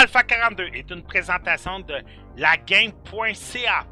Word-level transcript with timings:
Alpha 0.00 0.22
42 0.22 0.70
est 0.72 0.90
une 0.90 1.02
présentation 1.02 1.80
de 1.80 1.96
lagame.ca, 2.38 3.84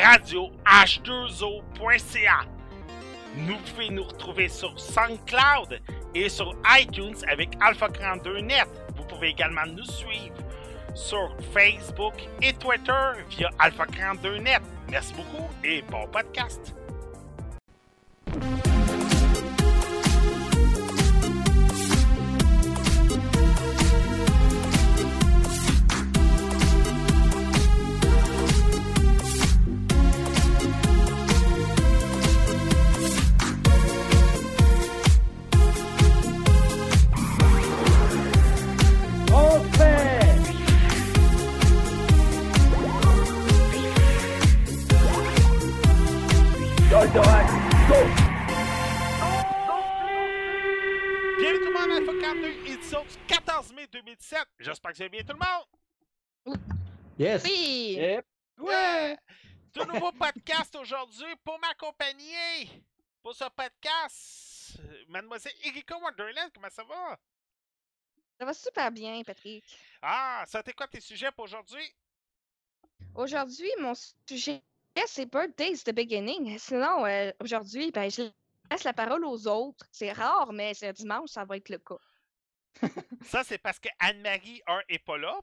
radio 0.00 0.50
h2o.ca. 0.66 2.40
Nous 3.36 3.56
pouvez 3.58 3.88
nous 3.90 4.02
retrouver 4.02 4.48
sur 4.48 4.76
SoundCloud 4.76 5.80
et 6.12 6.28
sur 6.28 6.56
iTunes 6.76 7.14
avec 7.28 7.50
Alpha 7.60 7.88
42 7.88 8.40
Net. 8.40 8.66
Vous 8.96 9.04
pouvez 9.04 9.28
également 9.28 9.64
nous 9.64 9.84
suivre 9.84 10.34
sur 10.92 11.36
Facebook 11.52 12.14
et 12.42 12.52
Twitter 12.54 13.12
via 13.30 13.48
Alpha 13.60 13.86
42 13.86 14.38
Net. 14.38 14.60
Merci 14.90 15.14
beaucoup 15.14 15.48
et 15.62 15.82
bon 15.82 16.08
podcast. 16.08 16.74
Que 54.94 54.98
c'est 54.98 55.08
bien 55.08 55.24
tout 55.24 55.34
le 55.34 55.40
monde? 56.54 56.58
Yes! 57.18 57.42
Oui! 57.44 57.96
Yep. 57.98 58.26
Ouais! 58.58 59.18
C'est 59.72 59.82
un 59.82 59.92
nouveau 59.92 60.12
podcast 60.12 60.74
aujourd'hui 60.76 61.34
pour 61.42 61.58
m'accompagner 61.58 62.84
pour 63.20 63.34
ce 63.34 63.44
podcast. 63.56 64.78
Mademoiselle 65.08 65.52
Erika 65.64 65.98
Wonderland, 65.98 66.48
comment 66.54 66.70
ça 66.70 66.84
va? 66.84 67.18
Ça 68.38 68.44
va 68.44 68.54
super 68.54 68.92
bien, 68.92 69.20
Patrick. 69.24 69.64
Ah, 70.00 70.44
ça 70.46 70.62
t'es 70.62 70.72
quoi 70.72 70.86
tes 70.86 71.00
sujets 71.00 71.32
pour 71.32 71.44
aujourd'hui? 71.44 71.92
Aujourd'hui, 73.16 73.70
mon 73.80 73.94
sujet, 74.28 74.62
c'est 75.06 75.26
Birthdays 75.26 75.78
the 75.84 75.92
Beginning. 75.92 76.56
Sinon, 76.58 77.04
euh, 77.04 77.32
aujourd'hui, 77.40 77.90
ben, 77.90 78.08
je 78.08 78.30
laisse 78.70 78.84
la 78.84 78.92
parole 78.92 79.24
aux 79.24 79.48
autres. 79.48 79.86
C'est 79.90 80.12
rare, 80.12 80.52
mais 80.52 80.72
ce 80.72 80.86
dimanche, 80.92 81.30
ça 81.30 81.44
va 81.44 81.56
être 81.56 81.68
le 81.68 81.78
cas. 81.78 81.98
Ça, 83.22 83.44
c'est 83.44 83.58
parce 83.58 83.78
que 83.78 83.88
Anne-Marie, 83.98 84.62
un, 84.66 84.80
est 84.88 84.98
pas 84.98 85.16
là. 85.18 85.38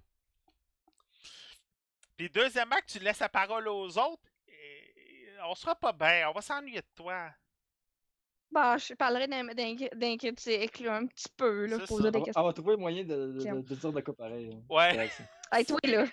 Puis 2.18 2.30
deuxièmement, 2.30 2.76
que 2.78 2.92
tu 2.92 3.00
laisses 3.00 3.20
la 3.20 3.30
parole 3.30 3.68
aux 3.68 3.98
autres, 3.98 4.22
et 4.48 5.28
on 5.48 5.56
sera 5.56 5.76
pas 5.76 5.92
bien, 5.94 6.30
on 6.30 6.34
va 6.34 6.42
s'ennuyer 6.42 6.82
de 6.82 6.88
toi. 6.96 7.30
Bon, 8.52 8.78
je 8.78 8.94
parlerai 8.96 9.28
d'un 9.28 10.18
critique, 10.18 10.82
un 10.86 11.06
petit 11.08 11.30
peu, 11.38 11.68
là, 11.68 11.78
C'est 11.80 11.88
poser 11.88 12.04
ça. 12.04 12.12
des 12.12 12.18
On 12.18 12.20
va, 12.20 12.26
questions. 12.26 12.42
on 12.44 12.46
va 12.48 12.54
trouver 12.54 12.76
moyen 12.76 13.04
de, 13.06 13.16
de, 13.16 13.40
de- 13.40 13.62
de 13.62 13.76
dire 13.76 13.94
de 13.94 14.02
quoi 14.02 14.14
pareil. 14.14 14.52
hein. 14.54 14.62
Ouais. 14.70 14.98
Ouais, 14.98 15.10
c'est- 15.10 15.23
Hey, 15.54 15.66
toi, 15.66 15.80
là. 15.84 16.06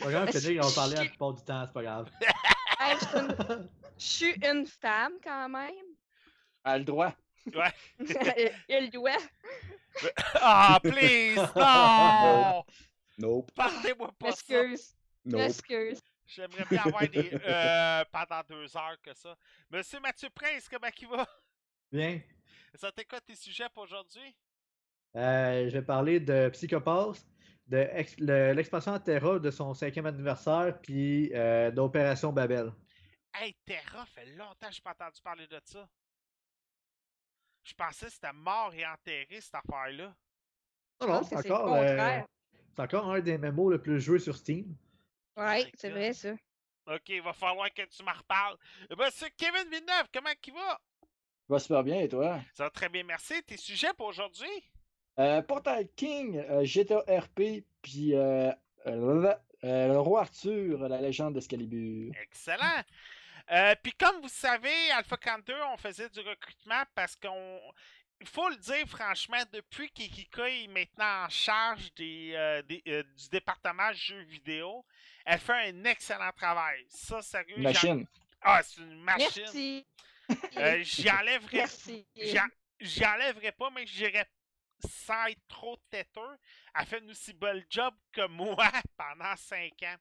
Pas 0.00 0.10
grave, 0.10 0.28
on 0.34 0.66
va 0.68 0.74
parler 0.74 0.96
la 0.96 1.04
plupart 1.04 1.32
du 1.34 1.42
temps, 1.44 1.64
c'est 1.66 1.72
pas 1.72 1.82
grave. 1.82 2.10
Hey, 2.80 2.96
je 2.98 3.04
suis 3.06 3.16
une- 3.18 3.68
je 3.98 4.04
suis 4.04 4.34
une 4.46 4.66
femme, 4.66 5.12
quand 5.22 5.48
même. 5.48 5.70
Elle 6.64 6.72
a 6.72 6.78
le 6.78 6.84
droit. 6.84 7.12
Il 8.68 8.90
doit. 8.90 9.16
Ah, 10.34 10.78
please, 10.82 11.36
non! 11.56 12.64
Nope. 13.18 13.50
Partez-moi 13.54 14.10
pas 14.18 14.32
ça. 14.32 14.62
M'excuse. 14.64 14.94
Nope. 15.24 16.00
J'aimerais 16.26 16.64
bien 16.70 16.82
avoir 16.84 17.08
des. 17.08 17.30
Euh, 17.44 18.04
pendant 18.10 18.42
deux 18.48 18.76
heures 18.76 18.96
que 19.02 19.12
ça. 19.14 19.36
Monsieur 19.70 20.00
Mathieu 20.00 20.28
Prince, 20.34 20.68
comment 20.68 20.88
il 21.00 21.08
va? 21.08 21.26
Bien. 21.92 22.20
Ça 22.74 22.90
t'est 22.90 23.04
quoi 23.04 23.20
tes 23.20 23.36
sujets 23.36 23.68
pour 23.72 23.84
aujourd'hui? 23.84 24.34
Euh, 25.16 25.68
je 25.68 25.72
vais 25.74 25.82
parler 25.82 26.18
de 26.18 26.48
Psychopath, 26.48 27.24
de 27.68 27.88
ex- 27.92 28.16
le- 28.18 28.52
l'expansion 28.52 28.98
Terra 28.98 29.38
de 29.38 29.50
son 29.50 29.72
cinquième 29.74 30.06
anniversaire, 30.06 30.76
puis 30.82 31.30
euh, 31.34 31.70
d'Opération 31.70 32.32
Babel. 32.32 32.72
Hey, 33.34 33.54
Terra, 33.64 34.04
fait 34.06 34.26
longtemps 34.36 34.68
que 34.68 34.74
je 34.74 34.82
pas 34.82 34.90
entendu 34.90 35.20
parler 35.22 35.46
de 35.46 35.60
ça. 35.64 35.88
Je 37.64 37.74
pensais 37.74 38.06
que 38.06 38.12
c'était 38.12 38.32
mort 38.32 38.72
et 38.74 38.86
enterré, 38.86 39.40
cette 39.40 39.54
affaire-là. 39.54 40.14
Non, 41.00 41.08
non, 41.08 41.22
c'est 41.22 41.34
le 41.34 41.52
encore, 41.52 41.74
euh, 41.74 42.20
encore 42.78 43.10
un 43.10 43.20
des 43.20 43.38
mémos 43.38 43.72
le 43.72 43.80
plus 43.80 44.00
joué 44.00 44.18
sur 44.18 44.36
Steam. 44.36 44.76
Ouais, 45.36 45.70
c'est 45.74 45.90
vrai, 45.90 46.12
ça. 46.12 46.34
Ok, 46.86 47.08
il 47.08 47.22
va 47.22 47.32
falloir 47.32 47.72
que 47.72 47.82
tu 47.82 48.02
m'en 48.04 48.12
reparles. 48.12 48.58
Monsieur 48.96 49.28
Kevin 49.36 49.64
Villeneuve, 49.70 50.08
comment 50.12 50.30
il 50.46 50.52
va? 50.52 50.80
Va 51.48 51.58
super 51.58 51.82
bien, 51.82 52.00
et 52.00 52.08
toi? 52.08 52.40
Ça 52.52 52.64
va 52.64 52.70
très 52.70 52.88
bien, 52.88 53.02
merci. 53.02 53.42
Tes 53.42 53.56
sujets 53.56 53.92
pour 53.96 54.06
aujourd'hui? 54.06 54.70
Euh, 55.18 55.40
Portal 55.42 55.86
King, 55.96 56.36
euh, 56.36 56.64
GTA 56.64 57.00
RP, 57.08 57.64
puis 57.80 58.14
euh, 58.14 58.50
euh, 58.86 59.34
euh, 59.64 59.88
le 59.88 59.98
roi 59.98 60.22
Arthur, 60.22 60.88
la 60.88 61.00
légende 61.00 61.34
d'Excalibur. 61.34 62.12
Excellent. 62.22 62.82
Euh, 63.50 63.74
Puis 63.82 63.92
comme 63.92 64.20
vous 64.20 64.28
savez, 64.28 64.90
Alpha 64.92 65.16
42, 65.16 65.54
on 65.72 65.76
faisait 65.76 66.08
du 66.08 66.20
recrutement 66.20 66.82
parce 66.94 67.16
qu'on... 67.16 67.60
Il 68.20 68.28
faut 68.28 68.48
le 68.48 68.56
dire 68.56 68.86
franchement, 68.88 69.42
depuis 69.52 69.90
qu'Ikika 69.90 70.48
est 70.48 70.68
maintenant 70.68 71.24
en 71.24 71.28
charge 71.28 71.92
des, 71.94 72.32
euh, 72.34 72.62
des, 72.62 72.82
euh, 72.86 73.02
du 73.02 73.28
département 73.28 73.92
jeux 73.92 74.22
vidéo, 74.22 74.86
elle 75.26 75.40
fait 75.40 75.68
un 75.70 75.84
excellent 75.84 76.30
travail. 76.32 76.86
Ça, 76.88 77.20
sérieux. 77.20 77.58
Machine. 77.58 78.06
Ah, 78.40 78.62
c'est 78.62 78.80
une 78.80 79.02
machine. 79.02 79.42
Merci. 79.42 79.86
Euh, 80.56 80.82
j'y 80.82 81.10
enlèverai. 81.10 81.64
J'y 82.80 83.02
pas, 83.58 83.70
mais 83.70 83.86
je 83.86 83.94
dirais 83.94 84.26
sans 84.88 85.26
être 85.26 85.46
trop 85.48 85.76
têteux. 85.90 86.38
Elle 86.74 86.86
fait 86.86 87.02
un 87.02 87.08
aussi 87.08 87.32
bel 87.32 87.64
job 87.68 87.94
que 88.12 88.26
moi 88.26 88.56
pendant 88.96 89.36
cinq 89.36 89.82
ans. 89.82 89.96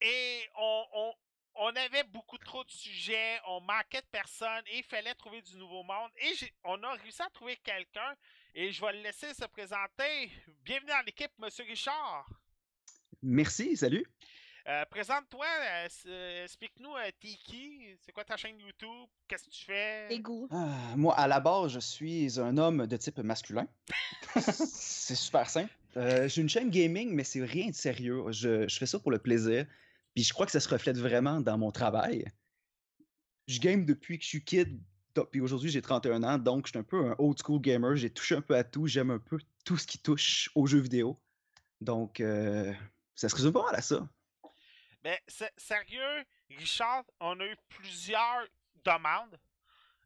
Et 0.00 0.48
on, 0.56 0.84
on, 0.92 1.14
on 1.54 1.68
avait 1.76 2.04
beaucoup 2.04 2.38
trop 2.38 2.64
de 2.64 2.70
sujets, 2.70 3.38
on 3.48 3.60
manquait 3.60 4.00
de 4.00 4.06
personnes 4.10 4.62
et 4.72 4.78
il 4.78 4.84
fallait 4.84 5.14
trouver 5.14 5.42
du 5.42 5.56
nouveau 5.56 5.82
monde. 5.82 6.10
Et 6.18 6.32
on 6.64 6.82
a 6.82 6.92
réussi 6.94 7.22
à 7.22 7.28
trouver 7.30 7.56
quelqu'un 7.56 8.14
et 8.54 8.72
je 8.72 8.80
vais 8.80 8.92
le 8.92 9.02
laisser 9.02 9.32
se 9.34 9.44
présenter. 9.46 10.30
Bienvenue 10.64 10.88
dans 10.90 11.04
l'équipe, 11.04 11.32
Monsieur 11.38 11.64
Richard. 11.64 12.28
Merci, 13.22 13.76
salut. 13.76 14.06
Euh, 14.68 14.84
Présente-toi, 14.90 15.46
euh, 15.46 15.88
euh, 16.06 16.44
explique-nous, 16.44 16.94
euh, 16.94 17.10
t'es 17.18 17.28
qui, 17.44 17.96
c'est 18.04 18.12
quoi 18.12 18.24
ta 18.24 18.36
chaîne 18.36 18.58
YouTube, 18.60 19.08
qu'est-ce 19.26 19.44
que 19.44 19.50
tu 19.50 19.64
fais? 19.64 20.18
Goûts. 20.20 20.48
Ah, 20.50 20.94
moi, 20.96 21.18
à 21.18 21.26
la 21.26 21.40
base, 21.40 21.72
je 21.72 21.80
suis 21.80 22.38
un 22.38 22.56
homme 22.58 22.86
de 22.86 22.96
type 22.96 23.18
masculin. 23.18 23.66
c'est 24.36 25.14
super 25.14 25.48
simple. 25.48 25.72
Euh, 25.96 26.28
J'ai 26.28 26.42
une 26.42 26.48
chaîne 26.48 26.70
gaming, 26.70 27.10
mais 27.14 27.24
c'est 27.24 27.42
rien 27.44 27.68
de 27.70 27.74
sérieux. 27.74 28.22
Je, 28.30 28.68
je 28.68 28.78
fais 28.78 28.86
ça 28.86 28.98
pour 28.98 29.10
le 29.10 29.18
plaisir. 29.18 29.66
Puis 30.14 30.24
je 30.24 30.32
crois 30.32 30.46
que 30.46 30.52
ça 30.52 30.60
se 30.60 30.68
reflète 30.68 30.96
vraiment 30.96 31.40
dans 31.40 31.58
mon 31.58 31.70
travail. 31.70 32.24
Je 33.46 33.58
game 33.60 33.84
depuis 33.84 34.18
que 34.18 34.24
je 34.24 34.28
suis 34.28 34.44
kid. 34.44 34.80
Puis 35.32 35.40
aujourd'hui, 35.40 35.70
j'ai 35.70 35.82
31 35.82 36.22
ans, 36.22 36.38
donc 36.38 36.66
je 36.66 36.70
suis 36.70 36.78
un 36.78 36.84
peu 36.84 37.10
un 37.10 37.16
old 37.18 37.36
school 37.44 37.60
gamer. 37.60 37.96
J'ai 37.96 38.10
touché 38.10 38.36
un 38.36 38.40
peu 38.40 38.56
à 38.56 38.62
tout. 38.64 38.86
J'aime 38.86 39.10
un 39.10 39.18
peu 39.18 39.38
tout 39.64 39.76
ce 39.76 39.86
qui 39.86 39.98
touche 39.98 40.50
aux 40.54 40.66
jeux 40.66 40.78
vidéo. 40.78 41.20
Donc, 41.80 42.20
euh, 42.20 42.72
ça 43.14 43.28
se 43.28 43.34
résume 43.34 43.52
pas 43.52 43.64
mal 43.64 43.74
à 43.74 43.82
ça. 43.82 44.08
Ben, 45.02 45.16
sé- 45.26 45.50
sérieux, 45.56 46.24
Richard, 46.50 47.04
on 47.20 47.38
a 47.40 47.46
eu 47.46 47.56
plusieurs 47.68 48.46
demandes. 48.84 49.38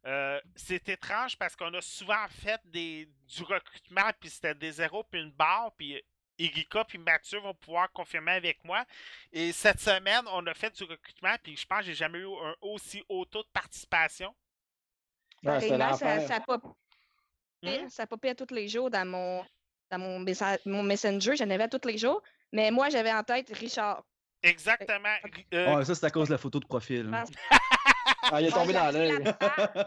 Euh, 0.07 0.41
c'est 0.55 0.89
étrange 0.89 1.37
parce 1.39 1.57
qu'on 1.57 1.73
a 1.75 1.81
souvent 1.81 2.27
fait 2.29 2.61
des, 2.67 3.09
du 3.27 3.43
recrutement, 3.43 4.11
puis 4.21 4.31
c'était 4.31 4.55
des 4.55 4.73
zéros, 4.73 5.03
puis 5.05 5.21
une 5.21 5.33
barre, 5.33 5.75
puis 5.77 6.01
Erika 6.39 6.85
puis 6.85 6.99
Mathieu 6.99 7.39
vont 7.39 7.55
pouvoir 7.55 7.91
confirmer 7.93 8.33
avec 8.33 8.63
moi. 8.65 8.85
Et 9.33 9.53
cette 9.53 9.81
semaine, 9.81 10.25
on 10.33 10.47
a 10.47 10.55
fait 10.55 10.75
du 10.77 10.85
recrutement, 10.85 11.35
puis 11.43 11.57
je 11.57 11.67
pense 11.67 11.81
que 11.81 11.85
j'ai 11.87 11.95
jamais 11.95 12.19
eu 12.19 12.27
un 12.27 12.55
aussi 12.61 13.05
haut 13.09 13.25
taux 13.25 13.43
de 13.43 13.49
participation. 13.53 14.35
Ouais, 15.43 15.53
Pareillement, 15.61 15.93
ça, 15.95 16.27
ça 16.27 16.41
pop. 16.41 16.63
Hmm? 17.63 17.89
Ça 17.89 18.07
popait 18.07 18.31
à 18.31 18.35
tous 18.35 18.53
les 18.55 18.69
jours 18.69 18.91
dans 18.91 19.07
mon, 19.07 19.45
dans 19.91 19.99
mon, 19.99 20.19
messa- 20.21 20.59
mon 20.67 20.83
Messenger. 20.83 21.37
J'en 21.37 21.49
avais 21.51 21.65
à 21.65 21.69
tous 21.69 21.87
les 21.87 21.99
jours. 21.99 22.23
Mais 22.53 22.71
moi, 22.71 22.89
j'avais 22.91 23.13
en 23.13 23.23
tête 23.25 23.51
Richard. 23.57 24.05
Exactement. 24.43 25.17
Euh, 25.55 25.75
Ouais, 25.77 25.85
ça, 25.85 25.95
c'est 25.95 26.07
à 26.07 26.11
cause 26.11 26.29
de 26.29 26.33
la 26.35 26.39
photo 26.39 26.61
de 26.61 26.67
profil. 26.67 27.11
Ah, 28.33 28.41
il 28.41 28.47
est 28.49 28.51
tombé 28.51 28.73
dans 28.73 28.91
l'œil. 28.91 29.23
La 29.23 29.33
barbe. 29.33 29.87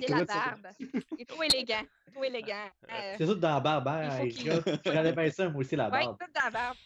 Et 0.00 0.06
Comment 0.06 0.18
la 0.18 0.24
barbe. 0.24 0.68
Il 0.80 1.20
est 1.20 1.24
trop 1.28 1.42
élégant. 1.42 1.82
Trop 2.12 2.24
élégant. 2.24 2.70
Euh, 2.90 3.14
C'est 3.18 3.26
tout 3.26 3.34
dans 3.34 3.54
la 3.54 3.60
barbe, 3.60 3.88
hein, 3.88 4.20
Il 4.24 4.32
faut 4.32 4.38
qu'il- 4.38 4.48
Erika? 4.50 4.72
Je 4.84 4.90
connais 4.90 5.12
bien 5.12 5.30
ça, 5.30 5.48
moi 5.48 5.60
aussi, 5.60 5.76
la 5.76 5.88
barbe. 5.90 6.16
tout 6.18 6.26
dans 6.34 6.44
la 6.44 6.50
barbe. 6.50 6.76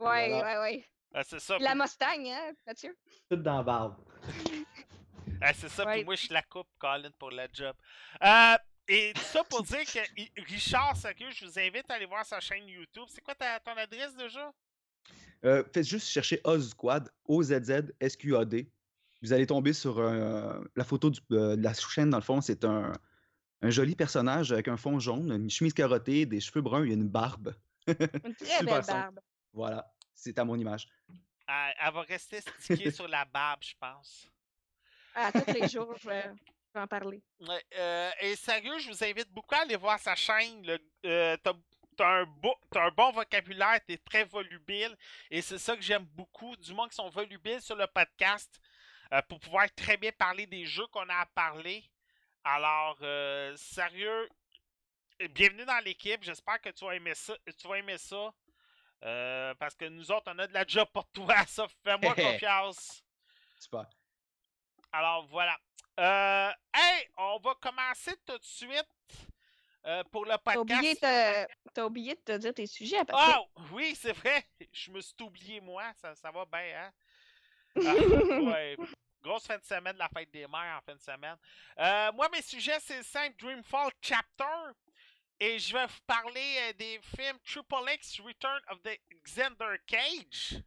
Ouais, 0.00 0.28
Voilà. 0.30 0.42
ouais, 0.42 0.58
ouais. 0.76 0.84
ah, 1.14 1.22
c'est 1.24 1.40
ça. 1.40 1.56
La 1.58 1.70
puis- 1.70 1.80
Mustang, 1.80 2.26
hein, 2.26 2.52
Mathieu? 2.66 2.96
Tout 3.30 3.36
dans 3.36 3.56
la 3.58 3.62
barbe. 3.62 3.96
ah, 5.40 5.52
c'est 5.54 5.68
ça, 5.68 5.84
puis 5.86 5.98
Ouais. 5.98 6.04
moi, 6.04 6.14
je 6.16 6.32
la 6.32 6.42
coupe, 6.42 6.68
Colin, 6.78 7.10
pour 7.18 7.30
la 7.30 7.46
job. 7.52 7.74
Euh, 8.22 8.56
Et 8.86 9.12
tout 9.14 9.22
ça 9.22 9.42
pour 9.44 9.62
dire 9.62 9.80
que 9.84 10.42
Richard 10.42 10.94
Sérieux, 10.96 11.30
je 11.30 11.46
vous 11.46 11.58
invite 11.58 11.90
à 11.90 11.94
aller 11.94 12.04
voir 12.04 12.26
sa 12.26 12.38
chaîne 12.38 12.68
YouTube. 12.68 13.04
C'est 13.08 13.22
quoi 13.22 13.34
ta, 13.34 13.58
ton 13.60 13.72
adresse 13.78 14.14
déjà? 14.14 14.52
Euh, 15.42 15.64
faites 15.72 15.86
juste 15.86 16.08
chercher 16.08 16.38
Oz 16.44 16.68
Squad, 16.70 17.10
O-Z-Z-S-Q-A-D. 17.26 18.70
Vous 19.24 19.32
allez 19.32 19.46
tomber 19.46 19.72
sur 19.72 19.98
euh, 19.98 20.60
la 20.76 20.84
photo 20.84 21.08
du- 21.08 21.20
euh, 21.32 21.56
de 21.56 21.62
la 21.62 21.72
chaîne, 21.72 22.10
dans 22.10 22.18
le 22.18 22.22
fond, 22.22 22.40
c'est 22.42 22.62
un, 22.64 22.92
un 23.62 23.70
joli 23.70 23.96
personnage 23.96 24.52
avec 24.52 24.68
un 24.68 24.76
fond 24.76 24.98
jaune, 24.98 25.32
une 25.32 25.48
chemise 25.48 25.72
carottée, 25.72 26.26
des 26.26 26.40
cheveux 26.40 26.60
bruns 26.60 26.84
et 26.84 26.92
une 26.92 27.08
barbe. 27.08 27.54
Une 27.86 27.94
très 28.36 28.58
Super 28.58 28.64
belle 28.64 28.84
simple. 28.84 29.00
barbe. 29.00 29.20
Voilà, 29.54 29.90
c'est 30.14 30.38
à 30.38 30.44
mon 30.44 30.56
image. 30.56 30.86
Elle, 31.48 31.74
elle 31.86 31.92
va 31.94 32.02
rester 32.02 32.40
stickée 32.58 32.90
sur 32.90 33.08
la 33.08 33.24
barbe, 33.24 33.60
je 33.62 33.72
pense. 33.80 34.28
Ah, 35.14 35.32
tous 35.32 35.52
les 35.54 35.68
jours, 35.68 35.94
je 36.02 36.08
vais, 36.08 36.24
en 36.74 36.86
parler. 36.86 37.22
Euh, 37.78 38.10
et 38.20 38.36
sérieux, 38.36 38.78
je 38.78 38.90
vous 38.90 39.04
invite 39.04 39.30
beaucoup 39.30 39.54
à 39.54 39.58
aller 39.62 39.76
voir 39.76 39.98
sa 39.98 40.14
chaîne. 40.14 40.66
le- 40.66 40.78
euh, 41.06 41.36
T'as 41.96 42.22
un, 42.22 42.24
beau- 42.26 42.56
t'as 42.72 42.88
un 42.88 42.90
bon 42.90 43.12
vocabulaire, 43.12 43.78
t'es 43.86 43.96
très 43.98 44.24
volubile. 44.24 44.96
Et 45.30 45.40
c'est 45.40 45.58
ça 45.58 45.76
que 45.76 45.82
j'aime 45.82 46.04
beaucoup, 46.12 46.56
du 46.56 46.74
moins 46.74 46.88
qui 46.88 46.96
sont 46.96 47.08
volubiles 47.08 47.60
sur 47.62 47.76
le 47.76 47.86
podcast, 47.86 48.60
euh, 49.14 49.22
pour 49.28 49.40
pouvoir 49.40 49.72
très 49.74 49.96
bien 49.96 50.12
parler 50.12 50.46
des 50.46 50.66
jeux 50.66 50.86
qu'on 50.88 51.08
a 51.08 51.16
à 51.16 51.26
parler. 51.26 51.84
Alors, 52.42 52.98
euh, 53.02 53.56
sérieux, 53.56 54.28
bienvenue 55.30 55.64
dans 55.64 55.82
l'équipe. 55.84 56.22
J'espère 56.22 56.60
que 56.60 56.70
tu 56.70 56.84
vas 56.84 56.94
aimer 56.94 57.14
ça. 57.14 57.34
Tu 57.58 57.68
vas 57.68 57.78
aimer 57.78 57.98
ça. 57.98 58.32
Euh, 59.04 59.54
parce 59.54 59.74
que 59.74 59.84
nous 59.84 60.10
autres, 60.10 60.32
on 60.34 60.38
a 60.38 60.46
de 60.46 60.54
la 60.54 60.66
job 60.66 60.88
pour 60.92 61.06
toi. 61.10 61.34
Ça, 61.46 61.66
fais-moi 61.82 62.14
confiance. 62.14 63.02
Super. 63.60 63.86
Alors 64.92 65.26
voilà. 65.26 65.56
Euh, 66.00 66.50
hey, 66.74 67.08
on 67.18 67.38
va 67.38 67.54
commencer 67.60 68.14
tout 68.26 68.38
de 68.38 68.44
suite 68.44 68.88
euh, 69.86 70.02
pour 70.10 70.24
le 70.24 70.34
oublié, 70.56 70.94
podcast. 70.96 71.48
t'as 71.72 71.84
oublié 71.84 72.14
de 72.14 72.20
te 72.20 72.36
dire 72.38 72.54
tes 72.54 72.66
sujets 72.66 72.98
à 72.98 73.04
peu 73.04 73.12
près. 73.12 73.34
Oh, 73.38 73.60
oui, 73.72 73.94
c'est 73.94 74.12
vrai. 74.12 74.44
Je 74.72 74.90
me 74.90 75.00
suis 75.00 75.14
oublié, 75.20 75.60
moi. 75.60 75.84
Ça, 76.00 76.14
ça 76.14 76.30
va 76.30 76.44
bien, 76.46 76.86
hein? 76.86 76.92
Ah, 77.76 78.40
ouais. 78.40 78.76
Grosse 79.24 79.46
fin 79.46 79.56
de 79.56 79.64
semaine, 79.64 79.96
la 79.96 80.08
fête 80.10 80.30
des 80.30 80.46
mères 80.46 80.78
en 80.78 80.82
fin 80.82 80.94
de 80.94 81.00
semaine. 81.00 81.36
Euh, 81.78 82.12
moi, 82.12 82.28
mes 82.28 82.42
sujets, 82.42 82.78
c'est 82.80 83.02
5 83.02 83.36
Dreamfall 83.38 83.90
Chapter. 84.02 84.44
Et 85.40 85.58
je 85.58 85.72
vais 85.72 85.86
vous 85.86 86.00
parler 86.06 86.56
euh, 86.68 86.72
des 86.74 87.00
films 87.16 87.38
Triple 87.44 87.90
X 87.94 88.20
Return 88.20 88.60
of 88.68 88.82
the 88.82 89.00
Xander 89.24 89.76
Cage. 89.86 90.62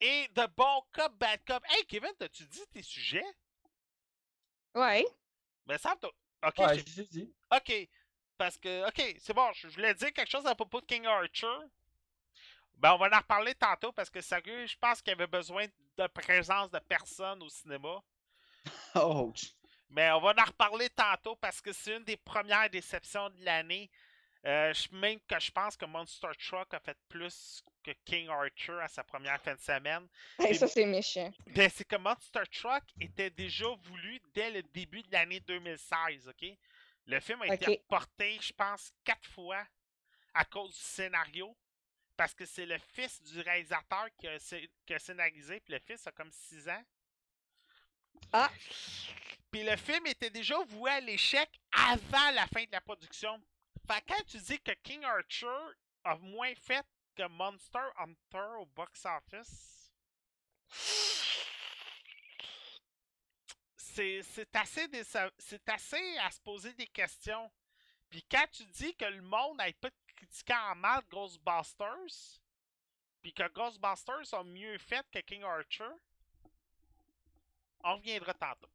Et 0.00 0.28
The 0.34 0.46
Bon 0.54 0.82
Cop, 0.92 1.12
Bad 1.16 1.40
Cop. 1.46 1.64
Hey, 1.70 1.84
Kevin, 1.86 2.12
t'as-tu 2.18 2.44
dit 2.46 2.66
tes 2.72 2.82
sujets? 2.82 3.24
Ouais. 4.74 5.04
Mais 5.66 5.78
ça, 5.78 5.96
t'as- 6.00 6.08
Ok, 6.46 6.58
Ouais, 6.58 6.78
j'ai- 6.78 6.86
je 6.86 7.00
l'ai 7.00 7.06
dit. 7.08 7.34
Ok. 7.52 7.72
Parce 8.36 8.56
que, 8.58 8.86
ok, 8.86 9.16
c'est 9.18 9.32
bon, 9.34 9.50
je 9.54 9.68
je 9.68 9.74
voulais 9.74 9.94
dire 9.94 10.12
quelque 10.12 10.30
chose 10.30 10.46
à 10.46 10.54
propos 10.54 10.80
de 10.80 10.86
King 10.86 11.06
Archer. 11.06 11.56
Ben, 12.78 12.92
on 12.94 12.98
va 12.98 13.08
en 13.12 13.18
reparler 13.18 13.54
tantôt 13.54 13.92
parce 13.92 14.08
que, 14.10 14.20
sérieux, 14.20 14.66
je 14.66 14.76
pense 14.76 15.02
qu'il 15.02 15.10
y 15.10 15.14
avait 15.14 15.26
besoin 15.26 15.66
de 15.96 16.06
présence 16.06 16.70
de 16.70 16.78
personnes 16.78 17.42
au 17.42 17.48
cinéma. 17.48 18.02
Ouch. 18.94 19.52
Mais 19.90 20.10
on 20.12 20.20
va 20.20 20.34
en 20.38 20.44
reparler 20.44 20.88
tantôt 20.90 21.34
parce 21.36 21.60
que 21.60 21.72
c'est 21.72 21.96
une 21.96 22.04
des 22.04 22.16
premières 22.16 22.70
déceptions 22.70 23.30
de 23.30 23.44
l'année. 23.44 23.90
Euh, 24.46 24.72
je- 24.72 24.94
même 24.94 25.18
que 25.28 25.40
je 25.40 25.50
pense 25.50 25.76
que 25.76 25.84
Monster 25.86 26.28
Truck 26.38 26.72
a 26.72 26.78
fait 26.78 26.96
plus 27.08 27.60
que 27.82 27.90
King 28.04 28.28
Archer 28.28 28.78
à 28.80 28.86
sa 28.88 29.02
première 29.02 29.40
fin 29.42 29.54
de 29.54 29.60
semaine. 29.60 30.06
Hey, 30.38 30.54
ça, 30.54 30.68
c'est 30.68 30.86
méchant. 30.86 31.32
Ben, 31.48 31.68
c'est 31.74 31.84
que 31.86 31.96
Monster 31.96 32.42
Truck 32.52 32.84
était 33.00 33.30
déjà 33.30 33.66
voulu 33.82 34.20
dès 34.34 34.50
le 34.52 34.62
début 34.62 35.02
de 35.02 35.10
l'année 35.10 35.40
2016, 35.40 36.28
OK? 36.28 36.48
Le 37.06 37.18
film 37.20 37.42
a 37.42 37.46
été 37.54 37.66
Ok. 37.66 37.78
reporté, 37.82 38.38
je 38.40 38.52
pense, 38.52 38.92
quatre 39.02 39.28
fois 39.30 39.66
à 40.34 40.44
cause 40.44 40.70
du 40.70 40.80
scénario. 40.80 41.56
Parce 42.18 42.34
que 42.34 42.44
c'est 42.44 42.66
le 42.66 42.78
fils 42.78 43.22
du 43.22 43.40
réalisateur 43.40 44.08
qui 44.18 44.26
a, 44.26 44.38
scé- 44.40 44.68
qui 44.84 44.92
a 44.92 44.98
scénarisé, 44.98 45.60
puis 45.60 45.72
le 45.72 45.78
fils 45.78 46.04
a 46.04 46.10
comme 46.10 46.32
6 46.32 46.68
ans. 46.68 46.84
Ah. 48.32 48.50
Puis 49.52 49.62
le 49.62 49.76
film 49.76 50.04
était 50.08 50.28
déjà 50.28 50.58
voué 50.64 50.90
à 50.90 50.98
l'échec 51.00 51.48
avant 51.70 52.30
la 52.32 52.48
fin 52.48 52.64
de 52.64 52.72
la 52.72 52.80
production. 52.80 53.40
Fait 53.86 54.00
que 54.00 54.06
quand 54.12 54.24
tu 54.26 54.38
dis 54.38 54.58
que 54.60 54.72
King 54.82 55.04
Archer 55.04 55.46
a 56.02 56.16
moins 56.16 56.52
fait 56.56 56.84
que 57.14 57.22
Monster 57.28 57.86
Hunter 57.98 58.48
au 58.58 58.66
box-office, 58.66 59.92
c'est 63.76 64.22
c'est 64.24 64.56
assez, 64.56 64.88
assez 65.68 66.18
à 66.18 66.30
se 66.32 66.40
poser 66.40 66.72
des 66.74 66.88
questions. 66.88 67.48
Puis 68.10 68.24
quand 68.28 68.46
tu 68.50 68.64
dis 68.66 68.96
que 68.96 69.04
le 69.04 69.22
monde 69.22 69.58
n'aille 69.58 69.72
pas 69.74 69.90
critiqué 70.18 70.54
en 70.54 70.74
mal 70.74 71.02
Ghostbusters, 71.10 72.40
puis 73.22 73.32
que 73.32 73.48
Ghostbusters 73.48 74.34
a 74.34 74.44
mieux 74.44 74.78
fait 74.78 75.06
que 75.10 75.18
King 75.20 75.42
Archer, 75.44 75.88
on 77.84 77.96
reviendra 77.96 78.34
tantôt. 78.34 78.68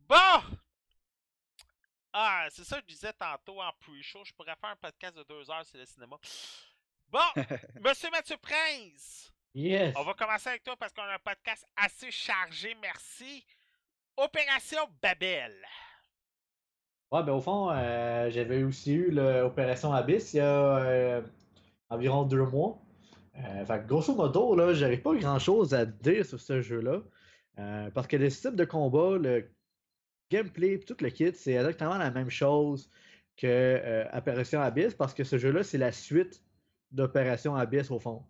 Bon! 0.00 0.42
Ah, 2.12 2.46
c'est 2.50 2.64
ça 2.64 2.76
que 2.76 2.82
je 2.88 2.94
disais 2.94 3.12
tantôt 3.12 3.60
en 3.60 3.72
pre-show. 3.72 4.24
Je 4.24 4.32
pourrais 4.34 4.54
faire 4.56 4.70
un 4.70 4.76
podcast 4.76 5.16
de 5.16 5.22
deux 5.24 5.50
heures 5.50 5.66
sur 5.66 5.78
le 5.78 5.86
cinéma. 5.86 6.16
Bon, 7.08 7.20
Monsieur 7.80 8.10
Mathieu 8.10 8.36
Prince, 8.36 9.32
Yes. 9.54 9.94
on 9.96 10.02
va 10.04 10.14
commencer 10.14 10.48
avec 10.50 10.62
toi 10.64 10.76
parce 10.76 10.92
qu'on 10.92 11.02
a 11.02 11.14
un 11.14 11.18
podcast 11.18 11.64
assez 11.76 12.10
chargé, 12.10 12.74
merci. 12.76 13.44
Opération 14.16 14.86
Babel. 15.02 15.66
Ben 17.22 17.34
au 17.34 17.40
fond, 17.40 17.70
euh, 17.70 18.28
j'avais 18.30 18.64
aussi 18.64 18.92
eu 18.92 19.10
l'opération 19.12 19.92
Abyss 19.92 20.34
il 20.34 20.38
y 20.38 20.40
a 20.40 20.78
euh, 20.78 21.22
environ 21.88 22.24
deux 22.24 22.44
mois. 22.44 22.82
Euh, 23.36 23.78
grosso 23.86 24.14
modo, 24.16 24.56
là, 24.56 24.74
j'avais 24.74 24.96
pas 24.96 25.14
grand 25.14 25.38
chose 25.38 25.74
à 25.74 25.86
dire 25.86 26.26
sur 26.26 26.40
ce 26.40 26.60
jeu-là. 26.60 27.02
Euh, 27.60 27.90
parce 27.92 28.08
que 28.08 28.16
le 28.16 28.30
système 28.30 28.56
de 28.56 28.64
combat, 28.64 29.16
le 29.16 29.48
gameplay, 30.28 30.80
tout 30.80 30.96
le 31.00 31.10
kit, 31.10 31.32
c'est 31.34 31.52
exactement 31.52 31.98
la 31.98 32.10
même 32.10 32.30
chose 32.30 32.90
que 33.36 34.04
Opération 34.12 34.60
Abyss, 34.60 34.94
parce 34.94 35.14
que 35.14 35.22
ce 35.22 35.38
jeu-là, 35.38 35.62
c'est 35.62 35.78
la 35.78 35.92
suite 35.92 36.42
d'Opération 36.90 37.54
Abyss 37.54 37.92
au 37.92 38.00
fond. 38.00 38.24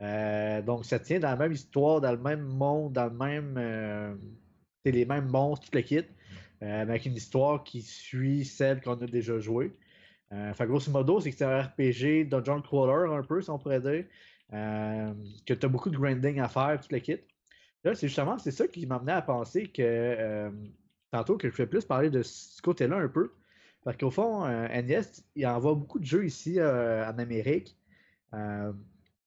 Donc, 0.00 0.84
ça 0.84 0.98
tient 0.98 1.20
dans 1.20 1.30
la 1.30 1.36
même 1.36 1.52
histoire, 1.52 2.00
dans 2.00 2.12
le 2.12 2.18
même 2.18 2.42
monde, 2.42 2.94
dans 2.94 3.06
le 3.06 3.10
même. 3.10 4.18
c'est 4.84 4.92
les 4.92 5.04
mêmes 5.04 5.28
monstres, 5.28 5.70
tout 5.70 5.76
le 5.76 5.82
kit. 5.82 6.04
Euh, 6.62 6.82
avec 6.82 7.06
une 7.06 7.14
histoire 7.14 7.62
qui 7.62 7.82
suit 7.82 8.44
celle 8.44 8.80
qu'on 8.80 8.94
a 8.94 9.06
déjà 9.06 9.38
jouée. 9.38 9.72
Euh, 10.32 10.52
fait 10.54 10.66
grosso 10.66 10.90
modo, 10.90 11.20
c'est 11.20 11.30
que 11.30 11.36
c'est 11.36 11.44
un 11.44 11.62
RPG 11.62 12.28
Dungeon 12.28 12.60
Crawler 12.62 13.14
un 13.14 13.22
peu, 13.22 13.40
si 13.40 13.50
on 13.50 13.58
pourrait 13.58 13.80
dire. 13.80 14.04
Euh, 14.52 15.12
que 15.46 15.54
tu 15.54 15.66
as 15.66 15.68
beaucoup 15.68 15.90
de 15.90 15.96
grinding 15.96 16.40
à 16.40 16.48
faire, 16.48 16.80
tout 16.80 16.88
le 16.90 16.98
kit. 16.98 17.18
Là, 17.84 17.94
c'est 17.94 18.08
justement 18.08 18.38
c'est 18.38 18.50
ça 18.50 18.66
qui 18.66 18.86
m'amenait 18.86 19.12
à 19.12 19.22
penser 19.22 19.68
que 19.68 19.82
euh, 19.82 20.50
tantôt 21.10 21.36
que 21.36 21.48
je 21.48 21.56
vais 21.56 21.66
plus 21.66 21.84
parler 21.84 22.10
de 22.10 22.22
ce 22.22 22.60
côté-là 22.62 22.96
un 22.96 23.08
peu. 23.08 23.32
Parce 23.84 23.96
qu'au 23.96 24.10
fond, 24.10 24.44
euh, 24.44 24.68
NES, 24.68 25.02
il 25.36 25.46
envoie 25.46 25.74
beaucoup 25.74 25.98
de 25.98 26.04
jeux 26.04 26.26
ici 26.26 26.58
euh, 26.58 27.08
en 27.08 27.18
Amérique. 27.18 27.76
Euh, 28.34 28.72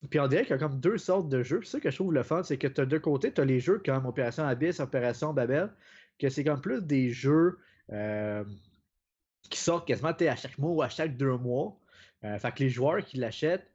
puis 0.09 0.19
on 0.19 0.27
dirait 0.27 0.41
qu'il 0.41 0.51
y 0.51 0.53
a 0.53 0.57
comme 0.57 0.79
deux 0.79 0.97
sortes 0.97 1.29
de 1.29 1.43
jeux. 1.43 1.59
Puis 1.59 1.69
ça 1.69 1.79
que 1.79 1.89
je 1.89 1.95
trouve 1.95 2.13
le 2.13 2.23
fun, 2.23 2.43
c'est 2.43 2.57
que 2.57 2.67
tu 2.67 2.81
as 2.81 2.85
deux 2.85 2.99
côtés, 2.99 3.31
tu 3.31 3.41
as 3.41 3.45
les 3.45 3.59
jeux 3.59 3.81
comme 3.83 4.05
Opération 4.05 4.43
Abyss, 4.45 4.79
Opération 4.79 5.33
Babel, 5.33 5.69
que 6.21 6.29
c'est 6.29 6.43
comme 6.43 6.61
plus 6.61 6.83
des 6.83 7.09
jeux 7.09 7.57
euh, 7.91 8.45
qui 9.49 9.59
sortent 9.59 9.87
quasiment 9.87 10.09
à 10.11 10.35
chaque 10.35 10.57
mois 10.59 10.71
ou 10.71 10.81
à 10.83 10.89
chaque 10.89 11.17
deux 11.17 11.35
mois. 11.37 11.79
Euh, 12.23 12.37
fait 12.37 12.51
que 12.51 12.63
les 12.63 12.69
joueurs 12.69 13.03
qui 13.03 13.17
l'achètent, 13.17 13.67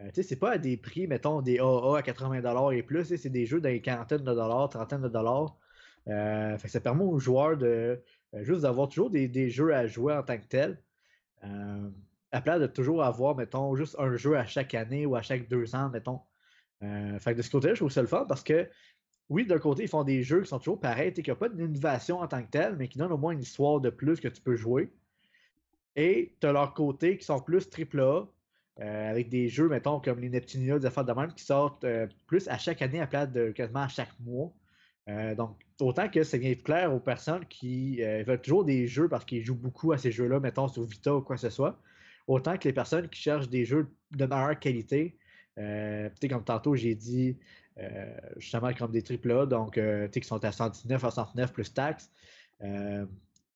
euh, 0.00 0.10
tu 0.12 0.22
c'est 0.22 0.36
pas 0.36 0.52
à 0.52 0.58
des 0.58 0.76
prix, 0.76 1.06
mettons, 1.06 1.40
des 1.40 1.58
AA 1.58 1.98
à 1.98 2.02
80$ 2.02 2.76
et 2.76 2.82
plus, 2.82 3.16
c'est 3.16 3.30
des 3.30 3.46
jeux 3.46 3.60
dans 3.60 3.70
les 3.70 3.80
quarantaines 3.80 4.18
de 4.18 4.34
dollars, 4.34 4.68
trentaines 4.68 5.02
de 5.02 5.08
dollars. 5.08 5.56
Fait 6.06 6.58
que 6.62 6.68
ça 6.68 6.80
permet 6.80 7.04
aux 7.04 7.18
joueurs 7.18 7.56
de 7.56 8.02
juste 8.34 8.60
d'avoir 8.62 8.88
toujours 8.88 9.08
des, 9.10 9.26
des 9.26 9.48
jeux 9.48 9.74
à 9.74 9.86
jouer 9.86 10.12
en 10.12 10.22
tant 10.22 10.36
que 10.36 10.46
tel. 10.46 10.82
À 11.40 12.40
place 12.42 12.60
de 12.60 12.66
toujours 12.66 13.02
avoir, 13.02 13.34
mettons, 13.36 13.74
juste 13.76 13.96
un 13.98 14.14
jeu 14.16 14.36
à 14.36 14.44
chaque 14.44 14.74
année 14.74 15.06
ou 15.06 15.16
à 15.16 15.22
chaque 15.22 15.48
deux 15.48 15.74
ans, 15.74 15.88
mettons. 15.88 16.20
Fait 16.80 17.32
que 17.32 17.38
de 17.38 17.42
ce 17.42 17.50
côté-là, 17.50 17.74
je 17.74 17.80
trouve 17.80 17.90
ça 17.90 18.02
le 18.02 18.08
fun 18.08 18.26
parce 18.28 18.42
que, 18.42 18.68
oui, 19.30 19.46
d'un 19.46 19.58
côté, 19.58 19.84
ils 19.84 19.88
font 19.88 20.04
des 20.04 20.22
jeux 20.22 20.42
qui 20.42 20.48
sont 20.48 20.58
toujours 20.58 20.80
pareils, 20.80 21.12
qui 21.12 21.28
n'ont 21.30 21.36
pas 21.36 21.48
d'innovation 21.48 22.20
en 22.20 22.28
tant 22.28 22.42
que 22.42 22.50
tel, 22.50 22.76
mais 22.76 22.88
qui 22.88 22.98
donnent 22.98 23.12
au 23.12 23.18
moins 23.18 23.32
une 23.32 23.40
histoire 23.40 23.80
de 23.80 23.90
plus 23.90 24.20
que 24.20 24.28
tu 24.28 24.40
peux 24.42 24.56
jouer. 24.56 24.90
Et 25.96 26.34
tu 26.40 26.46
as 26.46 26.52
leur 26.52 26.74
côté 26.74 27.16
qui 27.16 27.24
sont 27.24 27.40
plus 27.40 27.68
AAA, 27.70 28.28
euh, 28.80 29.10
avec 29.10 29.28
des 29.28 29.48
jeux, 29.48 29.68
mettons, 29.68 30.00
comme 30.00 30.20
les 30.20 30.28
Neptunia, 30.28 30.78
des 30.78 30.86
affaires 30.86 31.04
de 31.04 31.12
même, 31.12 31.32
qui 31.32 31.44
sortent 31.44 31.84
euh, 31.84 32.06
plus 32.26 32.48
à 32.48 32.58
chaque 32.58 32.82
année 32.82 33.00
à 33.00 33.06
place 33.06 33.30
de 33.30 33.50
quasiment 33.50 33.82
à 33.82 33.88
chaque 33.88 34.12
mois. 34.20 34.52
Euh, 35.08 35.34
donc, 35.34 35.58
autant 35.80 36.08
que 36.08 36.22
ça 36.22 36.36
vient 36.38 36.54
clair 36.54 36.92
aux 36.92 37.00
personnes 37.00 37.44
qui 37.46 38.02
euh, 38.02 38.24
veulent 38.26 38.40
toujours 38.40 38.64
des 38.64 38.86
jeux 38.86 39.08
parce 39.08 39.24
qu'ils 39.24 39.44
jouent 39.44 39.54
beaucoup 39.54 39.92
à 39.92 39.98
ces 39.98 40.10
jeux-là, 40.12 40.40
mettons 40.40 40.68
sur 40.68 40.82
Vita 40.84 41.14
ou 41.14 41.22
quoi 41.22 41.36
que 41.36 41.42
ce 41.42 41.50
soit, 41.50 41.78
autant 42.26 42.58
que 42.58 42.68
les 42.68 42.72
personnes 42.72 43.08
qui 43.08 43.20
cherchent 43.20 43.48
des 43.48 43.64
jeux 43.64 43.88
de 44.12 44.26
meilleure 44.26 44.58
qualité, 44.58 45.16
comme 45.56 46.44
tantôt 46.44 46.74
j'ai 46.74 46.94
dit, 46.94 47.38
justement 48.36 48.72
comme 48.74 48.92
des 48.92 49.02
AAA, 49.02 49.46
donc 49.46 49.78
euh, 49.78 50.08
qui 50.08 50.22
sont 50.22 50.44
à 50.44 50.52
119, 50.52 51.04
à 51.04 51.10
109 51.10 51.52
plus 51.52 51.72
taxes. 51.72 52.10
Euh, 52.62 53.06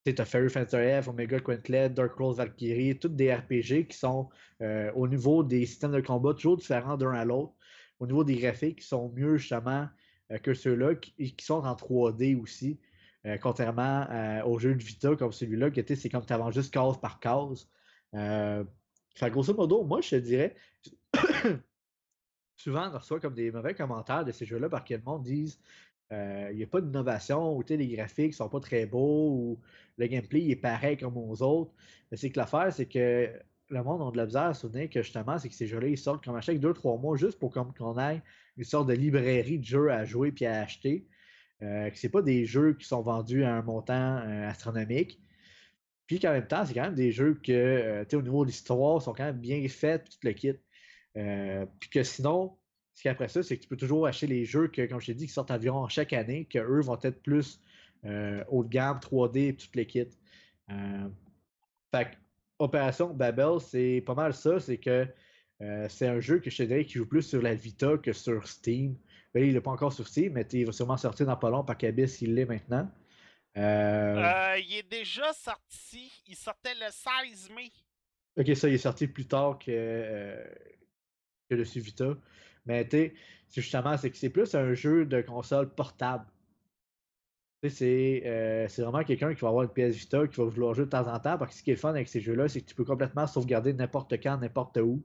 tu 0.04 0.22
as 0.22 0.24
Fairy 0.24 0.48
Fantasy 0.48 1.02
F, 1.02 1.08
Omega 1.08 1.38
Quintlet, 1.40 1.90
Dark 1.90 2.14
Rose 2.14 2.36
Valkyrie, 2.38 2.98
toutes 2.98 3.16
des 3.16 3.32
RPG 3.34 3.86
qui 3.88 3.96
sont 3.96 4.28
euh, 4.62 4.90
au 4.94 5.06
niveau 5.06 5.42
des 5.42 5.66
systèmes 5.66 5.92
de 5.92 6.00
combat 6.00 6.34
toujours 6.34 6.56
différents 6.56 6.96
d'un 6.96 7.12
à 7.12 7.24
l'autre. 7.24 7.52
Au 8.00 8.06
niveau 8.06 8.24
des 8.24 8.36
graphiques, 8.36 8.80
qui 8.80 8.86
sont 8.86 9.12
mieux 9.14 9.36
justement 9.36 9.88
euh, 10.30 10.38
que 10.38 10.54
ceux-là, 10.54 10.94
qui, 10.94 11.34
qui, 11.34 11.44
sont 11.44 11.62
en 11.64 11.74
3D 11.74 12.40
aussi. 12.40 12.78
Euh, 13.26 13.36
contrairement 13.36 14.06
aux 14.46 14.58
jeux 14.60 14.74
de 14.74 14.82
Vita 14.82 15.16
comme 15.16 15.32
celui-là, 15.32 15.70
qui 15.70 15.80
était 15.80 15.96
c'est 15.96 16.08
comme 16.08 16.24
tu 16.24 16.32
avances 16.32 16.54
juste 16.54 16.72
case 16.72 16.98
par 17.00 17.18
case. 17.18 17.68
Euh, 18.14 18.64
grosso 19.22 19.54
modo, 19.54 19.84
moi 19.84 20.00
je 20.00 20.10
te 20.10 20.16
dirais, 20.16 20.54
souvent 22.58 22.90
on 22.92 22.98
reçoit 22.98 23.20
comme 23.20 23.34
des 23.34 23.50
mauvais 23.50 23.74
commentaires 23.74 24.24
de 24.24 24.32
ces 24.32 24.46
jeux-là 24.46 24.68
parce 24.68 24.88
que 24.88 24.94
le 24.94 25.02
monde 25.04 25.22
dise 25.22 25.58
il 26.10 26.56
n'y 26.56 26.62
a 26.62 26.66
pas 26.66 26.80
d'innovation, 26.80 27.54
ou 27.54 27.62
les 27.68 27.88
graphiques 27.88 28.32
sont 28.32 28.48
pas 28.48 28.60
très 28.60 28.86
beaux, 28.86 29.30
ou 29.30 29.60
le 29.98 30.06
gameplay 30.06 30.48
est 30.48 30.56
pareil 30.56 30.96
comme 30.96 31.18
aux 31.18 31.42
autres. 31.42 31.70
Mais 32.10 32.16
c'est 32.16 32.30
que 32.30 32.38
l'affaire, 32.38 32.72
c'est 32.72 32.86
que 32.86 33.30
le 33.70 33.82
monde 33.82 34.00
a 34.08 34.10
de 34.24 34.32
la 34.32 34.46
à 34.46 34.54
se 34.54 34.62
souvenir 34.62 34.88
que 34.88 35.02
justement, 35.02 35.38
c'est 35.38 35.48
que 35.48 35.54
ces 35.54 35.66
jeux-là, 35.66 35.94
sortent 35.96 36.24
comme 36.24 36.36
à 36.36 36.40
chaque 36.40 36.58
2-3 36.58 37.00
mois 37.00 37.16
juste 37.16 37.38
pour 37.38 37.52
qu'on 37.52 37.98
ait 37.98 38.22
une 38.56 38.64
sorte 38.64 38.88
de 38.88 38.94
librairie 38.94 39.58
de 39.58 39.64
jeux 39.64 39.90
à 39.90 40.04
jouer 40.04 40.32
puis 40.32 40.46
à 40.46 40.62
acheter. 40.62 41.06
Euh, 41.62 41.90
que 41.90 41.98
ce 41.98 42.06
pas 42.06 42.22
des 42.22 42.46
jeux 42.46 42.74
qui 42.74 42.86
sont 42.86 43.02
vendus 43.02 43.44
à 43.44 43.54
un 43.56 43.62
montant 43.62 44.18
euh, 44.18 44.48
astronomique. 44.48 45.20
Puis 46.06 46.20
qu'en 46.20 46.32
même 46.32 46.46
temps, 46.46 46.64
c'est 46.64 46.74
quand 46.74 46.82
même 46.82 46.94
des 46.94 47.12
jeux 47.12 47.34
que, 47.34 47.52
euh, 47.52 48.04
au 48.12 48.22
niveau 48.22 48.44
de 48.44 48.50
l'histoire, 48.50 49.02
sont 49.02 49.12
quand 49.12 49.24
même 49.24 49.40
bien 49.40 49.66
faits, 49.68 50.08
tout 50.08 50.18
le 50.22 50.32
kit. 50.32 50.54
Euh, 51.16 51.66
puis 51.80 51.90
que 51.90 52.02
sinon, 52.02 52.56
ce 52.94 53.02
qu'après 53.02 53.28
ça, 53.28 53.42
c'est 53.42 53.56
que 53.56 53.62
tu 53.62 53.68
peux 53.68 53.76
toujours 53.76 54.06
acheter 54.06 54.26
les 54.26 54.44
jeux 54.44 54.68
que, 54.68 54.86
comme 54.86 55.00
je 55.00 55.06
t'ai 55.06 55.14
dit, 55.14 55.26
qui 55.26 55.32
sortent 55.32 55.50
environ 55.50 55.88
chaque 55.88 56.12
année, 56.12 56.44
qu'eux 56.44 56.80
vont 56.80 56.98
être 57.02 57.22
plus 57.22 57.60
haut 58.04 58.64
de 58.64 58.68
gamme, 58.68 58.98
3D, 58.98 59.48
et 59.48 59.56
tout 59.56 59.66
le 59.74 59.84
kit. 59.84 60.06
fait 61.92 62.18
Opération 62.60 63.14
Babel, 63.14 63.60
c'est 63.60 64.02
pas 64.04 64.14
mal 64.14 64.34
ça, 64.34 64.60
c'est 64.60 64.78
que 64.78 65.06
c'est 65.88 66.06
un 66.06 66.20
jeu 66.20 66.38
que 66.38 66.50
je 66.50 66.58
te 66.58 66.62
dirais 66.64 66.84
qui 66.84 66.94
joue 66.94 67.06
plus 67.06 67.22
sur 67.22 67.42
la 67.42 67.54
Vita 67.54 67.98
que 67.98 68.12
sur 68.12 68.46
Steam. 68.46 68.96
Ben, 69.34 69.44
il 69.44 69.54
n'est 69.54 69.60
pas 69.60 69.70
encore 69.70 69.92
sorti, 69.92 70.30
mais 70.30 70.42
il 70.52 70.66
va 70.66 70.72
sûrement 70.72 70.96
sortir 70.96 71.26
dans 71.26 71.36
pas 71.36 71.50
long 71.50 71.64
par 71.64 71.76
qu'Abyss, 71.76 72.22
il 72.22 72.34
l'est 72.34 72.46
maintenant. 72.46 72.90
Euh, 73.56 73.60
euh... 74.16 74.58
il 74.58 74.76
est 74.76 74.90
déjà 74.90 75.32
sorti. 75.32 76.10
Il 76.26 76.36
sortait 76.36 76.74
le 76.74 76.90
16 76.90 77.50
mai. 77.54 77.70
Ok, 78.38 78.56
ça, 78.56 78.68
il 78.68 78.74
est 78.74 78.78
sorti 78.78 79.06
plus 79.06 79.26
tard 79.26 79.58
que, 79.58 79.70
euh, 79.70 80.44
que 81.48 81.54
le 81.54 81.64
Suvita. 81.64 82.16
Mais 82.66 82.86
tu 82.86 83.14
c'est 83.48 83.62
justement, 83.62 83.96
c'est 83.96 84.10
que 84.10 84.16
c'est 84.16 84.28
plus 84.30 84.54
un 84.54 84.74
jeu 84.74 85.06
de 85.06 85.22
console 85.22 85.70
portable. 85.74 86.26
C'est 87.66 88.22
euh, 88.24 88.68
vraiment 88.78 89.02
quelqu'un 89.02 89.34
qui 89.34 89.40
va 89.40 89.48
avoir 89.48 89.64
une 89.64 89.70
PS 89.70 89.96
Vita, 89.96 90.28
qui 90.28 90.36
va 90.36 90.44
vouloir 90.44 90.74
jouer 90.74 90.84
de 90.84 90.90
temps 90.90 91.12
en 91.12 91.18
temps. 91.18 91.38
Parce 91.38 91.52
que 91.52 91.58
ce 91.58 91.62
qui 91.64 91.70
est 91.72 91.76
fun 91.76 91.90
avec 91.90 92.08
ces 92.08 92.20
jeux-là, 92.20 92.48
c'est 92.48 92.60
que 92.60 92.66
tu 92.66 92.74
peux 92.74 92.84
complètement 92.84 93.26
sauvegarder 93.26 93.72
n'importe 93.72 94.12
quand, 94.22 94.36
n'importe 94.38 94.76
où. 94.78 95.02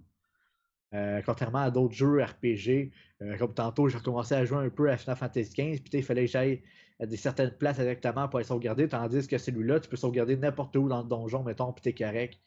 Euh, 0.93 1.21
contrairement 1.25 1.59
à 1.59 1.71
d'autres 1.71 1.95
jeux 1.95 2.21
RPG, 2.21 2.91
euh, 3.23 3.37
comme 3.37 3.53
tantôt, 3.53 3.87
j'ai 3.87 3.97
recommencé 3.97 4.35
à 4.35 4.45
jouer 4.45 4.59
un 4.59 4.69
peu 4.69 4.91
à 4.91 4.97
Final 4.97 5.15
Fantasy 5.17 5.51
XV, 5.51 5.81
puis 5.81 5.99
il 5.99 6.03
fallait 6.03 6.25
que 6.25 6.31
j'aille 6.31 6.61
à 6.99 7.07
des 7.07 7.17
certaines 7.17 7.51
places 7.51 7.79
directement 7.79 8.27
pour 8.29 8.39
être 8.39 8.47
sauvegardé, 8.47 8.87
tandis 8.87 9.27
que 9.27 9.39
celui-là, 9.39 9.79
tu 9.79 9.89
peux 9.89 9.97
sauvegarder 9.97 10.37
n'importe 10.37 10.75
où 10.75 10.87
dans 10.87 11.01
le 11.01 11.07
donjon, 11.09 11.43
mettons, 11.43 11.73
puis 11.73 11.81
t'es 11.81 11.93
correct. 11.93 12.39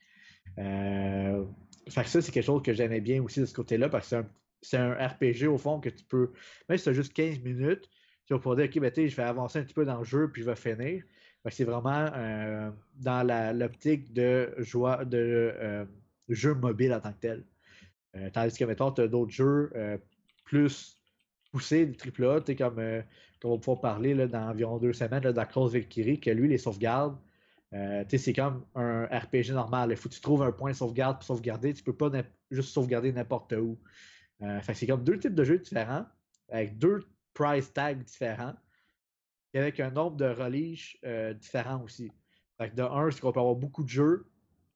Euh... 0.58 1.44
Ça, 1.88 2.04
c'est 2.04 2.32
quelque 2.32 2.44
chose 2.44 2.62
que 2.62 2.72
j'aimais 2.72 3.00
bien 3.00 3.22
aussi 3.22 3.40
de 3.40 3.46
ce 3.46 3.54
côté-là, 3.54 3.88
parce 3.88 4.10
que 4.10 4.24
c'est 4.60 4.76
un, 4.76 4.94
RPG 4.94 5.46
au 5.46 5.58
fond 5.58 5.78
que 5.78 5.88
tu 5.88 6.02
peux, 6.04 6.32
même 6.68 6.78
si 6.78 6.84
c'est 6.84 6.94
juste 6.94 7.12
15 7.12 7.40
minutes, 7.40 7.88
tu 8.26 8.34
vas 8.34 8.38
pouvoir 8.40 8.56
dire, 8.56 8.66
ok, 8.66 8.80
ben, 8.80 8.92
je 8.94 9.14
vais 9.14 9.22
avancer 9.22 9.60
un 9.60 9.62
petit 9.62 9.74
peu 9.74 9.84
dans 9.84 9.98
le 9.98 10.04
jeu, 10.04 10.28
puis 10.32 10.42
je 10.42 10.50
vais 10.50 10.56
finir. 10.56 11.04
C'est 11.48 11.62
vraiment 11.62 12.10
euh, 12.16 12.72
dans 12.96 13.24
l'optique 13.56 14.12
de, 14.12 14.52
joie, 14.58 15.04
de 15.04 15.54
euh, 15.56 15.84
jeu 16.28 16.54
mobile 16.54 16.92
en 16.92 17.00
tant 17.00 17.12
que 17.12 17.20
tel. 17.20 17.44
Euh, 18.16 18.30
tandis 18.30 18.58
que, 18.58 18.64
mettons, 18.64 18.90
tu 18.90 19.02
as 19.02 19.06
d'autres 19.06 19.30
jeux 19.30 19.70
plus 20.44 20.96
poussés, 21.50 21.86
des 21.86 21.96
AAA, 21.96 22.40
comme, 22.56 22.78
euh, 22.78 23.02
comme 23.40 23.50
on 23.50 23.54
va 23.54 23.60
pouvoir 23.60 23.80
parler 23.80 24.14
là, 24.14 24.26
dans 24.26 24.48
environ 24.48 24.78
deux 24.78 24.92
semaines, 24.92 25.22
là, 25.22 25.46
Cross 25.46 25.72
Valkyrie, 25.72 26.20
que 26.20 26.30
lui, 26.30 26.48
les 26.48 26.58
sauvegardes, 26.58 27.16
c'est 27.72 28.32
comme 28.32 28.64
un 28.74 29.04
RPG 29.04 29.52
normal. 29.52 29.90
Il 29.90 29.96
faut 29.96 30.08
que 30.08 30.14
tu 30.14 30.20
trouves 30.20 30.42
un 30.42 30.52
point 30.52 30.70
de 30.70 30.76
sauvegarde 30.76 31.16
pour 31.16 31.24
sauvegarder. 31.24 31.74
Tu 31.74 31.82
peux 31.82 31.96
pas 31.96 32.10
juste 32.50 32.70
sauvegarder 32.70 33.12
n'importe 33.12 33.52
où. 33.52 33.78
c'est 34.62 34.86
comme 34.86 35.04
deux 35.04 35.18
types 35.18 35.34
de 35.34 35.44
jeux 35.44 35.58
différents, 35.58 36.06
avec 36.48 36.78
deux 36.78 37.00
price 37.34 37.72
tags 37.72 37.94
différents, 37.94 38.54
et 39.52 39.58
avec 39.58 39.80
un 39.80 39.90
nombre 39.90 40.16
de 40.16 40.26
releases 40.26 40.96
différents 41.40 41.82
aussi. 41.82 42.10
De 42.60 42.82
un, 42.82 43.10
c'est 43.10 43.20
qu'on 43.20 43.32
peut 43.32 43.40
avoir 43.40 43.56
beaucoup 43.56 43.84
de 43.84 43.88
jeux 43.88 44.26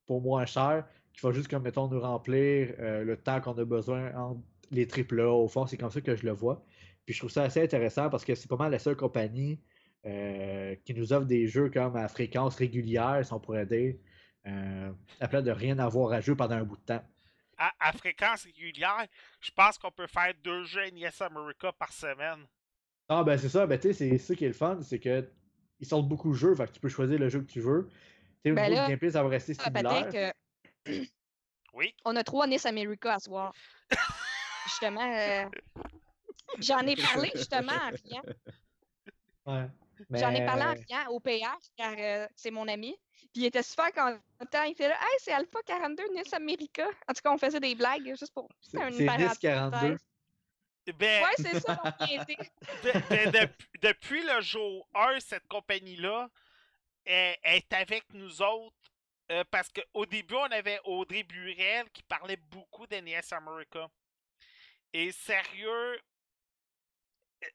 pour 0.06 0.20
moins 0.20 0.44
cher, 0.44 0.84
qui 1.12 1.20
va 1.22 1.32
juste, 1.32 1.48
comme 1.48 1.62
mettons, 1.62 1.88
nous 1.88 2.00
remplir 2.00 2.74
euh, 2.78 3.04
le 3.04 3.16
temps 3.16 3.40
qu'on 3.40 3.56
a 3.58 3.64
besoin 3.64 4.14
entre 4.14 4.40
les 4.70 4.86
A. 4.86 5.24
Au 5.28 5.48
fond, 5.48 5.66
c'est 5.66 5.76
comme 5.76 5.90
ça 5.90 6.00
que 6.00 6.14
je 6.14 6.24
le 6.24 6.32
vois. 6.32 6.64
Puis 7.04 7.14
je 7.14 7.20
trouve 7.20 7.30
ça 7.30 7.42
assez 7.44 7.62
intéressant 7.62 8.10
parce 8.10 8.24
que 8.24 8.34
c'est 8.34 8.48
pas 8.48 8.56
mal 8.56 8.70
la 8.70 8.78
seule 8.78 8.96
compagnie 8.96 9.60
euh, 10.06 10.74
qui 10.84 10.94
nous 10.94 11.12
offre 11.12 11.26
des 11.26 11.46
jeux 11.46 11.68
comme 11.70 11.96
à 11.96 12.08
fréquence 12.08 12.56
régulière, 12.56 13.20
si 13.24 13.32
on 13.32 13.40
pourrait 13.40 13.66
dire, 13.66 13.94
euh, 14.46 14.92
à 15.20 15.42
de 15.42 15.50
rien 15.50 15.78
avoir 15.78 16.12
à 16.12 16.20
jouer 16.20 16.36
pendant 16.36 16.56
un 16.56 16.64
bout 16.64 16.76
de 16.76 16.82
temps. 16.82 17.04
À, 17.58 17.92
fréquence 17.92 18.44
régulière, 18.44 19.06
je 19.40 19.50
pense 19.50 19.76
qu'on 19.76 19.90
peut 19.90 20.06
faire 20.06 20.32
deux 20.42 20.64
jeux 20.64 20.88
NES 20.92 21.10
America 21.20 21.70
par 21.78 21.92
semaine. 21.92 22.46
Ah 23.10 23.22
ben 23.22 23.36
c'est 23.36 23.50
ça, 23.50 23.66
ben 23.66 23.78
tu 23.78 23.92
sais, 23.92 23.92
c'est 23.92 24.16
ça 24.16 24.34
qui 24.34 24.46
est 24.46 24.48
le 24.48 24.54
fun, 24.54 24.80
c'est 24.80 24.98
que 24.98 25.30
ils 25.78 25.86
sortent 25.86 26.08
beaucoup 26.08 26.30
de 26.30 26.36
jeux, 26.36 26.54
fait 26.54 26.66
que 26.68 26.72
tu 26.72 26.80
peux 26.80 26.88
choisir 26.88 27.18
le 27.18 27.28
jeu 27.28 27.40
que 27.40 27.50
tu 27.50 27.60
veux. 27.60 27.90
Tu 28.42 28.48
sais, 28.48 28.52
ben 28.52 28.70
niveau 28.70 28.86
gameplay, 28.88 29.10
ça 29.10 29.22
va 29.22 29.28
rester 29.28 29.54
ah, 29.58 29.64
similaire. 29.64 30.32
Oui. 31.74 31.94
On 32.04 32.16
a 32.16 32.24
trois 32.24 32.46
Nice 32.46 32.64
America 32.64 33.14
à 33.14 33.18
soir. 33.18 33.52
justement, 34.66 35.12
euh, 35.14 35.44
j'en 36.58 36.80
ai 36.80 36.96
parlé 36.96 37.30
justement 37.34 37.72
à 37.72 37.92
client. 37.92 38.22
Ouais. 39.46 39.66
J'en 40.10 40.30
ai 40.30 40.44
parlé 40.44 40.62
à 40.62 40.74
client 40.74 41.06
au 41.08 41.20
PH 41.20 41.44
car 41.76 41.94
euh, 41.98 42.26
c'est 42.34 42.50
mon 42.50 42.66
ami. 42.68 42.96
Puis 43.32 43.42
il 43.42 43.44
était 43.46 43.62
super 43.62 43.92
content. 43.92 44.62
Il 44.64 44.74
fait 44.74 44.88
là, 44.88 44.96
Hey, 45.00 45.16
c'est 45.18 45.32
Alpha 45.32 45.58
42 45.64 46.02
Nice 46.14 46.32
America. 46.32 46.86
En 47.08 47.12
tout 47.12 47.20
cas, 47.22 47.32
on 47.32 47.38
faisait 47.38 47.60
des 47.60 47.74
blagues 47.74 48.06
juste 48.06 48.32
pour. 48.32 48.48
C'est 48.60 48.90
Nice 48.90 49.38
42. 49.38 49.96
Ben, 50.98 51.22
ouais, 51.22 51.34
c'est 51.36 51.60
ça, 51.60 51.80
ben, 53.32 53.48
depuis 53.80 54.24
le 54.24 54.40
jour 54.40 54.88
1, 54.94 55.20
cette 55.20 55.46
compagnie-là 55.46 56.28
est 57.04 57.72
avec 57.72 58.12
nous 58.12 58.42
autres 58.42 58.74
euh, 59.30 59.44
parce 59.50 59.68
qu'au 59.68 60.06
début, 60.06 60.34
on 60.34 60.50
avait 60.50 60.80
Audrey 60.84 61.22
Burel 61.22 61.88
qui 61.92 62.02
parlait 62.02 62.36
beaucoup 62.36 62.86
d'NES 62.86 63.20
America. 63.30 63.88
Et 64.92 65.12
sérieux, 65.12 66.00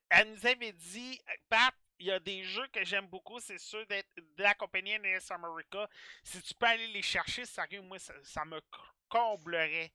elle 0.09 0.31
nous 0.31 0.47
avait 0.47 0.71
dit, 0.71 1.19
Pat, 1.49 1.75
il 1.99 2.07
y 2.07 2.11
a 2.11 2.19
des 2.19 2.43
jeux 2.43 2.67
que 2.67 2.83
j'aime 2.83 3.07
beaucoup, 3.07 3.39
c'est 3.39 3.57
d'être 3.87 4.09
de 4.15 4.43
la 4.43 4.53
compagnie 4.53 4.97
NES 4.99 5.19
America. 5.29 5.89
Si 6.23 6.41
tu 6.41 6.53
peux 6.53 6.65
aller 6.65 6.87
les 6.87 7.01
chercher, 7.01 7.45
sérieux, 7.45 7.81
moi, 7.81 7.97
ça, 7.99 8.45
me 8.45 8.61
comblerait. 9.09 9.91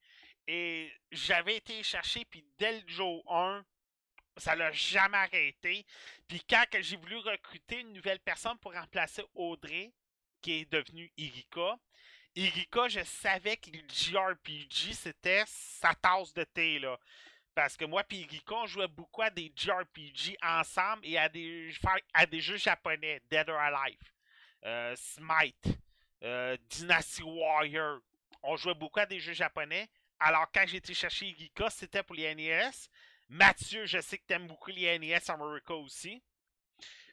Et 0.46 0.92
j'avais 1.10 1.56
été 1.56 1.82
chercher, 1.82 2.24
puis 2.24 2.44
dès 2.58 2.80
le 2.80 2.88
jour 2.88 3.22
1, 3.32 3.64
ça 4.36 4.54
l'a 4.54 4.72
jamais 4.72 5.18
arrêté. 5.18 5.84
Puis 6.26 6.42
quand 6.48 6.64
j'ai 6.80 6.96
voulu 6.96 7.16
recruter 7.18 7.80
une 7.80 7.92
nouvelle 7.92 8.20
personne 8.20 8.58
pour 8.58 8.72
remplacer 8.72 9.22
Audrey, 9.34 9.92
qui 10.40 10.52
est 10.52 10.72
devenu 10.72 11.12
Irika. 11.16 11.78
Irika, 12.34 12.88
je 12.88 13.02
savais 13.04 13.56
que 13.56 13.70
le 13.70 13.82
JRPG, 13.88 14.94
c'était 14.94 15.44
sa 15.46 15.94
tasse 15.94 16.32
de 16.32 16.44
thé, 16.44 16.78
là. 16.78 16.98
Parce 17.54 17.76
que 17.76 17.84
moi 17.84 18.04
et 18.10 18.16
Irika, 18.16 18.54
on 18.54 18.66
jouait 18.66 18.88
beaucoup 18.88 19.22
à 19.22 19.30
des 19.30 19.52
JRPG 19.54 20.36
ensemble 20.42 21.04
et 21.04 21.18
à 21.18 21.28
des, 21.28 21.72
à 22.14 22.26
des 22.26 22.40
jeux 22.40 22.56
japonais, 22.56 23.20
Dead 23.30 23.48
or 23.48 23.58
Alive, 23.58 23.98
euh, 24.64 24.94
Smite, 24.96 25.78
euh, 26.22 26.56
Dynasty 26.68 27.22
Warrior. 27.22 28.00
On 28.42 28.56
jouait 28.56 28.74
beaucoup 28.74 29.00
à 29.00 29.06
des 29.06 29.20
jeux 29.20 29.32
japonais. 29.32 29.88
Alors, 30.18 30.46
quand 30.52 30.64
j'ai 30.66 30.76
été 30.76 30.94
chercher 30.94 31.26
Irika, 31.26 31.70
c'était 31.70 32.02
pour 32.02 32.14
les 32.14 32.34
NES. 32.34 32.70
Mathieu, 33.28 33.86
je 33.86 34.00
sais 34.00 34.18
que 34.18 34.24
tu 34.26 34.34
aimes 34.34 34.46
beaucoup 34.46 34.70
les 34.70 34.98
NES 34.98 35.18
America 35.28 35.74
aussi. 35.74 36.22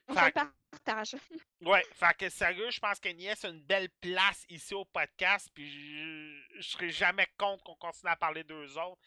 On 0.07 0.13
fait 0.13 0.31
partage. 0.31 1.15
Ouais, 1.61 1.83
fait 1.93 2.17
que 2.17 2.29
sérieux, 2.29 2.69
je 2.69 2.79
pense 2.79 2.99
que 2.99 3.09
Nies 3.09 3.29
a 3.29 3.47
une 3.47 3.61
belle 3.61 3.89
place 3.99 4.45
ici 4.47 4.75
au 4.75 4.85
podcast, 4.85 5.49
puis 5.55 5.67
je, 5.67 6.61
je 6.61 6.69
serai 6.69 6.91
jamais 6.91 7.27
contre 7.35 7.63
qu'on 7.63 7.75
continue 7.75 8.11
à 8.11 8.15
parler 8.15 8.43
d'eux 8.43 8.77
autres. 8.77 9.01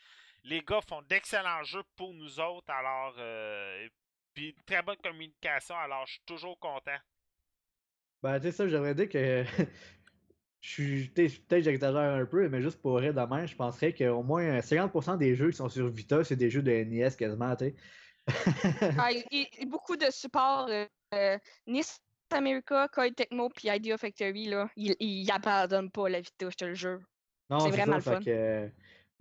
Les 0.44 0.60
gars 0.62 0.80
font 0.86 1.02
d'excellents 1.02 1.62
jeux 1.64 1.82
pour 1.96 2.12
nous 2.14 2.40
autres, 2.40 2.70
alors 2.70 3.14
euh, 3.18 3.88
puis 4.34 4.54
très 4.66 4.82
bonne 4.82 4.96
communication, 5.02 5.76
alors 5.76 6.06
je 6.06 6.12
suis 6.14 6.22
toujours 6.26 6.58
content. 6.58 6.98
Ben, 8.22 8.38
tu 8.38 8.46
sais 8.46 8.52
ça, 8.52 8.68
j'aimerais 8.68 8.94
dire 8.94 9.08
que 9.08 9.44
je 10.60 10.68
suis 10.70 11.08
peut-être 11.10 11.62
j'exagère 11.64 12.00
un 12.14 12.26
peu, 12.26 12.48
mais 12.48 12.60
juste 12.62 12.80
pour 12.82 12.98
rire 12.98 13.14
demain, 13.14 13.46
je 13.46 13.56
penserais 13.56 13.94
qu'au 13.94 14.22
moins 14.22 14.60
50% 14.62 15.16
des 15.18 15.34
jeux 15.36 15.50
qui 15.50 15.56
sont 15.56 15.68
sur 15.70 15.88
Vita, 15.90 16.22
c'est 16.24 16.36
des 16.36 16.50
jeux 16.50 16.62
de 16.62 16.70
NES 16.70 17.16
quasiment, 17.16 17.56
tu 17.56 17.66
sais. 17.66 17.76
ah, 18.96 19.10
il, 19.30 19.68
beaucoup 19.68 19.96
de 19.96 20.10
support 20.10 20.68
euh, 21.14 21.38
Nice 21.66 22.00
America, 22.32 22.88
Koei 22.88 23.12
Tecmo 23.12 23.48
puis 23.50 23.68
Idea 23.68 23.96
Factory, 23.98 24.46
là, 24.46 24.70
ils, 24.76 24.96
ils 25.00 25.30
abandonnent 25.30 25.90
pas 25.90 26.08
la 26.08 26.20
Vita, 26.20 26.50
je 26.50 26.56
te 26.56 26.64
le 26.64 26.74
jure. 26.74 27.00
Non, 27.50 27.58
C'est 27.58 27.70
c'est 27.70 27.72
vraiment 27.72 27.96
ça. 27.98 27.98
le 27.98 28.02
fait 28.02 28.16
fun. 28.16 28.22
euh, 28.28 28.68
que 28.68 28.72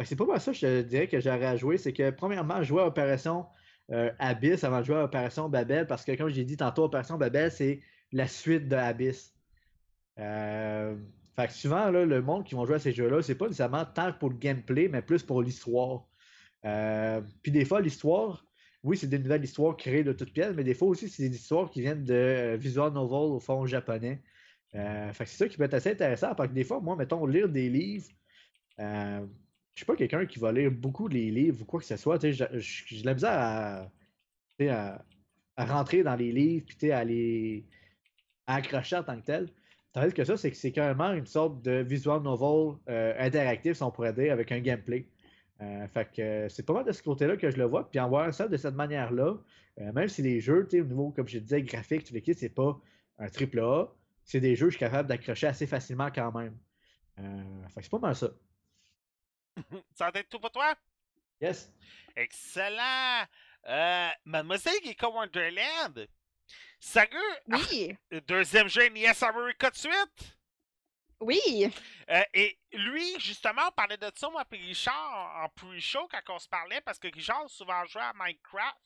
c'est 0.06 0.15
pas 0.15 0.25
mal 0.25 0.39
ça, 0.39 0.53
je 0.53 0.82
dirais 0.82 1.08
que 1.08 1.20
j'aurais 1.20 1.46
à 1.46 1.56
jouer. 1.56 1.77
C'est 1.77 1.94
que, 1.94 2.10
premièrement, 2.12 2.63
jouais 2.63 2.82
à 2.82 2.88
Opération 2.88 3.46
euh, 3.91 4.12
Abyss 4.20 4.63
avant 4.63 4.79
de 4.79 4.86
jouer 4.86 4.98
à 4.98 5.03
Opération 5.03 5.50
Babel 5.50 5.88
parce 5.88 6.06
que, 6.06 6.15
comme 6.15 6.29
j'ai 6.29 6.44
dit 6.44 6.58
tantôt, 6.58 6.84
Opération 6.84 7.18
Babel, 7.18 7.51
c'est 7.51 7.82
la 8.12 8.27
suite 8.27 8.68
de 8.68 8.75
Abyss. 8.75 9.36
Euh, 10.20 10.96
fait 11.36 11.48
que 11.48 11.53
souvent, 11.53 11.89
le 11.89 12.22
monde 12.22 12.46
qui 12.46 12.56
vont 12.56 12.65
jouer 12.65 12.75
à 12.75 12.79
ces 12.79 12.91
jeux-là, 12.91 13.22
c'est 13.22 13.36
pas 13.36 13.46
nécessairement 13.46 13.86
tant 13.86 14.13
pour 14.13 14.29
le 14.29 14.38
gameplay, 14.38 14.88
mais 14.89 15.01
plus 15.01 15.24
pour 15.24 15.41
l'histoire. 15.41 16.06
Euh, 16.65 17.22
puis 17.41 17.51
des 17.51 17.65
fois, 17.65 17.82
l'histoire, 17.82 18.46
oui, 18.84 18.98
c'est 18.98 19.08
des 19.08 19.20
nouvelles 19.20 19.44
histoires 19.44 19.75
créées 19.75 20.03
de 20.03 20.13
toutes 20.13 20.34
pièces, 20.34 20.56
mais 20.56 20.63
des 20.63 20.74
fois 20.74 20.89
aussi, 20.89 21.10
c'est 21.10 21.27
des 21.29 21.36
histoires 21.36 21.70
qui 21.70 21.82
viennent 21.82 22.03
de 22.03 22.58
visual 22.60 22.94
novel 22.94 23.34
au 23.36 23.39
fond 23.39 23.65
japonais. 23.65 24.22
Fait 24.72 25.12
que 25.12 25.25
c'est 25.25 25.38
ça 25.38 25.48
qui 25.48 25.58
peut 25.58 25.63
être 25.63 25.74
assez 25.74 25.91
intéressant 25.91 26.36
parce 26.36 26.50
que 26.50 26.53
des 26.53 26.63
fois, 26.63 26.79
moi, 26.79 26.96
mettons, 26.96 27.25
lire 27.25 27.50
des 27.50 27.70
livres, 27.70 28.08
je 29.75 29.79
suis 29.79 29.85
pas 29.85 29.95
quelqu'un 29.95 30.25
qui 30.25 30.39
va 30.39 30.51
lire 30.51 30.71
beaucoup 30.71 31.07
les 31.07 31.31
livres 31.31 31.61
ou 31.61 31.65
quoi 31.65 31.79
que 31.79 31.85
ce 31.85 31.97
soit. 31.97 32.19
J'ai 32.21 33.01
de 33.01 33.05
la 33.05 33.13
misère 33.13 33.89
à, 34.67 35.65
rentrer 35.65 36.03
dans 36.03 36.15
les 36.15 36.31
livres 36.31 36.65
puis 36.67 36.91
à 36.91 37.03
les 37.03 37.65
à 38.47 38.55
accrocher 38.55 38.97
en 38.97 39.03
tant 39.03 39.19
que 39.19 39.25
tel. 39.25 39.49
Tandis 39.93 40.13
que 40.13 40.23
ça, 40.23 40.38
c'est 40.38 40.51
que 40.51 40.57
c'est 40.57 40.71
carrément 40.71 41.11
une 41.13 41.25
sorte 41.25 41.61
de 41.61 41.81
visual 41.81 42.21
novel 42.21 42.77
euh, 42.89 43.13
interactif, 43.19 43.77
si 43.77 43.83
on 43.83 43.91
pourrait 43.91 44.13
dire, 44.13 44.33
avec 44.33 44.51
un 44.51 44.59
gameplay. 44.59 45.07
Euh, 45.61 45.88
fait 45.88 46.09
que 46.15 46.21
euh, 46.21 46.49
c'est 46.49 46.65
pas 46.65 46.73
mal 46.73 46.85
de 46.85 46.91
ce 46.91 47.01
côté-là 47.01 47.38
que 47.38 47.49
je 47.49 47.57
le 47.57 47.65
vois. 47.65 47.89
Puis 47.89 47.99
en 47.99 48.07
voir 48.09 48.33
ça 48.33 48.47
de 48.47 48.57
cette 48.57 48.75
manière-là, 48.75 49.38
même 49.93 50.09
si 50.09 50.21
les 50.21 50.41
jeux, 50.41 50.67
au 50.73 50.77
niveau, 50.83 51.11
comme 51.11 51.27
je 51.27 51.39
disais, 51.39 51.61
graphique, 51.61 52.03
tu 52.03 52.13
l'équipe, 52.13 52.38
c'est 52.38 52.49
pas 52.49 52.77
un 53.17 53.29
triple 53.29 53.61
A, 53.61 53.85
c'est 54.25 54.41
des 54.41 54.55
jeux 54.55 54.67
que 54.67 54.73
je 54.73 54.77
suis 54.77 54.85
capable 54.85 55.07
d'accrocher 55.07 55.47
assez 55.47 55.67
facilement 55.67 56.09
quand 56.13 56.38
même. 56.38 56.53
Fait 57.15 57.79
que 57.79 57.83
c'est 57.83 57.89
pas 57.89 57.99
mal 57.99 58.15
ça. 58.15 58.29
Ça 59.95 60.11
va 60.11 60.19
être 60.19 60.29
tout 60.29 60.39
pour 60.39 60.51
toi? 60.51 60.75
Yes. 61.41 61.71
Excellent! 62.15 63.25
Euh, 63.67 64.09
Mademoiselle 64.25 64.81
Geeko 64.83 65.11
Wonderland! 65.11 66.07
Saga, 66.79 67.17
Oui, 67.47 67.95
le 68.09 68.21
deuxième 68.21 68.67
jeu 68.67 68.87
NES 68.89 69.23
America 69.23 69.69
de 69.69 69.75
suite! 69.75 70.37
oui. 71.21 71.69
Euh, 72.09 72.23
et 72.33 72.57
lui, 72.71 73.19
justement, 73.19 73.63
on 73.67 73.71
parlait 73.71 73.97
de 73.97 74.09
ça, 74.15 74.29
moi, 74.29 74.45
puis 74.45 74.59
Richard, 74.65 75.43
en 75.43 75.49
pre-show, 75.49 76.07
quand 76.07 76.35
on 76.35 76.39
se 76.39 76.47
parlait, 76.47 76.81
parce 76.81 76.97
que 76.97 77.09
Richard 77.13 77.43
a 77.43 77.47
souvent 77.49 77.85
joué 77.85 78.01
à 78.01 78.13
Minecraft. 78.13 78.77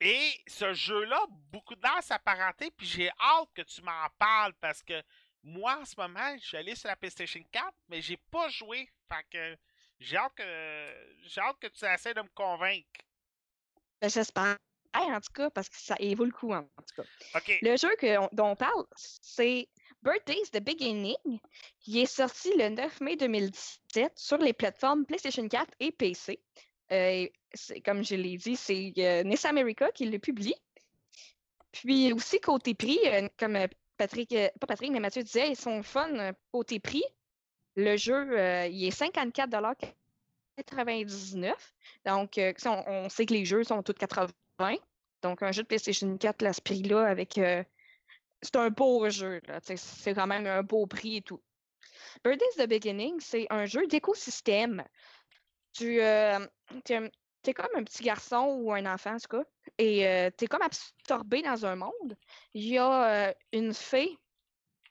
Et 0.00 0.32
ce 0.48 0.72
jeu-là, 0.72 1.20
beaucoup 1.28 1.74
de 1.74 1.86
à 1.86 2.02
s'apparenter, 2.02 2.70
puis 2.70 2.86
j'ai 2.86 3.10
hâte 3.20 3.50
que 3.54 3.62
tu 3.62 3.82
m'en 3.82 4.08
parles, 4.18 4.54
parce 4.60 4.82
que 4.82 5.00
moi, 5.42 5.78
en 5.80 5.84
ce 5.84 5.94
moment, 5.96 6.36
je 6.38 6.46
suis 6.46 6.56
allé 6.56 6.74
sur 6.74 6.88
la 6.88 6.96
PlayStation 6.96 7.42
4, 7.52 7.72
mais 7.88 8.00
j'ai 8.00 8.16
pas 8.16 8.48
joué. 8.48 8.88
Fait 9.08 9.24
que 9.30 9.56
j'ai 10.02 10.16
hâte 10.16 10.34
que, 10.34 10.92
j'ai 11.24 11.40
hâte 11.40 11.58
que 11.60 11.66
tu 11.68 11.84
essaies 11.84 12.14
de 12.14 12.20
me 12.22 12.28
convaincre. 12.34 12.86
Ben, 14.00 14.08
J'espère, 14.10 14.56
en 14.94 15.20
tout 15.20 15.32
cas, 15.32 15.50
parce 15.50 15.68
que 15.68 15.76
ça 15.78 15.94
il 16.00 16.16
vaut 16.16 16.24
le 16.24 16.32
coup, 16.32 16.52
en 16.52 16.62
tout 16.64 16.94
cas. 16.96 17.02
Le 17.62 17.76
jeu 17.76 17.94
que 17.96 18.18
on- 18.18 18.28
dont 18.32 18.48
on 18.50 18.56
parle, 18.56 18.84
c'est 18.96 19.68
Birthdays 20.02 20.50
The 20.52 20.60
Beginning. 20.60 21.38
Il 21.86 21.98
est 21.98 22.06
sorti 22.06 22.50
le 22.56 22.68
9 22.68 23.00
mai 23.00 23.16
2017 23.16 24.12
sur 24.18 24.38
les 24.38 24.52
plateformes 24.52 25.06
PlayStation 25.06 25.46
4 25.48 25.72
et 25.80 25.92
PC. 25.92 26.40
Euh, 26.90 27.26
comme 27.84 28.04
je 28.04 28.16
l'ai 28.16 28.36
dit, 28.36 28.56
c'est 28.56 28.92
euh, 28.98 29.34
America 29.44 29.90
qui 29.92 30.06
le 30.06 30.18
publie. 30.18 30.54
Puis 31.70 32.12
aussi, 32.12 32.40
côté 32.40 32.74
prix, 32.74 32.98
euh, 33.06 33.28
comme 33.38 33.58
Patrick, 33.96 34.32
euh, 34.32 34.48
pas 34.60 34.66
Patrick, 34.66 34.90
mais 34.90 35.00
Mathieu 35.00 35.22
disait, 35.22 35.50
ils 35.50 35.56
sont 35.56 35.82
fun 35.82 36.32
côté 36.50 36.80
prix. 36.80 37.04
Le 37.76 37.96
jeu, 37.96 38.38
euh, 38.38 38.66
il 38.66 38.84
est 38.84 38.96
54,99 38.96 41.54
Donc, 42.04 42.38
euh, 42.38 42.52
on, 42.66 42.84
on 42.86 43.08
sait 43.08 43.26
que 43.26 43.34
les 43.34 43.44
jeux 43.44 43.64
sont 43.64 43.82
tous 43.82 43.94
80 43.94 44.28
donc, 45.22 45.42
un 45.42 45.52
jeu 45.52 45.62
de 45.62 45.68
PlayStation 45.68 46.16
4, 46.16 46.42
là, 46.42 46.52
ce 46.52 46.60
prix-là, 46.60 47.06
avec. 47.06 47.38
euh, 47.38 47.62
c'est 48.42 48.56
un 48.56 48.70
beau 48.70 49.08
jeu, 49.08 49.40
C'est 49.64 50.14
quand 50.14 50.26
même 50.26 50.46
un 50.46 50.62
beau 50.62 50.86
prix 50.86 51.18
et 51.18 51.22
tout. 51.22 51.40
Birthdays 52.24 52.56
The 52.56 52.68
Beginning, 52.68 53.20
c'est 53.20 53.46
un 53.50 53.66
jeu 53.66 53.86
d'écosystème. 53.86 54.84
Tu 55.72 56.00
euh, 56.00 56.44
t'es, 56.84 57.54
comme 57.54 57.68
un 57.76 57.84
petit 57.84 58.02
garçon 58.02 58.58
ou 58.60 58.72
un 58.72 58.92
enfant, 58.92 59.14
en 59.14 59.18
tout 59.18 59.28
cas, 59.28 59.44
et 59.78 60.06
euh, 60.08 60.30
t'es 60.36 60.48
comme 60.48 60.62
absorbé 60.62 61.42
dans 61.42 61.64
un 61.64 61.76
monde. 61.76 62.16
Il 62.54 62.66
y 62.66 62.78
a 62.78 63.32
une 63.52 63.72
fée. 63.72 64.16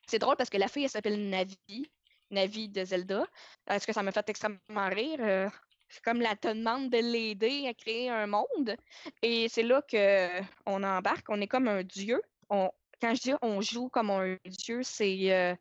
C'est 0.08 0.20
drôle 0.20 0.38
parce 0.38 0.50
que 0.50 0.58
la 0.58 0.70
fille, 0.70 0.86
elle 0.86 0.90
s'appelle 0.90 1.30
Navi. 1.30 1.92
Navi 2.32 2.70
de 2.70 2.84
Zelda. 2.84 3.26
Est-ce 3.68 3.86
que 3.86 3.94
ça 3.94 4.04
m'a 4.04 4.12
fait 4.12 4.30
extrêmement 4.30 4.90
rire? 4.90 5.20
euh, 5.20 5.50
c'est 5.90 6.04
comme 6.04 6.22
la 6.22 6.36
te 6.36 6.48
demande 6.48 6.90
de 6.90 6.98
l'aider 6.98 7.68
à 7.68 7.74
créer 7.74 8.10
un 8.10 8.26
monde. 8.26 8.76
Et 9.22 9.50
c'est 9.50 9.64
là 9.64 9.82
que 9.82 10.42
on 10.66 10.84
embarque. 10.84 11.26
On 11.30 11.42
est 11.42 11.48
comme 11.48 11.68
un 11.68 11.84
dieu. 11.84 12.22
Quand 12.50 13.16
je 13.16 13.22
dis 13.22 13.34
on 13.42 13.62
joue 13.62 13.90
comme 13.90 14.10
un 14.10 14.38
dieu, 14.46 14.84
c'est 14.84 15.34
euh, 15.34 15.56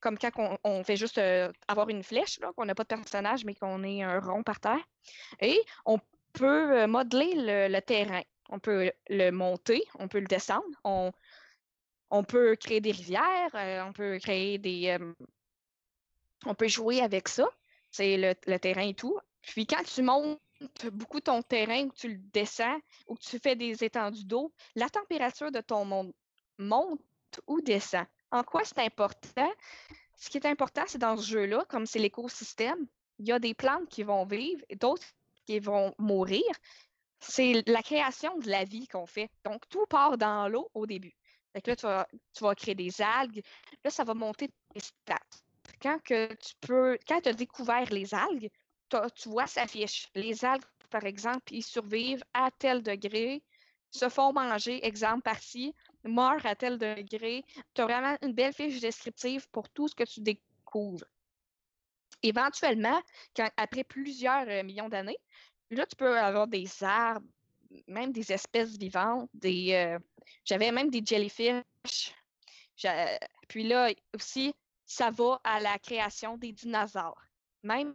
comme 0.00 0.18
quand 0.18 0.58
on, 0.64 0.82
fait 0.82 0.96
juste 0.96 1.18
euh, 1.18 1.52
avoir 1.68 1.88
une 1.88 2.02
flèche, 2.02 2.40
qu'on 2.56 2.64
n'a 2.64 2.74
pas 2.74 2.82
de 2.84 2.88
personnage, 2.88 3.44
mais 3.44 3.54
qu'on 3.54 3.84
est 3.84 4.02
un 4.02 4.18
rond 4.18 4.42
par 4.42 4.60
terre. 4.60 4.84
Et 5.40 5.60
on 5.84 5.98
peut 6.32 6.82
euh, 6.82 6.86
modeler 6.86 7.68
le, 7.68 7.80
terrain. 7.80 8.22
On 8.48 8.58
peut 8.58 8.90
le 9.08 9.30
monter, 9.30 9.84
on 9.98 10.08
peut 10.08 10.20
le 10.20 10.26
descendre, 10.26 10.64
on, 10.84 11.12
on 12.10 12.24
peut 12.24 12.56
créer 12.56 12.80
des 12.80 12.92
rivières, 12.92 13.54
euh, 13.54 13.84
on 13.84 13.92
peut 13.92 14.18
créer 14.18 14.58
des. 14.58 14.98
On 16.46 16.54
peut 16.54 16.68
jouer 16.68 17.00
avec 17.00 17.28
ça. 17.28 17.48
C'est 17.90 18.16
le, 18.16 18.58
terrain 18.58 18.88
et 18.88 18.94
tout. 18.94 19.18
Puis 19.42 19.66
quand 19.66 19.82
tu 19.82 20.02
montes 20.02 20.40
beaucoup 20.92 21.20
ton 21.20 21.42
terrain 21.42 21.84
ou 21.84 21.92
tu 21.92 22.08
le 22.08 22.18
descends 22.32 22.78
ou 23.08 23.16
tu 23.16 23.38
fais 23.38 23.56
des 23.56 23.82
étendues 23.82 24.24
d'eau, 24.24 24.52
la 24.74 24.88
température 24.88 25.50
de 25.50 25.60
ton 25.60 25.84
monde 25.84 26.12
monte 26.58 27.00
ou 27.46 27.60
descend. 27.60 28.06
En 28.30 28.42
quoi 28.44 28.62
c'est 28.64 28.78
important? 28.78 29.50
Ce 30.16 30.28
qui 30.28 30.36
est 30.36 30.46
important, 30.46 30.82
c'est 30.86 30.98
dans 30.98 31.16
ce 31.16 31.26
jeu-là, 31.26 31.64
comme 31.68 31.86
c'est 31.86 31.98
l'écosystème, 31.98 32.86
il 33.18 33.28
y 33.28 33.32
a 33.32 33.38
des 33.38 33.54
plantes 33.54 33.88
qui 33.88 34.02
vont 34.02 34.24
vivre 34.24 34.62
et 34.68 34.76
d'autres 34.76 35.06
qui 35.46 35.58
vont 35.58 35.94
mourir. 35.98 36.44
C'est 37.18 37.62
la 37.66 37.82
création 37.82 38.38
de 38.38 38.48
la 38.48 38.64
vie 38.64 38.86
qu'on 38.86 39.06
fait. 39.06 39.30
Donc, 39.44 39.68
tout 39.68 39.84
part 39.86 40.16
dans 40.16 40.48
l'eau 40.48 40.70
au 40.74 40.86
début. 40.86 41.14
Fait 41.52 41.66
là, 41.66 41.76
tu 41.76 41.86
vas, 41.86 42.08
tu 42.32 42.44
vas 42.44 42.54
créer 42.54 42.74
des 42.74 43.00
algues. 43.02 43.42
Là, 43.84 43.90
ça 43.90 44.04
va 44.04 44.14
monter 44.14 44.48
tes 44.72 44.80
stats. 44.80 45.18
Quand 45.80 45.98
tu 46.04 47.28
as 47.28 47.32
découvert 47.32 47.90
les 47.90 48.14
algues, 48.14 48.50
tu 48.88 49.28
vois 49.28 49.46
s'affiche. 49.46 50.08
Les 50.14 50.44
algues, 50.44 50.64
par 50.90 51.04
exemple, 51.04 51.52
ils 51.52 51.62
survivent 51.62 52.24
à 52.34 52.50
tel 52.58 52.82
degré, 52.82 53.42
se 53.90 54.08
font 54.08 54.32
manger, 54.32 54.84
exemple 54.84 55.22
par-ci, 55.22 55.74
meurent 56.04 56.44
à 56.44 56.54
tel 56.54 56.78
degré. 56.78 57.44
Tu 57.74 57.80
as 57.80 57.86
vraiment 57.86 58.16
une 58.22 58.32
belle 58.32 58.52
fiche 58.52 58.80
descriptive 58.80 59.48
pour 59.50 59.68
tout 59.70 59.88
ce 59.88 59.94
que 59.94 60.04
tu 60.04 60.20
découvres. 60.20 61.04
Éventuellement, 62.22 63.00
après 63.56 63.84
plusieurs 63.84 64.46
euh, 64.48 64.62
millions 64.62 64.88
d'années, 64.88 65.16
là, 65.70 65.86
tu 65.86 65.96
peux 65.96 66.18
avoir 66.18 66.46
des 66.46 66.68
arbres, 66.82 67.26
même 67.86 68.12
des 68.12 68.32
espèces 68.32 68.76
vivantes, 68.76 69.30
des, 69.32 69.72
euh, 69.72 69.98
j'avais 70.44 70.70
même 70.70 70.90
des 70.90 71.02
jellyfish. 71.04 72.14
Puis 73.48 73.64
là 73.64 73.90
aussi, 74.14 74.54
ça 74.90 75.12
va 75.12 75.40
à 75.44 75.60
la 75.60 75.78
création 75.78 76.36
des 76.36 76.50
dinosaures, 76.50 77.22
même 77.62 77.94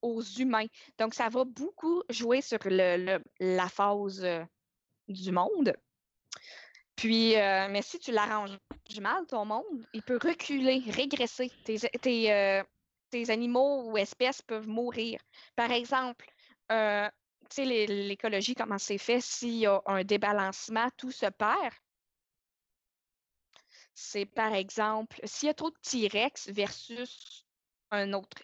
aux 0.00 0.22
humains. 0.22 0.68
Donc, 0.98 1.12
ça 1.12 1.28
va 1.28 1.44
beaucoup 1.44 2.02
jouer 2.08 2.40
sur 2.40 2.58
la 2.64 3.68
phase 3.68 4.24
euh, 4.24 4.42
du 5.06 5.32
monde. 5.32 5.74
Puis, 6.96 7.36
euh, 7.36 7.68
mais 7.68 7.82
si 7.82 7.98
tu 7.98 8.10
l'arranges 8.10 8.56
mal, 9.00 9.26
ton 9.26 9.44
monde, 9.44 9.84
il 9.92 10.02
peut 10.02 10.18
reculer, 10.20 10.82
régresser. 10.88 11.52
Tes, 11.62 11.78
tes, 12.00 12.32
euh, 12.32 12.62
animaux 13.28 13.90
ou 13.90 13.98
espèces 13.98 14.40
peuvent 14.40 14.68
mourir. 14.68 15.20
Par 15.56 15.70
exemple, 15.70 16.24
tu 16.70 16.74
sais, 17.50 17.64
l'é- 17.66 17.86
l'écologie, 17.86 18.54
comment 18.54 18.78
c'est 18.78 18.98
fait, 18.98 19.20
s'il 19.20 19.58
y 19.58 19.66
a 19.66 19.82
un 19.84 20.04
débalancement, 20.04 20.88
tout 20.96 21.10
se 21.10 21.26
perd. 21.26 21.74
C'est 24.02 24.24
par 24.24 24.54
exemple, 24.54 25.20
s'il 25.24 25.48
y 25.48 25.50
a 25.50 25.54
trop 25.54 25.70
de 25.70 25.76
T-Rex 25.82 26.48
versus 26.48 27.44
un 27.90 28.14
autre 28.14 28.38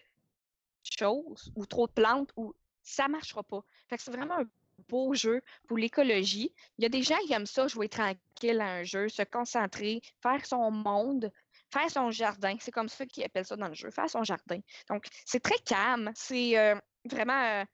chose, 0.83 1.51
ou 1.55 1.65
trop 1.65 1.87
de 1.87 1.93
plantes, 1.93 2.31
ou 2.35 2.53
ça 2.83 3.07
marchera 3.07 3.41
pas. 3.41 3.63
C'est 3.89 4.11
vraiment 4.11 4.37
un 4.39 4.45
beau 4.87 5.15
jeu 5.15 5.41
pour 5.67 5.79
l'écologie. 5.79 6.53
Il 6.77 6.83
y 6.83 6.85
a 6.85 6.89
des 6.89 7.01
gens 7.01 7.17
qui 7.25 7.33
aiment 7.33 7.47
ça, 7.47 7.67
jouer 7.67 7.89
tranquille 7.89 8.61
à 8.61 8.67
un 8.67 8.83
jeu, 8.83 9.09
se 9.09 9.23
concentrer, 9.23 10.01
faire 10.21 10.45
son 10.45 10.69
monde, 10.69 11.31
faire 11.71 11.89
son 11.89 12.11
jardin. 12.11 12.55
C'est 12.59 12.71
comme 12.71 12.87
ça 12.87 13.07
qu'ils 13.07 13.23
appellent 13.23 13.45
ça 13.45 13.55
dans 13.55 13.67
le 13.67 13.73
jeu, 13.73 13.89
faire 13.89 14.09
son 14.09 14.23
jardin. 14.23 14.59
Donc, 14.89 15.07
c'est 15.25 15.41
très 15.41 15.57
calme. 15.65 16.11
C'est 16.13 16.55
euh, 16.57 16.75
vraiment. 17.05 17.43
euh, 17.43 17.65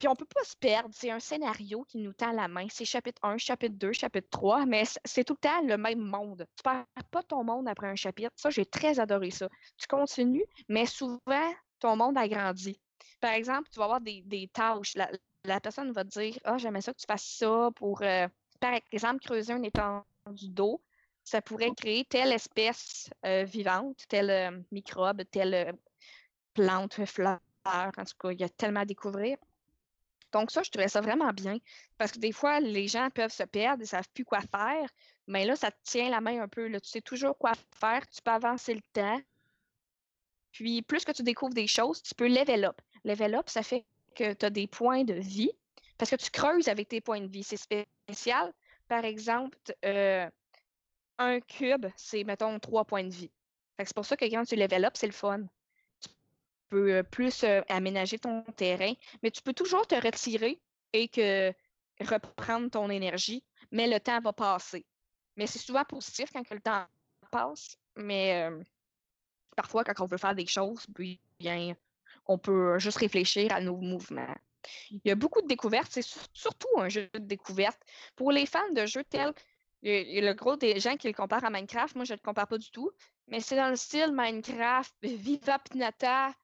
Puis 0.00 0.08
on 0.08 0.16
peut 0.16 0.24
pas 0.24 0.42
se 0.44 0.56
perdre. 0.56 0.88
C'est 0.92 1.10
un 1.10 1.20
scénario 1.20 1.84
qui 1.84 1.98
nous 1.98 2.14
tend 2.14 2.32
la 2.32 2.48
main. 2.48 2.66
C'est 2.70 2.86
chapitre 2.86 3.20
1, 3.22 3.36
chapitre 3.36 3.76
2, 3.76 3.92
chapitre 3.92 4.28
3, 4.30 4.64
mais 4.64 4.84
c'est 5.04 5.24
tout 5.24 5.34
le 5.34 5.48
temps 5.48 5.62
le 5.62 5.76
même 5.76 6.00
monde. 6.00 6.46
Tu 6.56 6.62
perds 6.62 6.86
pas 7.10 7.22
ton 7.22 7.44
monde 7.44 7.68
après 7.68 7.86
un 7.86 7.96
chapitre. 7.96 8.30
Ça, 8.34 8.48
j'ai 8.48 8.64
très 8.64 8.98
adoré 8.98 9.30
ça. 9.30 9.48
Tu 9.76 9.86
continues, 9.86 10.46
mais 10.70 10.86
souvent, 10.86 11.52
ton 11.78 11.96
monde 11.96 12.16
agrandit. 12.16 12.80
Par 13.20 13.32
exemple, 13.32 13.68
tu 13.70 13.78
vas 13.78 13.84
avoir 13.84 14.00
des, 14.00 14.22
des 14.22 14.48
tâches. 14.48 14.96
La, 15.44 15.60
personne 15.60 15.92
va 15.92 16.02
te 16.04 16.18
dire 16.18 16.38
Ah, 16.44 16.56
j'aimerais 16.56 16.80
ça 16.80 16.94
que 16.94 16.98
tu 16.98 17.06
fasses 17.06 17.36
ça 17.38 17.68
pour, 17.76 18.00
euh, 18.00 18.26
par 18.58 18.72
exemple, 18.90 19.20
creuser 19.20 19.52
un 19.52 19.62
étendue 19.62 20.48
d'eau. 20.48 20.80
Ça 21.24 21.42
pourrait 21.42 21.72
créer 21.76 22.06
telle 22.06 22.32
espèce 22.32 23.10
euh, 23.26 23.44
vivante, 23.44 24.04
tel 24.08 24.30
euh, 24.30 24.58
microbe, 24.72 25.22
telle 25.30 25.54
euh, 25.54 25.72
plante, 26.54 27.04
fleur. 27.04 27.38
En 27.66 27.90
tout 27.90 28.16
cas, 28.18 28.30
il 28.30 28.40
y 28.40 28.44
a 28.44 28.48
tellement 28.48 28.80
à 28.80 28.84
découvrir. 28.86 29.36
Donc 30.32 30.50
ça, 30.50 30.62
je 30.62 30.70
trouvais 30.70 30.88
ça 30.88 31.00
vraiment 31.00 31.32
bien. 31.32 31.58
Parce 31.98 32.12
que 32.12 32.18
des 32.18 32.32
fois, 32.32 32.60
les 32.60 32.88
gens 32.88 33.08
peuvent 33.10 33.32
se 33.32 33.42
perdre, 33.42 33.78
ils 33.80 33.84
ne 33.84 33.88
savent 33.88 34.08
plus 34.14 34.24
quoi 34.24 34.40
faire. 34.40 34.88
Mais 35.26 35.44
là, 35.44 35.56
ça 35.56 35.70
te 35.70 35.78
tient 35.84 36.10
la 36.10 36.20
main 36.20 36.42
un 36.42 36.48
peu. 36.48 36.70
Tu 36.70 36.88
sais 36.88 37.00
toujours 37.00 37.36
quoi 37.36 37.52
faire, 37.78 38.06
tu 38.08 38.20
peux 38.22 38.30
avancer 38.30 38.74
le 38.74 38.82
temps. 38.92 39.20
Puis 40.52 40.82
plus 40.82 41.04
que 41.04 41.12
tu 41.12 41.22
découvres 41.22 41.54
des 41.54 41.66
choses, 41.66 42.02
tu 42.02 42.14
peux 42.14 42.28
level 42.28 42.64
up. 42.64 42.80
Level 43.04 43.34
up, 43.34 43.48
ça 43.48 43.62
fait 43.62 43.84
que 44.14 44.32
tu 44.32 44.46
as 44.46 44.50
des 44.50 44.66
points 44.66 45.04
de 45.04 45.14
vie. 45.14 45.52
Parce 45.98 46.10
que 46.10 46.16
tu 46.16 46.30
creuses 46.30 46.68
avec 46.68 46.88
tes 46.88 47.00
points 47.00 47.20
de 47.20 47.30
vie. 47.30 47.42
C'est 47.42 47.56
spécial. 47.56 48.52
Par 48.88 49.04
exemple, 49.04 49.56
euh, 49.84 50.28
un 51.18 51.40
cube, 51.40 51.86
c'est, 51.96 52.24
mettons, 52.24 52.58
trois 52.58 52.84
points 52.84 53.04
de 53.04 53.12
vie. 53.14 53.30
C'est 53.78 53.94
pour 53.94 54.04
ça 54.04 54.16
que 54.16 54.24
quand 54.24 54.44
tu 54.44 54.56
level 54.56 54.84
up, 54.84 54.94
c'est 54.96 55.06
le 55.06 55.12
fun. 55.12 55.44
Peux 56.70 56.94
euh, 56.94 57.02
plus 57.02 57.44
euh, 57.44 57.62
aménager 57.68 58.18
ton 58.18 58.42
terrain, 58.56 58.92
mais 59.22 59.30
tu 59.30 59.42
peux 59.42 59.52
toujours 59.54 59.86
te 59.86 59.94
retirer 59.96 60.62
et 60.92 61.10
reprendre 62.00 62.70
ton 62.70 62.90
énergie, 62.90 63.44
mais 63.72 63.88
le 63.88 64.00
temps 64.00 64.20
va 64.20 64.32
passer. 64.32 64.86
Mais 65.36 65.46
c'est 65.46 65.58
souvent 65.58 65.84
positif 65.84 66.30
quand 66.32 66.44
que 66.44 66.54
le 66.54 66.60
temps 66.60 66.86
passe, 67.30 67.76
mais 67.96 68.44
euh, 68.50 68.62
parfois 69.56 69.84
quand 69.84 70.00
on 70.00 70.06
veut 70.06 70.18
faire 70.18 70.34
des 70.34 70.46
choses, 70.46 70.86
puis 70.94 71.20
bien, 71.38 71.74
on 72.26 72.38
peut 72.38 72.78
juste 72.78 72.98
réfléchir 72.98 73.52
à 73.52 73.60
nos 73.60 73.76
mouvements. 73.76 74.34
Il 74.90 75.00
y 75.04 75.10
a 75.10 75.14
beaucoup 75.14 75.42
de 75.42 75.46
découvertes, 75.48 75.90
c'est 75.92 76.02
sur- 76.02 76.22
surtout 76.32 76.68
un 76.78 76.88
jeu 76.88 77.10
de 77.14 77.20
découverte. 77.20 77.80
Pour 78.16 78.32
les 78.32 78.46
fans 78.46 78.72
de 78.72 78.86
jeux 78.86 79.04
tels, 79.04 79.28
a 79.30 79.32
le 79.82 80.32
gros 80.34 80.56
des 80.56 80.80
gens 80.80 80.96
qui 80.96 81.08
le 81.08 81.14
comparent 81.14 81.44
à 81.44 81.50
Minecraft, 81.50 81.96
moi 81.96 82.04
je 82.04 82.12
ne 82.12 82.18
le 82.18 82.22
compare 82.22 82.48
pas 82.48 82.58
du 82.58 82.70
tout, 82.70 82.90
mais 83.28 83.40
c'est 83.40 83.56
dans 83.56 83.70
le 83.70 83.76
style 83.76 84.12
Minecraft, 84.12 84.94
Viva 85.02 85.58
Pinata. 85.58 86.34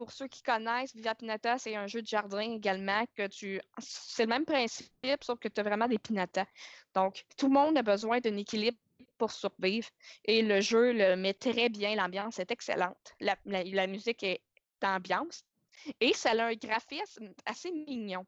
Pour 0.00 0.12
ceux 0.12 0.28
qui 0.28 0.42
connaissent, 0.42 0.94
Viva 0.94 1.14
Pinata, 1.14 1.58
c'est 1.58 1.76
un 1.76 1.86
jeu 1.86 2.00
de 2.00 2.06
jardin 2.06 2.40
également 2.40 3.04
que 3.16 3.26
tu. 3.26 3.60
C'est 3.76 4.22
le 4.22 4.30
même 4.30 4.46
principe, 4.46 4.88
sauf 5.20 5.38
que 5.38 5.46
tu 5.46 5.60
as 5.60 5.62
vraiment 5.62 5.88
des 5.88 5.98
pinatas. 5.98 6.46
Donc, 6.94 7.26
tout 7.36 7.48
le 7.48 7.52
monde 7.52 7.76
a 7.76 7.82
besoin 7.82 8.18
d'un 8.18 8.38
équilibre 8.38 8.78
pour 9.18 9.30
survivre. 9.30 9.90
Et 10.24 10.40
le 10.40 10.62
jeu 10.62 10.94
le 10.94 11.16
met 11.16 11.34
très 11.34 11.68
bien, 11.68 11.96
l'ambiance 11.96 12.38
est 12.38 12.50
excellente. 12.50 13.14
La, 13.20 13.86
musique 13.86 14.22
est 14.22 14.40
d'ambiance. 14.80 15.44
Et 16.00 16.14
ça 16.14 16.30
a 16.30 16.46
un 16.46 16.54
graphisme 16.54 17.34
assez 17.44 17.70
mignon. 17.70 18.24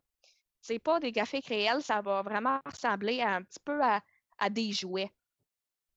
C'est 0.60 0.78
pas 0.78 1.00
des 1.00 1.10
graphiques 1.10 1.46
réels, 1.46 1.82
ça 1.82 2.02
va 2.02 2.20
vraiment 2.20 2.60
ressembler 2.66 3.22
un 3.22 3.42
petit 3.44 3.60
peu 3.64 3.82
à, 3.82 4.02
à 4.36 4.50
des 4.50 4.72
jouets. 4.72 5.10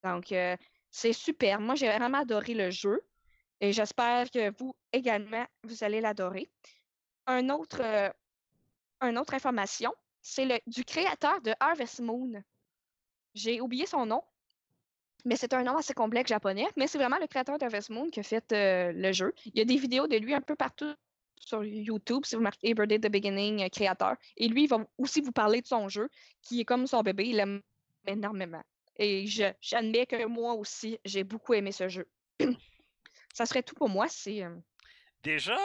Donc, 0.05 0.31
euh, 0.31 0.55
c'est 0.89 1.11
super. 1.11 1.59
Moi, 1.59 1.75
j'ai 1.75 1.89
vraiment 1.89 2.19
adoré 2.19 2.53
le 2.53 2.71
jeu 2.71 3.05
et 3.61 3.73
j'espère 3.73 4.29
que 4.31 4.51
vous 4.57 4.75
également, 4.91 5.45
vous 5.63 5.83
allez 5.83 6.01
l'adorer. 6.01 6.49
Un 7.27 7.49
autre, 7.49 7.81
euh, 7.81 8.09
une 9.01 9.17
autre 9.17 9.33
information, 9.33 9.93
c'est 10.21 10.61
du 10.67 10.83
créateur 10.83 11.41
de 11.41 11.53
Harvest 11.59 11.99
Moon. 11.99 12.43
J'ai 13.33 13.61
oublié 13.61 13.85
son 13.85 14.05
nom, 14.05 14.23
mais 15.25 15.35
c'est 15.35 15.53
un 15.53 15.63
nom 15.63 15.77
assez 15.77 15.93
complexe 15.93 16.29
japonais, 16.29 16.67
mais 16.77 16.87
c'est 16.87 16.97
vraiment 16.97 17.17
le 17.19 17.27
créateur 17.27 17.57
d'Harvest 17.57 17.89
Moon 17.89 18.09
qui 18.09 18.19
a 18.19 18.23
fait 18.23 18.51
euh, 18.51 18.91
le 18.91 19.11
jeu. 19.11 19.33
Il 19.45 19.57
y 19.57 19.61
a 19.61 19.65
des 19.65 19.77
vidéos 19.77 20.07
de 20.07 20.17
lui 20.17 20.33
un 20.33 20.41
peu 20.41 20.55
partout 20.55 20.93
sur 21.35 21.63
YouTube, 21.63 22.25
si 22.25 22.35
vous 22.35 22.41
marquez 22.41 22.73
Birthday 22.73 22.99
the 22.99 23.11
Beginning 23.11 23.63
euh, 23.63 23.69
créateur. 23.69 24.15
Et 24.37 24.47
lui, 24.47 24.63
il 24.63 24.69
va 24.69 24.85
aussi 24.97 25.21
vous 25.21 25.31
parler 25.31 25.61
de 25.61 25.67
son 25.67 25.89
jeu, 25.89 26.09
qui 26.41 26.61
est 26.61 26.65
comme 26.65 26.87
son 26.87 27.01
bébé, 27.01 27.27
il 27.27 27.37
l'aime 27.37 27.61
énormément. 28.07 28.61
Et 28.97 29.25
j'admets 29.61 30.05
que 30.05 30.25
moi 30.25 30.53
aussi, 30.53 30.99
j'ai 31.03 31.23
beaucoup 31.23 31.53
aimé 31.53 31.71
ce 31.71 31.89
jeu. 31.89 32.07
Ça 33.35 33.45
serait 33.45 33.63
tout 33.63 33.75
pour 33.75 33.89
moi. 33.89 34.07
C'est 34.07 34.43
euh, 34.43 34.55
Déjà? 35.21 35.57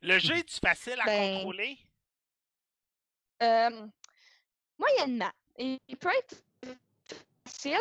Le 0.00 0.18
jeu 0.18 0.34
est-tu 0.36 0.58
facile 0.58 0.98
à 1.00 1.04
Ben, 1.04 1.34
contrôler? 1.36 1.78
euh, 3.42 3.86
moyennement. 4.78 5.30
Il 5.58 5.78
il 5.88 5.96
peut 5.96 6.08
être 6.18 6.42
facile, 7.46 7.76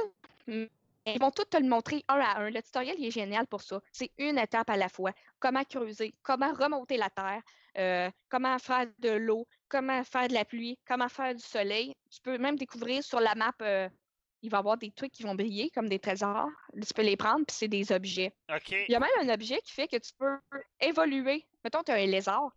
mais 0.48 0.70
ils 1.06 1.20
vont 1.20 1.32
tous 1.32 1.46
te 1.46 1.58
le 1.58 1.68
montrer 1.68 2.04
un 2.10 2.20
à 2.20 2.40
un. 2.42 2.50
Le 2.50 2.62
tutoriel 2.62 2.96
il 3.00 3.06
est 3.08 3.12
génial 3.12 3.48
pour 3.48 3.62
ça. 3.62 3.80
C'est 3.92 4.12
une 4.18 4.38
étape 4.38 4.70
à 4.70 4.76
la 4.78 4.90
fois. 4.90 5.14
Comment 5.40 5.64
creuser, 5.64 6.14
comment 6.22 6.52
remonter 6.54 6.98
la 6.98 7.10
terre, 7.10 7.42
euh, 7.78 8.12
comment 8.30 8.60
faire 8.60 8.88
de 9.00 9.12
l'eau, 9.12 9.48
comment 9.70 10.04
faire 10.04 10.28
de 10.28 10.34
la 10.34 10.46
pluie, 10.46 10.78
comment 10.86 11.10
faire 11.10 11.34
du 11.34 11.44
soleil. 11.44 11.96
Tu 12.12 12.20
peux 12.22 12.38
même 12.38 12.58
découvrir 12.58 13.04
sur 13.04 13.20
la 13.22 13.34
map, 13.36 13.54
euh, 13.62 13.90
il 14.42 14.50
va 14.50 14.58
y 14.58 14.60
avoir 14.60 14.78
des 14.78 14.92
trucs 14.92 15.12
qui 15.12 15.24
vont 15.24 15.36
briller 15.36 15.70
comme 15.72 15.88
des 15.90 16.00
trésors. 16.00 16.50
Tu 16.74 16.94
peux 16.94 17.02
les 17.04 17.18
prendre, 17.18 17.46
puis 17.46 17.56
c'est 17.56 17.68
des 17.68 17.92
objets. 17.92 18.34
Il 18.88 18.92
y 18.92 18.96
a 18.96 19.00
même 19.00 19.10
un 19.22 19.30
objet 19.34 19.60
qui 19.62 19.72
fait 19.72 19.88
que 19.88 19.98
tu 19.98 20.12
peux 20.18 20.38
évoluer. 20.80 21.46
Mettons, 21.64 21.84
tu 21.84 21.92
as 21.92 21.96
un 21.96 22.06
lézard. 22.06 22.52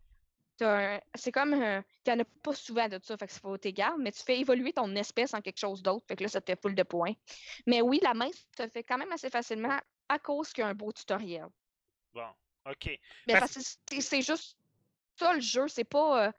un- 0.61 1.01
C'est 1.17 1.33
comme. 1.33 1.53
un- 1.53 1.83
Tu 2.05 2.11
n'en 2.13 2.21
as 2.21 2.25
pas 2.43 2.55
souvent 2.55 2.89
de 2.89 3.01
ça, 3.03 3.17
fait 3.17 3.27
qu'il 3.27 3.41
faut 3.41 3.57
t'égarer, 3.59 3.97
mais 3.99 4.13
tu 4.13 4.23
fais 4.23 4.39
évoluer 4.39 4.73
ton 4.73 4.95
espèce 4.95 5.35
en 5.35 5.41
quelque 5.41 5.59
chose 5.59 5.83
d'autre. 5.83 6.05
Fait 6.07 6.15
que 6.17 6.23
là, 6.23 6.29
ça 6.29 6.41
te 6.41 6.47
fait 6.53 6.61
full 6.61 6.75
de 6.77 6.83
points. 6.85 7.15
Mais 7.67 7.81
oui, 7.83 7.99
la 8.03 8.15
main 8.15 8.29
se 8.57 8.69
fait 8.69 8.85
quand 8.85 8.97
même 8.99 9.11
assez 9.11 9.31
facilement 9.31 9.77
à 10.09 10.19
cause 10.21 10.53
qu'il 10.53 10.63
y 10.63 10.65
a 10.65 10.69
un 10.69 10.75
beau 10.75 10.93
tutoriel. 10.93 11.47
Bon, 12.13 12.29
OK. 12.71 12.87
Mais 13.27 13.33
Parce- 13.33 13.55
que 13.55 13.61
c'est- 13.63 14.01
c'est 14.01 14.23
juste 14.23 14.57
ça 15.17 15.33
le 15.35 15.41
jeu. 15.41 15.67
C'est 15.67 15.83
pas. 15.85 16.27
euh, 16.29 16.33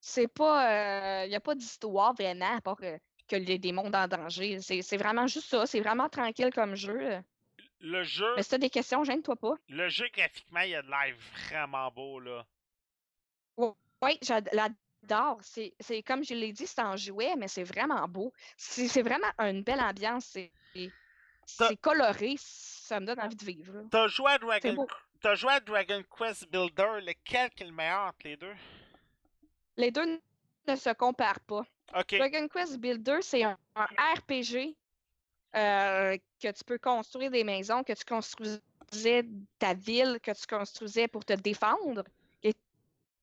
c'est 0.00 0.28
pas. 0.28 1.26
Il 1.26 1.28
n'y 1.28 1.36
a 1.36 1.40
pas 1.40 1.54
d'histoire 1.54 2.14
vraiment, 2.14 2.56
à 2.56 2.60
part 2.62 2.78
euh, 2.82 2.96
que 3.28 3.36
les 3.36 3.58
des 3.58 3.72
mondes 3.72 3.94
en 3.94 4.08
danger. 4.08 4.60
C'est 4.60 4.96
vraiment 4.96 5.26
juste 5.26 5.48
ça. 5.48 5.66
C'est 5.66 5.80
vraiment 5.80 6.08
tranquille 6.08 6.50
comme 6.54 6.74
jeu. 6.74 7.20
Le 7.80 8.02
jeu, 8.02 8.26
Mais 8.36 8.42
si 8.42 8.48
tu 8.48 8.54
as 8.56 8.58
des 8.58 8.70
questions, 8.70 9.04
gêne-toi 9.04 9.36
pas. 9.36 9.54
le 9.68 9.88
jeu 9.88 10.06
graphiquement, 10.12 10.60
il 10.60 10.74
a 10.74 10.82
de 10.82 10.88
l'air 10.88 11.14
vraiment 11.48 11.90
beau, 11.92 12.18
là. 12.18 12.44
Oui, 14.02 14.18
j'adore. 14.22 15.38
C'est 15.42 16.02
comme 16.04 16.24
je 16.24 16.34
l'ai 16.34 16.52
dit, 16.52 16.66
c'est 16.66 16.80
en 16.80 16.96
jouet, 16.96 17.34
mais 17.36 17.48
c'est 17.48 17.64
vraiment 17.64 18.06
beau. 18.08 18.32
C'est 18.56 19.02
vraiment 19.02 19.30
une 19.38 19.62
belle 19.62 19.80
ambiance. 19.80 20.24
C'est 20.26 20.50
T'as- 21.56 21.74
coloré. 21.76 22.34
Ça 22.38 23.00
me 23.00 23.06
donne 23.06 23.20
envie 23.20 23.36
de 23.36 23.44
vivre. 23.44 23.82
T'as 23.90 24.06
joué 24.08 24.30
à 24.32 24.38
Dragon, 24.38 24.86
t'as 25.20 25.34
joué 25.34 25.52
à 25.52 25.60
Dragon 25.60 26.02
Quest 26.16 26.50
Builder, 26.50 27.00
lequel 27.02 27.50
est 27.58 27.64
le 27.64 27.72
meilleur 27.72 28.06
entre 28.08 28.18
les 28.24 28.36
deux? 28.36 28.54
Les 29.76 29.90
deux 29.90 30.20
ne 30.66 30.76
se 30.76 30.92
comparent 30.94 31.40
pas. 31.40 31.64
Dragon 31.92 32.48
Quest 32.48 32.78
Builder, 32.78 33.18
c'est 33.22 33.42
un, 33.42 33.56
un 33.74 34.14
RPG 34.14 34.76
euh, 35.56 36.16
que 36.40 36.52
tu 36.52 36.64
peux 36.64 36.78
construire 36.78 37.30
des 37.30 37.44
maisons, 37.44 37.82
que 37.82 37.94
tu 37.94 38.04
construisais 38.04 39.24
ta 39.58 39.74
ville, 39.74 40.18
que 40.22 40.32
tu 40.32 40.46
construisais 40.46 41.08
pour 41.08 41.24
te 41.24 41.32
défendre. 41.32 42.04
Et 42.42 42.54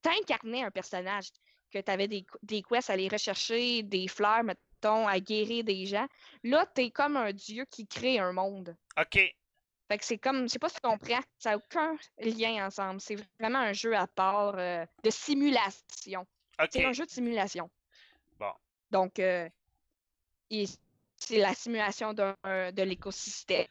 t'incarnais 0.02 0.64
un 0.64 0.70
personnage, 0.70 1.30
que 1.72 1.78
tu 1.78 1.90
avais 1.90 2.08
des, 2.08 2.26
des 2.42 2.62
quests 2.62 2.90
à 2.90 2.94
aller 2.94 3.08
rechercher, 3.08 3.82
des 3.82 4.08
fleurs, 4.08 4.42
mettons, 4.42 5.06
à 5.06 5.20
guérir 5.20 5.64
des 5.64 5.86
gens. 5.86 6.06
Là, 6.42 6.66
tu 6.74 6.82
es 6.82 6.90
comme 6.90 7.16
un 7.16 7.32
dieu 7.32 7.64
qui 7.70 7.86
crée 7.86 8.18
un 8.18 8.32
monde. 8.32 8.76
OK. 8.98 9.18
Fait 9.88 9.98
que 9.98 10.04
c'est 10.04 10.18
comme, 10.18 10.42
je 10.42 10.48
sais 10.48 10.58
pas 10.58 10.68
si 10.68 10.76
tu 10.76 10.80
comprends, 10.80 11.20
ça 11.38 11.50
n'a 11.50 11.56
aucun 11.58 11.96
lien 12.18 12.66
ensemble. 12.66 13.00
C'est 13.00 13.16
vraiment 13.38 13.60
un 13.60 13.72
jeu 13.72 13.94
à 13.94 14.08
part 14.08 14.54
euh, 14.58 14.84
de 15.04 15.10
simulation. 15.10 16.26
OK. 16.60 16.68
C'est 16.72 16.84
un 16.84 16.92
jeu 16.92 17.06
de 17.06 17.10
simulation. 17.10 17.70
Donc, 18.90 19.18
euh, 19.18 19.48
c'est 20.50 21.38
la 21.38 21.54
simulation 21.54 22.12
d'un- 22.14 22.36
de 22.44 22.82
l'écosystème. 22.82 23.66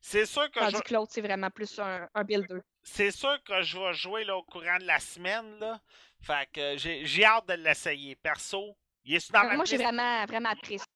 C'est 0.00 0.24
sûr 0.26 0.50
que 0.50 0.60
je, 0.60 0.70
Tandis 0.70 0.82
que 0.82 0.94
l'autre, 0.94 1.12
c'est 1.12 1.20
vraiment 1.20 1.50
plus 1.50 1.78
un, 1.78 2.08
un 2.14 2.24
builder. 2.24 2.60
c'est 2.82 3.10
sûr 3.10 3.42
que 3.44 3.60
je 3.62 3.78
vais 3.78 3.92
jouer 3.92 4.24
là, 4.24 4.36
au 4.36 4.42
courant 4.42 4.78
de 4.78 4.84
la 4.86 4.98
semaine, 4.98 5.58
là. 5.58 5.78
Fait 6.22 6.48
que 6.52 6.76
j'ai 6.78 7.24
hâte 7.24 7.48
de 7.48 7.54
l'essayer. 7.54 8.16
Perso, 8.16 8.76
il 9.04 9.14
est 9.16 9.32
dans 9.32 9.40
Euh, 9.40 9.48
ma 9.48 9.56
Moi, 9.56 9.64
j'ai 9.66 9.76
vraiment, 9.76 10.24
vraiment 10.26 10.50
apprécié. 10.50 10.86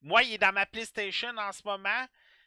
Moi, 0.00 0.22
il 0.24 0.34
est 0.34 0.38
dans 0.38 0.52
ma 0.52 0.66
PlayStation 0.66 1.30
en 1.36 1.52
ce 1.52 1.62
moment, 1.64 2.06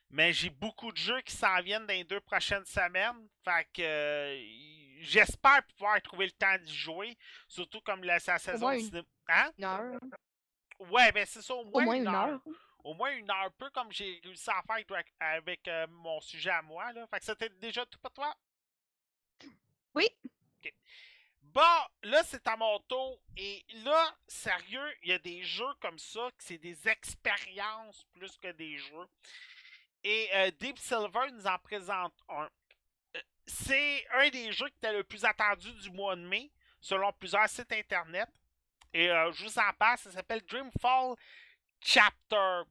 mais 0.10 0.34
j'ai 0.34 0.50
beaucoup 0.50 0.92
de 0.92 0.98
jeux 0.98 1.22
qui 1.22 1.36
s'en 1.36 1.62
viennent 1.62 1.86
dans 1.86 1.94
les 1.94 2.04
deux 2.04 2.22
prochaines 2.22 2.66
semaines. 2.66 3.28
Fait 3.44 3.68
que 3.74 3.82
euh, 3.82 5.02
j'espère 5.02 5.64
pouvoir 5.68 6.02
trouver 6.02 6.26
le 6.26 6.32
temps 6.32 6.58
d'y 6.58 6.74
jouer, 6.74 7.18
surtout 7.48 7.82
comme 7.82 8.04
la, 8.04 8.20
sa 8.20 8.38
saison 8.38 8.78
cinéma. 8.78 9.06
Hein? 9.28 9.52
Une 9.58 9.66
heure. 9.66 10.00
Ouais, 10.80 11.12
ben 11.12 11.26
c'est 11.26 11.42
ça, 11.42 11.56
au 11.56 11.64
moins, 11.66 11.84
Au 11.84 11.86
moins 11.86 11.96
une 11.96 12.08
heure. 12.08 12.42
Au 12.84 12.94
moins 12.94 13.12
une 13.16 13.32
heure, 13.32 13.52
peu 13.58 13.70
comme 13.72 13.92
j'ai 13.92 14.22
réussi 14.24 14.50
à 14.50 14.62
faire 14.62 14.86
avec, 14.90 15.14
avec, 15.20 15.68
euh, 15.68 15.88
mon 15.90 16.20
sujet 16.22 16.52
à 16.52 16.62
moi. 16.62 16.92
Là. 16.94 17.08
Fait 17.08 17.20
que 17.20 17.26
c'était 17.26 17.50
déjà 17.50 17.86
tout 17.86 17.98
pour 18.00 18.12
toi? 18.12 18.36
Oui. 19.96 20.08
Bon, 21.42 21.62
là, 22.04 22.22
c'est 22.26 22.46
à 22.48 22.58
mon 22.58 22.80
tour. 22.80 23.18
Et 23.38 23.66
là, 23.86 24.14
sérieux, 24.28 24.94
il 25.04 25.10
y 25.10 25.14
a 25.14 25.20
des 25.20 25.42
jeux 25.44 25.74
comme 25.80 25.98
ça, 25.98 26.30
que 26.38 26.44
c'est 26.44 26.58
des 26.58 26.90
expériences 26.90 28.06
plus 28.14 28.38
que 28.38 28.52
des 28.52 28.78
jeux. 28.78 29.08
Et 30.08 30.30
euh, 30.36 30.52
Deep 30.60 30.78
Silver 30.78 31.32
nous 31.34 31.48
en 31.48 31.58
présente 31.58 32.14
un. 32.30 32.48
Euh, 33.16 33.22
C'est 33.48 34.06
un 34.14 34.30
des 34.30 34.52
jeux 34.52 34.70
qui 34.70 34.78
était 34.78 34.94
le 34.94 35.04
plus 35.04 35.26
attendu 35.26 35.74
du 35.74 35.90
mois 35.90 36.16
de 36.16 36.22
mai, 36.22 36.52
selon 36.80 37.12
plusieurs 37.14 37.50
sites 37.50 37.72
internet. 37.72 38.30
Et 38.94 39.10
euh, 39.10 39.32
je 39.32 39.46
vous 39.46 39.58
en 39.58 39.74
parle, 39.74 39.98
ça 39.98 40.12
s'appelle 40.12 40.46
Dreamfall 40.46 41.16
Chapter. 41.82 42.62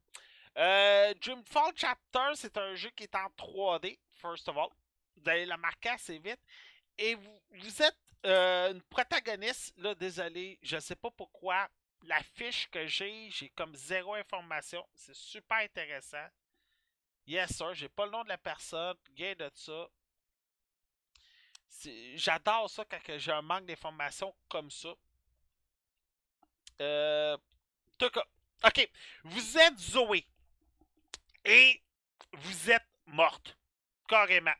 Dreamfall 0.54 1.72
Chapter, 1.74 2.30
c'est 2.36 2.56
un 2.56 2.76
jeu 2.76 2.90
qui 2.90 3.02
est 3.02 3.14
en 3.16 3.26
3D, 3.36 3.98
first 4.12 4.48
of 4.48 4.56
all. 4.56 4.68
Vous 5.16 5.28
allez 5.28 5.44
le 5.44 5.56
marquer 5.56 5.88
assez 5.88 6.18
vite. 6.18 6.40
Et 6.96 7.16
vous, 7.16 7.82
êtes 7.82 7.98
une 8.72 8.80
protagoniste. 8.82 9.74
Là, 9.78 9.92
désolé, 9.96 10.56
je 10.62 10.78
sais 10.78 10.94
pas 10.94 11.10
pourquoi. 11.10 11.68
La 12.04 12.22
fiche 12.22 12.70
que 12.70 12.86
j'ai, 12.86 13.28
j'ai 13.30 13.48
comme 13.48 13.74
zéro 13.74 14.14
information. 14.14 14.86
C'est 14.94 15.16
super 15.16 15.58
intéressant. 15.58 16.28
Yes, 17.26 17.56
sir. 17.56 17.72
J'ai 17.74 17.88
pas 17.88 18.04
le 18.04 18.12
nom 18.12 18.22
de 18.22 18.28
la 18.28 18.38
personne. 18.38 18.96
Gain 19.16 19.34
de 19.34 19.50
ça. 19.54 19.88
J'adore 22.14 22.70
ça 22.70 22.84
quand 22.84 22.98
j'ai 23.18 23.32
un 23.32 23.42
manque 23.42 23.66
d'informations 23.66 24.34
comme 24.48 24.70
ça. 24.70 24.94
Euh, 26.80 27.36
ok. 28.02 28.90
Vous 29.24 29.58
êtes 29.58 29.78
Zoé. 29.78 30.26
Et 31.44 31.82
vous 32.32 32.70
êtes 32.70 32.86
morte. 33.06 33.56
Carrément. 34.08 34.54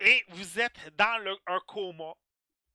Et 0.00 0.24
vous 0.28 0.60
êtes 0.60 0.94
dans 0.96 1.38
un 1.46 1.60
coma 1.60 2.14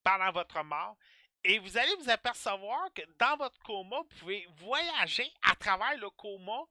pendant 0.04 0.32
votre 0.32 0.64
mort. 0.64 0.98
Et 1.44 1.58
vous 1.60 1.78
allez 1.78 1.96
vous 1.96 2.10
apercevoir 2.10 2.94
que 2.94 3.02
dans 3.18 3.38
votre 3.38 3.58
coma, 3.60 3.98
vous 3.98 4.20
pouvez 4.20 4.48
voyager 4.58 5.32
à 5.42 5.56
travers 5.56 5.98
le 5.98 6.10
coma 6.12 6.66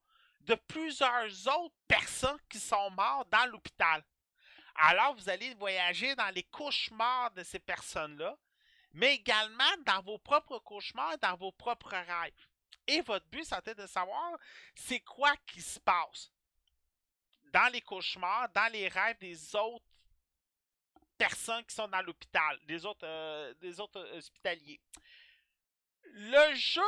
de 0.48 0.54
plusieurs 0.54 1.46
autres 1.46 1.74
personnes 1.86 2.40
qui 2.48 2.58
sont 2.58 2.90
mortes 2.90 3.28
dans 3.30 3.46
l'hôpital. 3.50 4.02
Alors, 4.74 5.14
vous 5.14 5.28
allez 5.28 5.54
voyager 5.54 6.14
dans 6.14 6.32
les 6.34 6.44
cauchemars 6.44 7.30
de 7.32 7.42
ces 7.42 7.58
personnes-là, 7.58 8.36
mais 8.92 9.14
également 9.16 9.76
dans 9.84 10.00
vos 10.02 10.18
propres 10.18 10.58
cauchemars, 10.60 11.18
dans 11.18 11.36
vos 11.36 11.52
propres 11.52 11.90
rêves. 11.94 12.48
Et 12.86 13.02
votre 13.02 13.26
but, 13.26 13.44
c'était 13.44 13.74
de 13.74 13.86
savoir 13.86 14.38
c'est 14.74 15.00
quoi 15.00 15.34
qui 15.46 15.60
se 15.60 15.78
passe 15.80 16.32
dans 17.52 17.70
les 17.70 17.82
cauchemars, 17.82 18.48
dans 18.50 18.72
les 18.72 18.88
rêves 18.88 19.18
des 19.18 19.54
autres 19.54 19.84
personnes 21.18 21.64
qui 21.64 21.74
sont 21.74 21.88
dans 21.88 22.00
l'hôpital, 22.00 22.58
des 22.64 22.86
autres, 22.86 23.04
euh, 23.06 23.52
des 23.54 23.80
autres 23.80 23.98
euh, 23.98 24.16
hospitaliers. 24.16 24.80
Le 26.04 26.54
jeu 26.54 26.80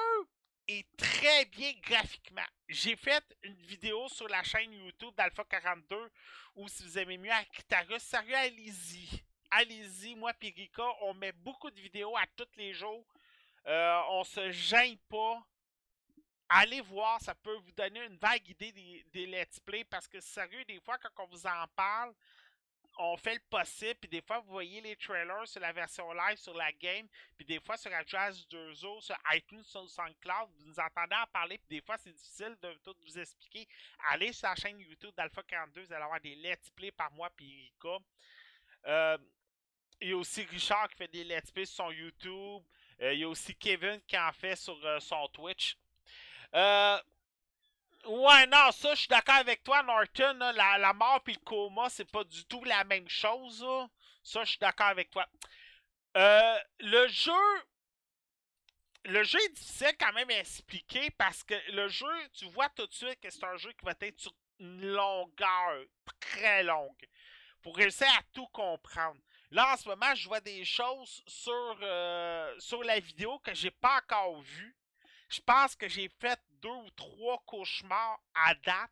très 0.96 1.44
bien 1.46 1.72
graphiquement. 1.82 2.46
J'ai 2.68 2.96
fait 2.96 3.24
une 3.42 3.60
vidéo 3.62 4.08
sur 4.08 4.28
la 4.28 4.42
chaîne 4.42 4.72
YouTube 4.72 5.14
d'Alpha 5.16 5.44
42 5.44 6.10
ou 6.56 6.68
si 6.68 6.82
vous 6.82 6.98
aimez 6.98 7.18
mieux 7.18 7.32
Akitarus, 7.32 8.02
sérieux, 8.02 8.36
allez-y. 8.36 9.22
Allez-y, 9.50 10.14
moi 10.14 10.32
et 10.42 10.70
on 11.02 11.14
met 11.14 11.32
beaucoup 11.32 11.70
de 11.70 11.80
vidéos 11.80 12.16
à 12.16 12.26
tous 12.36 12.46
les 12.56 12.72
jours. 12.72 13.04
Euh, 13.66 14.00
on 14.10 14.24
se 14.24 14.50
gêne 14.50 14.96
pas. 15.08 15.42
Allez 16.48 16.80
voir, 16.80 17.20
ça 17.20 17.34
peut 17.34 17.56
vous 17.56 17.72
donner 17.72 18.04
une 18.04 18.16
vague 18.16 18.48
idée 18.48 18.72
des, 18.72 19.04
des 19.12 19.26
let's 19.26 19.60
play 19.60 19.84
parce 19.84 20.08
que 20.08 20.20
sérieux, 20.20 20.64
des 20.64 20.80
fois, 20.80 20.98
quand 20.98 21.24
on 21.24 21.26
vous 21.26 21.46
en 21.46 21.66
parle, 21.76 22.12
on 22.98 23.16
fait 23.16 23.34
le 23.34 23.40
possible, 23.48 23.94
puis 24.00 24.10
des 24.10 24.20
fois, 24.20 24.40
vous 24.40 24.50
voyez 24.50 24.80
les 24.80 24.96
trailers 24.96 25.46
sur 25.46 25.60
la 25.60 25.72
version 25.72 26.12
live 26.12 26.36
sur 26.36 26.54
la 26.54 26.72
game, 26.72 27.06
puis 27.36 27.46
des 27.46 27.60
fois 27.60 27.76
sur 27.76 27.90
Jazz 28.06 28.46
2 28.48 28.84
o 28.84 29.00
sur 29.00 29.16
iTunes, 29.32 29.62
sur 29.62 29.88
SoundCloud, 29.88 30.50
vous 30.58 30.66
nous 30.66 30.78
entendez 30.78 31.16
en 31.16 31.26
parler, 31.32 31.58
puis 31.58 31.78
des 31.78 31.80
fois, 31.80 31.96
c'est 31.98 32.12
difficile 32.12 32.56
de 32.62 32.72
tout 32.84 32.94
vous 33.02 33.18
expliquer. 33.18 33.66
Allez 34.10 34.32
sur 34.32 34.48
la 34.48 34.54
chaîne 34.54 34.78
YouTube 34.78 35.14
d'Alpha 35.16 35.42
42, 35.42 35.82
vous 35.82 35.92
allez 35.92 36.04
avoir 36.04 36.20
des 36.20 36.34
let's 36.34 36.70
play 36.70 36.90
par 36.90 37.10
moi, 37.12 37.30
puis 37.36 37.70
Erika. 37.80 38.04
Euh, 38.86 39.18
il 40.00 40.08
y 40.08 40.12
a 40.12 40.16
aussi 40.16 40.42
Richard 40.44 40.88
qui 40.88 40.96
fait 40.96 41.08
des 41.08 41.24
let's 41.24 41.50
play 41.50 41.66
sur 41.66 41.84
son 41.84 41.90
YouTube. 41.90 42.62
Euh, 43.02 43.14
il 43.14 43.20
y 43.20 43.24
a 43.24 43.28
aussi 43.28 43.54
Kevin 43.54 44.00
qui 44.06 44.18
en 44.18 44.32
fait 44.32 44.56
sur 44.56 44.78
euh, 44.84 45.00
son 45.00 45.28
Twitch. 45.28 45.76
Euh, 46.54 46.98
Ouais, 48.06 48.46
non, 48.46 48.72
ça, 48.72 48.94
je 48.94 49.00
suis 49.00 49.08
d'accord 49.08 49.36
avec 49.36 49.62
toi, 49.62 49.82
Norton. 49.82 50.38
la, 50.54 50.78
la 50.78 50.92
mort 50.92 51.22
puis 51.22 51.34
le 51.34 51.40
coma, 51.40 51.88
c'est 51.90 52.10
pas 52.10 52.24
du 52.24 52.44
tout 52.46 52.64
la 52.64 52.84
même 52.84 53.08
chose. 53.08 53.66
Ça, 54.22 54.44
je 54.44 54.50
suis 54.50 54.58
d'accord 54.58 54.86
avec 54.86 55.10
toi. 55.10 55.26
Euh, 56.16 56.58
le 56.80 57.08
jeu. 57.08 57.32
Le 59.06 59.22
jeu 59.22 59.38
est 59.40 59.52
difficile 59.54 59.96
quand 59.98 60.12
même 60.12 60.28
à 60.30 60.40
expliquer 60.40 61.10
parce 61.12 61.42
que 61.42 61.54
le 61.72 61.88
jeu, 61.88 62.28
tu 62.34 62.44
vois 62.50 62.68
tout 62.68 62.86
de 62.86 62.92
suite 62.92 63.18
que 63.20 63.30
c'est 63.30 63.44
un 63.44 63.56
jeu 63.56 63.72
qui 63.72 63.84
va 63.84 63.94
être 63.98 64.20
sur 64.20 64.34
une 64.58 64.92
longueur 64.92 65.84
très 66.20 66.62
longue 66.62 67.08
pour 67.62 67.76
réussir 67.76 68.06
à 68.08 68.22
tout 68.34 68.46
comprendre. 68.48 69.18
Là, 69.50 69.72
en 69.72 69.76
ce 69.78 69.88
moment, 69.88 70.14
je 70.14 70.28
vois 70.28 70.40
des 70.40 70.64
choses 70.64 71.22
sur, 71.26 71.78
euh, 71.82 72.54
sur 72.58 72.82
la 72.84 73.00
vidéo 73.00 73.38
que 73.38 73.54
j'ai 73.54 73.70
pas 73.70 73.96
encore 73.96 74.40
vues. 74.42 74.76
Je 75.30 75.40
pense 75.40 75.74
que 75.74 75.88
j'ai 75.88 76.08
fait 76.20 76.38
deux 76.62 76.68
ou 76.68 76.90
trois 76.90 77.42
cauchemars 77.46 78.20
à 78.34 78.54
date. 78.54 78.90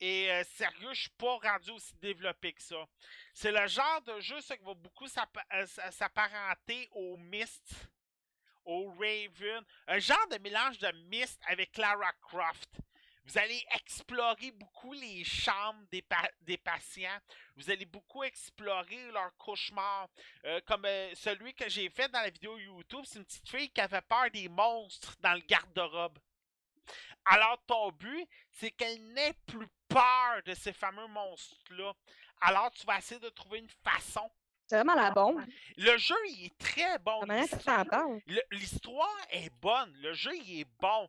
Et 0.00 0.30
euh, 0.30 0.42
sérieux, 0.44 0.92
je 0.92 1.02
suis 1.02 1.10
pas 1.10 1.36
rendu 1.38 1.70
aussi 1.70 1.94
développé 1.96 2.52
que 2.52 2.62
ça. 2.62 2.86
C'est 3.32 3.52
le 3.52 3.66
genre 3.68 4.02
de 4.02 4.20
jeu 4.20 4.40
qui 4.40 4.56
va 4.62 4.74
beaucoup 4.74 5.04
euh, 5.06 5.62
s- 5.62 5.80
s'apparenter 5.92 6.88
au 6.92 7.16
Myst, 7.16 7.88
au 8.64 8.90
Raven. 8.92 9.64
Un 9.86 9.98
genre 10.00 10.26
de 10.28 10.38
mélange 10.38 10.78
de 10.78 10.90
Myst 11.08 11.40
avec 11.46 11.76
Lara 11.76 12.12
Croft. 12.20 12.70
Vous 13.26 13.38
allez 13.38 13.64
explorer 13.70 14.50
beaucoup 14.50 14.92
les 14.92 15.24
chambres 15.24 15.86
des, 15.90 16.02
pa- 16.02 16.30
des 16.42 16.58
patients. 16.58 17.18
Vous 17.56 17.70
allez 17.70 17.86
beaucoup 17.86 18.22
explorer 18.24 19.10
leurs 19.12 19.34
cauchemars. 19.38 20.08
Euh, 20.44 20.60
comme 20.66 20.84
euh, 20.84 21.14
celui 21.14 21.54
que 21.54 21.66
j'ai 21.70 21.88
fait 21.88 22.08
dans 22.10 22.20
la 22.20 22.28
vidéo 22.30 22.58
YouTube, 22.58 23.04
c'est 23.06 23.20
une 23.20 23.24
petite 23.24 23.48
fille 23.48 23.70
qui 23.70 23.80
avait 23.80 24.02
peur 24.02 24.30
des 24.30 24.48
monstres 24.50 25.16
dans 25.20 25.32
le 25.32 25.40
garde-robe. 25.40 26.18
Alors, 27.26 27.58
ton 27.66 27.90
but, 27.92 28.28
c'est 28.52 28.70
qu'elle 28.70 29.02
n'ait 29.12 29.34
plus 29.46 29.66
peur 29.88 30.42
de 30.44 30.54
ces 30.54 30.72
fameux 30.72 31.06
monstres-là. 31.06 31.92
Alors, 32.40 32.70
tu 32.72 32.84
vas 32.86 32.98
essayer 32.98 33.20
de 33.20 33.28
trouver 33.30 33.60
une 33.60 33.70
façon. 33.82 34.30
C'est 34.66 34.76
vraiment 34.76 34.94
la 34.94 35.10
bombe. 35.10 35.44
Le 35.76 35.96
jeu, 35.96 36.16
il 36.30 36.46
est 36.46 36.58
très 36.58 36.98
bon. 36.98 37.20
L'histoire- 38.50 39.08
est 39.30 39.50
bonne. 39.60 39.92
Le 39.98 40.12
jeu, 40.14 40.34
il 40.36 40.60
est 40.60 40.68
bon. 40.80 41.08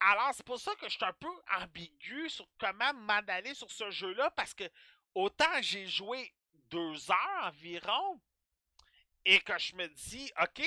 Alors, 0.00 0.30
c'est 0.32 0.44
pour 0.46 0.60
ça 0.60 0.74
que 0.76 0.88
je 0.88 0.94
suis 0.96 1.04
un 1.04 1.12
peu 1.14 1.28
ambigu 1.60 2.28
sur 2.28 2.46
comment 2.58 2.92
m'en 2.94 3.20
aller 3.28 3.54
sur 3.54 3.70
ce 3.70 3.90
jeu-là, 3.90 4.30
parce 4.30 4.54
que 4.54 4.64
autant 5.14 5.60
j'ai 5.60 5.86
joué 5.88 6.32
deux 6.70 7.10
heures 7.10 7.44
environ, 7.46 8.20
et 9.24 9.40
que 9.40 9.58
je 9.58 9.74
me 9.74 9.88
dis, 9.88 10.30
OK, 10.40 10.62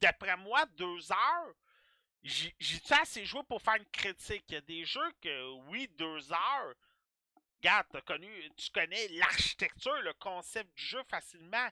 d'après 0.00 0.36
moi, 0.38 0.64
deux 0.66 1.12
heures, 1.12 1.54
j'ai-tu 2.22 2.92
assez 2.92 3.24
joué 3.24 3.42
pour 3.48 3.62
faire 3.62 3.76
une 3.76 3.86
critique? 3.86 4.44
Il 4.48 4.54
y 4.54 4.58
a 4.58 4.60
des 4.62 4.84
jeux 4.84 5.12
que, 5.22 5.52
oui, 5.68 5.88
deux 5.96 6.32
heures, 6.32 6.74
regarde, 7.56 8.00
connu, 8.04 8.28
tu 8.56 8.70
connais 8.70 9.08
l'architecture, 9.08 10.00
le 10.02 10.12
concept 10.14 10.76
du 10.76 10.84
jeu 10.84 11.02
facilement, 11.08 11.68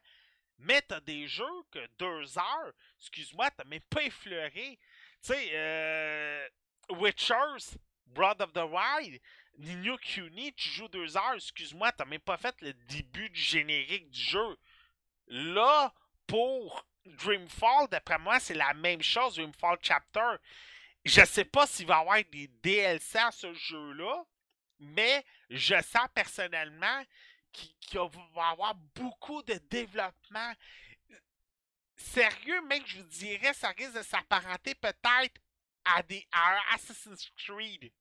mais 0.58 0.82
t'as 0.82 1.00
des 1.00 1.26
jeux 1.26 1.62
que 1.70 1.86
deux 1.98 2.38
heures, 2.38 2.72
excuse-moi, 2.98 3.50
t'as 3.50 3.64
même 3.64 3.80
pas 3.90 4.04
effleuré. 4.04 4.78
Tu 5.22 5.32
sais, 5.32 5.50
euh, 5.52 6.48
Witchers, 6.90 7.76
Blood 8.06 8.40
of 8.40 8.52
the 8.52 8.58
Wild, 8.58 9.20
Nino 9.58 9.96
Kuni, 9.98 10.52
tu 10.54 10.68
joues 10.68 10.88
deux 10.88 11.16
heures, 11.16 11.34
excuse-moi, 11.34 11.92
t'as 11.92 12.04
même 12.04 12.20
pas 12.20 12.36
fait 12.36 12.54
le 12.60 12.72
début 12.72 13.28
du 13.30 13.40
générique 13.40 14.10
du 14.10 14.20
jeu. 14.20 14.58
Là, 15.26 15.92
pour 16.26 16.86
Dreamfall, 17.06 17.88
d'après 17.88 18.18
moi, 18.18 18.40
c'est 18.40 18.54
la 18.54 18.72
même 18.74 19.02
chose, 19.02 19.36
Dreamfall 19.36 19.78
Chapter. 19.82 20.36
Je 21.04 21.24
sais 21.24 21.44
pas 21.44 21.66
s'il 21.66 21.86
va 21.86 21.98
y 21.98 22.00
avoir 22.00 22.24
des 22.30 22.48
DLC 22.48 23.18
à 23.18 23.30
ce 23.30 23.52
jeu-là, 23.52 24.24
mais 24.78 25.24
je 25.50 25.80
sens 25.82 26.08
personnellement 26.14 27.04
qu'il 27.52 27.98
va 27.98 28.08
y 28.36 28.52
avoir 28.52 28.74
beaucoup 28.74 29.42
de 29.42 29.54
développement. 29.54 30.52
Sérieux, 31.96 32.60
mec, 32.62 32.82
je 32.86 32.98
vous 32.98 33.08
dirais, 33.08 33.52
ça 33.54 33.68
risque 33.68 33.96
de 33.96 34.02
s'apparenter 34.02 34.74
peut-être 34.74 35.40
à 35.84 36.02
des 36.02 36.26
à 36.32 36.74
Assassin's 36.74 37.30
Creed. 37.36 37.92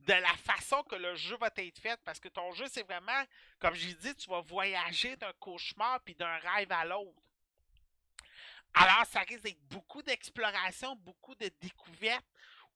De 0.00 0.12
la 0.12 0.34
façon 0.36 0.82
que 0.84 0.96
le 0.96 1.14
jeu 1.16 1.36
va 1.38 1.50
être 1.56 1.78
fait, 1.78 1.98
parce 2.04 2.20
que 2.20 2.28
ton 2.28 2.52
jeu, 2.52 2.66
c'est 2.68 2.82
vraiment, 2.82 3.24
comme 3.58 3.74
j'ai 3.74 3.94
dit, 3.94 4.14
tu 4.14 4.28
vas 4.28 4.42
voyager 4.42 5.16
d'un 5.16 5.32
cauchemar 5.34 6.00
puis 6.02 6.14
d'un 6.14 6.36
rêve 6.36 6.70
à 6.70 6.84
l'autre. 6.84 7.23
Alors, 8.74 9.06
ça 9.06 9.20
risque 9.20 9.42
d'être 9.42 9.62
beaucoup 9.68 10.02
d'exploration, 10.02 10.96
beaucoup 10.96 11.34
de 11.36 11.48
découvertes, 11.60 12.26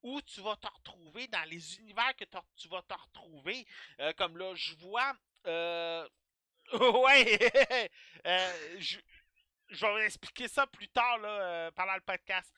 où 0.03 0.21
tu 0.23 0.41
vas 0.41 0.57
te 0.57 0.69
retrouver 0.69 1.27
dans 1.27 1.43
les 1.49 1.79
univers 1.79 2.15
que 2.17 2.25
tu 2.57 2.69
vas 2.69 2.83
te 2.83 2.95
retrouver. 2.95 3.67
Euh, 4.01 4.13
comme 4.13 4.37
là, 4.39 4.55
je 4.55 4.75
vois. 4.77 5.17
Euh... 5.47 6.09
ouais! 6.73 7.91
Euh, 8.27 8.77
je- 8.79 8.99
je 9.69 9.87
vais 9.87 9.93
vous 9.93 9.99
expliquer 9.99 10.49
ça 10.49 10.67
plus 10.67 10.89
tard 10.89 11.19
là, 11.19 11.29
euh, 11.29 11.71
pendant 11.71 11.95
le 11.95 12.01
podcast. 12.01 12.53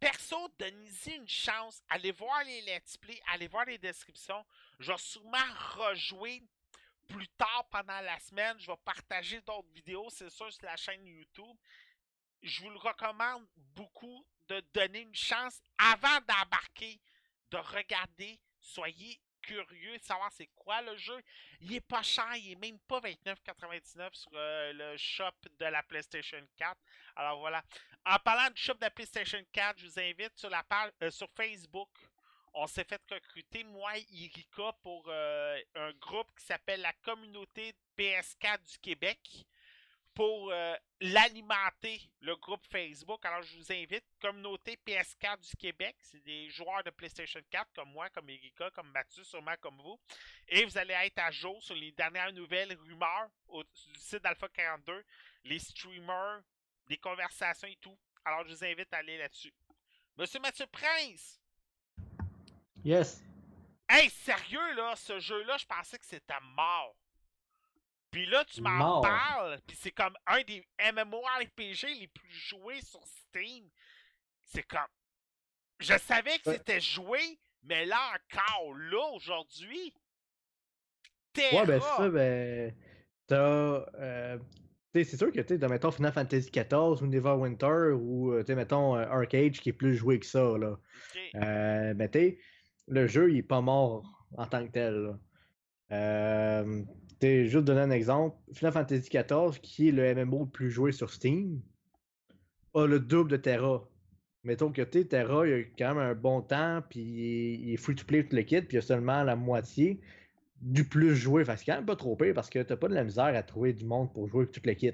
Perso, 0.00 0.48
donnez-y 0.58 1.14
une 1.16 1.28
chance. 1.28 1.82
Allez 1.88 2.12
voir 2.12 2.44
les 2.44 2.60
let's 2.62 2.96
play, 2.96 3.20
allez 3.32 3.48
voir 3.48 3.64
les 3.64 3.78
descriptions. 3.78 4.44
Je 4.78 4.92
vais 4.92 4.98
sûrement 4.98 5.38
rejouer 5.76 6.42
plus 7.08 7.28
tard 7.28 7.66
pendant 7.70 8.00
la 8.00 8.18
semaine. 8.20 8.58
Je 8.60 8.66
vais 8.66 8.76
partager 8.84 9.40
d'autres 9.42 9.68
vidéos, 9.74 10.08
c'est 10.10 10.30
sûr, 10.30 10.52
sur 10.52 10.64
la 10.66 10.76
chaîne 10.76 11.04
YouTube. 11.06 11.56
Je 12.44 12.60
vous 12.60 12.68
le 12.68 12.76
recommande 12.76 13.46
beaucoup 13.74 14.26
de 14.48 14.60
donner 14.74 15.00
une 15.00 15.14
chance 15.14 15.62
avant 15.78 16.20
d'embarquer, 16.28 17.00
de 17.50 17.56
regarder. 17.56 18.38
Soyez 18.60 19.18
curieux 19.40 19.96
de 19.96 20.04
savoir 20.04 20.30
c'est 20.30 20.50
quoi 20.54 20.82
le 20.82 20.94
jeu. 20.98 21.18
Il 21.62 21.72
est 21.72 21.80
pas 21.80 22.02
cher, 22.02 22.30
il 22.36 22.52
est 22.52 22.56
même 22.56 22.78
pas 22.80 23.00
29,99 23.00 24.12
sur 24.12 24.30
euh, 24.34 24.72
le 24.74 24.96
shop 24.98 25.32
de 25.58 25.64
la 25.64 25.82
PlayStation 25.84 26.46
4. 26.58 26.78
Alors 27.16 27.38
voilà. 27.38 27.64
En 28.04 28.18
parlant 28.18 28.50
du 28.50 28.60
shop 28.60 28.74
de 28.74 28.82
la 28.82 28.90
PlayStation 28.90 29.42
4, 29.50 29.78
je 29.78 29.86
vous 29.86 29.98
invite 29.98 30.36
sur 30.36 30.50
la 30.50 30.62
page 30.64 30.92
euh, 31.02 31.10
sur 31.10 31.30
Facebook. 31.30 31.88
On 32.52 32.66
s'est 32.66 32.84
fait 32.84 33.00
recruter, 33.10 33.64
moi 33.64 33.96
et 33.96 34.06
Erika, 34.12 34.76
pour 34.82 35.06
euh, 35.08 35.58
un 35.76 35.92
groupe 35.92 36.28
qui 36.38 36.44
s'appelle 36.44 36.82
la 36.82 36.92
Communauté 36.92 37.74
PS4 37.96 38.70
du 38.70 38.78
Québec 38.80 39.46
pour 40.14 40.50
euh, 40.52 40.74
l'alimenter, 41.00 42.00
le 42.20 42.36
groupe 42.36 42.64
Facebook. 42.70 43.24
Alors, 43.24 43.42
je 43.42 43.56
vous 43.56 43.72
invite, 43.72 44.04
communauté 44.20 44.78
PS4 44.86 45.40
du 45.40 45.56
Québec. 45.56 45.96
C'est 46.00 46.22
des 46.24 46.48
joueurs 46.50 46.82
de 46.84 46.90
PlayStation 46.90 47.40
4 47.50 47.72
comme 47.74 47.90
moi, 47.90 48.08
comme 48.10 48.30
Erika, 48.30 48.70
comme 48.70 48.90
Mathieu, 48.90 49.24
sûrement 49.24 49.54
comme 49.60 49.80
vous. 49.80 49.98
Et 50.48 50.64
vous 50.64 50.78
allez 50.78 50.94
être 50.94 51.18
à 51.18 51.30
jour 51.30 51.62
sur 51.62 51.74
les 51.74 51.92
dernières 51.92 52.32
nouvelles 52.32 52.74
rumeurs 52.74 53.28
au, 53.48 53.62
du 53.62 53.98
site 53.98 54.22
d'Alpha 54.22 54.48
42, 54.48 55.04
les 55.44 55.58
streamers, 55.58 56.42
des 56.86 56.98
conversations 56.98 57.68
et 57.68 57.76
tout. 57.76 57.98
Alors, 58.24 58.44
je 58.46 58.54
vous 58.54 58.64
invite 58.64 58.92
à 58.92 58.98
aller 58.98 59.18
là-dessus. 59.18 59.52
Monsieur 60.16 60.40
Mathieu 60.40 60.66
Prince! 60.66 61.40
Yes. 62.84 63.22
Hey, 63.88 64.10
sérieux, 64.10 64.74
là, 64.74 64.94
ce 64.96 65.18
jeu-là, 65.18 65.56
je 65.56 65.66
pensais 65.66 65.98
que 65.98 66.06
c'était 66.06 66.40
mort. 66.40 66.94
Puis 68.14 68.26
là, 68.26 68.44
tu 68.44 68.62
m'en 68.62 69.00
parles, 69.00 69.58
puis 69.66 69.76
c'est 69.76 69.90
comme 69.90 70.14
un 70.28 70.40
des 70.44 70.64
MMORPG 70.78 71.98
les 71.98 72.06
plus 72.06 72.30
joués 72.30 72.80
sur 72.80 73.04
Steam. 73.04 73.68
C'est 74.40 74.62
comme. 74.62 74.86
Je 75.80 75.98
savais 75.98 76.38
que 76.38 76.52
c'était 76.52 76.80
joué, 76.80 77.18
mais 77.64 77.84
là 77.84 77.98
encore, 78.14 78.72
là, 78.76 79.04
aujourd'hui. 79.16 79.92
Ouais, 81.36 81.66
ben 81.66 81.80
Terra. 81.80 81.96
ça, 81.96 82.08
ben. 82.08 82.72
T'as. 83.26 83.36
euh, 83.36 84.38
tu 84.92 85.02
sais, 85.02 85.10
c'est 85.10 85.16
sûr 85.16 85.32
que, 85.32 85.40
tu 85.40 85.58
sais, 85.58 85.68
mettons 85.68 85.90
Final 85.90 86.12
Fantasy 86.12 86.52
XIV 86.52 87.02
ou 87.02 87.06
Neverwinter 87.08 87.96
ou, 87.96 88.32
euh, 88.32 88.44
tu 88.44 88.46
sais, 88.46 88.54
mettons 88.54 88.94
euh, 88.94 89.08
Arcade 89.08 89.54
qui 89.54 89.70
est 89.70 89.72
plus 89.72 89.96
joué 89.96 90.20
que 90.20 90.26
ça, 90.26 90.56
là. 90.56 90.70
Ok. 90.70 91.20
Euh, 91.34 91.94
ben, 91.94 92.08
tu 92.08 92.18
sais, 92.20 92.38
le 92.86 93.08
jeu, 93.08 93.32
il 93.32 93.38
est 93.38 93.42
pas 93.42 93.60
mort 93.60 94.28
en 94.36 94.46
tant 94.46 94.64
que 94.64 94.70
tel, 94.70 94.94
là. 94.94 95.18
Euh, 95.90 96.84
juste 97.46 97.64
donner 97.64 97.80
un 97.80 97.90
exemple, 97.90 98.36
Final 98.52 98.72
Fantasy 98.72 99.08
XIV, 99.10 99.60
qui 99.60 99.88
est 99.88 99.92
le 99.92 100.14
MMO 100.14 100.44
le 100.44 100.50
plus 100.50 100.70
joué 100.70 100.92
sur 100.92 101.10
Steam, 101.10 101.60
a 102.74 102.86
le 102.86 103.00
double 103.00 103.30
de 103.30 103.36
Terra. 103.36 103.88
Mettons 104.42 104.72
que, 104.72 104.82
Terra, 104.82 105.46
il 105.46 105.52
a 105.54 105.58
quand 105.78 105.94
même 105.94 105.98
un 105.98 106.14
bon 106.14 106.42
temps, 106.42 106.82
puis 106.88 107.00
il 107.00 107.20
est- 107.20 107.54
il 107.54 107.72
est 107.72 107.76
free-to-play 107.76 108.24
tout 108.26 108.36
le 108.36 108.42
kit, 108.42 108.60
puis 108.62 108.76
il 108.76 108.78
a 108.78 108.82
seulement 108.82 109.22
la 109.22 109.36
moitié 109.36 110.00
du 110.60 110.84
plus 110.88 111.14
joué. 111.14 111.44
Fait 111.44 111.56
c'est 111.56 111.64
quand 111.66 111.76
même 111.76 111.86
pas 111.86 111.96
trop 111.96 112.16
pire 112.16 112.34
parce 112.34 112.50
que 112.50 112.58
t'as 112.60 112.76
pas 112.76 112.88
de 112.88 112.94
la 112.94 113.04
misère 113.04 113.24
à 113.24 113.42
trouver 113.42 113.72
du 113.72 113.84
monde 113.84 114.12
pour 114.12 114.28
jouer 114.28 114.46
tout 114.46 114.60
le 114.64 114.74
kit. 114.74 114.92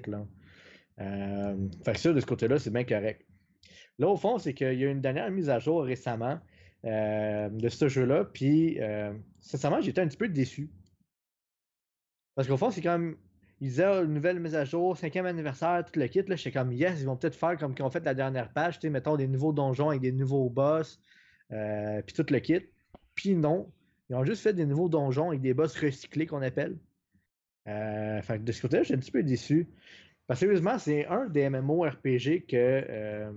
Euh, 0.99 1.55
fait 1.85 1.93
que 1.93 1.99
ça, 1.99 2.13
de 2.13 2.19
ce 2.19 2.25
côté-là, 2.25 2.59
c'est 2.59 2.71
bien 2.71 2.83
correct. 2.83 3.25
Là, 3.99 4.07
au 4.07 4.17
fond, 4.17 4.37
c'est 4.39 4.53
qu'il 4.53 4.79
y 4.79 4.85
a 4.85 4.89
une 4.91 5.01
dernière 5.01 5.29
mise 5.31 5.49
à 5.49 5.59
jour 5.59 5.83
récemment 5.83 6.39
euh, 6.85 7.49
de 7.49 7.69
ce 7.69 7.87
jeu-là, 7.89 8.25
puis 8.25 8.79
euh, 8.81 9.13
sincèrement, 9.39 9.81
j'étais 9.81 10.01
un 10.01 10.07
petit 10.07 10.17
peu 10.17 10.29
déçu. 10.29 10.71
Parce 12.35 12.47
qu'au 12.47 12.57
fond, 12.57 12.71
c'est 12.71 12.81
comme. 12.81 13.17
Ils 13.59 13.69
disaient 13.69 13.83
Ah, 13.83 14.01
une 14.01 14.13
nouvelle 14.13 14.39
mise 14.39 14.55
à 14.55 14.65
jour, 14.65 14.97
cinquième 14.97 15.27
anniversaire, 15.27 15.85
tout 15.85 15.99
le 15.99 16.07
kit. 16.07 16.23
Là, 16.23 16.35
j'étais 16.35 16.51
comme 16.51 16.71
yes, 16.73 16.99
ils 16.99 17.05
vont 17.05 17.15
peut-être 17.15 17.35
faire 17.35 17.57
comme 17.57 17.75
qu'ils 17.75 17.85
ont 17.85 17.91
fait 17.91 18.03
la 18.03 18.15
dernière 18.15 18.51
page, 18.51 18.79
tu 18.79 18.87
sais, 18.87 18.89
mettons 18.89 19.17
des 19.17 19.27
nouveaux 19.27 19.53
donjons 19.53 19.89
avec 19.89 20.01
des 20.01 20.11
nouveaux 20.11 20.49
boss, 20.49 20.99
euh, 21.51 22.01
puis 22.01 22.15
tout 22.15 22.25
le 22.31 22.39
kit. 22.39 22.61
Puis 23.13 23.35
non, 23.35 23.71
ils 24.09 24.15
ont 24.15 24.25
juste 24.25 24.41
fait 24.41 24.53
des 24.53 24.65
nouveaux 24.65 24.89
donjons 24.89 25.29
avec 25.29 25.41
des 25.41 25.53
boss 25.53 25.77
recyclés 25.77 26.25
qu'on 26.25 26.41
appelle. 26.41 26.77
Euh, 27.67 28.21
fait 28.21 28.43
de 28.43 28.51
ce 28.51 28.61
côté-là, 28.61 28.83
j'étais 28.83 28.95
un 28.95 28.99
petit 28.99 29.11
peu 29.11 29.23
déçu. 29.23 29.69
Parce 30.27 30.39
que 30.39 30.45
sérieusement, 30.45 30.77
c'est 30.79 31.05
un 31.07 31.27
des 31.29 31.49
MMORPG 31.49 32.45
que, 32.47 32.55
euh, 32.55 33.31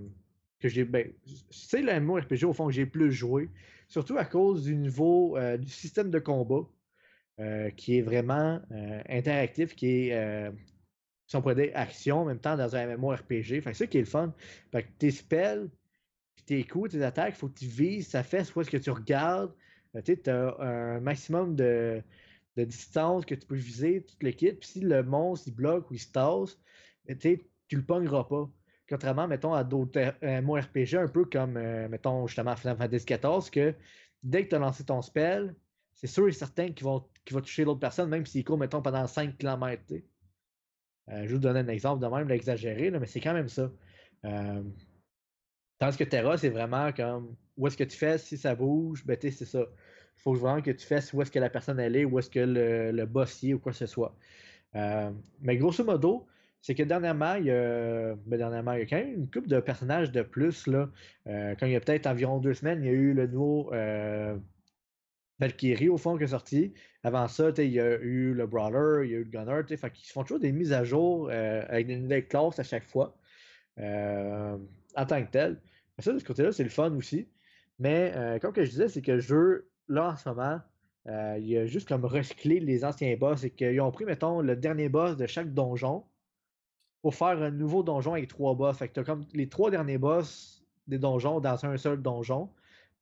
que 0.60 0.68
j'ai. 0.68 0.84
Ben, 0.84 1.12
c'est 1.50 1.82
le 1.82 2.00
MMORPG 2.00 2.44
au 2.44 2.52
fond 2.52 2.66
que 2.66 2.72
j'ai 2.72 2.86
plus 2.86 3.12
joué. 3.12 3.50
Surtout 3.88 4.16
à 4.16 4.24
cause 4.24 4.64
du 4.64 4.76
niveau 4.76 5.36
euh, 5.36 5.56
du 5.56 5.68
système 5.68 6.10
de 6.10 6.18
combat. 6.18 6.68
Euh, 7.40 7.68
qui 7.70 7.98
est 7.98 8.02
vraiment 8.02 8.60
euh, 8.70 9.02
interactif, 9.08 9.74
qui 9.74 10.08
est, 10.08 10.14
euh, 10.14 10.52
si 11.26 11.34
on 11.34 11.42
pourrait 11.42 11.56
dire, 11.56 11.72
action 11.74 12.20
en 12.20 12.24
même 12.24 12.38
temps 12.38 12.56
dans 12.56 12.76
un 12.76 12.96
MMORPG. 12.96 13.60
Fait 13.60 13.72
que 13.72 13.74
ça 13.74 13.88
qui 13.88 13.98
est 13.98 14.02
le 14.02 14.06
fun. 14.06 14.32
Fait 14.70 14.84
que 14.84 14.88
tes 14.98 15.10
spells, 15.10 15.68
tes 16.46 16.62
coups, 16.62 16.92
tes 16.92 17.02
attaques, 17.02 17.34
il 17.34 17.38
faut 17.38 17.48
que 17.48 17.58
tu 17.58 17.66
vises, 17.66 18.06
ça 18.06 18.22
fait 18.22 18.44
soit 18.44 18.62
ce 18.62 18.70
que 18.70 18.76
tu 18.76 18.90
regardes. 18.90 19.52
Euh, 19.96 20.00
tu 20.02 20.30
as 20.30 20.56
un 20.60 21.00
maximum 21.00 21.56
de, 21.56 22.04
distance 22.56 23.24
que 23.24 23.34
tu 23.34 23.48
peux 23.48 23.56
viser, 23.56 24.04
tout 24.04 24.14
le 24.20 24.30
kit. 24.30 24.52
Puis 24.52 24.68
si 24.68 24.80
le 24.80 25.02
monstre 25.02 25.48
il 25.48 25.54
bloque 25.56 25.90
ou 25.90 25.94
il 25.94 25.98
se 25.98 26.12
tasse, 26.12 26.56
ben, 27.04 27.18
tu 27.18 27.76
le 27.76 27.84
pogneras 27.84 28.24
pas. 28.24 28.48
Contrairement, 28.88 29.26
mettons, 29.26 29.54
à 29.54 29.64
d'autres 29.64 30.14
MMORPG, 30.22 30.94
un 30.94 31.08
peu 31.08 31.24
comme, 31.24 31.54
mettons, 31.88 32.28
justement, 32.28 32.54
Final 32.54 32.76
Fantasy 32.76 33.06
XIV, 33.06 33.50
que 33.50 33.74
dès 34.22 34.44
que 34.44 34.50
tu 34.50 34.54
as 34.54 34.60
lancé 34.60 34.84
ton 34.84 35.02
spell, 35.02 35.56
c'est 35.94 36.06
sûr 36.06 36.28
et 36.28 36.32
certain 36.32 36.70
qu'il 36.70 36.86
va, 36.86 37.04
qu'il 37.24 37.34
va 37.34 37.40
toucher 37.40 37.64
l'autre 37.64 37.80
personne, 37.80 38.08
même 38.08 38.26
s'il 38.26 38.44
court, 38.44 38.58
mettons, 38.58 38.82
pendant 38.82 39.06
5 39.06 39.38
km. 39.38 39.82
je 41.08 41.32
vous 41.32 41.38
donne 41.38 41.56
un 41.56 41.68
exemple 41.68 42.02
de 42.02 42.08
même, 42.08 42.28
là, 42.28 42.98
mais 42.98 43.06
c'est 43.06 43.20
quand 43.20 43.34
même 43.34 43.48
ça. 43.48 43.70
Euh, 44.24 44.62
tandis 45.78 45.96
que 45.96 46.04
Terra, 46.04 46.36
c'est 46.38 46.50
vraiment 46.50 46.92
comme 46.92 47.36
où 47.56 47.66
est-ce 47.66 47.76
que 47.76 47.84
tu 47.84 47.96
fais, 47.96 48.18
si 48.18 48.36
ça 48.36 48.54
bouge, 48.54 49.04
ben 49.04 49.16
c'est 49.20 49.30
ça. 49.32 49.60
Il 50.16 50.22
faut 50.22 50.34
vraiment 50.34 50.62
que 50.62 50.70
tu 50.70 50.86
fasses 50.86 51.12
où 51.12 51.22
est-ce 51.22 51.30
que 51.30 51.38
la 51.38 51.50
personne 51.50 51.78
elle 51.80 51.96
est, 51.96 52.04
où 52.04 52.18
est-ce 52.18 52.30
que 52.30 52.40
le, 52.40 52.92
le 52.92 53.54
ou 53.54 53.58
quoi 53.58 53.72
que 53.72 53.78
ce 53.78 53.86
soit. 53.86 54.16
Euh, 54.76 55.10
mais 55.40 55.56
grosso 55.56 55.84
modo, 55.84 56.26
c'est 56.60 56.74
que 56.74 56.82
dernièrement, 56.82 57.34
il 57.34 57.46
y 57.46 57.50
a, 57.50 58.14
ben, 58.26 58.38
dernièrement, 58.38 58.72
il 58.72 58.80
y 58.80 58.82
a 58.82 58.86
quand 58.86 58.96
même 58.96 59.14
une 59.14 59.30
couple 59.30 59.48
de 59.48 59.60
personnages 59.60 60.10
de 60.10 60.22
plus. 60.22 60.66
Là. 60.66 60.90
Euh, 61.26 61.54
quand 61.58 61.66
il 61.66 61.72
y 61.72 61.76
a 61.76 61.80
peut-être 61.80 62.06
environ 62.06 62.38
deux 62.38 62.54
semaines, 62.54 62.82
il 62.82 62.86
y 62.86 62.88
a 62.88 62.92
eu 62.92 63.12
le 63.12 63.26
nouveau 63.26 63.72
euh, 63.74 64.36
Valkyrie 65.40 65.88
au 65.88 65.96
fond 65.98 66.16
qui 66.16 66.24
est 66.24 66.28
sorti. 66.28 66.74
Avant 67.02 67.28
ça, 67.28 67.52
tu 67.52 67.64
il 67.64 67.72
y 67.72 67.80
a 67.80 67.98
eu 68.00 68.32
le 68.34 68.46
Brawler, 68.46 69.06
il 69.06 69.10
y 69.12 69.14
a 69.14 69.18
eu 69.18 69.24
le 69.24 69.30
Gunner. 69.30 69.60
tu 69.66 69.76
Fait 69.76 69.90
qu'ils 69.90 70.10
font 70.12 70.22
toujours 70.22 70.40
des 70.40 70.52
mises 70.52 70.72
à 70.72 70.84
jour 70.84 71.28
euh, 71.30 71.64
avec 71.68 71.86
des 71.86 71.96
nouvelles 71.96 72.28
classes 72.28 72.58
à 72.58 72.62
chaque 72.64 72.84
fois. 72.84 73.18
euh, 73.78 74.58
en 74.96 75.06
tant 75.06 75.24
que 75.24 75.30
tel. 75.30 75.62
Ça, 75.98 76.12
de 76.12 76.18
ce 76.18 76.24
côté-là, 76.24 76.52
c'est 76.52 76.64
le 76.64 76.70
fun 76.70 76.94
aussi. 76.96 77.30
Mais 77.78 78.12
euh, 78.16 78.38
comme 78.38 78.54
je 78.56 78.62
disais, 78.62 78.88
c'est 78.88 79.02
que 79.02 79.12
le 79.12 79.20
jeu, 79.20 79.70
là, 79.88 80.10
en 80.12 80.16
ce 80.16 80.28
moment, 80.28 80.60
il 81.06 81.56
a 81.58 81.66
juste 81.66 81.88
comme 81.88 82.04
recyclé 82.04 82.60
les 82.60 82.84
anciens 82.84 83.16
boss. 83.16 83.40
C'est 83.40 83.50
qu'ils 83.50 83.80
ont 83.80 83.90
pris, 83.92 84.04
mettons, 84.06 84.40
le 84.40 84.56
dernier 84.56 84.88
boss 84.88 85.16
de 85.16 85.26
chaque 85.26 85.52
donjon 85.54 86.06
pour 87.02 87.14
faire 87.14 87.42
un 87.42 87.50
nouveau 87.50 87.82
donjon 87.82 88.12
avec 88.14 88.28
trois 88.28 88.54
boss. 88.54 88.78
Fait 88.78 88.88
que 88.88 88.94
t'as 88.94 89.04
comme 89.04 89.26
les 89.34 89.48
trois 89.48 89.70
derniers 89.70 89.98
boss 89.98 90.64
des 90.86 90.98
donjons 90.98 91.40
dans 91.40 91.64
un 91.66 91.76
seul 91.76 92.00
donjon, 92.02 92.52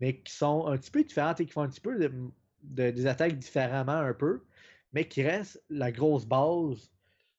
mais 0.02 0.16
qui 0.18 0.32
sont 0.34 0.66
un 0.66 0.76
petit 0.78 0.90
peu 0.90 1.04
différents 1.04 1.32
et 1.36 1.46
qui 1.46 1.52
font 1.52 1.62
un 1.62 1.68
petit 1.68 1.80
peu 1.80 1.96
de, 1.96 2.12
de- 2.64 2.90
des 2.90 3.06
attaques 3.06 3.38
différemment 3.38 3.92
un 3.92 4.12
peu, 4.12 4.42
mais 4.92 5.06
qui 5.06 5.22
restent 5.22 5.62
la 5.70 5.92
grosse 5.92 6.26
base, 6.26 6.90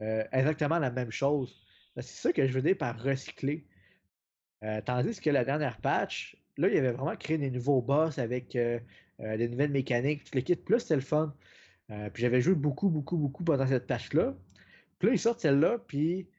euh, 0.02 0.24
exactement 0.32 0.80
la 0.80 0.90
même 0.90 1.12
chose. 1.12 1.62
C'est 1.98 2.04
ça 2.04 2.32
que 2.32 2.48
je 2.48 2.54
veux 2.54 2.62
dire 2.62 2.78
par 2.78 2.98
recycler. 3.04 3.68
Euh, 4.64 4.80
tandis 4.86 5.20
que 5.20 5.30
la 5.30 5.44
dernière 5.44 5.82
patch, 5.82 6.38
là, 6.56 6.70
il 6.70 6.76
y 6.76 6.78
avait 6.78 6.94
vraiment 6.94 7.18
créé 7.18 7.38
des 7.38 7.52
nouveaux 7.52 7.82
boss 7.82 8.18
avec 8.18 8.56
euh, 8.56 8.80
des 9.20 9.50
nouvelles 9.50 9.72
mécaniques, 9.72 10.24
tout 10.24 10.36
le 10.36 10.42
kit. 10.42 10.56
Plus 10.56 10.80
c'était 10.80 10.96
le 10.96 11.02
fun. 11.02 11.36
Puis 12.14 12.24
j'avais 12.24 12.40
joué 12.40 12.56
beaucoup, 12.56 12.90
beaucoup, 12.90 13.18
beaucoup 13.18 13.44
pendant 13.44 13.68
cette 13.68 13.88
patch-là. 13.88 14.36
Puis 15.00 15.10
là, 15.10 15.14
ils 15.16 15.20
sortent 15.20 15.42
celle-là, 15.42 15.80
puis 15.86 16.30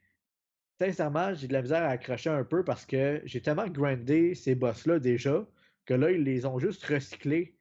sincèrement, 0.81 1.35
j'ai 1.35 1.47
de 1.47 1.53
la 1.53 1.61
misère 1.61 1.83
à 1.83 1.89
accrocher 1.89 2.31
un 2.31 2.43
peu 2.43 2.63
parce 2.65 2.85
que 2.85 3.21
j'ai 3.25 3.41
tellement 3.41 3.67
grindé 3.67 4.33
ces 4.33 4.55
boss-là 4.55 4.97
déjà 4.99 5.45
que 5.85 5.93
là, 5.93 6.11
ils 6.11 6.23
les 6.23 6.45
ont 6.45 6.59
juste 6.59 6.83
recyclés. 6.85 7.55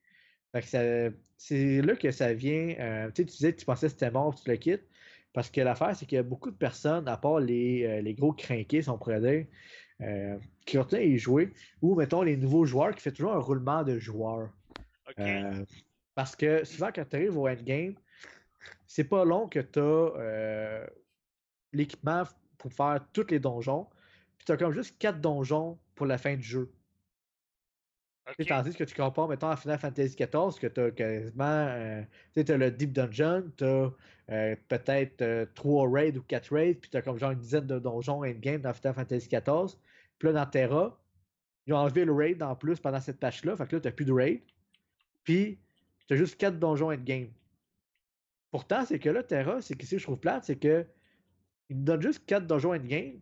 Fait 0.53 0.61
que 0.61 1.14
c'est 1.37 1.83
là 1.83 1.97
que 1.97 2.11
ça 2.11 2.33
vient. 2.33 2.75
euh, 2.79 3.11
tu 3.11 3.22
sais, 3.22 3.27
tu 3.27 3.37
disais 3.37 3.53
que 3.53 3.61
tu 3.61 3.66
pensais 3.66 3.87
que 3.87 3.93
c'était 3.93 4.11
mort, 4.11 4.35
tu 4.35 4.49
le 4.51 4.57
quittes. 4.57 4.89
Parce 5.35 5.51
que 5.51 5.61
l'affaire, 5.61 5.95
c'est 5.97 6.07
qu'il 6.07 6.16
y 6.16 6.18
a 6.20 6.22
beaucoup 6.22 6.53
de 6.53 6.57
personnes, 6.57 7.09
à 7.09 7.16
part 7.16 7.41
les, 7.41 7.85
euh, 7.85 8.01
les 8.01 8.14
gros 8.14 8.33
crinqués, 8.33 8.83
si 8.83 8.89
on 8.89 8.97
pourrait 8.97 9.20
dire, 9.20 9.47
euh, 10.01 10.39
qui 10.64 10.79
à 10.79 10.87
y 11.03 11.18
jouer. 11.18 11.53
Ou, 11.83 11.97
mettons, 11.97 12.22
les 12.22 12.37
nouveaux 12.37 12.64
joueurs 12.64 12.95
qui 12.95 13.03
font 13.03 13.11
toujours 13.11 13.33
un 13.33 13.41
roulement 13.41 13.83
de 13.83 13.99
joueurs. 13.99 14.51
Euh, 15.18 15.64
parce 16.14 16.37
que 16.37 16.64
souvent, 16.64 16.91
quand 16.95 17.05
tu 17.05 17.16
arrives 17.16 17.37
au 17.37 17.49
endgame, 17.49 17.95
c'est 18.87 19.05
pas 19.05 19.25
long 19.25 19.49
que 19.49 19.59
tu 19.59 19.81
as 19.81 20.87
l'équipement 21.72 22.22
pour 22.57 22.72
faire 22.72 23.05
tous 23.12 23.27
les 23.29 23.41
donjons. 23.41 23.89
Puis 24.39 24.45
t'as 24.47 24.57
comme 24.57 24.72
juste 24.72 24.97
4 24.99 25.20
donjons 25.20 25.81
pour 25.97 26.07
la 26.07 26.16
fin 26.16 26.37
du 26.37 26.43
jeu. 26.43 26.72
Tandis 28.49 28.75
que 28.75 28.85
tu 28.85 28.95
compares, 28.95 29.29
mettons, 29.29 29.49
à 29.49 29.57
Final 29.57 29.79
Fantasy 29.79 30.16
XIV, 30.16 30.59
que 30.59 30.66
tu 30.66 30.81
as 30.81 30.91
quasiment. 30.91 31.45
euh, 31.45 32.03
tu 32.35 32.43
le 32.43 32.70
Deep 32.70 32.93
Dungeon, 32.93 33.51
tu 33.57 33.64
as 33.64 33.91
peut-être 34.68 35.53
3 35.55 35.91
raids 35.91 36.16
ou 36.16 36.22
4 36.22 36.53
raids, 36.55 36.75
puis 36.75 36.91
tu 36.91 36.97
as 36.97 37.03
comme 37.03 37.18
genre 37.18 37.33
une 37.33 37.39
dizaine 37.39 37.66
de 37.66 37.79
donjons 37.79 38.25
endgame 38.25 38.62
dans 38.62 38.72
Final 38.72 38.95
Fantasy 38.95 39.29
XIV. 39.29 39.79
Puis 40.18 40.29
là, 40.29 40.33
dans 40.33 40.47
Terra, 40.51 40.99
ils 41.66 41.75
ont 41.75 41.79
enlevé 41.79 42.05
le 42.05 42.12
raid 42.12 42.43
en 42.43 42.57
plus 42.57 42.81
pendant 42.81 43.01
cette 43.01 43.20
patch-là, 43.20 43.57
fait 43.57 43.66
que 43.66 43.77
là, 43.77 43.81
tu 43.83 43.93
plus 43.93 44.05
de 44.07 44.12
raid. 44.12 44.43
Puis, 45.25 45.59
tu 46.07 46.14
as 46.14 46.16
juste 46.16 46.37
4 46.39 46.59
donjons 46.59 46.91
endgame. 46.91 47.31
Pourtant, 48.51 48.85
c'est 48.87 48.99
que 48.99 49.11
là, 49.11 49.22
Terra, 49.22 49.61
c'est 49.62 49.75
que 49.77 49.85
si 49.87 49.99
je 49.99 50.05
trouve 50.05 50.18
plate, 50.18 50.45
c'est 50.45 50.57
que. 50.59 50.87
Ils 51.70 51.79
nous 51.79 51.85
donnent 51.85 52.03
juste 52.03 52.27
4 52.27 52.47
donjons 52.47 52.75
endgame, 52.75 53.20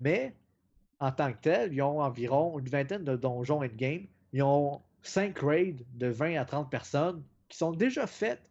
mais 0.00 0.34
en 0.98 1.12
tant 1.12 1.32
que 1.32 1.38
tel, 1.40 1.74
ils 1.74 1.82
ont 1.82 2.00
environ 2.00 2.58
une 2.58 2.68
vingtaine 2.68 3.04
de 3.04 3.16
donjons 3.16 3.62
endgame. 3.62 4.08
Ils 4.36 4.42
ont 4.42 4.82
5 5.00 5.38
raids 5.38 5.76
de 5.94 6.08
20 6.08 6.38
à 6.38 6.44
30 6.44 6.70
personnes 6.70 7.24
qui 7.48 7.56
sont 7.56 7.72
déjà 7.72 8.06
faites. 8.06 8.50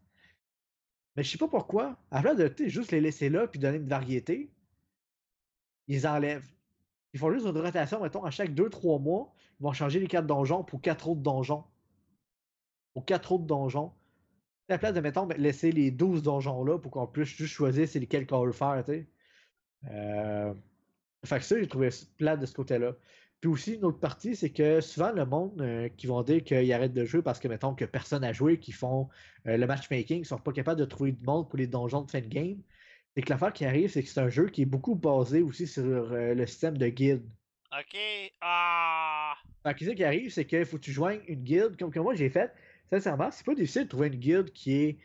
Mais 1.16 1.22
je 1.22 1.30
sais 1.30 1.38
pas 1.38 1.48
pourquoi. 1.48 1.96
À 2.10 2.24
la 2.24 2.34
place 2.34 2.38
de 2.38 2.68
juste 2.68 2.92
les 2.92 3.00
laisser 3.00 3.30
là 3.30 3.46
puis 3.46 3.60
donner 3.60 3.78
une 3.78 3.88
variété, 3.88 4.50
ils 5.88 6.08
enlèvent. 6.08 6.52
Ils 7.14 7.20
font 7.20 7.32
juste 7.32 7.46
une 7.46 7.60
rotation, 7.60 8.02
mettons, 8.02 8.24
à 8.26 8.32
chaque 8.32 8.50
2-3 8.56 9.00
mois, 9.00 9.32
ils 9.60 9.64
vont 9.64 9.74
changer 9.74 10.00
les 10.00 10.08
4 10.08 10.26
donjons 10.26 10.64
pour 10.64 10.82
4 10.82 11.08
autres 11.08 11.22
donjons. 11.22 11.64
Pour 12.96 13.06
4 13.06 13.34
autres 13.34 13.46
donjons. 13.46 13.94
À 14.68 14.74
la 14.74 14.78
place 14.80 14.96
de, 14.96 15.02
mettons, 15.02 15.28
laisser 15.38 15.72
les 15.72 15.92
12 15.92 16.24
donjons 16.24 16.64
là 16.64 16.80
pour 16.80 16.92
qu'on 16.92 17.06
puisse 17.06 17.30
juste 17.30 17.54
choisir 17.54 17.88
c'est 17.88 18.00
lesquels 18.00 18.26
qu'on 18.26 18.44
veut 18.44 18.54
faire. 18.54 18.84
Euh... 19.92 20.54
Fait 21.26 21.38
que 21.38 21.46
ça, 21.46 21.60
j'ai 21.60 21.68
trouvé 21.68 21.92
ça 21.92 22.08
plate 22.18 22.40
de 22.40 22.48
ce 22.48 22.56
côté-là. 22.56 22.94
Puis 23.42 23.50
aussi, 23.50 23.74
une 23.76 23.86
autre 23.86 24.00
partie, 24.00 24.36
c'est 24.36 24.50
que 24.50 24.82
souvent, 24.82 25.12
le 25.12 25.26
monde 25.26 25.62
euh, 25.62 25.90
qui 25.98 26.08
vont 26.08 26.24
dire 26.24 26.44
qu'ils 26.44 26.72
arrêtent 26.74 26.94
de 26.94 27.06
jouer 27.06 27.22
parce 27.22 27.40
que, 27.40 27.48
mettons, 27.48 27.76
que 27.76 27.86
personne 27.86 28.22
n'a 28.22 28.34
joué, 28.34 28.60
qui 28.60 28.72
font 28.72 29.10
euh, 29.48 29.58
le 29.58 29.68
matchmaking, 29.68 30.22
ils 30.22 30.26
sont 30.26 30.38
pas 30.38 30.52
capables 30.52 30.80
de 30.80 30.86
trouver 30.86 31.12
du 31.12 31.24
monde 31.24 31.48
pour 31.50 31.58
les 31.58 31.68
donjons 31.68 32.02
de 32.02 32.10
fin 32.10 32.22
de 32.22 32.28
game. 32.28 32.58
C'est 33.14 33.22
que 33.22 33.30
l'affaire 33.30 33.54
qui 33.54 33.66
arrive, 33.66 33.90
c'est 33.92 34.04
que 34.04 34.10
c'est 34.10 34.20
un 34.20 34.30
jeu 34.30 34.48
qui 34.48 34.64
est 34.64 34.66
beaucoup 34.66 34.96
basé 34.96 35.42
aussi 35.42 35.68
sur 35.68 35.84
euh, 35.84 36.34
le 36.34 36.46
système 36.46 36.78
de 36.78 36.88
guilde. 36.88 37.24
Ok. 37.72 38.00
Ah. 38.42 39.36
Fait 39.64 39.74
que 39.74 39.86
ce 39.86 39.92
qui 39.92 40.04
arrive, 40.04 40.32
c'est 40.32 40.46
qu'il 40.46 40.66
faut 40.66 40.78
que 40.78 40.84
tu 40.84 40.92
joignes 40.92 41.22
une 41.28 41.44
guilde, 41.44 41.78
comme 41.78 41.92
que 41.92 42.00
moi 42.00 42.16
j'ai 42.16 42.30
fait. 42.30 42.52
Sincèrement, 42.90 43.30
c'est 43.32 43.46
pas 43.46 43.56
difficile 43.56 43.84
de 43.84 43.90
trouver 43.90 44.08
une 44.08 44.16
guilde 44.16 44.52
qui 44.54 44.74
est 44.74 44.98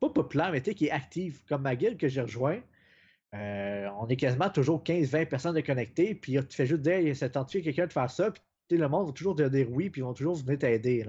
pas 0.00 0.08
populaire, 0.08 0.50
mais 0.50 0.60
tu 0.60 0.70
sais, 0.70 0.74
qui 0.74 0.86
est 0.86 0.90
active. 0.90 1.40
Comme 1.48 1.62
ma 1.62 1.76
guilde 1.76 1.98
que 1.98 2.08
j'ai 2.08 2.22
rejoint, 2.22 2.60
euh, 3.34 3.88
on 3.98 4.08
est 4.08 4.16
quasiment 4.16 4.50
toujours 4.50 4.82
15-20 4.82 5.28
personnes 5.28 5.54
de 5.54 5.60
connectées, 5.60 6.14
puis 6.14 6.36
tu 6.48 6.56
fais 6.56 6.66
juste 6.66 6.82
dire, 6.82 7.16
ça 7.16 7.28
tente-tu 7.28 7.62
quelqu'un 7.62 7.86
de 7.86 7.92
faire 7.92 8.10
ça, 8.10 8.30
puis 8.32 8.76
le 8.76 8.88
monde 8.88 9.06
va 9.06 9.12
toujours 9.12 9.36
te 9.36 9.48
dire 9.48 9.70
oui, 9.70 9.90
puis 9.90 10.00
ils 10.00 10.04
vont 10.04 10.14
toujours 10.14 10.36
venir 10.36 10.58
t'aider. 10.58 11.06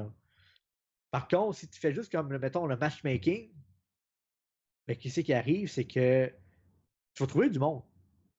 Par 1.09 1.27
contre, 1.27 1.57
si 1.57 1.67
tu 1.67 1.79
fais 1.79 1.93
juste 1.93 2.11
comme, 2.11 2.35
mettons, 2.37 2.65
le 2.67 2.77
matchmaking, 2.77 3.49
ben, 4.87 4.95
qui 4.95 5.09
c'est 5.09 5.23
qui 5.23 5.33
arrive, 5.33 5.69
c'est 5.69 5.85
que 5.85 6.31
tu 7.13 7.23
vas 7.23 7.27
trouver 7.27 7.49
du 7.49 7.59
monde. 7.59 7.83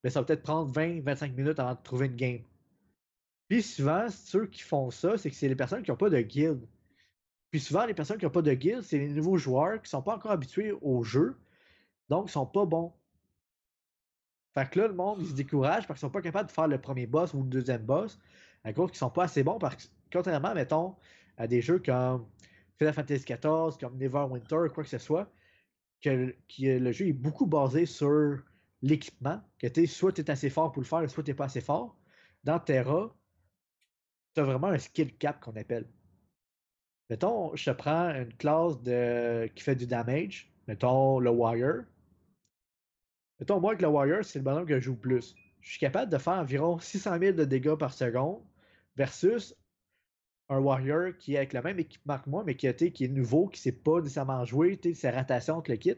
Mais 0.02 0.10
ça 0.10 0.20
va 0.20 0.26
peut-être 0.26 0.42
prendre 0.42 0.72
20-25 0.72 1.34
minutes 1.34 1.58
avant 1.58 1.74
de 1.74 1.82
trouver 1.82 2.06
une 2.06 2.16
game. 2.16 2.42
Puis 3.48 3.62
souvent, 3.62 4.08
ceux 4.08 4.46
qui 4.46 4.62
font 4.62 4.90
ça, 4.90 5.18
c'est 5.18 5.30
que 5.30 5.36
c'est 5.36 5.48
les 5.48 5.56
personnes 5.56 5.82
qui 5.82 5.90
n'ont 5.90 5.96
pas 5.96 6.10
de 6.10 6.20
guild. 6.20 6.66
Puis 7.50 7.60
souvent, 7.60 7.84
les 7.84 7.94
personnes 7.94 8.16
qui 8.18 8.24
n'ont 8.24 8.30
pas 8.30 8.42
de 8.42 8.54
guild, 8.54 8.82
c'est 8.82 8.98
les 8.98 9.08
nouveaux 9.08 9.36
joueurs 9.36 9.80
qui 9.82 9.90
sont 9.90 10.02
pas 10.02 10.16
encore 10.16 10.30
habitués 10.30 10.72
au 10.80 11.04
jeu, 11.04 11.36
donc 12.08 12.28
ils 12.28 12.32
sont 12.32 12.46
pas 12.46 12.64
bons. 12.64 12.94
Fait 14.54 14.68
que 14.68 14.80
là, 14.80 14.88
le 14.88 14.94
monde, 14.94 15.18
ils 15.20 15.28
se 15.28 15.34
découragent 15.34 15.86
parce 15.86 15.98
qu'ils 15.98 16.06
sont 16.06 16.12
pas 16.12 16.20
capables 16.20 16.48
de 16.48 16.52
faire 16.52 16.68
le 16.68 16.80
premier 16.80 17.06
boss 17.06 17.32
ou 17.34 17.42
le 17.42 17.48
deuxième 17.48 17.82
boss, 17.82 18.18
à 18.64 18.72
cause 18.72 18.90
qu'ils 18.90 18.98
sont 18.98 19.10
pas 19.10 19.24
assez 19.24 19.42
bons. 19.42 19.58
Parce 19.58 19.76
que, 19.76 19.90
contrairement, 20.12 20.54
mettons, 20.54 20.94
à 21.38 21.46
des 21.46 21.62
jeux 21.62 21.78
comme 21.78 22.26
Final 22.78 22.94
Fantasy 22.94 23.24
XIV, 23.24 23.78
comme 23.80 23.96
Neverwinter, 23.96 24.68
quoi 24.74 24.84
que 24.84 24.90
ce 24.90 24.98
soit, 24.98 25.30
que, 26.02 26.34
le 26.58 26.92
jeu 26.92 27.08
est 27.08 27.12
beaucoup 27.12 27.46
basé 27.46 27.86
sur 27.86 28.38
l'équipement, 28.82 29.40
que 29.58 29.68
tu 29.68 29.86
soit 29.86 30.12
tu 30.12 30.20
es 30.20 30.30
assez 30.30 30.50
fort 30.50 30.72
pour 30.72 30.82
le 30.82 30.86
faire, 30.86 31.08
soit 31.08 31.22
tu 31.22 31.34
pas 31.34 31.44
assez 31.46 31.60
fort. 31.60 31.96
Dans 32.44 32.58
Terra, 32.58 33.14
tu 34.34 34.40
as 34.40 34.44
vraiment 34.44 34.68
un 34.68 34.78
skill 34.78 35.16
cap 35.16 35.40
qu'on 35.40 35.56
appelle. 35.56 35.88
Mettons, 37.08 37.54
je 37.54 37.70
prends 37.70 38.10
une 38.10 38.34
classe 38.34 38.74
qui 39.54 39.62
fait 39.62 39.76
du 39.76 39.86
damage, 39.86 40.52
mettons 40.66 41.20
le 41.20 41.30
Wire. 41.30 41.84
Mettons, 43.42 43.58
moi, 43.58 43.72
avec 43.72 43.82
le 43.82 43.88
Wire, 43.88 44.24
c'est 44.24 44.38
le 44.38 44.44
bonhomme 44.44 44.66
que 44.66 44.78
je 44.78 44.84
joue 44.84 44.92
le 44.92 44.98
plus. 44.98 45.34
Je 45.62 45.70
suis 45.70 45.80
capable 45.80 46.12
de 46.12 46.16
faire 46.16 46.34
environ 46.34 46.78
600 46.78 47.18
000 47.18 47.32
de 47.32 47.44
dégâts 47.44 47.74
par 47.74 47.92
seconde 47.92 48.40
versus 48.94 49.52
un 50.48 50.60
Warrior 50.60 51.16
qui 51.18 51.34
est 51.34 51.38
avec 51.38 51.52
le 51.52 51.60
même 51.60 51.80
équipement 51.80 52.20
que 52.20 52.30
moi, 52.30 52.44
mais 52.46 52.54
qui, 52.54 52.72
qui 52.92 53.04
est 53.04 53.08
nouveau, 53.08 53.48
qui 53.48 53.58
ne 53.58 53.62
sait 53.62 53.80
pas 53.80 53.98
nécessairement 53.98 54.44
jouer, 54.44 54.78
ses 54.94 55.10
rotations 55.10 55.56
entre 55.56 55.72
le 55.72 55.76
kit. 55.76 55.96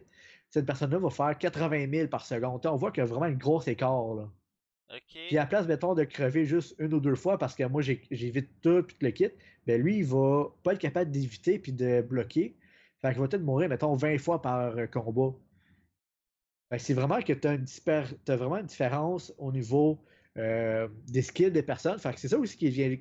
Cette 0.49 0.65
personne-là 0.65 0.99
va 0.99 1.11
faire 1.11 1.37
80 1.37 1.91
000 1.91 2.09
par 2.09 2.25
seconde. 2.25 2.65
On 2.65 2.77
voit 2.77 2.91
qu'il 2.91 3.03
y 3.03 3.07
a 3.07 3.11
vraiment 3.11 3.27
un 3.27 3.33
gros 3.33 3.61
écart. 3.61 4.15
Là. 4.15 4.31
Puis 5.13 5.37
à 5.37 5.43
la 5.43 5.47
place, 5.47 5.67
mettons, 5.67 5.93
de 5.93 6.05
crever 6.05 6.47
juste 6.47 6.75
une 6.79 6.95
ou 6.95 7.01
deux 7.01 7.15
fois 7.15 7.37
parce 7.37 7.55
que 7.55 7.65
moi, 7.65 7.83
j'évite 7.83 8.59
tout, 8.63 8.85
puis 8.85 8.97
le 9.03 9.11
kit, 9.11 9.29
ben 9.67 9.83
lui, 9.83 9.99
il 9.99 10.07
va 10.07 10.47
pas 10.63 10.73
être 10.73 10.81
capable 10.81 11.11
d'éviter 11.11 11.59
puis 11.59 11.75
de 11.75 12.01
bloquer. 12.01 12.57
Fait 13.03 13.11
qu'il 13.11 13.21
va 13.21 13.29
peut-être 13.29 13.45
mourir, 13.45 13.69
mettons, 13.69 13.95
20 13.97 14.17
fois 14.17 14.41
par 14.41 14.77
combat. 14.91 15.37
C'est 16.79 16.95
vraiment 16.95 17.21
que 17.21 17.33
tu 17.33 17.49
as, 17.49 18.37
vraiment 18.37 18.57
une 18.57 18.67
différence 18.67 19.33
au 19.39 19.53
niveau 19.53 20.03
euh, 20.39 20.89
des 21.07 21.23
skills 21.23 21.53
des 21.53 21.63
personnes. 21.63 21.99
C'est 22.17 22.29
ça 22.29 22.39
aussi 22.39 22.57
qui 22.57 22.69
vient 22.69 22.97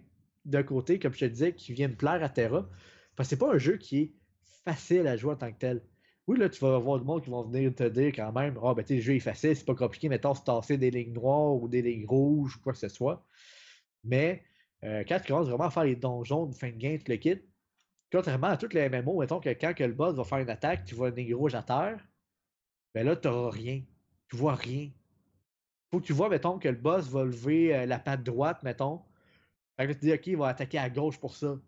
d'un 0.45 0.63
côté, 0.63 0.99
comme 0.99 1.13
je 1.13 1.19
te 1.19 1.25
disais, 1.25 1.55
qui 1.55 1.73
vient 1.73 1.87
me 1.87 1.95
plaire 1.95 2.23
à 2.23 2.29
Terra. 2.29 2.69
Parce 3.15 3.29
que 3.29 3.35
c'est 3.35 3.39
pas 3.39 3.53
un 3.53 3.57
jeu 3.57 3.77
qui 3.77 3.99
est 3.99 4.13
facile 4.65 5.07
à 5.07 5.17
jouer 5.17 5.33
en 5.33 5.37
tant 5.37 5.51
que 5.51 5.57
tel. 5.57 5.81
Oui, 6.27 6.39
là, 6.39 6.49
tu 6.49 6.59
vas 6.61 6.75
avoir 6.75 6.99
du 6.99 7.05
monde 7.05 7.23
qui 7.23 7.29
vont 7.29 7.43
venir 7.43 7.73
te 7.75 7.83
dire 7.83 8.13
quand 8.15 8.31
même, 8.31 8.57
ah, 8.63 8.73
ben, 8.73 8.83
tu 8.83 8.95
le 8.95 9.01
jeu 9.01 9.15
est 9.15 9.19
facile, 9.19 9.55
c'est 9.55 9.65
pas 9.65 9.75
compliqué, 9.75 10.07
mettons, 10.07 10.33
se 10.33 10.41
tasser 10.41 10.77
des 10.77 10.89
lignes 10.89 11.13
noires 11.13 11.55
ou 11.55 11.67
des 11.67 11.81
lignes 11.81 12.05
rouges 12.05 12.55
ou 12.55 12.59
quoi 12.61 12.71
que 12.71 12.79
ce 12.79 12.87
soit. 12.87 13.25
Mais 14.05 14.43
euh, 14.83 15.03
quand 15.07 15.19
tu 15.19 15.27
commences 15.27 15.47
vraiment 15.47 15.65
à 15.65 15.71
faire 15.71 15.83
les 15.83 15.97
donjons 15.97 16.45
de 16.45 16.55
fin 16.55 16.69
de 16.69 16.77
game, 16.77 16.97
tout 16.97 17.11
le 17.11 17.17
kit, 17.17 17.39
contrairement 18.11 18.47
à 18.47 18.57
toutes 18.57 18.73
les 18.73 18.87
MMO, 18.89 19.19
mettons 19.19 19.41
que 19.41 19.49
quand 19.49 19.77
le 19.79 19.93
boss 19.93 20.15
va 20.15 20.23
faire 20.23 20.37
une 20.39 20.49
attaque, 20.49 20.85
tu 20.85 20.95
vois 20.95 21.09
une 21.09 21.15
ligne 21.15 21.35
rouge 21.35 21.55
à 21.55 21.63
terre, 21.63 21.99
ben 22.93 23.05
là, 23.05 23.15
tu 23.15 23.27
n'auras 23.27 23.51
rien. 23.51 23.81
Tu 24.29 24.35
vois 24.35 24.55
rien. 24.55 24.89
Faut 25.91 25.99
que 25.99 26.05
tu 26.05 26.13
vois, 26.13 26.29
mettons, 26.29 26.59
que 26.59 26.67
le 26.67 26.75
boss 26.75 27.07
va 27.09 27.23
lever 27.23 27.75
euh, 27.75 27.85
la 27.85 27.99
patte 27.99 28.23
droite, 28.23 28.63
mettons. 28.63 29.01
Fait 29.77 29.87
que 29.87 29.93
tu 29.93 29.99
dis, 29.99 30.13
OK, 30.13 30.27
il 30.27 30.37
va 30.37 30.47
attaquer 30.47 30.77
à 30.77 30.89
gauche 30.89 31.19
pour 31.19 31.35
ça. 31.35 31.59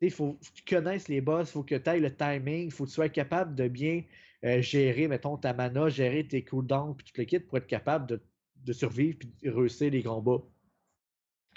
Il 0.00 0.10
faut, 0.10 0.34
que 0.34 0.46
tu 0.54 0.64
connaisses 0.64 1.08
les 1.08 1.20
boss, 1.20 1.48
il 1.48 1.52
faut 1.52 1.62
que 1.62 1.74
tu 1.74 1.90
ailles 1.90 2.00
le 2.00 2.14
timing, 2.14 2.66
il 2.66 2.70
faut 2.70 2.84
que 2.84 2.90
tu 2.90 2.94
sois 2.94 3.08
capable 3.08 3.54
de 3.54 3.68
bien 3.68 4.02
euh, 4.44 4.60
gérer, 4.60 5.08
mettons, 5.08 5.38
ta 5.38 5.54
mana, 5.54 5.88
gérer 5.88 6.26
tes 6.26 6.44
cooldowns, 6.44 6.94
puis 6.94 7.06
tout 7.06 7.12
le 7.16 7.24
kit 7.24 7.40
pour 7.40 7.56
être 7.58 7.66
capable 7.66 8.06
de, 8.06 8.22
de 8.56 8.72
survivre 8.72 9.18
puis 9.18 9.32
de 9.42 9.50
réussir 9.50 9.90
les 9.90 10.02
combats. 10.02 10.42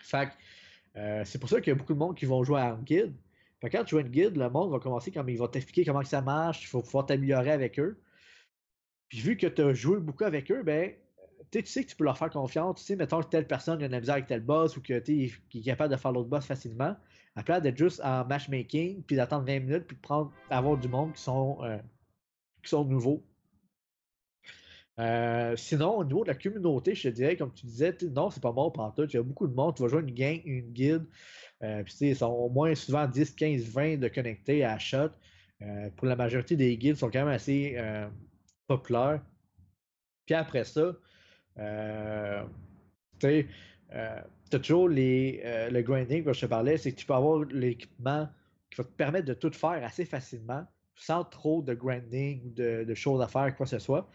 Fait 0.02 0.28
que, 0.28 1.00
euh, 1.00 1.26
c'est 1.26 1.40
pour 1.40 1.50
ça 1.50 1.60
qu'il 1.60 1.72
y 1.72 1.76
a 1.76 1.76
beaucoup 1.76 1.94
de 1.94 2.00
monde 2.00 2.16
qui 2.16 2.26
vont 2.26 2.44
jouer 2.44 2.62
à 2.62 2.70
une 2.70 2.84
guide. 2.84 3.14
Fait 3.60 3.70
que 3.70 3.78
quand 3.78 3.84
tu 3.84 3.92
joues 3.92 3.98
à 3.98 4.02
une 4.02 4.10
guide, 4.10 4.38
le 4.38 4.50
monde 4.50 4.72
va 4.72 4.80
commencer 4.80 5.12
comme 5.12 5.30
il 5.30 5.38
va 5.38 5.48
t'expliquer 5.48 5.84
comment 5.84 6.02
que 6.02 6.08
ça 6.08 6.22
marche, 6.22 6.64
il 6.64 6.68
faut 6.68 6.82
pouvoir 6.82 7.06
t'améliorer 7.06 7.52
avec 7.52 7.80
eux. 7.80 8.00
Puis 9.10 9.20
vu 9.20 9.38
que 9.38 9.48
tu 9.48 9.62
as 9.62 9.74
joué 9.74 10.00
beaucoup 10.00 10.26
avec 10.26 10.52
eux, 10.52 10.64
ben, 10.64 10.94
tu 11.52 11.60
sais, 11.66 11.80
tu 11.80 11.86
que 11.86 11.92
tu 11.92 11.96
peux 11.96 12.04
leur 12.04 12.18
faire 12.18 12.30
confiance. 12.30 12.80
Tu 12.80 12.86
sais, 12.86 12.96
mettons 12.96 13.22
que 13.22 13.28
telle 13.28 13.48
personne 13.48 13.82
a 13.82 13.88
de 13.88 13.92
la 13.92 14.00
misère 14.00 14.16
avec 14.16 14.28
tel 14.28 14.42
boss 14.42 14.76
ou 14.76 14.82
que 14.82 15.00
tu 15.00 15.26
est 15.26 15.62
capable 15.62 15.94
de 15.94 16.00
faire 16.00 16.12
l'autre 16.12 16.30
boss 16.30 16.46
facilement. 16.46 16.96
Place 17.46 17.62
d'être 17.62 17.78
juste 17.78 18.02
en 18.04 18.26
matchmaking, 18.26 19.04
puis 19.04 19.16
d'attendre 19.16 19.46
20 19.46 19.60
minutes, 19.60 19.84
puis 19.86 19.96
de 19.96 20.02
prendre, 20.02 20.32
avoir 20.50 20.76
du 20.78 20.88
monde 20.88 21.14
qui 21.14 21.22
sont, 21.22 21.60
euh, 21.62 21.78
qui 22.64 22.70
sont 22.70 22.84
nouveaux. 22.84 23.24
Euh, 25.00 25.56
sinon, 25.56 25.98
au 25.98 26.04
niveau 26.04 26.24
de 26.24 26.30
la 26.30 26.36
communauté, 26.36 26.96
je 26.96 27.10
te 27.10 27.14
dirais, 27.14 27.38
comme 27.38 27.54
tu 27.54 27.68
disais, 27.68 27.96
tu 27.96 28.08
sais, 28.08 28.12
non, 28.12 28.32
c'est 28.32 28.42
pas 28.42 28.52
mort 28.52 28.74
par 28.74 28.96
tout. 28.96 29.04
Il 29.04 29.14
y 29.14 29.18
a 29.18 29.24
beaucoup 29.24 29.46
de 29.46 29.54
monde. 29.54 29.76
Tu 29.76 29.84
vas 29.84 29.88
jouer 29.88 30.02
une 30.02 30.16
gang, 30.16 30.42
une 30.46 30.72
guide. 30.72 31.06
Euh, 31.62 31.84
puis, 31.84 31.94
tu 31.96 32.08
ils 32.08 32.16
sont 32.16 32.26
au 32.26 32.50
moins 32.50 32.74
souvent 32.74 33.06
10, 33.06 33.36
15, 33.36 33.64
20 33.66 33.98
de 33.98 34.08
connectés 34.08 34.66
à 34.66 34.80
shot. 34.80 35.10
Pour 35.96 36.08
la 36.08 36.16
majorité 36.16 36.56
des 36.56 36.78
guildes, 36.78 36.98
ils 36.98 37.00
sont 37.00 37.10
quand 37.10 37.26
même 37.26 37.34
assez 37.34 37.78
populaires. 38.68 39.22
Puis 40.26 40.36
après 40.36 40.64
ça, 40.64 40.94
euh, 41.58 42.44
tu 43.20 43.28
sais, 43.28 43.48
euh, 43.94 44.22
t'as 44.50 44.60
toujours 44.60 44.90
les, 44.90 45.42
euh, 45.46 45.70
le 45.70 45.82
grinding 45.82 46.24
que 46.24 46.34
je 46.34 46.42
te 46.42 46.46
parlais, 46.46 46.78
c'est 46.78 46.92
que 46.92 46.98
tu 46.98 47.06
peux 47.06 47.14
avoir 47.14 47.40
l'équipement 47.46 48.30
qui 48.70 48.78
va 48.78 48.84
te 48.84 48.92
permettre 48.92 49.26
de 49.26 49.34
tout 49.34 49.52
faire 49.52 49.84
assez 49.84 50.06
facilement, 50.06 50.66
sans 50.96 51.24
trop 51.24 51.62
de 51.62 51.74
grinding 51.74 52.46
ou 52.46 52.50
de, 52.50 52.84
de 52.84 52.94
choses 52.94 53.22
à 53.22 53.28
faire, 53.28 53.56
quoi 53.56 53.66
que 53.66 53.70
ce 53.70 53.80
soit. 53.80 54.10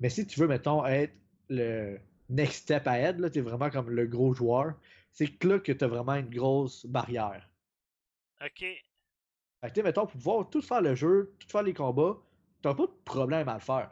Mais 0.00 0.08
si 0.08 0.26
tu 0.26 0.40
veux, 0.40 0.46
mettons, 0.46 0.84
être 0.86 1.12
le 1.50 1.98
next 2.30 2.62
step 2.62 2.86
ahead, 2.86 3.18
là, 3.18 3.30
tu 3.30 3.38
es 3.38 3.42
vraiment 3.42 3.70
comme 3.70 3.90
le 3.90 4.06
gros 4.06 4.32
joueur, 4.32 4.74
c'est 5.12 5.26
que 5.26 5.48
là 5.48 5.58
que 5.58 5.72
tu 5.72 5.84
as 5.84 5.88
vraiment 5.88 6.14
une 6.14 6.30
grosse 6.30 6.86
barrière. 6.86 7.48
Ok. 8.40 8.60
Fait 8.60 8.82
que, 9.62 9.66
tu 9.68 9.74
sais, 9.74 9.82
mettons, 9.82 10.06
pour 10.06 10.12
pouvoir 10.12 10.50
tout 10.50 10.62
faire 10.62 10.80
le 10.80 10.94
jeu, 10.94 11.34
tout 11.40 11.48
faire 11.48 11.62
les 11.62 11.74
combats, 11.74 12.16
t'as 12.62 12.74
pas 12.74 12.86
de 12.86 12.92
problème 13.04 13.48
à 13.48 13.54
le 13.54 13.60
faire. 13.60 13.90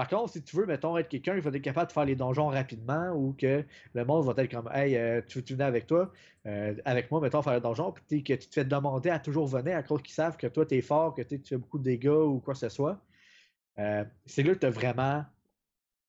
Par 0.00 0.08
contre, 0.08 0.32
si 0.32 0.42
tu 0.42 0.56
veux, 0.56 0.64
mettons, 0.64 0.96
être 0.96 1.10
quelqu'un, 1.10 1.36
il 1.36 1.42
faut 1.42 1.50
être 1.50 1.58
capable 1.58 1.88
de 1.88 1.92
faire 1.92 2.06
les 2.06 2.16
donjons 2.16 2.46
rapidement 2.46 3.10
ou 3.10 3.34
que 3.34 3.66
le 3.92 4.04
monde 4.06 4.24
va 4.24 4.42
être 4.42 4.50
comme 4.50 4.66
Hey, 4.72 4.96
euh, 4.96 5.20
tu 5.28 5.40
veux 5.40 5.44
venir 5.44 5.66
avec 5.66 5.86
toi, 5.86 6.10
euh, 6.46 6.74
avec 6.86 7.10
moi, 7.10 7.20
mettons, 7.20 7.42
faire 7.42 7.52
le 7.52 7.60
donjon, 7.60 7.92
puis 7.92 8.24
que 8.24 8.32
tu 8.32 8.48
te 8.48 8.54
fais 8.54 8.64
demander 8.64 9.10
à 9.10 9.18
toujours 9.18 9.46
venir 9.46 9.76
à 9.76 9.82
cause 9.82 10.00
qu'ils 10.00 10.14
savent 10.14 10.38
que 10.38 10.46
toi, 10.46 10.64
tu 10.64 10.76
es 10.76 10.80
fort, 10.80 11.14
que 11.14 11.20
tu 11.20 11.38
fais 11.44 11.58
beaucoup 11.58 11.78
de 11.78 11.82
dégâts 11.82 12.08
ou 12.08 12.40
quoi 12.40 12.54
que 12.54 12.60
ce 12.60 12.70
soit. 12.70 12.98
Euh, 13.78 14.02
c'est 14.24 14.42
là 14.42 14.54
que 14.54 14.60
tu 14.60 14.64
as 14.64 14.70
vraiment 14.70 15.22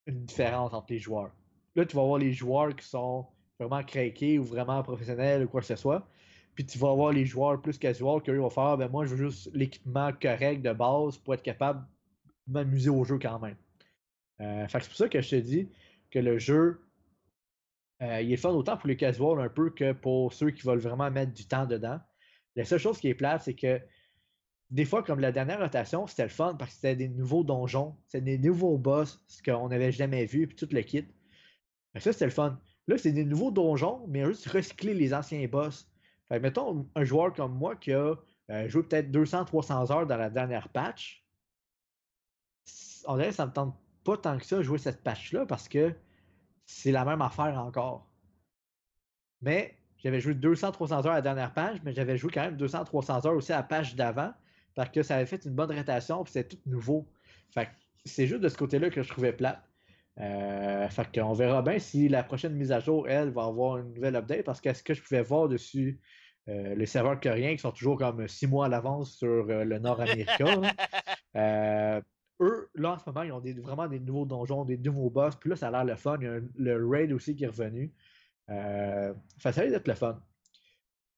une 0.06 0.24
différence 0.24 0.74
entre 0.74 0.94
les 0.94 1.00
joueurs. 1.00 1.32
Là, 1.76 1.86
tu 1.86 1.94
vas 1.98 2.04
avoir 2.04 2.18
les 2.18 2.32
joueurs 2.32 2.74
qui 2.74 2.88
sont 2.88 3.28
vraiment 3.60 3.84
craqués 3.84 4.39
ou 4.39 4.46
vraiment 4.46 4.82
professionnels 4.84 5.44
ou 5.44 5.50
quoi 5.50 5.60
que 5.60 5.68
ce 5.68 5.76
soit. 5.76 6.08
Puis 6.56 6.66
tu 6.66 6.78
vas 6.78 6.92
avoir 6.92 7.12
les 7.12 7.26
joueurs 7.26 7.62
plus 7.62 7.78
casual 7.78 8.22
qui 8.22 8.32
vont 8.32 8.50
faire 8.50 8.78
ben 8.78 8.88
moi 8.88 9.04
je 9.04 9.16
veux 9.16 9.30
juste 9.30 9.50
l'équipement 9.54 10.12
correct 10.14 10.62
de 10.62 10.72
base 10.72 11.18
pour 11.18 11.34
être 11.34 11.44
capable 11.44 11.86
de 12.48 12.54
m'amuser 12.54 12.89
au 12.89 13.04
jeu 13.04 13.20
quand 13.20 13.38
même. 13.39 13.58
Euh, 14.42 14.66
c'est 14.70 14.88
pour 14.88 14.98
ça 14.98 15.10
que 15.10 15.22
je 15.22 15.30
te 15.30 15.36
dis 15.36 15.70
que 16.10 16.20
le 16.20 16.38
jeu, 16.38 16.82
euh, 18.02 18.22
il 18.22 18.32
est 18.32 18.38
fun 18.38 18.50
autant 18.50 18.78
pour 18.78 18.88
les 18.88 18.98
casuals 18.98 19.39
un 19.39 19.50
peu 19.50 19.70
que 19.70 19.94
pour 19.94 20.34
ceux 20.34 20.52
qui 20.52 20.64
veulent 20.64 20.80
vraiment 20.80 21.10
mettre 21.12 21.34
du 21.34 21.48
temps 21.48 21.66
dedans. 21.66 22.00
La 22.56 22.66
seule 22.66 22.80
chose 22.80 23.00
qui 23.00 23.08
est 23.08 23.14
plate, 23.14 23.44
c'est 23.44 23.54
que 23.54 23.80
des 24.72 24.86
fois, 24.86 25.04
comme 25.04 25.20
la 25.20 25.32
dernière 25.32 25.60
rotation, 25.60 26.08
c'était 26.08 26.24
le 26.24 26.30
fun 26.30 26.56
parce 26.56 26.72
que 26.72 26.76
c'était 26.76 26.96
des 26.96 27.10
nouveaux 27.10 27.44
donjons, 27.44 27.98
c'était 28.08 28.38
des 28.38 28.38
nouveaux 28.38 28.78
boss, 28.78 29.24
ce 29.28 29.44
qu'on 29.44 29.70
n'avait 29.70 29.92
jamais 29.92 30.26
vu, 30.26 30.48
puis 30.48 30.56
tout 30.56 30.68
le 30.72 30.82
kit. 30.82 31.06
ça, 31.96 32.14
c'était 32.14 32.26
le 32.26 32.32
fun. 32.32 32.60
Là, 32.88 32.98
c'est 32.98 33.12
des 33.12 33.26
nouveaux 33.26 33.52
donjons, 33.52 34.06
mais 34.08 34.26
juste 34.26 34.48
recycler 34.48 34.94
les 34.94 35.14
anciens 35.14 35.46
boss. 35.48 35.89
Mettons 36.30 36.89
un 36.96 37.04
joueur 37.04 37.34
comme 37.34 37.58
moi 37.58 37.76
qui 37.76 37.92
a 37.92 38.16
euh, 38.50 38.68
joué 38.70 38.84
peut-être 38.84 39.12
200-300 39.12 39.92
heures 39.92 40.08
dans 40.08 40.18
la 40.18 40.30
dernière 40.30 40.70
patch. 40.70 41.26
On 43.06 43.16
dirait 43.16 43.30
que 43.30 43.36
ça 43.36 43.46
me 43.46 43.52
tente 43.52 43.76
pas 44.04 44.18
tant 44.18 44.38
que 44.38 44.45
ça 44.45 44.62
jouer 44.62 44.78
cette 44.78 45.04
patch-là 45.04 45.45
parce 45.45 45.68
que 45.68 45.93
c'est 46.66 46.91
la 46.91 47.06
même 47.06 47.22
affaire 47.22 47.58
encore. 47.60 48.08
Mais 49.41 49.76
j'avais 49.97 50.20
joué 50.20 50.34
200-300 50.34 50.93
heures 51.06 51.08
à 51.08 51.16
la 51.16 51.22
dernière 51.22 51.54
page, 51.54 51.80
mais 51.84 51.93
j'avais 51.93 52.18
joué 52.18 52.32
quand 52.32 52.41
même 52.41 52.58
200-300 52.58 53.28
heures 53.28 53.36
aussi 53.36 53.54
à 53.54 53.58
la 53.58 53.64
page 53.64 53.95
d'avant 53.95 54.34
parce 54.76 54.89
que 54.89 55.04
ça 55.04 55.16
avait 55.16 55.26
fait 55.26 55.43
une 55.45 55.54
bonne 55.54 55.72
rotation 55.72 56.24
et 56.24 56.28
c'était 56.28 56.56
tout 56.56 56.62
nouveau. 56.66 57.08
Fait 57.54 57.70
c'est 58.06 58.26
juste 58.26 58.41
de 58.41 58.49
ce 58.49 58.58
côté-là 58.58 58.89
que 58.89 59.04
je 59.04 59.10
trouvais 59.10 59.34
plate. 59.34 59.62
Euh, 60.20 60.89
fait 60.89 61.08
qu'on 61.14 61.34
verra 61.34 61.62
bien 61.62 61.80
si 61.80 62.10
la 62.10 62.24
prochaine 62.24 62.54
mise 62.54 62.72
à 62.72 62.80
jour, 62.80 63.08
elle, 63.08 63.30
va 63.30 63.45
avoir 63.45 63.78
une 63.78 63.93
nouvelle 63.93 64.16
update 64.16 64.43
parce 64.43 64.60
que 64.60 64.74
ce 64.74 64.84
que 64.84 64.93
je 64.93 65.02
pouvais 65.02 65.22
voir 65.22 65.47
dessus 65.47 65.99
euh, 66.49 66.74
les 66.76 66.88
serveurs 66.88 67.20
coréens 67.20 67.54
qui 67.54 67.60
sont 67.60 67.72
toujours 67.72 67.97
comme 67.97 68.28
six 68.28 68.47
mois 68.47 68.66
à 68.66 68.70
l'avance 68.70 69.16
sur 69.16 69.45
euh, 69.49 69.64
le 69.64 69.80
Nord 69.80 70.02
américain. 70.02 70.62
euh, 71.36 72.02
eux, 72.40 72.70
là, 72.76 72.94
en 72.94 72.98
ce 72.98 73.04
moment, 73.08 73.24
ils 73.24 73.32
ont 73.32 73.40
des, 73.40 73.54
vraiment 73.54 73.88
des 73.88 74.00
nouveaux 74.00 74.26
donjons, 74.26 74.66
des 74.66 74.78
nouveaux 74.78 75.10
boss. 75.10 75.36
Puis 75.36 75.50
là, 75.50 75.56
ça 75.56 75.68
a 75.68 75.72
l'air 75.72 75.86
le 75.86 75.96
fun. 75.96 76.18
Il 76.22 76.26
y 76.26 76.28
a 76.28 76.40
le 76.56 76.88
raid 76.88 77.12
aussi 77.12 77.36
qui 77.36 77.44
est 77.44 77.48
revenu. 77.48 77.94
Euh, 78.50 79.14
ça 79.38 79.52
va 79.52 79.66
être 79.66 79.88
le 79.88 79.94
fun. 79.94 80.22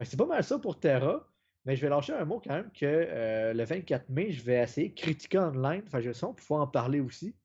C'est 0.01 0.17
pas 0.17 0.25
mal 0.25 0.43
ça 0.43 0.59
pour 0.59 0.79
Terra. 0.79 1.25
Mais 1.65 1.75
je 1.75 1.81
vais 1.81 1.89
lâcher 1.89 2.13
un 2.13 2.25
mot 2.25 2.41
quand 2.41 2.53
même 2.53 2.71
que 2.71 2.85
euh, 2.85 3.53
le 3.53 3.63
24 3.63 4.09
mai, 4.09 4.31
je 4.31 4.43
vais 4.43 4.61
essayer 4.61 4.93
critiquer 4.93 5.39
online. 5.39 5.83
Enfin, 5.87 6.01
je 6.01 6.09
vais 6.09 6.33
pouvoir 6.35 6.61
en 6.61 6.67
parler 6.67 6.99
aussi. 6.99 7.35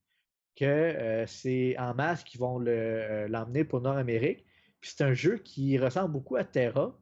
Que 0.56 0.64
euh, 0.64 1.26
c'est 1.26 1.78
en 1.78 1.94
masse 1.94 2.24
qu'ils 2.24 2.40
vont 2.40 2.60
euh, 2.66 3.28
l'emmener 3.28 3.64
pour 3.64 3.80
Nord-Amérique. 3.80 4.44
Puis 4.80 4.92
c'est 4.96 5.04
un 5.04 5.14
jeu 5.14 5.38
qui 5.38 5.78
ressemble 5.78 6.12
beaucoup 6.12 6.34
à 6.34 6.44
Terra, 6.44 6.98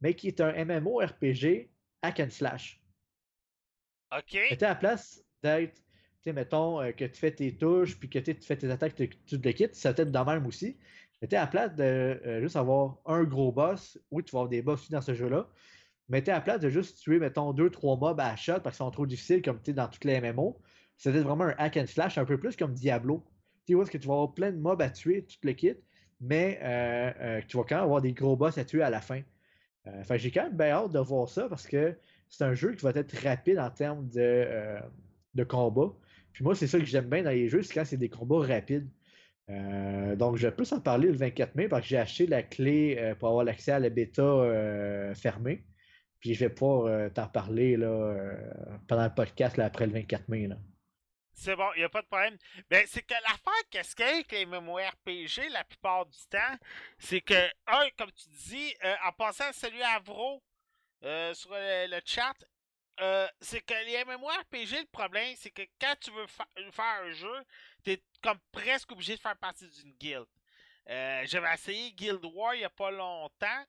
mais 0.00 0.14
qui 0.14 0.28
est 0.28 0.40
un 0.40 0.52
MMO-RPG 0.52 1.68
hack 2.00 2.20
and 2.20 2.30
slash. 2.30 2.82
OK. 4.16 4.38
C'était 4.48 4.64
à 4.64 4.70
la 4.70 4.74
place 4.74 5.22
d'être 5.42 5.82
mettons 6.32 6.80
euh, 6.80 6.92
que 6.92 7.04
tu 7.04 7.18
fais 7.18 7.32
tes 7.34 7.56
touches, 7.56 7.98
puis 7.98 8.08
que 8.08 8.18
tu 8.18 8.34
fais 8.40 8.56
tes 8.56 8.70
attaques, 8.70 8.94
tu 8.94 9.08
te 9.08 9.48
quittes, 9.50 9.74
ça 9.74 9.92
peut 9.94 10.02
être 10.02 10.12
de 10.12 10.18
même 10.18 10.46
aussi. 10.46 10.78
Mais 11.20 11.28
tu 11.28 11.36
à 11.36 11.40
la 11.40 11.46
place 11.46 11.74
de 11.74 11.82
euh, 11.82 12.40
juste 12.42 12.56
avoir 12.56 12.98
un 13.06 13.24
gros 13.24 13.52
boss, 13.52 13.98
oui, 14.10 14.24
tu 14.24 14.32
vas 14.32 14.40
avoir 14.40 14.50
des 14.50 14.62
boss 14.62 14.80
aussi 14.82 14.92
dans 14.92 15.00
ce 15.00 15.14
jeu-là, 15.14 15.48
mais 16.08 16.22
tu 16.22 16.30
à 16.30 16.34
la 16.34 16.40
place 16.40 16.60
de 16.60 16.70
juste 16.70 16.98
tuer, 16.98 17.18
mettons, 17.18 17.52
deux, 17.52 17.70
trois 17.70 17.96
mobs 17.96 18.20
à 18.20 18.36
shot 18.36 18.60
parce 18.60 18.76
qu'ils 18.76 18.84
sont 18.84 18.90
trop 18.90 19.06
difficiles 19.06 19.42
comme 19.42 19.60
tu 19.62 19.72
dans 19.72 19.88
toutes 19.88 20.04
les 20.04 20.20
MMO, 20.20 20.60
c'était 20.96 21.20
vraiment 21.20 21.44
un 21.44 21.54
hack 21.58 21.76
and 21.76 21.86
slash 21.86 22.18
un 22.18 22.24
peu 22.24 22.38
plus 22.38 22.56
comme 22.56 22.74
Diablo. 22.74 23.24
Tu 23.66 23.74
vois, 23.74 23.86
que 23.86 23.96
tu 23.98 24.06
vas 24.06 24.14
avoir 24.14 24.34
plein 24.34 24.52
de 24.52 24.58
mobs 24.58 24.82
à 24.82 24.90
tuer, 24.90 25.24
tout 25.24 25.36
le 25.42 25.52
kit, 25.52 25.74
mais 26.20 26.60
euh, 26.62 27.40
tu 27.48 27.56
vas 27.56 27.64
quand 27.64 27.76
même 27.76 27.84
avoir 27.84 28.02
des 28.02 28.12
gros 28.12 28.36
boss 28.36 28.58
à 28.58 28.64
tuer 28.64 28.82
à 28.82 28.90
la 28.90 29.00
fin. 29.00 29.22
Enfin, 29.86 30.16
j'ai 30.16 30.30
quand 30.30 30.44
même 30.44 30.56
bien 30.56 30.70
hâte 30.70 30.92
de 30.92 30.98
voir 30.98 31.28
ça 31.28 31.48
parce 31.48 31.66
que 31.66 31.98
c'est 32.28 32.44
un 32.44 32.54
jeu 32.54 32.74
qui 32.74 32.82
va 32.84 32.90
être 32.94 33.14
rapide 33.22 33.58
en 33.58 33.70
termes 33.70 34.08
de, 34.08 34.78
de 35.34 35.44
combat. 35.44 35.94
Puis 36.34 36.42
moi, 36.42 36.54
c'est 36.56 36.66
ça 36.66 36.78
que 36.78 36.84
j'aime 36.84 37.08
bien 37.08 37.22
dans 37.22 37.30
les 37.30 37.48
jeux, 37.48 37.62
c'est 37.62 37.72
quand 37.72 37.84
c'est 37.84 37.96
des 37.96 38.10
combats 38.10 38.44
rapides. 38.44 38.90
Euh, 39.50 40.16
donc, 40.16 40.36
je 40.36 40.48
vais 40.48 40.54
plus 40.54 40.72
en 40.72 40.80
parler 40.80 41.08
le 41.08 41.16
24 41.16 41.54
mai 41.54 41.68
parce 41.68 41.82
que 41.82 41.88
j'ai 41.88 41.96
acheté 41.96 42.26
la 42.26 42.42
clé 42.42 42.96
euh, 42.98 43.14
pour 43.14 43.28
avoir 43.28 43.44
l'accès 43.44 43.70
à 43.70 43.78
la 43.78 43.88
bêta 43.88 44.22
euh, 44.22 45.14
fermée. 45.14 45.64
Puis 46.18 46.34
je 46.34 46.40
vais 46.40 46.50
pouvoir 46.50 47.12
t'en 47.12 47.28
parler 47.28 47.76
là, 47.76 48.34
pendant 48.88 49.04
le 49.04 49.14
podcast 49.14 49.58
après 49.58 49.86
le 49.86 49.92
24 49.92 50.28
mai. 50.28 50.48
C'est 51.34 51.54
bon, 51.54 51.68
il 51.76 51.80
n'y 51.80 51.84
a 51.84 51.90
pas 51.90 52.00
de 52.00 52.06
problème. 52.06 52.38
Ben, 52.70 52.82
c'est 52.88 53.02
que 53.02 53.12
l'affaire 53.12 53.62
qu'est-ce 53.70 53.94
qu'il 53.94 54.06
y 54.06 54.08
a 54.08 54.12
avec 54.14 54.32
les 54.32 54.46
MMORPG 54.46 55.52
la 55.52 55.64
plupart 55.64 56.06
du 56.06 56.18
temps, 56.30 56.56
c'est 56.98 57.20
que, 57.20 57.34
un, 57.66 57.88
comme 57.98 58.10
tu 58.12 58.26
dis, 58.48 58.74
en 59.04 59.12
passant 59.12 59.44
à 59.44 59.52
celui 59.52 59.82
à 59.82 59.96
Avro 59.96 60.42
sur 61.34 61.50
le, 61.52 62.00
chat, 62.06 62.32
euh, 63.00 63.28
c'est 63.40 63.60
que 63.60 63.74
les 63.86 64.04
MMORPG, 64.04 64.80
le 64.80 64.86
problème, 64.92 65.34
c'est 65.36 65.50
que 65.50 65.62
quand 65.80 65.94
tu 66.00 66.10
veux 66.12 66.26
faire 66.26 66.84
un 67.02 67.10
jeu, 67.10 67.44
t'es 67.82 68.02
comme 68.22 68.38
presque 68.52 68.92
obligé 68.92 69.16
de 69.16 69.20
faire 69.20 69.36
partie 69.36 69.68
d'une 69.68 69.92
guilde. 69.94 70.26
Euh, 70.88 71.22
J'avais 71.26 71.52
essayé 71.54 71.92
Guild 71.92 72.24
War 72.24 72.54
il 72.54 72.58
n'y 72.58 72.64
a 72.64 72.70
pas 72.70 72.90
longtemps. 72.90 73.64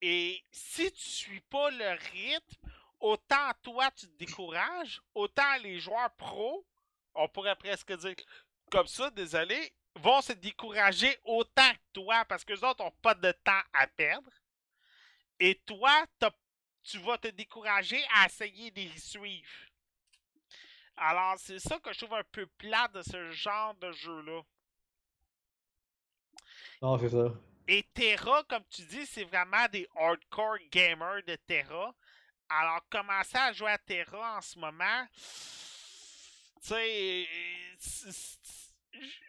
Et 0.00 0.42
si 0.50 0.92
tu 0.92 1.00
suis 1.00 1.40
pas 1.40 1.70
le 1.70 1.90
rythme, 2.12 2.70
autant 3.00 3.52
toi 3.62 3.90
tu 3.92 4.06
te 4.06 4.16
décourages, 4.18 5.00
autant 5.14 5.56
les 5.62 5.80
joueurs 5.80 6.10
pros, 6.16 6.66
on 7.14 7.28
pourrait 7.28 7.56
presque 7.56 7.92
dire 7.92 8.14
comme 8.70 8.86
ça, 8.86 9.10
désolé, 9.10 9.72
vont 9.96 10.20
se 10.20 10.32
décourager 10.32 11.18
autant 11.24 11.72
que 11.72 12.00
toi 12.00 12.24
parce 12.26 12.44
que 12.44 12.52
les 12.52 12.62
autres 12.64 12.84
n'ont 12.84 12.92
pas 13.02 13.14
de 13.14 13.32
temps 13.32 13.62
à 13.72 13.86
perdre. 13.86 14.30
Et 15.40 15.54
toi, 15.66 16.04
t'as 16.18 16.30
tu 16.88 16.98
vas 16.98 17.18
te 17.18 17.28
décourager 17.28 18.02
à 18.14 18.26
essayer 18.26 18.70
de 18.70 18.80
les 18.80 18.98
suivre. 18.98 19.48
Alors, 20.96 21.34
c'est 21.38 21.58
ça 21.58 21.78
que 21.78 21.92
je 21.92 21.98
trouve 21.98 22.14
un 22.14 22.24
peu 22.32 22.46
plat 22.46 22.88
de 22.88 23.02
ce 23.02 23.30
genre 23.30 23.74
de 23.74 23.92
jeu-là. 23.92 24.42
Non, 26.82 26.98
c'est 26.98 27.10
ça. 27.10 27.32
Et 27.68 27.82
Terra, 27.94 28.42
comme 28.44 28.64
tu 28.70 28.82
dis, 28.82 29.04
c'est 29.06 29.24
vraiment 29.24 29.66
des 29.70 29.86
hardcore 29.94 30.58
gamers 30.70 31.22
de 31.26 31.36
Terra. 31.36 31.94
Alors, 32.48 32.80
commencer 32.88 33.36
à 33.36 33.52
jouer 33.52 33.72
à 33.72 33.78
Terra 33.78 34.38
en 34.38 34.40
ce 34.40 34.58
moment, 34.58 35.06
tu 36.62 36.68
sais, 36.68 37.28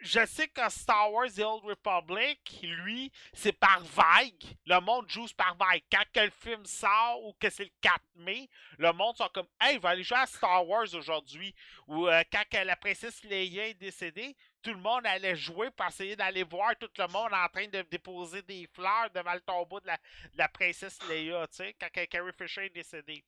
je 0.02 0.26
sais 0.26 0.48
que 0.48 0.70
Star 0.70 1.12
Wars 1.12 1.30
The 1.36 1.40
Old 1.40 1.64
Republic, 1.64 2.60
lui, 2.64 3.12
c'est 3.34 3.52
par 3.52 3.82
vague. 3.82 4.44
Le 4.66 4.80
monde 4.80 5.10
joue 5.10 5.28
par 5.36 5.56
vague. 5.56 5.84
Quand 5.92 6.22
le 6.22 6.30
film 6.30 6.66
sort 6.66 7.24
ou 7.24 7.34
que 7.34 7.50
c'est 7.50 7.66
le 7.66 7.72
4 7.82 8.02
mai, 8.16 8.50
le 8.78 8.92
monde 8.94 9.18
sont 9.18 9.30
comme 9.34 9.48
Hey, 9.60 9.78
va 9.78 9.90
aller 9.90 10.04
jouer 10.04 10.18
à 10.18 10.26
Star 10.26 10.68
Wars 10.68 10.94
aujourd'hui. 10.94 11.54
Ou 11.88 12.08
euh, 12.08 12.24
quand 12.32 12.64
la 12.64 12.76
princesse 12.76 13.24
Leia 13.24 13.68
est 13.68 13.74
décédée, 13.74 14.36
tout 14.62 14.72
le 14.72 14.80
monde 14.80 15.06
allait 15.06 15.36
jouer 15.36 15.70
pour 15.72 15.86
essayer 15.86 16.16
d'aller 16.16 16.44
voir 16.44 16.76
tout 16.78 16.90
le 16.98 17.08
monde 17.08 17.34
en 17.34 17.48
train 17.48 17.68
de 17.68 17.82
déposer 17.84 18.42
des 18.42 18.68
fleurs 18.74 19.10
devant 19.14 19.34
le 19.34 19.42
tombeau 19.42 19.80
de 19.80 19.90
la, 20.36 20.48
princesse 20.50 21.00
Leia, 21.10 21.48
tu 21.48 21.58
sais, 21.58 21.76
quand 21.80 21.90
Carrie 22.08 22.32
Fisher 22.38 22.66
est 22.66 22.70
décédée. 22.70 23.24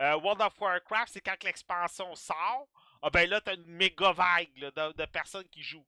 Euh, 0.00 0.16
World 0.16 0.42
of 0.42 0.60
Warcraft, 0.60 1.12
c'est 1.12 1.20
quand 1.20 1.42
l'expansion 1.44 2.14
sort 2.14 2.68
ah 3.06 3.10
ben 3.10 3.28
là, 3.28 3.38
t'as 3.42 3.54
une 3.54 3.66
méga 3.66 4.12
vague 4.12 4.48
de, 4.56 5.04
personnes 5.04 5.44
qui 5.50 5.62
jouent. 5.62 5.84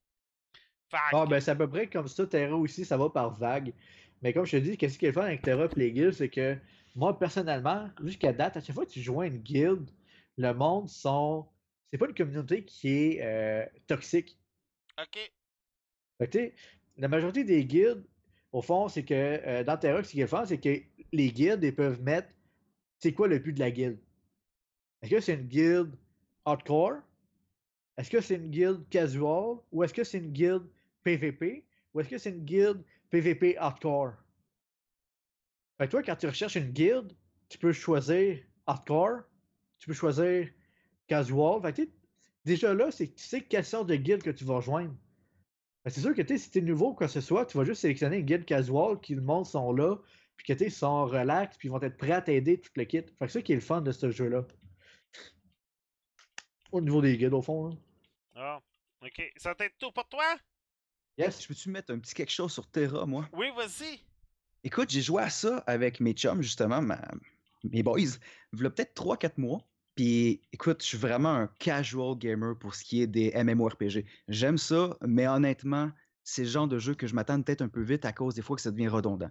Ah 0.92 1.24
ben 1.24 1.40
c'est 1.40 1.50
à 1.50 1.56
peu 1.56 1.66
près 1.66 1.86
comme 1.86 2.08
ça, 2.08 2.26
Terra 2.26 2.54
aussi, 2.54 2.84
ça 2.84 2.98
va 2.98 3.08
par 3.08 3.30
vague. 3.30 3.72
Mais 4.20 4.34
comme 4.34 4.44
je 4.44 4.58
te 4.58 4.62
dis, 4.62 4.76
qu'est-ce 4.76 4.98
qui 4.98 5.06
est 5.06 5.08
le 5.08 5.14
fun 5.14 5.22
avec 5.22 5.40
Terra 5.40 5.64
et 5.64 5.68
les 5.76 5.92
guilds, 5.92 6.12
c'est 6.12 6.28
que 6.28 6.58
moi, 6.94 7.18
personnellement, 7.18 7.88
jusqu'à 8.02 8.34
date, 8.34 8.58
à 8.58 8.60
chaque 8.60 8.74
fois 8.74 8.84
que 8.84 8.90
tu 8.90 9.00
joins 9.00 9.24
une 9.26 9.38
guilde, 9.38 9.88
le 10.36 10.52
monde 10.52 10.90
sont. 10.90 11.46
C'est 11.90 11.96
pas 11.98 12.06
une 12.06 12.14
communauté 12.14 12.64
qui 12.64 12.88
est 12.88 13.22
euh, 13.22 13.64
toxique. 13.86 14.38
OK. 15.00 15.32
Fait 16.18 16.54
la 16.98 17.08
majorité 17.08 17.44
des 17.44 17.64
guildes, 17.64 18.04
au 18.52 18.60
fond, 18.60 18.88
c'est 18.88 19.04
que 19.04 19.14
euh, 19.14 19.64
dans 19.64 19.78
Terra, 19.78 20.04
ce 20.04 20.10
qui 20.10 20.20
est 20.20 20.24
le 20.24 20.28
fun, 20.28 20.44
c'est 20.44 20.60
que 20.60 20.82
les 21.12 21.32
guildes, 21.32 21.64
ils 21.64 21.74
peuvent 21.74 22.02
mettre 22.02 22.28
c'est 22.98 23.14
quoi 23.14 23.26
le 23.26 23.38
but 23.38 23.54
de 23.54 23.60
la 23.60 23.70
guilde? 23.70 23.98
Est-ce 25.00 25.10
que 25.10 25.20
c'est 25.20 25.34
une 25.34 25.48
guilde 25.48 25.96
hardcore? 26.46 27.00
Est-ce 27.98 28.10
que 28.10 28.20
c'est 28.20 28.36
une 28.36 28.50
guilde 28.50 28.88
casual? 28.88 29.58
Ou 29.72 29.82
est-ce 29.82 29.92
que 29.92 30.04
c'est 30.04 30.18
une 30.18 30.32
guilde 30.32 30.66
PVP? 31.02 31.66
Ou 31.92 32.00
est-ce 32.00 32.08
que 32.08 32.18
c'est 32.18 32.30
une 32.30 32.44
guilde 32.44 32.82
PVP 33.10 33.56
hardcore? 33.58 34.14
Toi, 35.90 36.02
quand 36.02 36.16
tu 36.16 36.26
recherches 36.26 36.56
une 36.56 36.72
guilde, 36.72 37.12
tu 37.48 37.58
peux 37.58 37.72
choisir 37.72 38.38
hardcore, 38.66 39.22
tu 39.78 39.88
peux 39.88 39.94
choisir 39.94 40.48
casual. 41.06 41.60
Déjà 42.44 42.74
là, 42.74 42.90
c'est 42.90 43.14
tu 43.14 43.22
sais 43.22 43.42
quelle 43.42 43.64
sorte 43.64 43.88
de 43.88 43.96
guild 43.96 44.22
que 44.22 44.30
tu 44.30 44.44
vas 44.44 44.56
rejoindre. 44.56 44.94
C'est 45.86 46.00
sûr 46.00 46.14
que 46.14 46.22
tu 46.22 46.38
si 46.38 46.50
t'es 46.50 46.60
nouveau 46.60 46.90
ou 46.90 46.94
quoi 46.94 47.06
que 47.06 47.12
ce 47.12 47.20
soit, 47.20 47.46
tu 47.46 47.58
vas 47.58 47.64
juste 47.64 47.82
sélectionner 47.82 48.18
une 48.18 48.26
guild 48.26 48.44
casual 48.44 48.98
qui 49.00 49.14
le 49.14 49.20
monde 49.20 49.46
sont 49.46 49.72
là, 49.72 49.96
puis 50.36 50.46
que 50.46 50.52
tu 50.52 50.70
sont 50.70 51.06
relax, 51.06 51.56
puis 51.56 51.68
ils 51.68 51.70
vont 51.70 51.80
être 51.80 51.96
prêts 51.96 52.12
à 52.12 52.22
t'aider 52.22 52.58
tout 52.60 52.70
le 52.76 52.84
kit. 52.84 53.02
Fait 53.02 53.26
que 53.26 53.26
c'est 53.28 53.38
ça 53.38 53.42
qui 53.42 53.52
est 53.52 53.56
le 53.56 53.60
fun 53.60 53.82
de 53.82 53.92
ce 53.92 54.10
jeu-là. 54.10 54.46
Au 56.76 56.80
niveau 56.82 57.00
des 57.00 57.16
guides, 57.16 57.32
au 57.32 57.40
fond. 57.40 57.70
hein. 57.70 57.78
Ah, 58.34 58.60
ok. 59.02 59.32
Ça 59.38 59.54
va 59.58 59.64
être 59.64 59.78
tout 59.78 59.90
pour 59.92 60.06
toi? 60.08 60.36
Yes. 61.16 61.42
Je 61.42 61.48
peux-tu 61.48 61.70
mettre 61.70 61.90
un 61.94 61.98
petit 61.98 62.12
quelque 62.14 62.30
chose 62.32 62.52
sur 62.52 62.66
Terra, 62.70 63.06
moi? 63.06 63.26
Oui, 63.32 63.46
vas-y. 63.56 63.98
Écoute, 64.62 64.90
j'ai 64.90 65.00
joué 65.00 65.22
à 65.22 65.30
ça 65.30 65.64
avec 65.66 66.00
mes 66.00 66.12
chums, 66.12 66.42
justement, 66.42 66.82
ma- 66.82 67.00
mes 67.64 67.82
boys, 67.82 67.98
il 67.98 68.62
y 68.62 68.66
a 68.66 68.70
peut-être 68.70 68.92
3-4 68.94 69.38
mois. 69.38 69.62
Puis 69.94 70.42
écoute, 70.52 70.82
je 70.82 70.88
suis 70.88 70.98
vraiment 70.98 71.30
un 71.32 71.46
casual 71.58 72.18
gamer 72.18 72.58
pour 72.58 72.74
ce 72.74 72.84
qui 72.84 73.00
est 73.00 73.06
des 73.06 73.32
MMORPG. 73.42 74.04
J'aime 74.28 74.58
ça, 74.58 74.94
mais 75.00 75.26
honnêtement, 75.26 75.90
c'est 76.24 76.42
le 76.42 76.48
genre 76.50 76.68
de 76.68 76.78
jeu 76.78 76.94
que 76.94 77.06
je 77.06 77.14
m'attends 77.14 77.40
peut-être 77.40 77.62
un 77.62 77.68
peu 77.68 77.80
vite 77.82 78.04
à 78.04 78.12
cause 78.12 78.34
des 78.34 78.42
fois 78.42 78.56
que 78.56 78.62
ça 78.62 78.70
devient 78.70 78.88
redondant. 78.88 79.30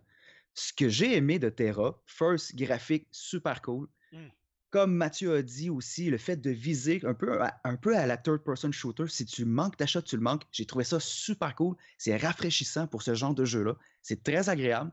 Ce 0.56 0.74
que 0.74 0.90
j'ai 0.90 1.16
aimé 1.18 1.38
de 1.38 1.50
Terra, 1.50 2.02
first, 2.08 2.56
graphique, 2.56 3.08
super 3.12 3.62
cool. 3.62 3.88
Mm. 4.12 4.30
Comme 4.76 4.94
Mathieu 4.94 5.36
a 5.36 5.42
dit 5.42 5.70
aussi, 5.70 6.10
le 6.10 6.18
fait 6.18 6.36
de 6.36 6.50
viser 6.50 7.00
un 7.06 7.14
peu 7.14 7.42
à, 7.42 8.06
la 8.06 8.18
third-person 8.18 8.74
shooter, 8.74 9.06
si 9.08 9.26
tu 9.26 9.46
manques 9.46 9.78
ta 9.78 9.86
shot, 9.86 10.02
tu 10.02 10.18
le 10.18 10.22
manques. 10.22 10.44
J'ai 10.52 10.66
trouvé 10.66 10.84
ça 10.84 11.00
super 11.00 11.56
cool. 11.56 11.78
C'est 11.98 12.18
rafraîchissant 12.18 12.86
pour 12.86 13.02
ce 13.02 13.16
genre 13.16 13.34
de 13.34 13.46
jeu-là. 13.46 13.78
C'est 14.02 14.22
très 14.22 14.50
agréable. 14.50 14.92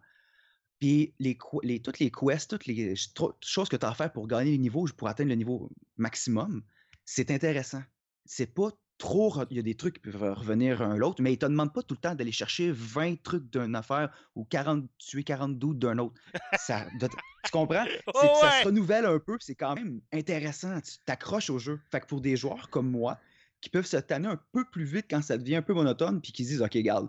Puis 0.78 1.16
les, 1.18 1.36
toutes 1.82 1.98
les 1.98 2.12
quests, 2.12 2.50
toutes 2.50 2.66
les 2.66 2.94
choses 3.40 3.68
que 3.68 3.74
tu 3.74 3.84
as 3.84 3.88
à 3.88 3.94
faire 3.94 4.12
pour 4.12 4.28
gagner 4.28 4.52
les 4.52 4.58
niveaux, 4.58 4.86
pour 4.96 5.08
atteindre 5.08 5.30
le 5.30 5.34
niveau 5.34 5.68
maximum, 5.96 6.62
c'est 7.04 7.32
intéressant. 7.32 7.82
C'est 8.24 8.54
pas 8.54 8.70
trop. 9.02 9.34
Il 9.50 9.56
y 9.56 9.60
a 9.60 9.62
des 9.62 9.74
trucs 9.74 9.94
qui 9.94 10.00
peuvent 10.10 10.22
revenir 10.38 10.80
un 10.80 10.96
l'autre, 10.96 11.20
mais 11.22 11.32
ils 11.32 11.38
te 11.38 11.46
demandent 11.46 11.72
pas 11.74 11.82
tout 11.82 11.94
le 11.94 12.00
temps 12.00 12.14
d'aller 12.14 12.30
chercher 12.32 12.70
20 12.72 13.20
trucs 13.22 13.50
d'une 13.50 13.74
affaire 13.74 14.10
ou 14.36 14.44
40, 14.44 14.84
tuer 14.98 15.24
40 15.24 15.58
doutes 15.58 15.78
d'un 15.80 15.98
autre. 15.98 16.20
Ça, 16.56 16.86
de- 17.00 17.08
tu 17.08 17.50
comprends? 17.50 17.84
C'est 17.90 18.00
Oh 18.06 18.12
que 18.12 18.38
ça 18.46 18.60
se 18.60 18.66
renouvelle 18.66 19.04
un 19.06 19.18
peu, 19.18 19.36
c'est 19.40 19.56
quand 19.56 19.74
même 19.74 20.00
intéressant. 20.12 20.80
Tu 20.80 20.92
t'accroches 21.04 21.50
au 21.50 21.58
jeu. 21.58 21.80
Fait 21.90 22.00
que 22.00 22.06
pour 22.06 22.20
des 22.20 22.36
joueurs 22.36 22.70
comme 22.70 22.88
moi, 22.90 23.18
qui 23.60 23.70
peuvent 23.70 23.86
se 23.86 23.96
tanner 23.96 24.28
un 24.28 24.40
peu 24.52 24.64
plus 24.70 24.84
vite 24.84 25.06
quand 25.10 25.20
ça 25.22 25.36
devient 25.36 25.56
un 25.56 25.62
peu 25.62 25.74
monotone, 25.74 26.20
puis 26.20 26.30
qui 26.32 26.44
se 26.44 26.50
disent 26.50 26.62
OK, 26.62 26.76
garde, 26.78 27.08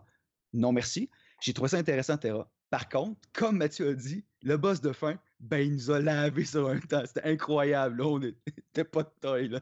non 0.54 0.72
merci, 0.72 1.10
j'ai 1.42 1.54
trouvé 1.54 1.70
ça 1.70 1.78
intéressant, 1.78 2.18
Terra. 2.18 2.50
Par 2.72 2.90
contre, 2.90 3.20
comme 3.34 3.58
Mathieu 3.58 3.90
a 3.90 3.94
dit, 3.94 4.26
le 4.42 4.58
boss 4.58 4.82
de 4.82 4.92
fin, 4.94 5.20
ben 5.40 5.60
il 5.60 5.74
nous 5.74 5.92
a 5.92 6.00
lavé 6.00 6.44
sur 6.46 6.68
un 6.70 6.80
temps. 6.80 7.04
C'était 7.06 7.24
incroyable. 7.30 7.98
Là, 8.02 8.08
on 8.08 8.18
n'était 8.20 8.84
pas 8.92 9.04
de 9.04 9.12
taille. 9.22 9.50
Là. 9.50 9.60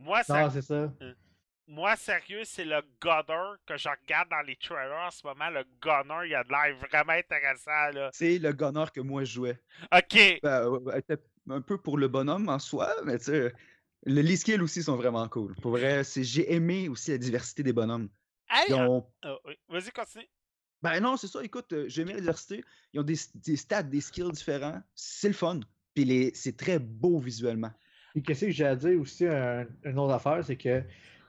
Moi, 0.00 0.22
ça, 0.22 0.44
Non, 0.44 0.50
c'est 0.50 0.62
ça. 0.62 0.90
Moi, 1.68 1.94
sérieux, 1.96 2.42
c'est 2.44 2.64
le 2.64 2.80
Gunner 3.00 3.56
que 3.66 3.76
je 3.76 3.88
regarde 3.88 4.28
dans 4.30 4.40
les 4.40 4.56
trailers 4.56 5.06
en 5.06 5.10
ce 5.10 5.26
moment. 5.26 5.50
Le 5.50 5.64
Gunner, 5.82 6.26
il 6.28 6.34
a 6.34 6.42
de 6.42 6.48
l'air 6.48 6.76
vraiment 6.76 7.12
intéressant, 7.12 7.90
là. 7.92 8.10
C'est 8.12 8.38
le 8.38 8.52
gunner 8.52 8.84
que 8.94 9.00
moi 9.00 9.24
je 9.24 9.32
jouais. 9.34 9.60
Ok. 9.94 10.40
Ben, 10.42 10.78
un 11.50 11.60
peu 11.60 11.78
pour 11.78 11.98
le 11.98 12.08
bonhomme 12.08 12.48
en 12.48 12.58
soi, 12.58 12.92
mais 13.04 13.18
tu 13.18 13.24
sais, 13.26 13.52
le- 14.04 14.20
les 14.22 14.36
skills 14.36 14.60
aussi 14.60 14.82
sont 14.82 14.96
vraiment 14.96 15.28
cool. 15.28 15.54
Pour 15.56 15.72
vrai, 15.72 16.04
c'est- 16.04 16.24
j'ai 16.24 16.52
aimé 16.52 16.88
aussi 16.88 17.10
la 17.10 17.18
diversité 17.18 17.62
des 17.62 17.72
bonhommes. 17.72 18.08
Hey, 18.50 18.72
ont 18.74 19.06
ah, 19.22 19.36
oui. 19.44 19.54
Vas-y, 19.68 19.90
continue. 19.90 20.26
Ben 20.80 21.00
non, 21.00 21.16
c'est 21.16 21.26
ça. 21.26 21.42
Écoute, 21.42 21.72
euh, 21.72 21.84
j'ai 21.88 22.02
aimé 22.02 22.14
la 22.14 22.20
diversité. 22.20 22.64
Ils 22.92 23.00
ont 23.00 23.02
des, 23.02 23.16
des 23.34 23.56
stats, 23.56 23.82
des 23.82 24.00
skills 24.00 24.30
différents. 24.32 24.80
C'est 24.94 25.28
le 25.28 25.34
fun. 25.34 25.60
Puis 25.94 26.04
les- 26.04 26.32
c'est 26.34 26.56
très 26.56 26.78
beau 26.78 27.18
visuellement. 27.18 27.72
Et 28.14 28.22
qu'est-ce 28.22 28.46
que 28.46 28.50
j'ai 28.50 28.64
à 28.64 28.76
dire 28.76 28.98
aussi, 29.00 29.26
un- 29.26 29.66
une 29.84 29.98
autre 29.98 30.14
affaire, 30.14 30.42
c'est 30.44 30.56
que 30.56 30.82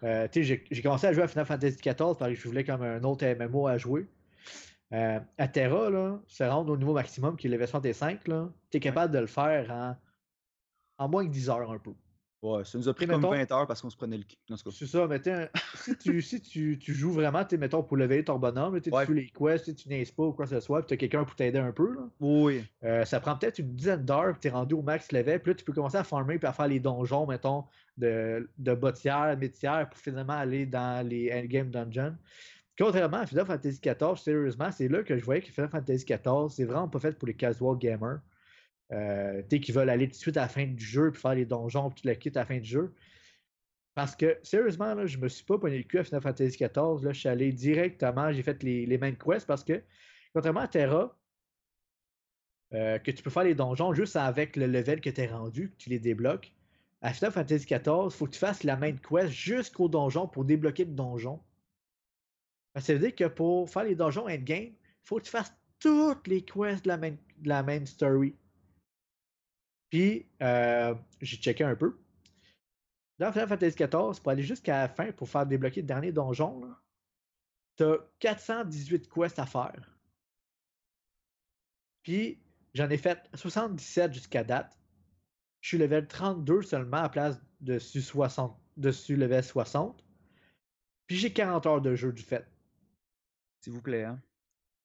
euh, 0.04 0.28
j'ai 0.34 0.82
commencé 0.82 1.08
à 1.08 1.14
jouer 1.14 1.24
à 1.24 1.28
Final 1.28 1.45
Fantasy 1.45 1.78
XIV 1.78 1.95
parce 1.95 2.18
que 2.18 2.36
je 2.36 2.47
voulais 2.47 2.64
comme 2.64 2.82
un 2.82 3.04
autre 3.04 3.26
MMO 3.26 3.68
à 3.68 3.78
jouer. 3.78 4.08
Euh, 4.93 5.20
à 5.38 5.47
Terra, 5.47 5.89
là, 5.89 6.20
se 6.28 6.43
rendre 6.43 6.72
au 6.74 6.78
niveau 6.78 6.93
maximum 6.93 7.38
qui 7.38 7.47
est 7.47 7.50
level 7.50 7.68
65, 7.68 8.28
là, 8.28 8.50
tu 8.72 8.78
es 8.78 8.80
capable 8.80 9.14
de 9.14 9.20
le 9.20 9.28
faire 9.28 9.70
en, 9.72 9.95
en 10.97 11.10
moins 11.10 11.26
que 11.26 11.32
10 11.32 11.50
heures 11.50 11.72
un 11.72 11.78
peu. 11.80 11.93
Ouais, 12.41 12.63
ça 12.63 12.77
nous 12.77 12.87
a 12.87 12.93
pris 12.93 13.05
comme 13.05 13.17
mettons- 13.21 13.31
20 13.31 13.51
heures 13.51 13.67
parce 13.67 13.81
qu'on 13.81 13.89
se 13.89 13.97
prenait 13.97 14.17
le 14.17 14.23
cul. 14.23 14.37
C'est 14.71 14.85
ça, 14.85 15.07
mais 15.07 15.19
si, 15.75 15.97
tu, 15.97 16.21
si 16.21 16.39
tu, 16.41 16.79
tu 16.79 16.93
joues 16.93 17.11
vraiment, 17.11 17.43
tu 17.43 17.57
mettons, 17.57 17.83
pour 17.83 17.97
lever 17.97 18.23
ton 18.23 18.39
bonhomme, 18.39 18.79
tu 18.79 18.89
Ouais. 18.91 19.05
fais 19.05 19.13
les 19.13 19.27
quests, 19.29 19.75
tu 19.75 19.89
niaises 19.89 20.11
pas 20.11 20.23
ou 20.23 20.31
quoi 20.31 20.45
que 20.45 20.51
ce 20.51 20.61
soit, 20.61 20.79
puis 20.79 20.87
tu 20.87 20.93
as 20.93 20.97
quelqu'un 20.97 21.25
pour 21.25 21.35
t'aider 21.35 21.59
un 21.59 21.73
peu, 21.73 21.93
là, 21.95 22.07
Oui. 22.21 22.63
euh, 22.85 23.03
ça 23.03 23.19
prend 23.19 23.35
peut-être 23.35 23.59
une 23.59 23.75
dizaine 23.75 24.05
d'heures, 24.05 24.31
puis 24.31 24.41
tu 24.43 24.47
es 24.47 24.51
rendu 24.51 24.73
au 24.73 24.81
max 24.81 25.11
level, 25.11 25.41
puis 25.41 25.51
là, 25.51 25.55
tu 25.55 25.65
peux 25.65 25.73
commencer 25.73 25.97
à 25.97 26.05
farmer, 26.05 26.39
puis 26.39 26.47
à 26.47 26.53
faire 26.53 26.67
les 26.69 26.79
donjons, 26.79 27.27
mettons, 27.27 27.65
de, 27.97 28.49
de 28.57 28.73
bottière, 28.73 29.37
métière, 29.37 29.89
pour 29.89 29.99
finalement 29.99 30.37
aller 30.37 30.65
dans 30.65 31.05
les 31.05 31.33
endgame 31.33 31.69
dungeons. 31.71 32.15
Contrairement 32.77 33.17
à 33.17 33.25
Final 33.25 33.45
Fantasy 33.45 33.81
XIV, 33.83 34.15
sérieusement, 34.15 34.71
c'est 34.71 34.87
là 34.87 35.03
que 35.03 35.17
je 35.17 35.25
voyais 35.25 35.41
que 35.41 35.51
Final 35.51 35.69
Fantasy 35.69 36.05
XIV, 36.05 36.47
c'est 36.49 36.63
vraiment 36.63 36.87
pas 36.87 36.99
fait 36.99 37.11
pour 37.17 37.27
les 37.27 37.33
casual 37.33 37.77
gamers. 37.77 38.19
Euh, 38.91 39.43
tu 39.49 39.59
qui 39.59 39.71
veulent 39.71 39.89
aller 39.89 40.07
tout 40.07 40.13
de 40.13 40.17
suite 40.17 40.37
à 40.37 40.41
la 40.41 40.47
fin 40.47 40.65
du 40.65 40.83
jeu, 40.83 41.11
puis 41.11 41.21
faire 41.21 41.35
les 41.35 41.45
donjons, 41.45 41.89
puis 41.91 42.01
tout 42.01 42.07
le 42.07 42.15
kit 42.15 42.31
à 42.35 42.39
la 42.39 42.45
fin 42.45 42.57
du 42.57 42.69
jeu. 42.69 42.93
Parce 43.95 44.15
que, 44.15 44.39
sérieusement, 44.43 44.93
là, 44.95 45.05
je 45.05 45.17
me 45.17 45.27
suis 45.27 45.43
pas 45.43 45.57
pogné 45.57 45.77
le 45.77 45.83
cul 45.83 45.99
à 45.99 46.03
Final 46.03 46.21
Fantasy 46.21 46.57
XIV. 46.57 47.03
Là, 47.03 47.11
je 47.11 47.19
suis 47.19 47.29
allé 47.29 47.51
directement, 47.51 48.31
j'ai 48.31 48.43
fait 48.43 48.63
les, 48.63 48.85
les 48.85 48.97
main 48.97 49.11
quests 49.11 49.45
parce 49.45 49.63
que, 49.63 49.83
contrairement 50.33 50.61
à 50.61 50.67
Terra, 50.67 51.19
euh, 52.73 52.99
que 52.99 53.09
tu 53.11 53.23
peux 53.23 53.31
faire 53.31 53.43
les 53.43 53.55
donjons 53.55 53.93
juste 53.93 54.15
avec 54.15 54.55
le 54.55 54.67
level 54.67 55.01
que 55.01 55.09
tu 55.09 55.21
es 55.21 55.27
rendu, 55.27 55.71
que 55.71 55.77
tu 55.77 55.89
les 55.89 55.99
débloques. 55.99 56.53
À 57.01 57.13
Final 57.13 57.31
Fantasy 57.31 57.65
XIV, 57.65 58.05
il 58.05 58.11
faut 58.11 58.25
que 58.25 58.31
tu 58.31 58.39
fasses 58.39 58.63
la 58.63 58.75
main 58.75 58.93
quest 58.93 59.29
jusqu'au 59.29 59.87
donjon 59.87 60.27
pour 60.27 60.45
débloquer 60.45 60.85
le 60.85 60.91
donjon. 60.91 61.41
Ça 62.75 62.93
veut 62.93 62.99
dire 62.99 63.15
que 63.15 63.25
pour 63.25 63.69
faire 63.69 63.85
les 63.85 63.95
donjons 63.95 64.27
endgame, 64.27 64.69
il 64.69 64.75
faut 65.03 65.17
que 65.17 65.23
tu 65.23 65.31
fasses 65.31 65.53
toutes 65.79 66.27
les 66.27 66.43
quests 66.43 66.83
de 66.83 66.89
la 66.89 66.97
main, 66.97 67.11
de 67.11 67.49
la 67.49 67.63
main 67.63 67.85
story. 67.85 68.35
Puis, 69.89 70.27
euh, 70.41 70.95
j'ai 71.21 71.37
checké 71.37 71.63
un 71.63 71.75
peu. 71.75 71.99
Dans 73.17 73.31
Final 73.31 73.49
Fantasy 73.49 73.75
XIV, 73.75 74.21
pour 74.21 74.29
aller 74.29 74.43
jusqu'à 74.43 74.81
la 74.81 74.87
fin, 74.87 75.11
pour 75.11 75.29
faire 75.29 75.45
débloquer 75.45 75.81
le 75.81 75.87
dernier 75.87 76.11
donjon, 76.11 76.73
tu 77.75 77.83
as 77.83 77.97
418 78.19 79.09
quests 79.09 79.39
à 79.39 79.45
faire. 79.45 79.97
Puis, 82.03 82.39
j'en 82.73 82.89
ai 82.89 82.97
fait 82.97 83.29
77 83.33 84.13
jusqu'à 84.13 84.43
date. 84.43 84.79
Je 85.61 85.69
suis 85.69 85.77
level 85.77 86.07
32 86.07 86.61
seulement 86.61 86.97
à 86.97 87.09
place 87.09 87.41
dessus, 87.59 88.01
60, 88.01 88.57
dessus 88.77 89.17
level 89.17 89.43
60. 89.43 90.05
Puis, 91.07 91.17
j'ai 91.17 91.33
40 91.33 91.65
heures 91.65 91.81
de 91.81 91.95
jeu 91.95 92.13
du 92.13 92.23
fait. 92.23 92.47
S'il 93.61 93.73
vous 93.73 93.81
plaît. 93.81 94.05
Hein? 94.05 94.21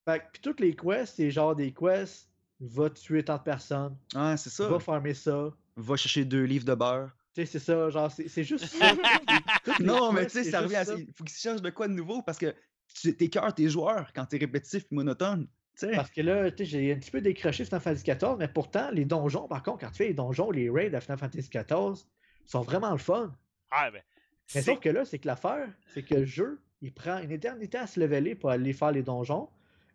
Fait 0.07 0.21
que, 0.21 0.33
puis 0.33 0.43
toutes 0.43 0.61
les 0.61 0.75
quests, 0.75 1.17
c'est 1.17 1.31
genre 1.31 1.55
des 1.55 1.73
quests, 1.73 2.29
va 2.61 2.91
tuer 2.91 3.25
tant 3.25 3.37
de 3.37 3.43
personnes, 3.43 3.97
Ah, 4.15 4.37
c'est 4.37 4.51
ça. 4.51 4.69
va 4.69 4.79
farmer 4.79 5.15
ça. 5.15 5.51
Va 5.77 5.97
chercher 5.97 6.25
deux 6.25 6.45
livres 6.45 6.65
de 6.65 6.75
beurre. 6.75 7.11
Tu 7.35 7.41
sais, 7.41 7.47
c'est 7.47 7.59
ça, 7.59 7.91
genre, 7.91 8.11
c'est 8.13 8.29
c'est 8.29 8.45
juste 8.45 8.67
ça. 8.67 8.93
Non, 9.81 10.13
mais 10.13 10.27
tu 10.27 10.33
sais, 10.33 10.45
c'est 10.45 10.51
ça 10.53 10.59
juste 10.63 10.65
revient 10.69 10.77
à 10.77 10.85
ça. 10.85 10.95
Il 10.97 11.13
faut 11.15 11.25
qu'ils 11.25 11.37
cherchent 11.37 11.63
de 11.63 11.71
quoi 11.71 11.89
de 11.89 11.93
nouveau 11.95 12.23
parce 12.23 12.39
que 12.39 12.55
tu 12.95 13.17
t'écœures 13.17 13.53
tes 13.55 13.69
joueurs 13.69 14.13
quand 14.15 14.25
t'es 14.27 14.39
répétitif 14.39 14.85
et 14.85 14.95
monotone. 14.95 15.47
Tu 15.77 15.89
sais. 15.89 15.93
Parce 15.97 16.11
que 16.11 16.21
là, 16.21 16.51
tu 16.53 16.59
sais, 16.59 16.65
j'ai 16.67 16.93
un 16.93 16.97
petit 16.97 17.11
peu 17.11 17.21
décroché 17.21 17.65
Final 17.65 17.81
Fantasy 17.81 18.05
XIV, 18.05 18.37
mais 18.39 18.47
pourtant, 18.47 18.91
les 18.93 19.05
donjons, 19.05 19.49
par 19.49 19.63
contre, 19.65 19.81
quand 19.81 19.91
tu 19.91 19.97
fais 19.97 20.09
les 20.09 20.15
donjons, 20.15 20.53
les 20.53 20.71
raids 20.71 20.95
à 20.95 21.01
Final 21.01 21.19
Fantasy 21.19 21.51
XIV, 21.51 22.05
sont 22.47 22.61
vraiment 22.63 22.93
le 22.93 22.99
fun. 22.99 23.33
Ah, 23.73 23.91
ben. 23.91 24.01
Mais 24.55 24.61
c'est- 24.61 24.63
sauf 24.63 24.79
que 24.79 24.91
là, 24.91 25.05
c'est 25.05 25.19
que 25.19 25.27
l'affaire, 25.27 25.69
c'est 25.93 26.05
que 26.05 26.15
le 26.15 26.25
jeu, 26.27 26.61
il 26.83 26.93
prend 26.93 27.19
une 27.19 27.33
éternité 27.33 27.79
à 27.79 27.89
se 27.89 27.99
leveler 27.99 28.37
pour 28.37 28.51
aller 28.51 28.73
faire 28.73 28.93
les 28.93 29.03
donjons. 29.03 29.49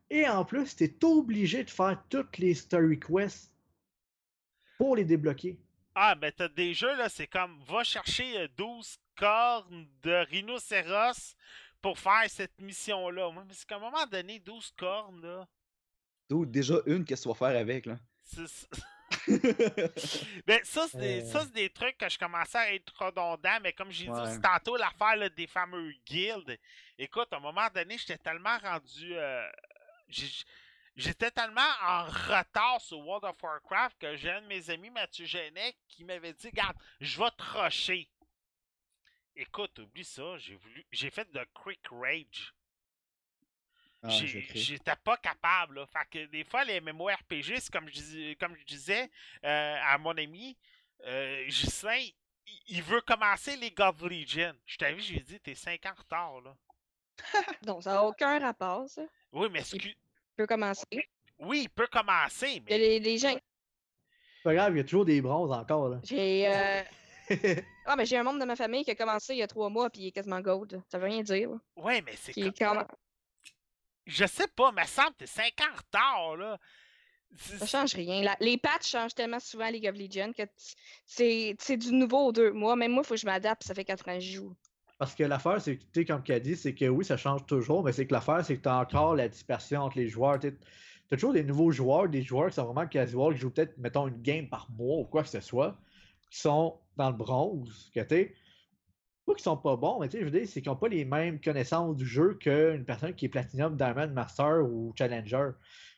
Et 0.09 0.27
en 0.27 0.43
plus, 0.43 0.75
tu 0.75 0.85
es 0.85 1.05
obligé 1.05 1.63
de 1.63 1.69
faire 1.69 2.01
toutes 2.09 2.37
les 2.39 2.55
story 2.55 2.99
quests 2.99 3.51
pour 4.77 4.95
les 4.95 5.05
débloquer. 5.05 5.57
Ah, 5.95 6.15
ben 6.15 6.31
t'as 6.35 6.47
des 6.47 6.73
jeux, 6.73 6.95
là, 6.95 7.09
c'est 7.09 7.27
comme 7.27 7.59
va 7.63 7.83
chercher 7.83 8.39
euh, 8.39 8.47
12 8.57 8.97
cornes 9.15 9.87
de 10.01 10.13
rhinocéros 10.29 11.35
pour 11.81 11.99
faire 11.99 12.23
cette 12.29 12.59
mission-là. 12.59 13.31
Moi, 13.31 13.43
mais 13.47 13.53
c'est 13.53 13.67
qu'à 13.67 13.75
un 13.75 13.79
moment 13.79 14.05
donné, 14.07 14.39
12 14.39 14.73
cornes, 14.77 15.21
là. 15.21 15.47
Dude, 16.29 16.51
déjà 16.51 16.75
une, 16.85 17.03
qu'est-ce 17.03 17.23
que 17.27 17.33
tu 17.33 17.39
vas 17.39 17.47
faire 17.51 17.59
avec, 17.59 17.85
là? 17.85 17.97
Ben, 20.47 20.59
ça, 20.63 20.87
c'est 20.89 20.97
des, 20.97 21.21
Euh. 21.21 21.25
ça, 21.25 21.41
c'est 21.41 21.53
des 21.53 21.69
trucs 21.69 21.97
que 21.97 22.09
je 22.09 22.17
commençais 22.17 22.57
à 22.57 22.73
être 22.73 22.93
redondant, 22.97 23.57
mais 23.61 23.73
comme 23.73 23.91
j'ai 23.91 24.05
dit 24.05 24.11
Ouais. 24.11 24.21
aussi 24.21 24.39
tantôt, 24.41 24.77
l'affaire 24.77 25.29
des 25.31 25.47
fameux 25.47 25.93
guildes. 26.05 26.57
Écoute, 26.97 27.27
à 27.31 27.37
un 27.37 27.39
moment 27.39 27.67
donné, 27.73 27.97
j'étais 27.97 28.17
tellement 28.17 28.57
rendu. 28.59 29.13
euh, 29.15 29.47
J'étais 30.95 31.31
tellement 31.31 31.61
en 31.81 32.05
retard 32.05 32.81
sur 32.81 32.99
World 32.99 33.23
of 33.25 33.41
Warcraft 33.41 33.97
que 33.99 34.15
j'ai 34.17 34.31
un 34.31 34.41
de 34.41 34.47
mes 34.47 34.69
amis, 34.69 34.89
Mathieu 34.89 35.25
Genet, 35.25 35.75
qui 35.87 36.03
m'avait 36.03 36.33
dit 36.33 36.49
Garde, 36.51 36.75
je 36.99 37.17
vais 37.21 37.31
te 37.31 37.43
rusher. 37.43 38.09
Écoute, 39.35 39.79
oublie 39.79 40.03
ça, 40.03 40.37
j'ai 40.37 40.55
voulu. 40.55 40.85
J'ai 40.91 41.09
fait 41.09 41.31
de 41.31 41.41
Quick 41.53 41.85
Rage. 41.91 42.53
Ah, 44.03 44.09
J'ai-. 44.09 44.41
J'étais 44.55 44.95
pas 44.97 45.17
capable. 45.17 45.75
Là. 45.79 45.87
Fait 45.87 46.05
que 46.09 46.25
des 46.25 46.43
fois, 46.43 46.63
les 46.65 46.81
MMORPG, 46.81 47.59
c'est 47.59 47.71
comme 47.71 47.87
je, 47.87 47.93
dis- 47.93 48.35
comme 48.37 48.55
je 48.55 48.63
disais 48.65 49.09
euh, 49.45 49.79
à 49.83 49.97
mon 49.97 50.17
ami, 50.17 50.57
euh, 51.05 51.45
Ghislain, 51.45 51.97
il- 52.45 52.61
il 52.67 52.83
veut 52.83 53.01
commencer 53.01 53.55
League 53.55 53.79
of 53.79 54.01
Legends. 54.01 54.55
Je 54.65 54.77
t'avais 54.77 54.99
je 54.99 55.11
lui 55.13 55.19
ai 55.19 55.23
dit, 55.23 55.39
t'es 55.39 55.55
5 55.55 55.85
ans 55.85 55.91
en 55.91 56.01
retard, 56.01 56.41
là. 56.41 56.55
Donc, 57.63 57.83
ça 57.83 57.93
n'a 57.93 58.03
aucun 58.03 58.39
rapport, 58.39 58.89
ça. 58.89 59.03
Oui, 59.31 59.47
mais 59.51 59.61
excu- 59.61 59.79
Tu 59.79 59.95
peux 60.35 60.47
commencer. 60.47 60.85
Oui, 61.39 61.61
il 61.63 61.69
peut 61.69 61.87
commencer, 61.87 62.47
Il 62.47 62.53
y 62.55 62.57
a 62.57 62.61
mais. 62.69 62.77
les, 62.77 62.99
les 62.99 63.17
gens. 63.17 63.33
C'est 63.33 64.43
pas 64.43 64.53
grave, 64.53 64.73
il 64.73 64.77
y 64.77 64.81
a 64.81 64.83
toujours 64.83 65.05
des 65.05 65.21
bronzes 65.21 65.51
encore, 65.51 65.89
là. 65.89 65.99
J'ai. 66.03 66.47
euh, 66.47 66.83
Ah, 67.85 67.95
mais 67.95 68.05
j'ai 68.05 68.17
un 68.17 68.23
membre 68.23 68.39
de 68.39 68.45
ma 68.45 68.55
famille 68.55 68.83
qui 68.83 68.91
a 68.91 68.95
commencé 68.95 69.33
il 69.33 69.37
y 69.39 69.43
a 69.43 69.47
trois 69.47 69.69
mois, 69.69 69.89
puis 69.89 70.01
il 70.03 70.07
est 70.07 70.11
quasiment 70.11 70.39
gold. 70.41 70.81
Ça 70.89 70.97
veut 70.97 71.05
rien 71.05 71.21
dire. 71.21 71.49
là. 71.51 71.57
Ouais, 71.75 72.01
mais 72.01 72.13
c'est. 72.15 72.33
Comme- 72.33 72.51
quand- 72.57 72.87
Je 74.05 74.25
sais 74.25 74.47
pas, 74.47 74.71
mais 74.71 74.85
ça 74.87 75.03
me 75.03 75.05
semble 75.05 75.15
que 75.15 75.19
t'es 75.19 75.27
5 75.27 75.61
ans 75.61 75.71
en 75.71 75.77
retard, 75.77 76.37
là. 76.37 76.57
Ça 77.37 77.67
change 77.67 77.93
rien. 77.93 78.23
La- 78.23 78.37
Les 78.39 78.57
patchs 78.57 78.87
changent 78.89 79.13
tellement 79.13 79.39
souvent 79.39 79.65
à 79.65 79.71
League 79.71 79.87
of 79.87 79.95
Legends 79.95 80.31
que 80.33 80.41
c'est 81.05 81.55
c'est 81.59 81.77
du 81.77 81.91
nouveau 81.93 82.27
aux 82.27 82.31
deux 82.31 82.51
mois. 82.51 82.75
Même 82.75 82.91
moi, 82.91 83.03
il 83.03 83.07
faut 83.07 83.13
que 83.13 83.19
je 83.19 83.27
m'adapte. 83.27 83.63
Ça 83.63 83.75
fait 83.75 83.85
quatre 83.85 84.07
ans 84.09 84.15
que 84.15 84.19
je 84.19 84.31
joue. 84.37 84.55
Parce 84.99 85.15
que 85.15 85.23
l'affaire, 85.23 85.61
c'est 85.61 85.77
que, 85.77 85.83
tu 85.93 86.05
comme 86.05 86.21
qu'elle 86.21 86.41
dit, 86.41 86.57
c'est 86.57 86.75
que 86.75 86.85
oui, 86.85 87.05
ça 87.05 87.17
change 87.17 87.45
toujours, 87.45 87.83
mais 87.83 87.93
c'est 87.93 88.05
que 88.05 88.13
l'affaire, 88.13 88.45
c'est 88.45 88.57
que 88.57 88.61
tu 88.61 88.69
as 88.69 88.77
encore 88.77 89.15
la 89.15 89.29
dispersion 89.29 89.83
entre 89.83 89.97
les 89.97 90.09
joueurs. 90.09 90.39
Tu 90.39 90.47
as 90.49 91.15
toujours 91.15 91.33
des 91.33 91.43
nouveaux 91.43 91.71
joueurs, 91.71 92.09
des 92.09 92.21
joueurs 92.21 92.49
qui 92.49 92.55
sont 92.55 92.65
vraiment 92.65 92.85
casual, 92.85 93.33
qui 93.33 93.39
jouent 93.39 93.49
peut-être, 93.49 93.77
mettons, 93.77 94.07
une 94.09 94.21
game 94.21 94.47
par 94.49 94.69
mois 94.71 94.99
ou 94.99 95.05
quoi 95.05 95.23
que 95.23 95.29
ce 95.29 95.39
soit, 95.39 95.77
qui 96.29 96.39
sont 96.39 96.77
dans 96.97 97.09
le 97.09 97.15
bronze, 97.15 97.89
que 97.95 98.01
tu 98.01 98.35
pas 99.25 99.35
qu'ils 99.35 99.43
sont 99.43 99.57
pas 99.57 99.75
bons, 99.77 99.99
mais 99.99 100.09
tu 100.09 100.13
sais, 100.13 100.19
je 100.19 100.25
veux 100.25 100.31
dire, 100.31 100.47
c'est 100.47 100.61
qu'ils 100.61 100.71
n'ont 100.71 100.75
pas 100.75 100.87
les 100.87 101.05
mêmes 101.05 101.39
connaissances 101.39 101.95
du 101.95 102.05
jeu 102.05 102.33
qu'une 102.33 102.83
personne 102.83 103.13
qui 103.13 103.25
est 103.25 103.29
Platinum, 103.29 103.77
Diamond, 103.77 104.07
Master 104.07 104.65
ou 104.65 104.91
Challenger. 104.97 105.51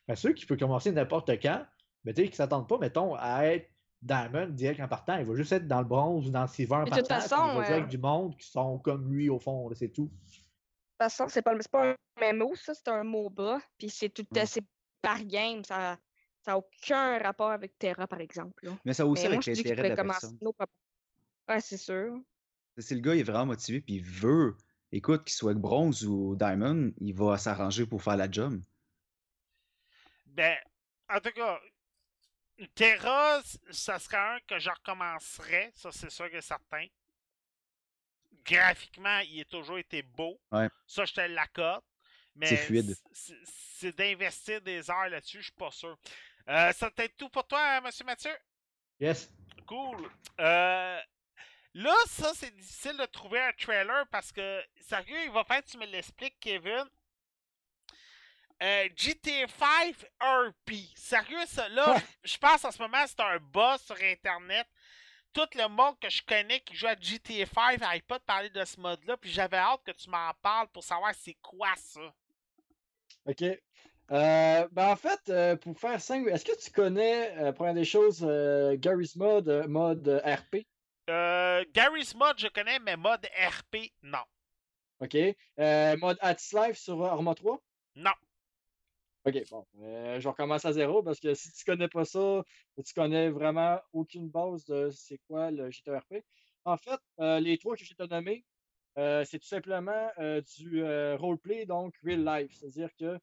Fait 0.05 0.15
ceux 0.17 0.33
qui 0.33 0.45
peuvent 0.45 0.57
commencer 0.57 0.91
n'importe 0.91 1.31
quand, 1.41 1.65
mais 2.03 2.13
tu 2.13 2.23
sais, 2.23 2.29
qui 2.29 2.35
s'attendent 2.35 2.67
pas, 2.67 2.77
mettons, 2.77 3.15
à 3.15 3.45
être 3.45 3.70
Diamond 4.01 4.47
direct 4.47 4.79
en 4.79 4.87
partant. 4.87 5.17
Il 5.17 5.25
va 5.25 5.35
juste 5.35 5.51
être 5.51 5.67
dans 5.67 5.79
le 5.79 5.85
bronze 5.85 6.27
ou 6.27 6.31
dans 6.31 6.41
le 6.41 6.47
silver 6.47 6.75
en 6.75 6.83
Mais 6.83 6.91
de 6.91 6.95
toute 6.97 7.07
partant. 7.07 7.27
façon, 7.27 7.51
il 7.53 7.57
va 7.59 7.67
avec 7.67 7.83
euh, 7.83 7.87
du 7.87 7.97
monde 7.97 8.35
qui 8.37 8.47
sont 8.47 8.79
comme 8.79 9.11
lui 9.13 9.29
au 9.29 9.39
fond, 9.39 9.69
là, 9.69 9.75
c'est 9.75 9.89
tout. 9.89 10.05
De 10.05 10.09
toute 10.09 10.97
façon, 10.97 11.27
c'est 11.27 11.41
pas, 11.41 11.53
c'est 11.59 11.71
pas 11.71 11.91
un 11.91 12.33
MMO, 12.33 12.55
ça, 12.55 12.73
c'est 12.73 12.87
un 12.87 13.03
MOBA. 13.03 13.59
Puis 13.77 13.89
c'est 13.89 14.09
tout 14.09 14.25
c'est 14.45 14.63
par 15.01 15.23
game. 15.23 15.63
Ça 15.63 15.97
n'a 16.47 16.57
aucun 16.57 17.19
rapport 17.19 17.51
avec 17.51 17.77
Terra, 17.77 18.07
par 18.07 18.19
exemple. 18.19 18.65
là. 18.65 18.71
Mais 18.85 18.93
ça 18.93 19.05
aussi 19.05 19.23
Mais 19.23 19.35
avec 19.35 19.45
l'intérêt 19.45 19.89
de 19.91 19.95
la 19.95 20.03
personne. 20.03 20.37
Ouais, 21.47 21.61
c'est 21.61 21.77
sûr. 21.77 22.17
Si 22.77 22.95
le 22.95 23.01
gars 23.01 23.13
il 23.13 23.19
est 23.19 23.23
vraiment 23.23 23.47
motivé 23.47 23.81
puis 23.81 23.95
il 23.95 24.03
veut, 24.03 24.55
écoute, 24.91 25.25
qu'il 25.25 25.33
soit 25.33 25.53
bronze 25.53 26.05
ou 26.05 26.35
diamond, 26.35 26.91
il 26.99 27.13
va 27.13 27.37
s'arranger 27.37 27.85
pour 27.85 28.01
faire 28.01 28.15
la 28.15 28.31
job. 28.31 28.61
Ben, 30.27 30.55
en 31.13 31.19
tout 31.19 31.31
cas, 31.31 31.59
Terra, 32.67 33.41
ça 33.71 33.99
serait 33.99 34.17
un 34.17 34.39
que 34.47 34.59
je 34.59 34.69
recommencerais, 34.69 35.71
ça 35.75 35.91
c'est 35.91 36.09
sûr 36.09 36.33
et 36.33 36.41
certain. 36.41 36.85
Graphiquement, 38.45 39.19
il 39.19 39.41
a 39.41 39.45
toujours 39.45 39.77
été 39.77 40.01
beau. 40.01 40.39
Ouais. 40.51 40.67
Ça, 40.87 41.05
je 41.05 41.13
te 41.13 41.21
l'accorde. 41.21 41.83
Mais 42.35 42.67
C'est 43.13 43.95
d'investir 43.95 44.61
des 44.61 44.89
heures 44.89 45.09
là-dessus, 45.09 45.39
je 45.39 45.43
suis 45.43 45.51
pas 45.51 45.71
sûr. 45.71 45.97
Euh, 46.47 46.71
ça 46.71 46.89
peut 46.89 47.03
être 47.03 47.17
tout 47.17 47.29
pour 47.29 47.45
toi, 47.45 47.81
Monsieur 47.81 48.05
Mathieu? 48.05 48.35
Yes. 48.99 49.29
Cool. 49.67 50.09
Euh, 50.39 50.99
là, 51.73 51.95
ça, 52.07 52.33
c'est 52.33 52.55
difficile 52.55 52.97
de 52.97 53.05
trouver 53.05 53.41
un 53.41 53.53
trailer 53.53 54.07
parce 54.07 54.31
que, 54.31 54.63
sérieux, 54.79 55.25
il 55.25 55.31
va 55.31 55.43
faire, 55.43 55.63
tu 55.63 55.77
me 55.77 55.85
l'expliques, 55.85 56.39
Kevin. 56.39 56.85
Euh, 58.61 58.87
GTA 58.95 59.47
5 59.47 59.95
RP. 60.21 60.71
Sérieux, 60.95 61.45
ça, 61.47 61.67
là, 61.69 61.95
je 62.23 62.31
je 62.31 62.37
pense 62.37 62.63
en 62.63 62.71
ce 62.71 62.81
moment, 62.81 63.03
c'est 63.07 63.19
un 63.19 63.37
boss 63.39 63.81
sur 63.83 63.95
Internet. 64.01 64.67
Tout 65.33 65.47
le 65.55 65.67
monde 65.67 65.97
que 65.99 66.09
je 66.09 66.21
connais 66.23 66.59
qui 66.59 66.75
joue 66.75 66.87
à 66.87 66.95
GTA 66.99 67.45
5 67.45 67.79
n'arrive 67.79 68.03
pas 68.03 68.19
de 68.19 68.23
parler 68.23 68.49
de 68.49 68.63
ce 68.65 68.79
mode-là, 68.79 69.17
puis 69.17 69.31
j'avais 69.31 69.57
hâte 69.57 69.81
que 69.85 69.91
tu 69.91 70.09
m'en 70.09 70.31
parles 70.41 70.67
pour 70.67 70.83
savoir 70.83 71.13
c'est 71.15 71.37
quoi 71.41 71.69
ça. 71.77 72.01
OK. 73.25 73.41
Euh, 73.43 74.67
ben 74.71 74.89
en 74.89 74.95
fait, 74.95 75.21
euh, 75.29 75.55
pour 75.55 75.79
faire 75.79 76.01
simple, 76.01 76.29
est-ce 76.29 76.43
que 76.43 76.59
tu 76.61 76.69
connais, 76.69 77.31
euh, 77.37 77.53
première 77.53 77.73
des 77.73 77.85
choses, 77.85 78.21
Gary's 78.79 79.15
Mod, 79.15 79.47
mode 79.67 80.21
RP? 80.25 80.65
Euh, 81.09 81.65
Gary's 81.73 82.15
Mod, 82.15 82.37
je 82.37 82.47
connais, 82.47 82.79
mais 82.79 82.95
mode 82.95 83.25
RP, 83.35 83.91
non. 84.03 84.23
OK. 84.99 85.15
Euh, 85.59 85.97
mode 85.97 86.17
Atis 86.21 86.55
Life 86.55 86.77
sur 86.77 87.03
Arma 87.03 87.35
3? 87.35 87.59
Non. 87.95 88.11
OK, 89.23 89.43
bon. 89.51 89.65
euh, 89.81 90.19
je 90.19 90.23
vais 90.23 90.29
recommencer 90.29 90.67
à 90.67 90.73
zéro 90.73 91.03
parce 91.03 91.19
que 91.19 91.35
si 91.35 91.51
tu 91.51 91.63
connais 91.63 91.87
pas 91.87 92.05
ça, 92.05 92.43
tu 92.83 92.93
connais 92.95 93.29
vraiment 93.29 93.79
aucune 93.93 94.29
base 94.29 94.65
de 94.65 94.89
c'est 94.89 95.19
quoi 95.27 95.51
le 95.51 95.69
GTRP. 95.69 96.23
En 96.65 96.75
fait, 96.77 96.99
euh, 97.19 97.39
les 97.39 97.57
trois 97.59 97.75
que 97.75 97.83
je 97.83 97.93
t'ai 97.93 98.07
nommés, 98.07 98.43
euh, 98.97 99.23
c'est 99.23 99.37
tout 99.37 99.47
simplement 99.47 100.09
euh, 100.19 100.41
du 100.57 100.83
roleplay, 101.17 101.67
donc 101.67 101.93
real 102.03 102.25
life. 102.25 102.51
C'est-à-dire 102.53 102.89
que 102.99 103.19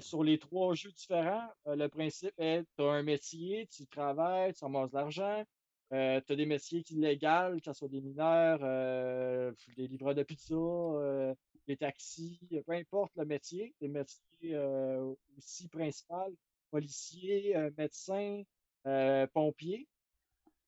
sur 0.00 0.22
les 0.24 0.38
trois 0.38 0.74
jeux 0.74 0.90
différents, 0.90 1.48
le 1.66 1.86
principe 1.86 2.34
est 2.38 2.64
tu 2.76 2.82
as 2.82 2.90
un 2.90 3.02
métier, 3.02 3.68
tu 3.68 3.86
travailles, 3.86 4.52
tu 4.52 4.64
ramasses 4.64 4.90
de 4.90 4.96
l'argent, 4.96 5.44
tu 5.92 6.32
as 6.32 6.36
des 6.36 6.46
métiers 6.46 6.82
illégaux, 6.90 7.58
que 7.58 7.64
ce 7.64 7.72
soit 7.74 7.88
des 7.88 8.00
mineurs, 8.00 8.60
euh, 8.62 9.52
des 9.76 9.86
livreurs 9.88 10.14
de 10.14 10.22
pizza, 10.22 10.54
euh, 10.54 11.34
des 11.66 11.76
taxis, 11.76 12.40
euh, 12.52 12.62
peu 12.66 12.72
importe 12.72 13.12
le 13.16 13.24
métier, 13.26 13.74
des 13.80 13.88
métiers 13.88 14.20
euh, 14.54 15.14
aussi 15.36 15.68
principaux, 15.68 16.34
policiers, 16.70 17.56
euh, 17.56 17.70
médecins, 17.76 18.42
euh, 18.86 19.26
pompiers. 19.34 19.86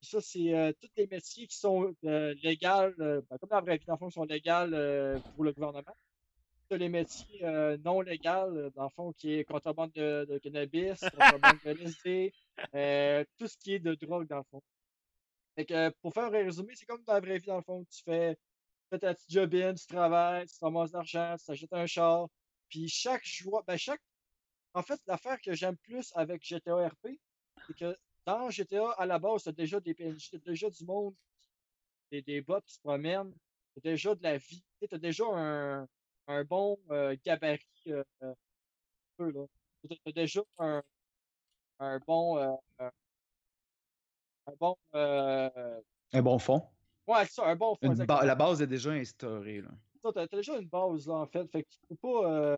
Puis 0.01 0.11
ça, 0.11 0.20
c'est 0.20 0.55
euh, 0.55 0.72
tous 0.81 0.91
les 0.97 1.07
métiers 1.07 1.47
qui 1.47 1.57
sont 1.57 1.95
euh, 2.05 2.35
légaux, 2.43 2.93
euh, 3.01 3.22
ben, 3.31 3.39
comme 3.39 3.49
la 3.51 3.61
vraie 3.62 3.79
vie, 3.79 3.87
dans 3.87 3.95
le 3.95 3.99
fond, 3.99 4.09
qui 4.09 4.14
sont 4.14 4.25
légaux 4.25 4.51
euh, 4.75 5.18
pour 5.35 5.45
le 5.45 5.53
gouvernement. 5.53 5.97
Tous 6.68 6.77
les 6.77 6.89
métiers 6.91 7.45
euh, 7.45 7.79
non 7.85 8.01
légaux, 8.03 8.29
euh, 8.29 8.70
dans 8.75 8.85
le 8.85 8.91
fond, 8.91 9.12
qui 9.14 9.33
est 9.35 9.45
contrebande 9.45 9.93
de, 9.93 10.27
de 10.29 10.39
cannabis, 10.39 11.01
contrebande 11.01 11.59
de 11.64 11.70
LSD, 11.70 12.33
euh, 12.75 13.25
tout 13.39 13.49
ce 13.49 13.57
qui 13.57 13.75
est 13.75 13.79
de 13.79 13.95
drogue, 13.95 14.29
dans 14.29 14.39
le 14.39 14.43
fond. 14.51 14.62
Fait 15.57 15.67
que, 15.67 15.75
euh, 15.75 15.91
pour 16.03 16.13
faire 16.15 16.25
un 16.25 16.31
résumé, 16.31 16.75
c'est 16.77 16.87
comme 16.87 17.03
dans 17.05 17.15
la 17.15 17.21
vraie 17.21 17.39
vie, 17.39 17.47
dans 17.47 17.57
le 17.57 17.63
fond, 17.63 17.85
tu 17.85 18.03
fais, 18.03 18.35
tu 18.37 18.41
fais 18.91 18.99
ta 18.99 19.15
petite 19.15 19.31
job-in, 19.31 19.75
tu 19.75 19.87
travailles, 19.87 20.47
tu 20.49 20.57
ramasses 20.61 20.91
de 20.93 20.97
l'argent, 20.97 21.37
tu 21.39 21.45
t'achètes 21.47 21.73
un 21.73 21.87
char, 21.87 22.29
puis 22.69 22.89
chaque 22.89 23.25
joueur, 23.25 23.65
ben 23.65 23.77
chaque, 23.77 24.03
en 24.75 24.83
fait, 24.83 25.01
l'affaire 25.07 25.41
que 25.43 25.55
j'aime 25.55 25.77
plus 25.79 26.13
avec 26.17 26.45
GTA 26.45 26.89
RP, 26.89 27.09
c'est 27.67 27.77
que 27.77 27.97
dans 28.27 28.51
GTA, 28.51 28.91
à 28.93 29.07
la 29.07 29.19
base, 29.19 29.45
tu 29.45 29.51
as 29.51 29.53
déjà 29.53 29.81
des 29.81 29.95
PNJ, 29.95 30.31
tu 30.31 30.39
déjà 30.41 30.71
du 30.71 30.85
monde, 30.85 31.15
des, 32.11 32.23
des 32.23 32.43
bots 32.43 32.61
qui 32.63 32.75
se 32.75 32.81
promènent, 32.81 33.35
tu 33.75 33.81
déjà 33.83 34.15
de 34.15 34.23
la 34.23 34.39
vie, 34.39 34.65
tu 34.81 34.95
as 34.95 34.99
déjà 34.99 35.25
un, 35.27 35.89
un 36.27 36.45
bon 36.45 36.79
euh, 36.91 37.17
gabarit, 37.25 37.61
euh, 37.89 38.05
un 38.21 38.35
peu, 39.17 39.31
là. 39.33 39.47
Tu 39.89 39.99
as 40.07 40.13
déjà 40.13 40.43
un, 40.59 40.83
un 41.79 41.99
bon, 42.07 42.59
un 44.47 44.53
bon, 44.61 44.76
euh, 44.95 45.80
Un 46.12 46.22
bon 46.22 46.38
fond. 46.38 46.62
ouais, 47.07 47.24
c'est 47.26 47.32
ça, 47.34 47.47
un 47.47 47.57
bon 47.57 47.74
fond, 47.76 47.92
ba- 48.07 48.24
la 48.24 48.34
base 48.34 48.62
est 48.62 48.66
déjà 48.66 48.90
instaurée. 48.90 49.62
T'as, 50.03 50.12
t'as 50.12 50.36
déjà 50.36 50.59
une 50.59 50.68
base, 50.68 51.07
là, 51.07 51.14
en 51.14 51.26
fait. 51.26 51.47
Fait 51.51 51.62
que 51.62 51.68
tu 51.70 51.78
peux 51.88 51.97
pas. 51.97 52.30
euh, 52.30 52.57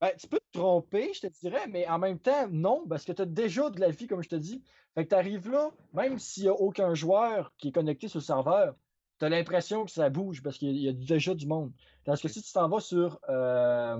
ben, 0.00 0.10
tu 0.18 0.28
peux 0.28 0.38
te 0.40 0.58
tromper, 0.58 1.14
je 1.14 1.20
te 1.22 1.26
dirais, 1.28 1.66
mais 1.66 1.88
en 1.88 1.98
même 1.98 2.18
temps, 2.18 2.46
non, 2.50 2.86
parce 2.86 3.04
que 3.04 3.12
tu 3.12 3.22
as 3.22 3.26
déjà 3.26 3.70
de 3.70 3.80
la 3.80 3.88
vie, 3.90 4.06
comme 4.06 4.22
je 4.22 4.28
te 4.28 4.36
dis. 4.36 4.62
Fait 4.94 5.04
que 5.04 5.08
tu 5.08 5.14
arrives 5.14 5.48
là, 5.50 5.70
même 5.94 6.18
s'il 6.18 6.42
n'y 6.44 6.48
a 6.50 6.52
aucun 6.54 6.94
joueur 6.94 7.54
qui 7.56 7.68
est 7.68 7.72
connecté 7.72 8.08
sur 8.08 8.18
le 8.18 8.24
serveur, 8.24 8.76
tu 9.18 9.24
as 9.24 9.28
l'impression 9.30 9.84
que 9.86 9.90
ça 9.90 10.10
bouge 10.10 10.42
parce 10.42 10.58
qu'il 10.58 10.76
y 10.76 10.88
a 10.88 10.92
déjà 10.92 11.34
du 11.34 11.46
monde. 11.46 11.72
Parce 12.04 12.20
que 12.20 12.28
si 12.28 12.42
tu 12.42 12.52
t'en 12.52 12.68
vas 12.68 12.80
sur 12.80 13.18
euh, 13.30 13.98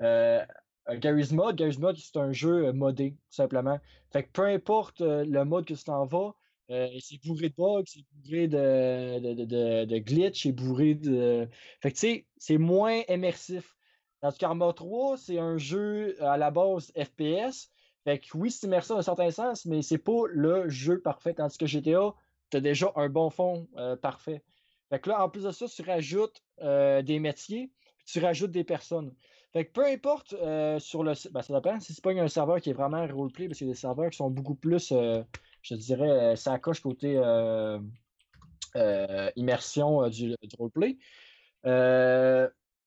euh, 0.00 0.44
euh, 0.88 0.98
Gary's 0.98 1.32
Mod, 1.32 1.56
Gary's 1.56 1.78
Mod, 1.78 1.96
c'est 1.96 2.16
un 2.16 2.32
jeu 2.32 2.66
euh, 2.66 2.72
modé, 2.72 3.12
tout 3.12 3.36
simplement. 3.36 3.78
Fait 4.12 4.24
que 4.24 4.30
peu 4.32 4.46
importe 4.46 5.00
euh, 5.00 5.24
le 5.24 5.44
mode 5.44 5.64
que 5.64 5.74
tu 5.74 5.84
t'en 5.84 6.06
vas, 6.06 6.34
euh, 6.70 6.88
c'est 7.00 7.22
bourré 7.24 7.48
de 7.48 7.54
bugs, 7.56 7.84
c'est 7.86 8.04
bourré 8.12 8.48
de, 8.48 9.44
de, 9.44 9.84
de, 9.84 9.98
glitch, 9.98 10.42
c'est 10.42 10.52
bourré 10.52 10.94
de. 10.94 11.48
Fait 11.80 11.90
que 11.90 11.94
tu 11.94 12.00
sais, 12.00 12.26
c'est 12.38 12.58
moins 12.58 13.02
immersif. 13.08 13.76
Tandis 14.20 14.38
qu'Arma 14.38 14.72
3, 14.72 15.16
c'est 15.16 15.38
un 15.38 15.58
jeu 15.58 16.16
à 16.22 16.36
la 16.36 16.50
base 16.50 16.92
FPS. 16.96 17.70
Fait 18.04 18.18
que 18.18 18.36
oui, 18.36 18.50
c'est 18.50 18.66
immersif 18.66 18.90
dans 18.90 18.98
un 18.98 19.02
certain 19.02 19.30
sens, 19.30 19.64
mais 19.66 19.82
c'est 19.82 19.98
pas 19.98 20.22
le 20.28 20.68
jeu 20.68 21.00
parfait. 21.00 21.34
Tandis 21.34 21.58
que 21.58 21.66
GTA, 21.66 22.14
tu 22.50 22.56
as 22.56 22.60
déjà 22.60 22.92
un 22.96 23.08
bon 23.08 23.30
fond 23.30 23.68
parfait. 24.00 24.42
Fait 24.90 25.00
que 25.00 25.08
là, 25.08 25.24
en 25.24 25.28
plus 25.28 25.42
de 25.44 25.50
ça, 25.50 25.66
tu 25.66 25.82
rajoutes 25.82 26.42
des 26.60 27.18
métiers, 27.18 27.72
puis 27.96 28.06
tu 28.06 28.20
rajoutes 28.20 28.52
des 28.52 28.64
personnes. 28.64 29.12
Fait 29.52 29.66
que 29.66 29.72
peu 29.72 29.84
importe 29.84 30.32
euh, 30.32 30.78
sur 30.78 31.02
le 31.02 31.12
ben, 31.30 31.42
ça 31.42 31.54
dépend. 31.54 31.78
Si 31.78 31.92
c'est 31.92 32.02
pas 32.02 32.12
un 32.12 32.28
serveur 32.28 32.60
qui 32.60 32.70
est 32.70 32.74
vraiment 32.74 33.06
roleplay, 33.06 33.48
parce 33.48 33.58
qu'il 33.58 33.66
y 33.66 33.70
a 33.70 33.74
des 33.74 33.78
serveurs 33.78 34.10
qui 34.10 34.16
sont 34.16 34.30
beaucoup 34.30 34.54
plus, 34.54 34.92
euh, 34.92 35.22
je 35.60 35.74
dirais, 35.74 36.10
euh, 36.10 36.36
ça 36.36 36.58
coche 36.58 36.80
côté 36.80 37.20
immersion 39.36 40.08
du, 40.08 40.34
roleplay. 40.58 40.96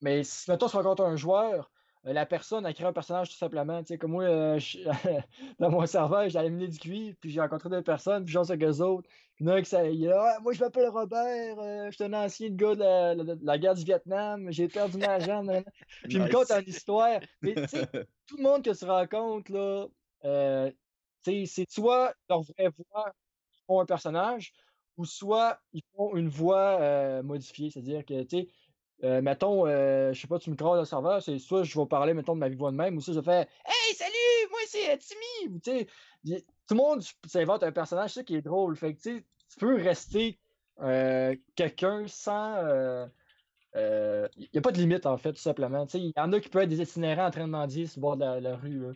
Mais 0.02 0.24
si, 0.24 0.50
mettons, 0.50 0.68
tu 0.68 0.76
rencontres 0.76 1.04
un 1.04 1.16
joueur, 1.16 1.72
la 2.14 2.26
personne 2.26 2.66
a 2.66 2.74
créé 2.74 2.86
un 2.88 2.94
personnage 2.94 3.30
tout 3.30 3.36
simplement. 3.36 3.82
Tu 3.82 3.88
sais, 3.88 3.98
comme 3.98 4.12
moi, 4.12 4.24
euh, 4.26 4.60
je- 4.60 4.80
dans 5.60 5.70
mon 5.72 5.86
serveur, 5.88 6.30
j'ai 6.30 6.38
allumé 6.40 6.68
du 6.68 6.78
cuivre, 6.80 7.18
puis 7.20 7.32
j'ai 7.32 7.42
rencontré 7.42 7.70
deux 7.70 7.82
personnes, 7.84 8.26
puis 8.26 8.34
j'en 8.34 8.44
sais 8.44 8.58
que 8.58 8.82
autres. 8.82 9.10
Puis 9.36 9.44
il 9.44 9.48
y 9.48 9.50
en 9.50 9.54
a 9.54 9.58
un 9.58 9.62
qui 9.62 9.70
s'est- 9.70 9.96
il 9.96 10.06
là, 10.08 10.36
Ah, 10.38 10.40
moi 10.42 10.54
je 10.54 10.60
m'appelle 10.60 10.88
Robert, 10.90 11.60
euh, 11.60 11.86
je 11.90 11.96
suis 11.96 12.04
un 12.04 12.14
ancien 12.14 12.50
gars 12.52 12.76
de 12.76 12.80
la, 12.80 13.16
la- 13.16 13.36
de 13.36 13.46
la 13.46 13.58
guerre 13.58 13.76
du 13.76 13.84
Vietnam, 13.84 14.52
j'ai 14.52 14.68
perdu 14.68 14.98
ma 14.98 15.20
jambe. 15.20 15.50
Puis 16.04 16.14
il 16.18 16.22
me 16.22 16.30
conte 16.32 16.52
une 16.52 16.70
histoire. 16.70 17.20
Mais 17.42 17.56
tu 17.56 17.68
sais, 17.68 17.88
tout 18.28 18.38
le 18.38 18.44
monde 18.44 18.64
que 18.64 18.78
tu 18.78 18.86
rencontres, 18.86 19.52
là, 19.52 19.88
euh, 20.26 20.72
c'est 21.24 21.46
soit 21.70 22.14
leur 22.30 22.42
vraie 22.44 22.70
voix, 22.70 23.14
ils 23.54 23.64
font 23.68 23.80
un 23.82 23.86
personnage, 23.86 24.54
ou 24.98 25.06
soit 25.06 25.60
ils 25.74 25.82
font 25.96 26.16
une 26.16 26.30
voix 26.30 26.80
euh, 26.82 27.24
modifiée. 27.24 27.70
C'est-à-dire 27.72 28.06
que, 28.06 28.24
tu 28.24 28.38
sais, 28.38 28.48
euh, 29.06 29.22
mettons, 29.22 29.68
euh, 29.68 30.14
je 30.14 30.22
sais 30.22 30.28
pas, 30.28 30.40
tu 30.40 30.50
me 30.50 30.56
crées 30.56 30.78
le 30.78 30.86
serveur, 30.86 31.22
c'est 31.22 31.38
soit 31.38 31.64
je 31.64 31.80
vais 31.80 31.86
parler, 31.86 32.14
mettons, 32.14 32.34
de 32.34 32.40
ma 32.40 32.50
voix 32.50 32.72
de 32.72 32.76
même, 32.76 32.98
ou 32.98 33.02
soit 33.02 33.14
je 33.14 33.22
faire 33.22 33.46
Hey, 33.66 33.96
salut, 33.96 34.50
moi 34.50 34.60
c'est 34.68 34.92
euh, 34.92 34.98
Timmy! 34.98 35.60
Tu 35.62 35.72
sais, 35.72 36.46
tout 36.68 36.74
le 36.74 36.78
monde 36.78 37.04
s'invente 37.28 37.64
un 37.64 37.72
personnage, 37.72 38.14
ça 38.14 38.24
qui 38.24 38.36
est 38.36 38.42
drôle. 38.42 38.76
Fait 38.76 38.96
que, 38.96 39.02
tu 39.02 39.24
peux 39.60 39.76
rester 39.76 40.40
euh, 40.82 41.36
quelqu'un 41.56 42.08
sans. 42.08 43.08
Il 43.76 44.50
n'y 44.54 44.58
a 44.58 44.62
pas 44.62 44.72
de 44.72 44.78
limite, 44.78 45.06
en 45.06 45.18
fait, 45.18 45.34
tout 45.34 45.40
simplement. 45.40 45.86
Il 45.94 46.14
y 46.16 46.20
en 46.20 46.34
a 46.34 46.40
qui 46.40 46.50
peuvent 46.50 46.64
être 46.64 46.70
des 46.70 46.82
itinérants 46.82 47.28
en 47.28 47.32
train 47.32 47.46
de 47.46 47.52
mendier 47.52 47.86
sur 47.86 48.00
le 48.00 48.02
bord 48.02 48.18
de 48.18 48.40
la, 48.40 48.56
rue. 48.56 48.88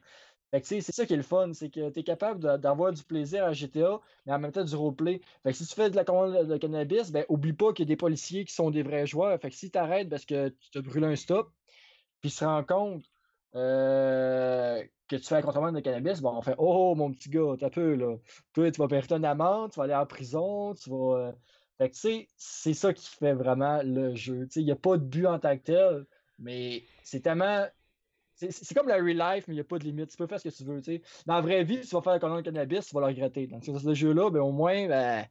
Fait 0.51 0.61
que, 0.61 0.67
c'est 0.67 0.81
ça 0.81 1.05
qui 1.05 1.13
est 1.13 1.17
le 1.17 1.23
fun, 1.23 1.53
c'est 1.53 1.69
que 1.69 1.89
tu 1.91 1.99
es 1.99 2.03
capable 2.03 2.59
d'avoir 2.59 2.91
du 2.91 3.03
plaisir 3.03 3.45
à 3.45 3.53
GTA, 3.53 4.01
mais 4.25 4.33
en 4.33 4.39
même 4.39 4.51
temps 4.51 4.63
du 4.63 4.75
roleplay. 4.75 5.21
Fait 5.43 5.51
que 5.51 5.57
si 5.57 5.65
tu 5.67 5.75
fais 5.75 5.89
de 5.91 5.95
la 5.95 6.03
de 6.03 6.57
cannabis, 6.57 7.11
ben 7.11 7.25
oublie 7.29 7.53
pas 7.53 7.71
qu'il 7.73 7.85
y 7.85 7.87
a 7.87 7.93
des 7.93 7.95
policiers 7.97 8.45
qui 8.45 8.53
sont 8.53 8.71
des 8.71 8.81
vrais 8.83 9.05
joueurs. 9.05 9.39
Fait 9.39 9.49
que 9.49 9.55
si 9.55 9.69
tu 9.69 9.77
arrêtes 9.77 10.09
parce 10.09 10.25
que 10.25 10.49
tu 10.49 10.69
te 10.71 10.79
brûles 10.79 11.03
un 11.03 11.15
stop, 11.15 11.51
puis 12.21 12.29
se 12.29 12.45
rend 12.45 12.63
compte 12.63 13.03
euh, 13.55 14.83
que 15.07 15.15
tu 15.15 15.23
fais 15.23 15.35
la 15.35 15.41
contrebande 15.41 15.75
de 15.75 15.79
cannabis, 15.81 16.21
bon, 16.21 16.31
on 16.37 16.41
fait 16.41 16.55
Oh 16.57 16.95
mon 16.95 17.11
petit 17.11 17.29
gars, 17.29 17.55
t'as 17.59 17.69
peu 17.69 17.95
là. 17.95 18.17
Tu 18.53 18.61
vas 18.71 18.87
perdre 18.87 19.15
une 19.17 19.25
amende, 19.25 19.71
tu 19.71 19.77
vas 19.79 19.85
aller 19.85 19.95
en 19.95 20.05
prison, 20.05 20.73
tu 20.75 20.89
vas. 20.89 21.29
euh, 21.29 21.31
Fait 21.77 21.89
que 21.89 21.95
tu 21.95 22.01
sais, 22.01 22.27
c'est 22.37 22.73
ça 22.73 22.93
qui 22.93 23.07
fait 23.09 23.33
vraiment 23.33 23.81
le 23.83 24.15
jeu. 24.15 24.47
Il 24.55 24.65
n'y 24.65 24.71
a 24.71 24.75
pas 24.75 24.97
de 24.97 25.03
but 25.03 25.25
en 25.27 25.39
tant 25.39 25.57
que 25.57 25.63
tel, 25.63 26.05
mais 26.37 26.83
c'est 27.03 27.21
tellement. 27.21 27.65
C'est 28.39 28.73
comme 28.73 28.87
la 28.87 28.95
real 28.95 29.17
life, 29.17 29.45
mais 29.47 29.53
il 29.53 29.57
n'y 29.57 29.61
a 29.61 29.65
pas 29.65 29.77
de 29.77 29.83
limite. 29.83 30.09
Tu 30.11 30.17
peux 30.17 30.27
faire 30.27 30.39
ce 30.39 30.47
que 30.49 30.53
tu 30.55 30.63
veux. 30.63 30.81
Dans 31.25 31.35
la 31.35 31.41
vraie 31.41 31.63
vie, 31.63 31.83
si 31.83 31.89
tu 31.89 31.95
vas 31.95 32.01
faire 32.01 32.13
la 32.13 32.19
commande 32.19 32.37
de 32.39 32.43
cannabis, 32.43 32.87
tu 32.87 32.95
vas 32.95 33.01
le 33.01 33.07
regretter. 33.07 33.47
Donc, 33.47 33.63
sur 33.65 33.79
ce 33.79 33.93
jeu-là, 33.93 34.29
ben, 34.29 34.39
au 34.41 34.51
moins, 34.51 34.87
ben, 34.87 35.25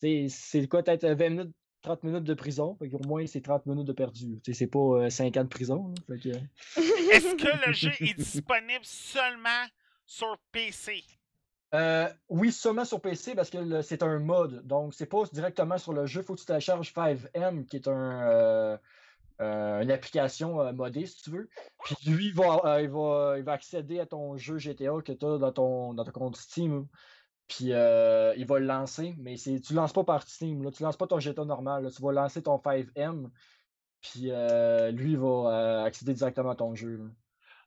c'est 0.00 0.68
quoi, 0.68 0.82
peut-être 0.82 1.06
20 1.06 1.30
minutes, 1.30 1.52
30 1.82 2.02
minutes 2.04 2.24
de 2.24 2.34
prison. 2.34 2.76
Fait 2.78 2.88
qu'au 2.90 3.00
moins, 3.06 3.26
c'est 3.26 3.40
30 3.40 3.66
minutes 3.66 3.86
de 3.86 3.92
perdu. 3.92 4.38
C'est 4.52 4.66
pas 4.66 4.78
euh, 4.78 5.10
5 5.10 5.36
ans 5.36 5.44
de 5.44 5.48
prison. 5.48 5.94
que, 6.08 6.14
Est-ce 6.76 7.34
que 7.36 7.66
le 7.68 7.72
jeu 7.72 7.90
est 8.00 8.14
disponible 8.14 8.84
seulement 8.84 9.64
sur 10.04 10.36
PC? 10.52 11.02
Euh, 11.74 12.06
oui, 12.28 12.52
seulement 12.52 12.84
sur 12.84 13.00
PC 13.00 13.34
parce 13.34 13.48
que 13.48 13.56
le- 13.58 13.82
c'est 13.82 14.02
un 14.02 14.18
mode. 14.18 14.66
Donc, 14.66 14.92
c'est 14.92 15.06
pas 15.06 15.22
directement 15.32 15.78
sur 15.78 15.94
le 15.94 16.04
jeu. 16.06 16.20
Il 16.20 16.24
faut 16.24 16.34
que 16.34 16.40
tu 16.40 16.46
télécharges 16.46 16.92
5M, 16.92 17.64
qui 17.64 17.76
est 17.76 17.88
un, 17.88 18.28
euh, 18.28 18.72
euh, 18.74 18.78
une 19.38 19.90
application 19.90 20.60
euh, 20.60 20.72
modée, 20.72 21.06
si 21.06 21.22
tu 21.22 21.30
veux. 21.30 21.48
Puis 21.84 21.96
lui, 22.06 22.26
il 22.26 22.34
va, 22.34 22.60
euh, 22.64 22.82
il 22.82 22.90
va, 22.90 23.34
il 23.38 23.44
va 23.44 23.52
accéder 23.52 24.00
à 24.00 24.06
ton 24.06 24.36
jeu 24.36 24.58
GTA 24.58 24.92
que 25.04 25.12
tu 25.12 25.24
as 25.24 25.38
dans 25.38 25.52
ton, 25.52 25.94
dans 25.94 26.04
ton 26.04 26.12
compte 26.12 26.36
Steam. 26.36 26.86
Puis 27.48 27.72
euh, 27.72 28.34
il 28.36 28.46
va 28.46 28.58
le 28.58 28.66
lancer, 28.66 29.14
mais 29.18 29.36
c'est, 29.36 29.60
tu 29.60 29.74
ne 29.74 29.78
lances 29.78 29.92
pas 29.92 30.04
par 30.04 30.22
Steam. 30.26 30.62
Là. 30.62 30.70
Tu 30.70 30.82
ne 30.82 30.88
lances 30.88 30.96
pas 30.96 31.06
ton 31.06 31.20
GTA 31.20 31.44
normal. 31.44 31.82
là. 31.82 31.90
Tu 31.90 32.00
vas 32.00 32.12
lancer 32.12 32.42
ton 32.42 32.56
5M. 32.56 33.28
Puis 34.00 34.30
euh, 34.30 34.90
lui, 34.90 35.12
il 35.12 35.18
va 35.18 35.26
euh, 35.28 35.84
accéder 35.84 36.14
directement 36.14 36.50
à 36.50 36.56
ton 36.56 36.74
jeu. 36.74 37.10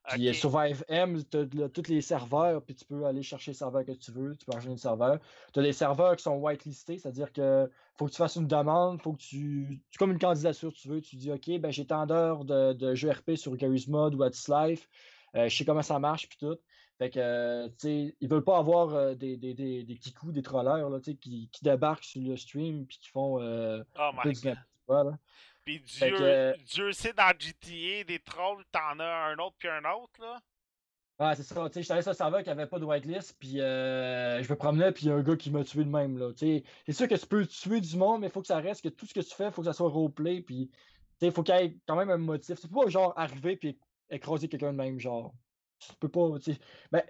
Puis 0.08 0.28
euh, 0.28 0.32
Ok. 0.32 0.36
sur 0.36 0.51
5M, 0.51 1.24
tu 1.30 1.64
as 1.64 1.70
tous 1.70 1.88
les 1.89 2.01
serveurs, 2.01 2.62
puis 2.64 2.76
tu 2.76 2.86
peux 2.86 3.06
aller 3.06 3.24
chercher 3.24 3.51
le 3.51 3.56
serveur 3.56 3.86
que 3.86 3.91
tu 3.91 4.12
veux, 4.12 4.36
tu 4.36 4.45
peux 4.45 4.53
enchaîner 4.53 4.76
le 4.76 4.80
serveur. 4.80 5.20
Tu 5.53 5.60
as 5.60 5.64
des 5.64 5.74
serveurs 5.74 6.16
qui 6.16 6.24
sont 6.24 6.38
whitelistés, 6.38 6.99
c'est-à-dire 6.99 7.34
que 7.34 7.70
faut 7.97 8.06
que 8.06 8.12
tu 8.12 8.18
fasses 8.18 8.36
une 8.36 8.47
demande, 8.47 9.01
faut 9.01 9.14
que 9.14 9.22
tu. 9.22 9.82
Comme 9.97 10.12
une 10.12 10.20
candidature, 10.20 10.72
tu 10.74 10.88
veux. 10.88 11.01
Tu 11.01 11.16
dis 11.16 11.32
OK, 11.32 11.60
ben 11.60 11.72
j'ai 11.72 11.86
tant 11.88 12.06
d'heures 12.06 12.45
de, 12.45 12.74
de 12.74 12.93
jeux 12.95 13.10
RP 13.12 13.36
sur 13.36 13.56
Garry's 13.56 13.88
Mod 13.88 14.16
ou 14.16 14.20
What's 14.20 14.47
Life, 14.47 14.88
euh, 15.36 15.49
je 15.49 15.56
sais 15.56 15.66
comment 15.66 15.82
ça 15.82 15.99
marche, 15.99 16.30
puis 16.30 16.38
tout. 16.38 16.58
Fait 16.97 17.10
que, 17.10 17.20
euh, 17.20 17.68
tu 17.68 17.76
sais, 17.80 18.16
ils 18.22 18.30
veulent 18.30 18.43
pas 18.43 18.58
avoir 18.58 18.93
euh, 18.95 19.16
des, 19.16 19.36
des, 19.36 19.53
des, 19.53 19.84
des 19.84 19.97
kikous, 19.97 20.32
des 20.32 20.41
trollers, 20.41 20.89
là, 20.89 20.99
tu 20.99 21.12
sais, 21.12 21.18
qui, 21.18 21.49
qui 21.51 21.64
débarquent 21.64 22.06
sur 22.06 22.22
le 22.22 22.38
stream, 22.38 22.86
puis 22.86 22.99
qui 22.99 23.10
font 23.10 23.41
euh, 23.41 23.84
Oh 23.99 24.12
my 24.14 24.34
god. 24.34 24.58
Quoi, 24.86 25.04
là. 25.04 25.18
Puis 25.66 25.80
Dieu, 25.80 26.16
que, 26.16 26.64
Dieu 26.64 26.92
sait 26.92 27.14
dans 27.14 27.34
GTA, 27.38 28.04
des 28.04 28.20
trolls, 28.24 28.64
t'en 28.72 29.00
as 29.00 29.32
un 29.32 29.38
autre 29.40 29.56
puis 29.58 29.68
un 29.68 29.84
autre, 29.86 30.22
là. 30.22 30.40
Ouais, 31.18 31.34
c'est 31.34 31.44
ça. 31.44 31.70
Tu 31.70 31.76
sais, 31.76 31.82
j'étais 31.82 32.02
sur 32.02 32.12
le 32.12 32.16
serveur 32.16 32.44
qui 32.44 32.50
avait 32.50 32.68
pas 32.68 32.78
de 32.78 32.84
whitelist, 32.84 33.38
puis 33.40 33.62
euh, 33.62 34.44
je 34.44 34.50
me 34.52 34.58
promenais, 34.58 34.92
puis 34.92 35.06
il 35.06 35.10
y 35.10 35.12
a 35.12 35.16
un 35.16 35.24
gars 35.24 35.38
qui 35.38 35.50
m'a 35.50 35.64
tué 35.64 35.86
de 35.86 35.90
même, 35.90 36.18
là. 36.18 36.34
Tu 36.34 36.46
sais, 36.46 36.64
c'est 36.86 36.94
sûr 36.94 37.08
que 37.08 37.16
tu 37.16 37.26
peux 37.26 37.46
tuer 37.46 37.80
du 37.80 37.96
monde, 37.96 38.22
mais 38.22 38.28
il 38.28 38.32
faut 38.32 38.42
que 38.42 38.48
ça 38.48 38.58
reste, 38.58 38.84
que 38.84 38.90
tout 38.90 39.06
ce 39.06 39.14
que 39.14 39.22
tu 39.22 39.34
fais, 39.34 39.46
il 39.46 39.52
faut 39.52 39.62
que 39.62 39.68
ça 39.68 39.74
soit 39.74 39.90
roleplay, 39.90 40.42
puis 40.42 40.70
tu 41.20 41.26
sais, 41.26 41.32
faut 41.32 41.42
qu'il 41.42 41.56
y 41.56 41.60
ait 41.60 41.78
quand 41.88 41.96
même 41.96 42.10
un 42.10 42.18
motif. 42.18 42.60
Tu 42.60 42.68
peux 42.68 42.82
pas, 42.82 42.90
genre, 42.90 43.14
arriver 43.18 43.56
puis 43.56 43.80
écraser 44.10 44.50
quelqu'un 44.50 44.74
de 44.74 44.78
même, 44.78 45.00
genre. 45.00 45.34
Tu 45.80 45.94
peux 46.00 46.10
pas, 46.10 46.38
tu 46.40 46.54
sais. 46.54 46.60
Ben, 46.92 47.04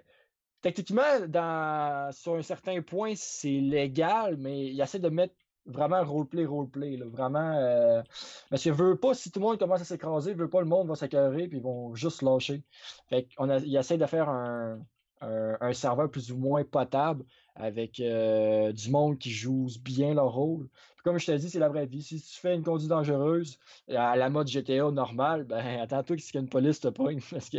techniquement, 0.60 1.26
dans, 1.26 2.12
sur 2.12 2.34
un 2.36 2.42
certain 2.42 2.80
point, 2.82 3.14
c'est 3.16 3.60
légal, 3.60 4.36
mais 4.36 4.66
il 4.66 4.80
essaie 4.80 5.00
de 5.00 5.08
mettre 5.08 5.34
vraiment 5.66 6.02
roleplay, 6.04 6.44
roleplay, 6.46 6.96
là. 6.96 7.06
Vraiment. 7.08 7.52
euh, 7.58 8.02
Parce 8.50 8.64
que 8.64 8.70
veut 8.70 8.96
pas, 8.96 9.14
si 9.14 9.30
tout 9.30 9.40
le 9.40 9.46
monde 9.46 9.58
commence 9.58 9.80
à 9.80 9.84
s'écraser, 9.84 10.34
veut 10.34 10.50
pas, 10.50 10.60
le 10.60 10.66
monde 10.66 10.88
va 10.88 10.94
s'écœurer, 10.96 11.48
puis 11.48 11.58
ils 11.58 11.62
vont 11.62 11.94
juste 11.94 12.22
lâcher. 12.22 12.62
Fait 13.08 13.28
qu'on 13.36 13.48
a, 13.50 13.58
il 13.58 13.76
essaie 13.76 13.98
de 13.98 14.06
faire 14.06 14.28
un, 14.28 14.78
un, 15.20 15.72
serveur 15.72 16.10
plus 16.10 16.32
ou 16.32 16.38
moins 16.38 16.64
potable 16.64 17.24
avec 17.54 18.00
euh, 18.00 18.72
du 18.72 18.90
monde 18.90 19.18
qui 19.18 19.30
joue 19.30 19.68
bien 19.82 20.14
leur 20.14 20.32
rôle. 20.32 20.68
Comme 21.04 21.18
je 21.18 21.26
te 21.26 21.32
dis, 21.32 21.48
c'est 21.48 21.60
la 21.60 21.68
vraie 21.68 21.86
vie. 21.86 22.02
Si 22.02 22.20
tu 22.20 22.40
fais 22.40 22.54
une 22.54 22.64
conduite 22.64 22.88
dangereuse 22.88 23.58
à 23.88 24.16
la 24.16 24.28
mode 24.28 24.48
GTA 24.48 24.90
normale, 24.90 25.44
ben 25.44 25.64
attends-toi 25.80 26.16
qu'il 26.16 26.34
y 26.34 26.38
a 26.38 26.40
une 26.40 26.48
police 26.48 26.80
te 26.80 26.88
pogne. 26.88 27.20
Parce 27.30 27.48
que 27.48 27.58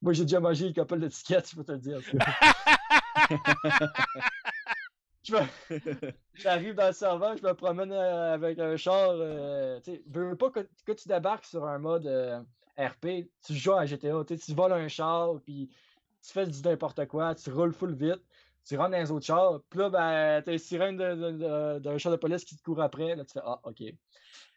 moi, 0.00 0.12
j'ai 0.12 0.22
déjà 0.22 0.38
mangé 0.40 0.68
une 0.68 0.74
couple 0.74 1.00
d'étiquettes, 1.00 1.50
je 1.50 1.56
peux 1.56 1.64
te 1.64 1.72
le 1.72 1.78
dire. 1.78 2.00
Je 5.26 5.34
me- 5.34 6.12
J'arrive 6.34 6.74
dans 6.74 6.88
le 6.88 6.92
serveur, 6.92 7.36
je 7.36 7.42
me 7.42 7.54
promène 7.54 7.92
euh, 7.92 8.34
avec 8.34 8.58
un 8.58 8.76
char. 8.76 9.10
euh, 9.12 9.80
tu 9.80 10.02
veux 10.06 10.36
pas 10.36 10.50
que, 10.50 10.60
que 10.84 10.92
tu 10.92 11.08
débarques 11.08 11.46
sur 11.46 11.64
un 11.64 11.78
mode 11.78 12.06
euh, 12.06 12.40
RP, 12.78 13.28
tu 13.44 13.54
joues 13.54 13.72
à 13.72 13.86
GTA, 13.86 14.22
tu 14.24 14.54
voles 14.54 14.72
un 14.72 14.86
char, 14.88 15.40
puis 15.44 15.70
tu 16.22 16.32
fais 16.32 16.46
du 16.46 16.60
n'importe 16.62 17.06
quoi, 17.06 17.34
tu 17.34 17.50
roules 17.50 17.72
full 17.72 17.94
vite, 17.94 18.20
tu 18.66 18.76
rentres 18.76 18.90
dans 18.90 18.98
les 18.98 19.10
autres 19.10 19.24
chars, 19.24 19.60
puis 19.70 19.78
là, 19.80 19.88
ben, 19.88 20.42
t'as 20.42 20.52
une 20.52 20.58
sirène 20.58 20.96
d'un 20.98 21.98
char 21.98 22.12
de 22.12 22.16
police 22.18 22.44
qui 22.44 22.56
te 22.56 22.62
court 22.62 22.82
après, 22.82 23.16
là, 23.16 23.24
tu 23.24 23.32
fais 23.32 23.40
Ah, 23.44 23.58
ok. 23.62 23.76
Puis 23.76 23.94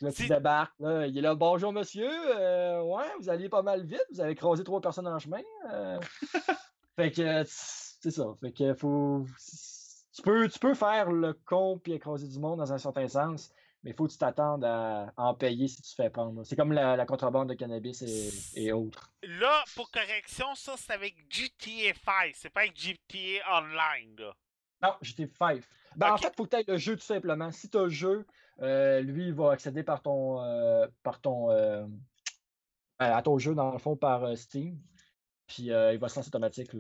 là, 0.02 0.12
tu 0.12 0.28
débarques, 0.28 0.78
là, 0.80 1.08
il 1.08 1.18
est 1.18 1.22
là, 1.22 1.34
bonjour 1.36 1.72
monsieur, 1.72 2.10
euh, 2.12 2.82
ouais, 2.84 3.06
vous 3.20 3.30
alliez 3.30 3.48
pas 3.50 3.62
mal 3.62 3.86
vite, 3.86 4.06
vous 4.12 4.20
avez 4.20 4.36
croisé 4.36 4.64
trois 4.66 4.82
personnes 4.82 5.08
en 5.08 5.18
chemin. 5.20 5.42
fait 6.98 7.12
que, 7.12 7.44
c'est 7.46 8.12
ça, 8.12 8.26
fait 8.42 8.52
que 8.52 8.74
faut. 8.74 9.26
Tu 10.20 10.24
peux, 10.24 10.50
tu 10.50 10.60
peux 10.60 10.74
faire 10.74 11.14
le 11.14 11.32
con 11.34 11.80
puis 11.82 11.94
écraser 11.94 12.28
du 12.28 12.40
monde 12.40 12.60
dans 12.60 12.74
un 12.74 12.78
certain 12.78 13.08
sens, 13.08 13.54
mais 13.84 13.92
il 13.92 13.94
faut 13.96 14.06
que 14.06 14.12
tu 14.12 14.18
t'attendes 14.18 14.66
à 14.66 15.14
en 15.16 15.34
payer 15.34 15.70
si 15.70 15.82
tu 15.82 15.92
te 15.92 15.96
fais 15.96 16.10
prendre. 16.10 16.44
C'est 16.44 16.58
comme 16.58 16.74
la, 16.74 16.98
la 16.98 17.06
contrebande 17.06 17.48
de 17.48 17.54
cannabis 17.54 18.02
et, 18.02 18.66
et 18.66 18.74
autres. 18.74 19.14
Là, 19.24 19.64
pour 19.78 19.90
correction, 19.92 20.54
ça, 20.56 20.74
c'est 20.76 20.92
avec 20.92 21.16
GTA 21.30 21.94
5, 22.04 22.32
c'est 22.34 22.50
pas 22.50 22.62
avec 22.62 22.78
GTA 22.78 23.62
Online, 23.62 24.14
là. 24.18 24.34
Non, 24.82 24.94
j'étais 25.02 25.28
5. 25.28 25.64
Ben, 25.96 26.12
En 26.12 26.18
fait, 26.18 26.28
il 26.28 26.36
faut 26.36 26.44
que 26.46 26.50
tu 26.50 26.58
aies 26.58 26.66
le 26.68 26.78
jeu 26.78 26.98
tout 26.98 27.06
simplement. 27.06 27.50
Si 27.54 27.70
tu 27.70 27.78
as 27.78 27.84
le 27.84 27.90
jeu, 27.90 28.28
euh, 28.62 29.00
lui, 29.00 29.28
il 29.28 29.34
va 29.34 29.54
accéder 29.54 29.84
par 29.84 30.02
ton, 30.02 30.42
euh, 30.44 30.86
par 31.02 31.22
ton, 31.22 31.50
euh, 31.52 31.86
à 33.00 33.22
ton 33.22 33.38
jeu, 33.38 33.56
dans 33.56 33.72
le 33.72 33.78
fond, 33.78 33.96
par 33.96 34.38
Steam. 34.38 34.78
Puis 35.50 35.72
euh, 35.72 35.94
il 35.94 36.00
va 36.00 36.08
se 36.10 36.16
lancer 36.18 36.30
automatique. 36.30 36.72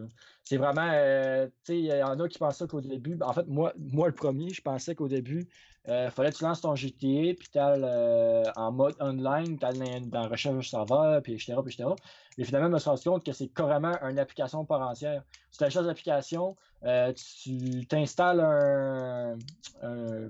C'est 0.43 0.57
vraiment. 0.57 0.89
euh, 0.93 1.47
tu 1.47 1.53
sais, 1.73 1.79
il 1.79 1.85
y 1.85 2.03
en 2.03 2.19
a 2.19 2.27
qui 2.29 2.37
pensaient 2.39 2.67
qu'au 2.67 2.81
début. 2.81 3.15
ben, 3.15 3.27
En 3.27 3.33
fait, 3.33 3.47
moi, 3.47 3.73
moi 3.77 4.07
le 4.07 4.15
premier, 4.15 4.53
je 4.53 4.61
pensais 4.61 4.95
qu'au 4.95 5.07
début, 5.09 5.49
il 5.87 6.09
fallait 6.11 6.31
que 6.31 6.37
tu 6.37 6.43
lances 6.43 6.61
ton 6.61 6.75
GTA, 6.75 7.33
puis 7.35 7.49
tu 7.51 7.59
en 7.59 8.71
mode 8.71 8.95
online, 8.99 9.57
tu 9.59 9.65
dans, 9.65 10.01
dans 10.07 10.29
recherche 10.29 10.69
serveur, 10.69 11.21
puis 11.23 11.33
etc. 11.33 11.63
Puis 11.63 11.73
etc. 11.73 11.97
Mais 12.37 12.43
finalement, 12.45 12.67
je 12.69 12.73
me 12.73 12.79
suis 12.79 12.89
rendu 12.89 13.03
compte 13.03 13.25
que 13.25 13.31
c'est 13.33 13.49
carrément 13.49 13.97
une 14.03 14.19
application 14.19 14.65
par 14.65 14.81
entière. 14.81 15.23
Tu 15.51 15.57
télécharges 15.57 15.87
l'application, 15.87 16.55
euh, 16.83 17.13
tu 17.13 17.85
t'installes 17.87 18.39
un, 18.39 19.39
un- 19.81 20.29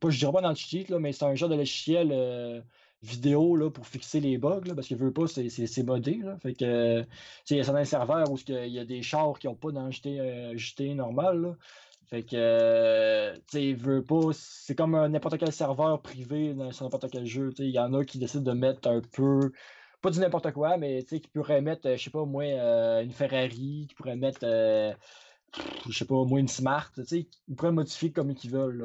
Pas, 0.00 0.10
je 0.10 0.18
dirais 0.18 0.32
pas 0.32 0.40
dans 0.40 0.50
le 0.50 0.54
cheat, 0.56 0.88
là, 0.88 0.98
mais 0.98 1.12
c'est 1.12 1.24
un 1.24 1.34
genre 1.34 1.48
de 1.48 1.54
logiciel 1.54 2.10
euh, 2.12 2.60
vidéo 3.02 3.56
là, 3.56 3.70
pour 3.70 3.86
fixer 3.86 4.20
les 4.20 4.38
bugs, 4.38 4.62
là, 4.66 4.74
parce 4.74 4.88
que 4.88 4.94
veut 4.94 5.12
pas, 5.12 5.26
c'est- 5.26 5.82
modé. 5.82 6.16
Là, 6.22 6.38
fait 6.38 6.54
que, 6.54 6.64
euh, 6.64 7.04
il 7.50 7.56
y 7.56 7.60
a 7.60 7.64
certains 7.64 7.84
serveurs 7.84 8.30
où 8.30 8.36
il 8.48 8.68
y 8.68 8.78
a 8.78 8.84
des 8.84 9.02
chars 9.02 9.38
qui 9.38 9.46
n'ont 9.46 9.54
pas 9.54 9.70
dans 9.72 9.84
le 9.86 9.92
JT, 9.92 10.20
euh, 10.20 10.56
JT 10.56 10.94
normal. 10.94 11.40
là. 11.42 11.56
Fait 12.08 12.22
que, 12.22 12.36
euh, 12.36 13.36
veut 13.76 14.02
pas, 14.04 14.30
c'est 14.32 14.74
comme 14.76 14.92
n'importe 15.08 15.38
quel 15.38 15.52
serveur 15.52 16.00
privé 16.02 16.54
dans- 16.54 16.70
sur 16.72 16.84
n'importe 16.84 17.10
quel 17.10 17.26
jeu. 17.26 17.50
Il 17.58 17.70
y 17.70 17.78
en 17.80 17.92
a 17.94 18.04
qui 18.04 18.18
décident 18.18 18.42
de 18.44 18.52
mettre 18.58 18.88
un 18.88 19.00
peu, 19.00 19.52
pas 20.00 20.10
du 20.10 20.20
n'importe 20.20 20.52
quoi, 20.52 20.76
mais 20.76 21.02
qui 21.04 21.20
pourrait 21.34 21.60
mettre, 21.62 21.88
euh, 21.88 21.96
je 21.96 22.04
sais 22.04 22.10
pas, 22.10 22.24
moi, 22.24 22.44
euh, 22.44 23.02
une 23.02 23.10
Ferrari, 23.12 23.86
qui 23.88 23.94
pourrait 23.96 24.16
mettre, 24.16 24.40
euh, 24.44 24.92
je 25.88 25.98
sais 25.98 26.04
pas, 26.04 26.24
moi, 26.24 26.38
une 26.40 26.48
Smart, 26.48 26.90
tu 26.94 27.04
sais, 27.04 27.28
ils 27.48 27.56
pourraient 27.56 27.72
modifier 27.72 28.12
comme 28.12 28.30
ils 28.30 28.50
veulent. 28.50 28.84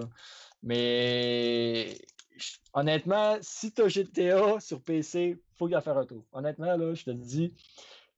Mais 0.64 1.97
honnêtement, 2.74 3.38
si 3.42 3.74
tu 3.74 3.82
as 3.84 3.88
GTA 3.88 4.60
sur 4.60 4.84
PC, 4.84 5.42
faut 5.58 5.68
y 5.70 5.76
en 5.76 5.82
faire 5.82 5.98
un 5.98 6.06
tour. 6.06 6.26
Honnêtement, 6.32 6.76
là, 6.78 6.94
je 6.94 7.04
te 7.06 7.12
le 7.12 7.18
dis, 7.18 7.54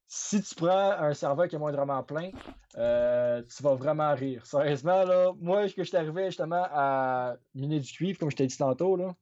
si 0.08 0.42
tu 0.44 0.56
prends 0.56 0.92
un 0.92 1.14
serveur 1.14 1.48
qui 1.48 1.56
est 1.56 1.60
moindrement 1.60 2.04
plein, 2.04 2.32
euh, 2.78 3.44
tu 3.44 3.64
vas 3.64 3.76
vraiment 3.76 4.14
rire. 4.16 4.46
Sérieusement, 4.46 5.04
là, 5.06 5.34
moi, 5.40 5.68
que 5.70 5.84
je 5.84 5.90
suis 5.90 5.98
arrivé 5.98 6.28
justement 6.28 6.66
à 6.72 7.38
miner 7.56 7.80
du 7.80 7.92
cuivre, 7.92 8.20
comme 8.20 8.32
je 8.32 8.36
t'ai 8.38 8.48
dit 8.48 8.58
tantôt, 8.58 8.96
là, 8.98 9.16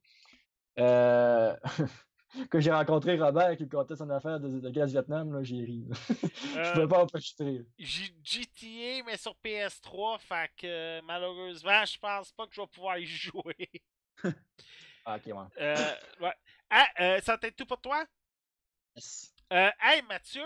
euh, 0.80 1.56
quand 2.52 2.60
j'ai 2.60 2.72
rencontré 2.72 3.18
Robert 3.20 3.58
qui 3.58 3.66
me 3.66 3.70
contait 3.70 3.96
son 3.98 4.10
affaire 4.10 4.40
de, 4.40 4.60
de 4.60 4.70
gaz 4.70 4.92
Vietnam, 4.92 5.34
là, 5.34 5.44
j'ai 5.44 5.64
ri. 5.64 5.88
je 6.64 6.72
Euh, 6.74 6.74
pouvais 6.74 6.88
pas 6.88 7.06
rire. 7.40 7.66
J'ai 7.78 8.16
GTA, 8.24 9.04
mais 9.06 9.18
sur 9.18 9.36
PS3, 9.44 10.18
fait 10.20 10.52
que 10.58 10.68
euh, 10.68 11.02
malheureusement, 11.04 11.86
je 11.86 11.98
pense 11.98 12.32
pas 12.32 12.48
que 12.48 12.54
je 12.56 12.62
vais 12.62 12.68
pouvoir 12.68 12.98
y 13.00 13.06
jouer. 13.08 13.70
Ah, 15.06 15.16
ok, 15.18 15.26
ouais. 15.28 15.34
Euh, 15.60 15.96
ouais. 16.20 16.34
Ah, 16.70 16.88
euh, 17.00 17.22
ça 17.22 17.38
t'aide 17.38 17.56
tout 17.56 17.66
pour 17.66 17.82
toi? 17.82 18.06
Yes. 18.96 19.34
Euh, 19.52 19.70
hey, 19.82 20.02
Mathieu, 20.04 20.44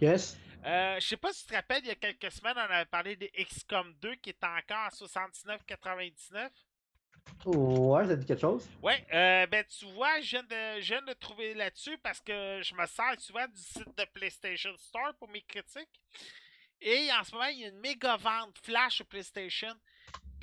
Yes. 0.00 0.36
euh, 0.66 1.00
je 1.00 1.06
sais 1.06 1.16
pas 1.16 1.32
si 1.32 1.42
tu 1.42 1.48
te 1.50 1.54
rappelles, 1.54 1.82
il 1.84 1.88
y 1.88 1.90
a 1.90 1.94
quelques 1.94 2.30
semaines, 2.30 2.56
on 2.56 2.60
avait 2.60 2.84
parlé 2.84 3.16
des 3.16 3.30
XCOM 3.30 3.94
2 4.00 4.14
qui 4.16 4.30
est 4.30 4.44
encore 4.44 4.76
à 4.78 4.90
79,99. 4.90 6.50
Ouais, 7.46 8.06
ça 8.06 8.16
dit 8.16 8.26
quelque 8.26 8.40
chose? 8.40 8.68
Ouais, 8.82 9.04
euh, 9.12 9.46
ben 9.46 9.64
tu 9.66 9.86
vois, 9.92 10.20
je 10.20 10.30
viens, 10.30 10.42
de, 10.42 10.80
je 10.80 10.88
viens 10.94 11.02
de 11.02 11.12
trouver 11.14 11.54
là-dessus 11.54 11.96
parce 11.98 12.20
que 12.20 12.60
je 12.62 12.74
me 12.74 12.84
sers 12.86 13.18
souvent 13.20 13.46
du 13.48 13.60
site 13.60 13.96
de 13.96 14.04
PlayStation 14.12 14.76
Store 14.76 15.14
pour 15.18 15.28
mes 15.28 15.42
critiques. 15.42 16.00
Et 16.80 17.10
en 17.12 17.24
ce 17.24 17.32
moment, 17.32 17.46
il 17.46 17.60
y 17.60 17.64
a 17.64 17.68
une 17.68 17.80
méga 17.80 18.16
vente 18.16 18.58
flash 18.58 18.96
sur 18.96 19.06
PlayStation. 19.06 19.74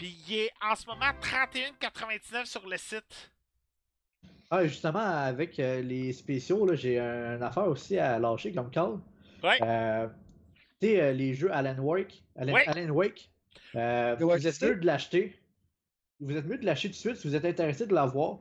Puis 0.01 0.17
il 0.29 0.33
est 0.35 0.49
en 0.67 0.75
ce 0.75 0.87
moment 0.87 1.11
31,99 1.21 2.45
sur 2.47 2.67
le 2.67 2.75
site. 2.77 3.31
Ah, 4.49 4.65
justement, 4.65 4.97
avec 4.99 5.59
euh, 5.59 5.79
les 5.83 6.11
spéciaux, 6.11 6.65
là, 6.65 6.73
j'ai 6.73 6.97
un- 6.99 7.35
une 7.37 7.43
affaire 7.43 7.67
aussi 7.67 7.99
à 7.99 8.17
lâcher 8.17 8.51
comme 8.51 8.71
call. 8.71 8.97
Ouais. 9.43 9.59
Euh, 9.61 10.07
tu 10.81 10.87
sais, 10.87 11.01
euh, 11.01 11.11
les 11.13 11.35
jeux 11.35 11.53
Alan 11.53 11.77
Wake. 11.77 12.23
Alan, 12.35 12.53
Ouais. 12.53 12.67
Alan 12.67 12.89
Wake. 12.89 13.29
euh, 13.75 14.15
vous 14.19 14.47
êtes 14.47 14.59
mieux 14.63 14.75
de 14.77 14.85
l'acheter. 14.87 15.39
Vous 16.19 16.35
êtes 16.35 16.45
mieux 16.47 16.57
de 16.57 16.65
l'acheter 16.65 16.87
tout 16.87 16.93
de 16.95 16.97
suite 16.99 17.15
si 17.17 17.27
vous 17.27 17.35
êtes 17.35 17.45
intéressé 17.45 17.85
de 17.85 17.93
l'avoir. 17.93 18.39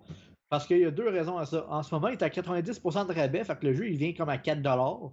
Parce 0.48 0.66
qu'il 0.66 0.78
y 0.78 0.86
a 0.86 0.90
deux 0.90 1.10
raisons 1.10 1.36
à 1.36 1.44
ça. 1.44 1.66
En 1.68 1.82
ce 1.82 1.94
moment, 1.94 2.08
il 2.08 2.14
est 2.14 2.22
à 2.22 2.30
90% 2.30 3.04
de 3.06 3.12
rabais. 3.12 3.44
Fait 3.44 3.58
que 3.58 3.66
le 3.66 3.74
jeu, 3.74 3.86
il 3.86 3.98
vient 3.98 4.14
comme 4.14 4.30
à 4.30 4.38
4$ 4.38 5.12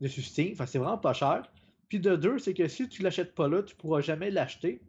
de 0.00 0.06
Steam. 0.06 0.54
Fait 0.54 0.62
que 0.64 0.70
c'est 0.70 0.78
vraiment 0.78 0.96
pas 0.96 1.12
cher. 1.12 1.42
Puis 1.88 1.98
de 1.98 2.14
deux, 2.14 2.38
c'est 2.38 2.54
que 2.54 2.68
si 2.68 2.88
tu 2.88 3.02
l'achètes 3.02 3.34
pas 3.34 3.48
là, 3.48 3.64
tu 3.64 3.74
pourras 3.74 4.00
jamais 4.00 4.30
l'acheter. 4.30 4.80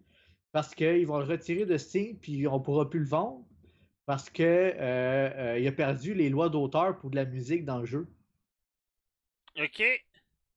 Parce 0.55 0.73
qu'ils 0.73 1.05
vont 1.05 1.17
le 1.17 1.25
retirer 1.25 1.65
de 1.65 1.75
Steam, 1.77 2.15
puis 2.17 2.47
on 2.47 2.61
pourra 2.61 2.89
plus 2.89 3.01
le 3.01 3.07
vendre. 3.07 3.43
Parce 4.05 4.29
que 4.29 4.41
euh, 4.41 5.57
euh, 5.57 5.67
a 5.67 5.71
perdu 5.73 6.13
les 6.13 6.29
lois 6.29 6.47
d'auteur 6.47 6.97
pour 6.97 7.09
de 7.09 7.17
la 7.17 7.25
musique 7.25 7.65
dans 7.65 7.79
le 7.79 7.85
jeu. 7.85 8.07
Ok. 9.59 9.83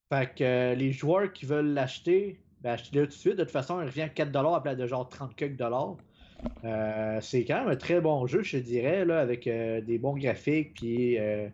Fait 0.08 0.34
que 0.36 0.44
euh, 0.44 0.74
les 0.76 0.92
joueurs 0.92 1.32
qui 1.32 1.46
veulent 1.46 1.74
l'acheter, 1.74 2.40
ben 2.60 2.74
achetez-le 2.74 3.06
tout 3.08 3.14
de 3.14 3.18
suite. 3.18 3.34
De 3.34 3.42
toute 3.42 3.50
façon, 3.50 3.80
il 3.80 3.86
revient 3.86 4.02
à 4.02 4.08
4$ 4.08 4.54
à 4.54 4.60
place 4.60 4.76
de 4.76 4.86
genre 4.86 5.08
30 5.08 5.34
quelques 5.34 5.56
dollars. 5.56 5.96
Euh, 6.62 7.20
c'est 7.20 7.44
quand 7.44 7.58
même 7.64 7.68
un 7.70 7.76
très 7.76 8.00
bon 8.00 8.24
jeu, 8.28 8.44
je 8.44 8.58
te 8.58 8.62
dirais, 8.62 9.04
là, 9.04 9.18
avec 9.18 9.48
euh, 9.48 9.80
des 9.80 9.98
bons 9.98 10.16
graphiques, 10.16 10.74
puis 10.74 11.18
euh, 11.18 11.48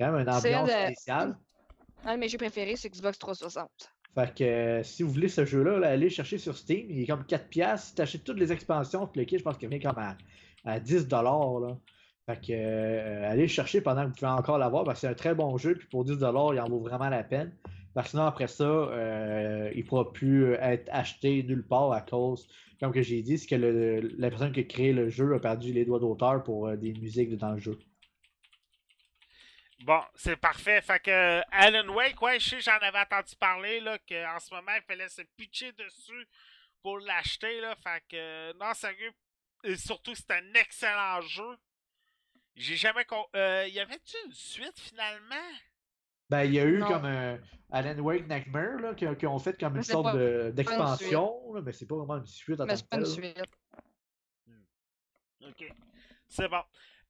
quand 0.00 0.12
même 0.12 0.26
une 0.26 0.34
ambiance 0.34 0.70
spéciale. 0.70 1.36
Un 2.06 2.14
de 2.14 2.20
mes 2.20 2.28
jeux 2.30 2.38
préférés, 2.38 2.76
c'est 2.76 2.88
Xbox 2.88 3.18
360. 3.18 3.68
Fait 4.14 4.34
que 4.34 4.44
euh, 4.44 4.82
si 4.82 5.02
vous 5.02 5.10
voulez 5.10 5.28
ce 5.28 5.44
jeu-là, 5.44 5.78
là, 5.78 5.88
allez 5.88 6.04
le 6.04 6.10
chercher 6.10 6.38
sur 6.38 6.56
Steam. 6.56 6.86
Il 6.90 7.00
est 7.00 7.06
comme 7.06 7.24
4$. 7.24 7.78
Si 7.78 7.94
tu 7.94 8.02
achètes 8.02 8.24
toutes 8.24 8.38
les 8.38 8.52
expansions, 8.52 9.08
le 9.14 9.24
je 9.26 9.42
pense 9.42 9.56
qu'il 9.56 9.68
vient 9.68 9.78
comme 9.80 9.98
à, 9.98 10.16
à 10.64 10.80
10$. 10.80 11.60
Là. 11.60 11.78
Fait 12.26 12.40
que 12.40 12.52
euh, 12.52 13.30
allez 13.30 13.42
le 13.42 13.48
chercher 13.48 13.80
pendant 13.80 14.02
que 14.04 14.08
vous 14.08 14.14
pouvez 14.14 14.30
encore 14.30 14.58
l'avoir 14.58 14.84
parce 14.84 15.00
que 15.00 15.06
c'est 15.06 15.12
un 15.12 15.14
très 15.14 15.34
bon 15.34 15.56
jeu. 15.56 15.74
Puis 15.74 15.88
pour 15.88 16.04
10$, 16.04 16.52
il 16.54 16.60
en 16.60 16.68
vaut 16.68 16.80
vraiment 16.80 17.08
la 17.08 17.24
peine. 17.24 17.52
Parce 17.94 18.06
que 18.08 18.10
sinon, 18.12 18.24
après 18.24 18.48
ça, 18.48 18.64
euh, 18.64 19.70
il 19.74 19.82
ne 19.82 19.86
pourra 19.88 20.12
plus 20.12 20.52
être 20.54 20.88
acheté 20.92 21.42
nulle 21.42 21.66
part 21.66 21.92
à 21.92 22.00
cause, 22.00 22.46
comme 22.80 22.92
que 22.92 23.02
j'ai 23.02 23.22
dit, 23.22 23.38
c'est 23.38 23.48
que 23.48 23.54
le- 23.54 24.00
la 24.18 24.30
personne 24.30 24.52
qui 24.52 24.60
a 24.60 24.64
créé 24.64 24.92
le 24.92 25.10
jeu 25.10 25.34
a 25.34 25.38
perdu 25.40 25.72
les 25.72 25.84
droits 25.84 26.00
d'auteur 26.00 26.42
pour 26.42 26.74
des 26.76 26.92
musiques 26.94 27.36
dans 27.36 27.52
le 27.52 27.58
jeu. 27.58 27.78
Bon, 29.84 30.00
c'est 30.14 30.36
parfait. 30.36 30.80
Fait 30.80 31.00
que 31.00 31.10
euh, 31.10 31.42
Alan 31.50 31.88
Wake, 31.92 32.20
ouais, 32.22 32.38
je 32.38 32.50
sais, 32.50 32.60
j'en 32.60 32.78
avais 32.78 33.00
entendu 33.00 33.34
parler, 33.36 33.80
là, 33.80 33.98
qu'en 33.98 34.38
ce 34.38 34.54
moment, 34.54 34.72
il 34.76 34.82
fallait 34.82 35.08
se 35.08 35.22
pitcher 35.36 35.72
dessus 35.72 36.26
pour 36.82 36.98
l'acheter, 36.98 37.60
là. 37.60 37.74
Fait 37.76 38.00
que, 38.08 38.16
euh, 38.16 38.52
non, 38.60 38.72
sérieux. 38.74 39.12
Et 39.64 39.76
surtout, 39.76 40.14
c'est 40.14 40.30
un 40.30 40.54
excellent 40.54 41.20
jeu. 41.22 41.56
J'ai 42.54 42.76
jamais. 42.76 43.04
con- 43.04 43.26
Euh, 43.34 43.66
y 43.68 43.80
avait-tu 43.80 44.16
une 44.26 44.32
suite 44.32 44.78
finalement? 44.78 45.50
Ben, 46.28 46.44
il 46.44 46.54
y 46.54 46.60
a 46.60 46.64
eu 46.64 46.78
Non. 46.78 46.86
comme 46.88 47.04
un 47.04 47.38
Alan 47.70 47.98
Wake 47.98 48.26
Nightmare 48.28 48.78
là, 48.80 48.94
qui, 48.94 49.06
qui 49.16 49.26
ont 49.26 49.38
fait 49.38 49.58
comme 49.58 49.72
une 49.74 49.78
Mais 49.78 49.82
sorte 49.82 50.14
de- 50.16 50.50
d'expansion, 50.54 51.52
là, 51.54 51.60
mais 51.62 51.72
c'est 51.72 51.86
pas 51.86 51.96
vraiment 51.96 52.18
une 52.18 52.26
suite 52.26 52.60
en 52.60 52.64
Mais 52.66 52.72
tant 52.72 52.76
c'est 52.76 52.84
que 52.84 52.88
pas 52.88 52.96
une 52.98 53.06
suite. 53.06 53.42
Ok. 55.44 55.72
C'est 56.28 56.48
bon. 56.48 56.62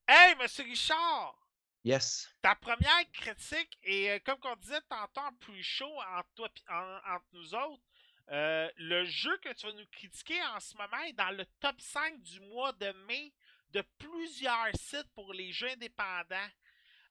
Hey, 0.07 0.35
monsieur 0.41 0.63
Richard! 0.63 1.35
Yes. 1.83 2.29
Ta 2.41 2.55
première 2.55 3.11
critique, 3.11 3.77
et 3.83 4.11
euh, 4.11 4.19
comme 4.25 4.37
on 4.43 4.55
disait 4.55 4.79
tantôt 4.89 5.19
en 5.21 5.33
plus 5.33 5.61
chaud 5.63 5.93
entre, 6.17 6.29
toi, 6.35 6.49
en- 6.69 7.15
entre 7.15 7.25
nous 7.33 7.53
autres, 7.55 7.83
euh, 8.31 8.69
le 8.77 9.03
jeu 9.03 9.37
que 9.43 9.53
tu 9.53 9.67
vas 9.67 9.73
nous 9.73 9.85
critiquer 9.91 10.41
en 10.55 10.59
ce 10.61 10.77
moment 10.77 11.01
est 11.07 11.13
dans 11.13 11.31
le 11.35 11.45
top 11.59 11.75
5 11.81 12.21
du 12.21 12.39
mois 12.39 12.71
de 12.73 12.91
mai 13.07 13.33
de 13.71 13.83
plusieurs 13.97 14.69
sites 14.75 15.09
pour 15.13 15.33
les 15.33 15.51
jeux 15.51 15.69
indépendants. 15.69 16.49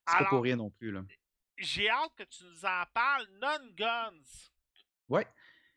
C'est 0.08 0.18
pas 0.18 0.24
pour 0.24 0.42
rien 0.42 0.56
non 0.56 0.70
plus, 0.70 0.90
là. 0.90 1.02
j'ai 1.58 1.90
hâte 1.90 2.14
que 2.16 2.22
tu 2.24 2.44
nous 2.44 2.64
en 2.64 2.84
parles. 2.94 3.28
Non 3.42 3.58
Guns. 3.76 4.22
Ouais. 5.08 5.26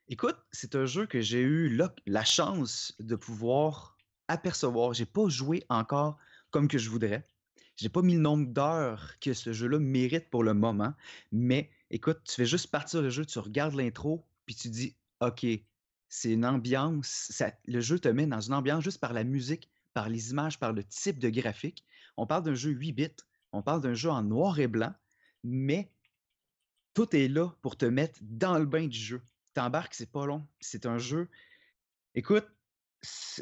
Écoute, 0.07 0.37
c'est 0.51 0.75
un 0.75 0.85
jeu 0.85 1.05
que 1.05 1.19
j'ai 1.19 1.41
eu 1.41 1.75
la, 1.75 1.93
la 2.05 2.23
chance 2.23 2.93
de 2.99 3.15
pouvoir 3.15 3.97
apercevoir. 4.27 4.93
J'ai 4.93 5.05
pas 5.05 5.27
joué 5.27 5.63
encore 5.69 6.17
comme 6.51 6.67
que 6.67 6.77
je 6.77 6.89
voudrais. 6.89 7.27
J'ai 7.77 7.89
pas 7.89 8.01
mis 8.01 8.15
le 8.15 8.21
nombre 8.21 8.47
d'heures 8.47 9.19
que 9.19 9.33
ce 9.33 9.51
jeu-là 9.53 9.79
mérite 9.79 10.29
pour 10.29 10.43
le 10.43 10.53
moment. 10.53 10.93
Mais 11.31 11.69
écoute, 11.89 12.21
tu 12.25 12.35
fais 12.35 12.45
juste 12.45 12.71
partir 12.71 13.01
le 13.01 13.09
jeu, 13.09 13.25
tu 13.25 13.39
regardes 13.39 13.73
l'intro, 13.75 14.25
puis 14.45 14.55
tu 14.55 14.69
dis 14.69 14.95
OK, 15.19 15.45
c'est 16.09 16.31
une 16.31 16.45
ambiance. 16.45 17.43
le 17.65 17.79
jeu 17.81 17.99
te 17.99 18.07
met 18.07 18.27
dans 18.27 18.39
une 18.41 18.53
ambiance 18.53 18.83
juste 18.83 18.99
par 19.01 19.13
la 19.13 19.23
musique, 19.23 19.69
par 19.93 20.09
les 20.09 20.31
images, 20.31 20.59
par 20.59 20.73
le 20.73 20.83
type 20.83 21.19
de 21.19 21.29
graphique. 21.29 21.85
On 22.17 22.25
parle 22.27 22.43
d'un 22.43 22.55
jeu 22.55 22.71
8 22.71 22.93
bits, 22.93 23.09
on 23.51 23.61
parle 23.61 23.81
d'un 23.81 23.93
jeu 23.93 24.09
en 24.09 24.23
noir 24.23 24.59
et 24.59 24.67
blanc, 24.67 24.93
mais 25.43 25.91
tout 26.93 27.13
est 27.15 27.27
là 27.27 27.53
pour 27.61 27.77
te 27.77 27.85
mettre 27.85 28.19
dans 28.21 28.57
le 28.57 28.65
bain 28.65 28.87
du 28.87 28.97
jeu. 28.97 29.21
T'embarques, 29.53 29.93
c'est 29.93 30.11
pas 30.11 30.25
long. 30.25 30.47
C'est 30.59 30.85
un 30.85 30.97
jeu. 30.97 31.29
Écoute, 32.15 32.47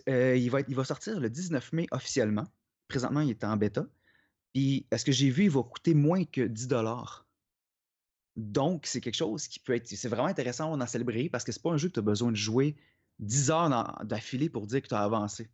euh, 0.09 0.35
il, 0.35 0.49
va 0.49 0.59
être- 0.61 0.69
il 0.69 0.75
va 0.75 0.83
sortir 0.83 1.19
le 1.19 1.29
19 1.29 1.71
mai 1.73 1.87
officiellement. 1.91 2.47
Présentement, 2.87 3.21
il 3.21 3.29
est 3.31 3.43
en 3.43 3.57
bêta. 3.57 3.85
Puis, 4.53 4.85
ce 4.95 5.03
que 5.03 5.11
j'ai 5.11 5.29
vu, 5.29 5.45
il 5.45 5.49
va 5.49 5.63
coûter 5.63 5.93
moins 5.93 6.25
que 6.25 6.41
10 6.41 6.67
Donc, 8.35 8.85
c'est 8.85 9.01
quelque 9.01 9.15
chose 9.15 9.47
qui 9.47 9.59
peut 9.59 9.75
être. 9.75 9.87
C'est 9.87 10.07
vraiment 10.07 10.27
intéressant 10.27 10.77
d'en 10.77 10.87
célébrer 10.87 11.29
parce 11.29 11.43
que 11.43 11.51
c'est 11.51 11.61
pas 11.61 11.71
un 11.71 11.77
jeu 11.77 11.89
que 11.89 11.93
tu 11.93 11.99
as 11.99 12.03
besoin 12.03 12.31
de 12.31 12.37
jouer 12.37 12.75
10 13.19 13.51
heures 13.51 14.05
d'affilée 14.05 14.49
pour 14.49 14.67
dire 14.67 14.81
que 14.81 14.87
tu 14.87 14.93
as 14.93 15.01
avancé. 15.01 15.49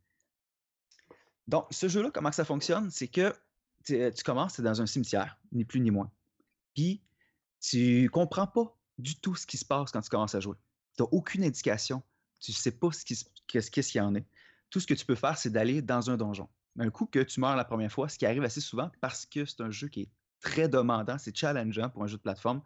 Donc, 1.48 1.66
ce 1.72 1.88
jeu-là, 1.88 2.12
comment 2.12 2.32
ça 2.32 2.46
fonctionne? 2.46 2.92
C'est 2.92 3.08
que 3.08 3.34
tu 3.86 3.98
tu 4.14 4.24
commences, 4.24 4.60
dans 4.60 4.82
un 4.82 4.86
cimetière, 4.86 5.40
ni 5.52 5.64
plus 5.64 5.80
ni 5.80 5.92
moins. 5.92 6.12
Puis, 6.76 7.02
tu 7.62 8.10
comprends 8.10 8.48
pas 8.48 8.78
du 8.98 9.16
tout 9.16 9.36
ce 9.36 9.48
qui 9.48 9.58
se 9.58 9.66
passe 9.66 9.92
quand 9.92 10.02
tu 10.02 10.10
commences 10.10 10.36
à 10.36 10.42
jouer. 10.42 10.58
Tu 10.98 11.04
n'as 11.04 11.10
aucune 11.12 11.44
indication. 11.44 12.04
Tu 12.40 12.52
sais 12.52 12.72
pas 12.72 12.92
ce 12.92 13.04
qu'il 13.04 13.96
y 13.96 14.00
en 14.02 14.16
est. 14.16 14.26
Tout 14.70 14.80
ce 14.80 14.88
que 14.88 14.94
tu 14.94 15.06
peux 15.06 15.16
faire, 15.16 15.38
c'est 15.38 15.50
d'aller 15.50 15.82
dans 15.82 16.10
un 16.10 16.18
donjon. 16.18 16.50
Un 16.80 16.90
coup 16.90 17.06
que 17.06 17.20
tu 17.20 17.40
meurs 17.42 17.56
la 17.56 17.66
première 17.66 17.92
fois, 17.92 18.10
ce 18.10 18.18
qui 18.18 18.26
arrive 18.26 18.44
assez 18.44 18.62
souvent 18.62 18.90
parce 19.02 19.26
que 19.26 19.46
c'est 19.46 19.62
un 19.62 19.70
jeu 19.72 19.88
qui 19.90 20.02
est 20.04 20.10
très 20.42 20.70
demandant, 20.70 21.18
c'est 21.18 21.36
challengeant 21.36 21.90
pour 21.90 22.04
un 22.04 22.08
jeu 22.08 22.18
de 22.18 22.22
plateforme, 22.22 22.62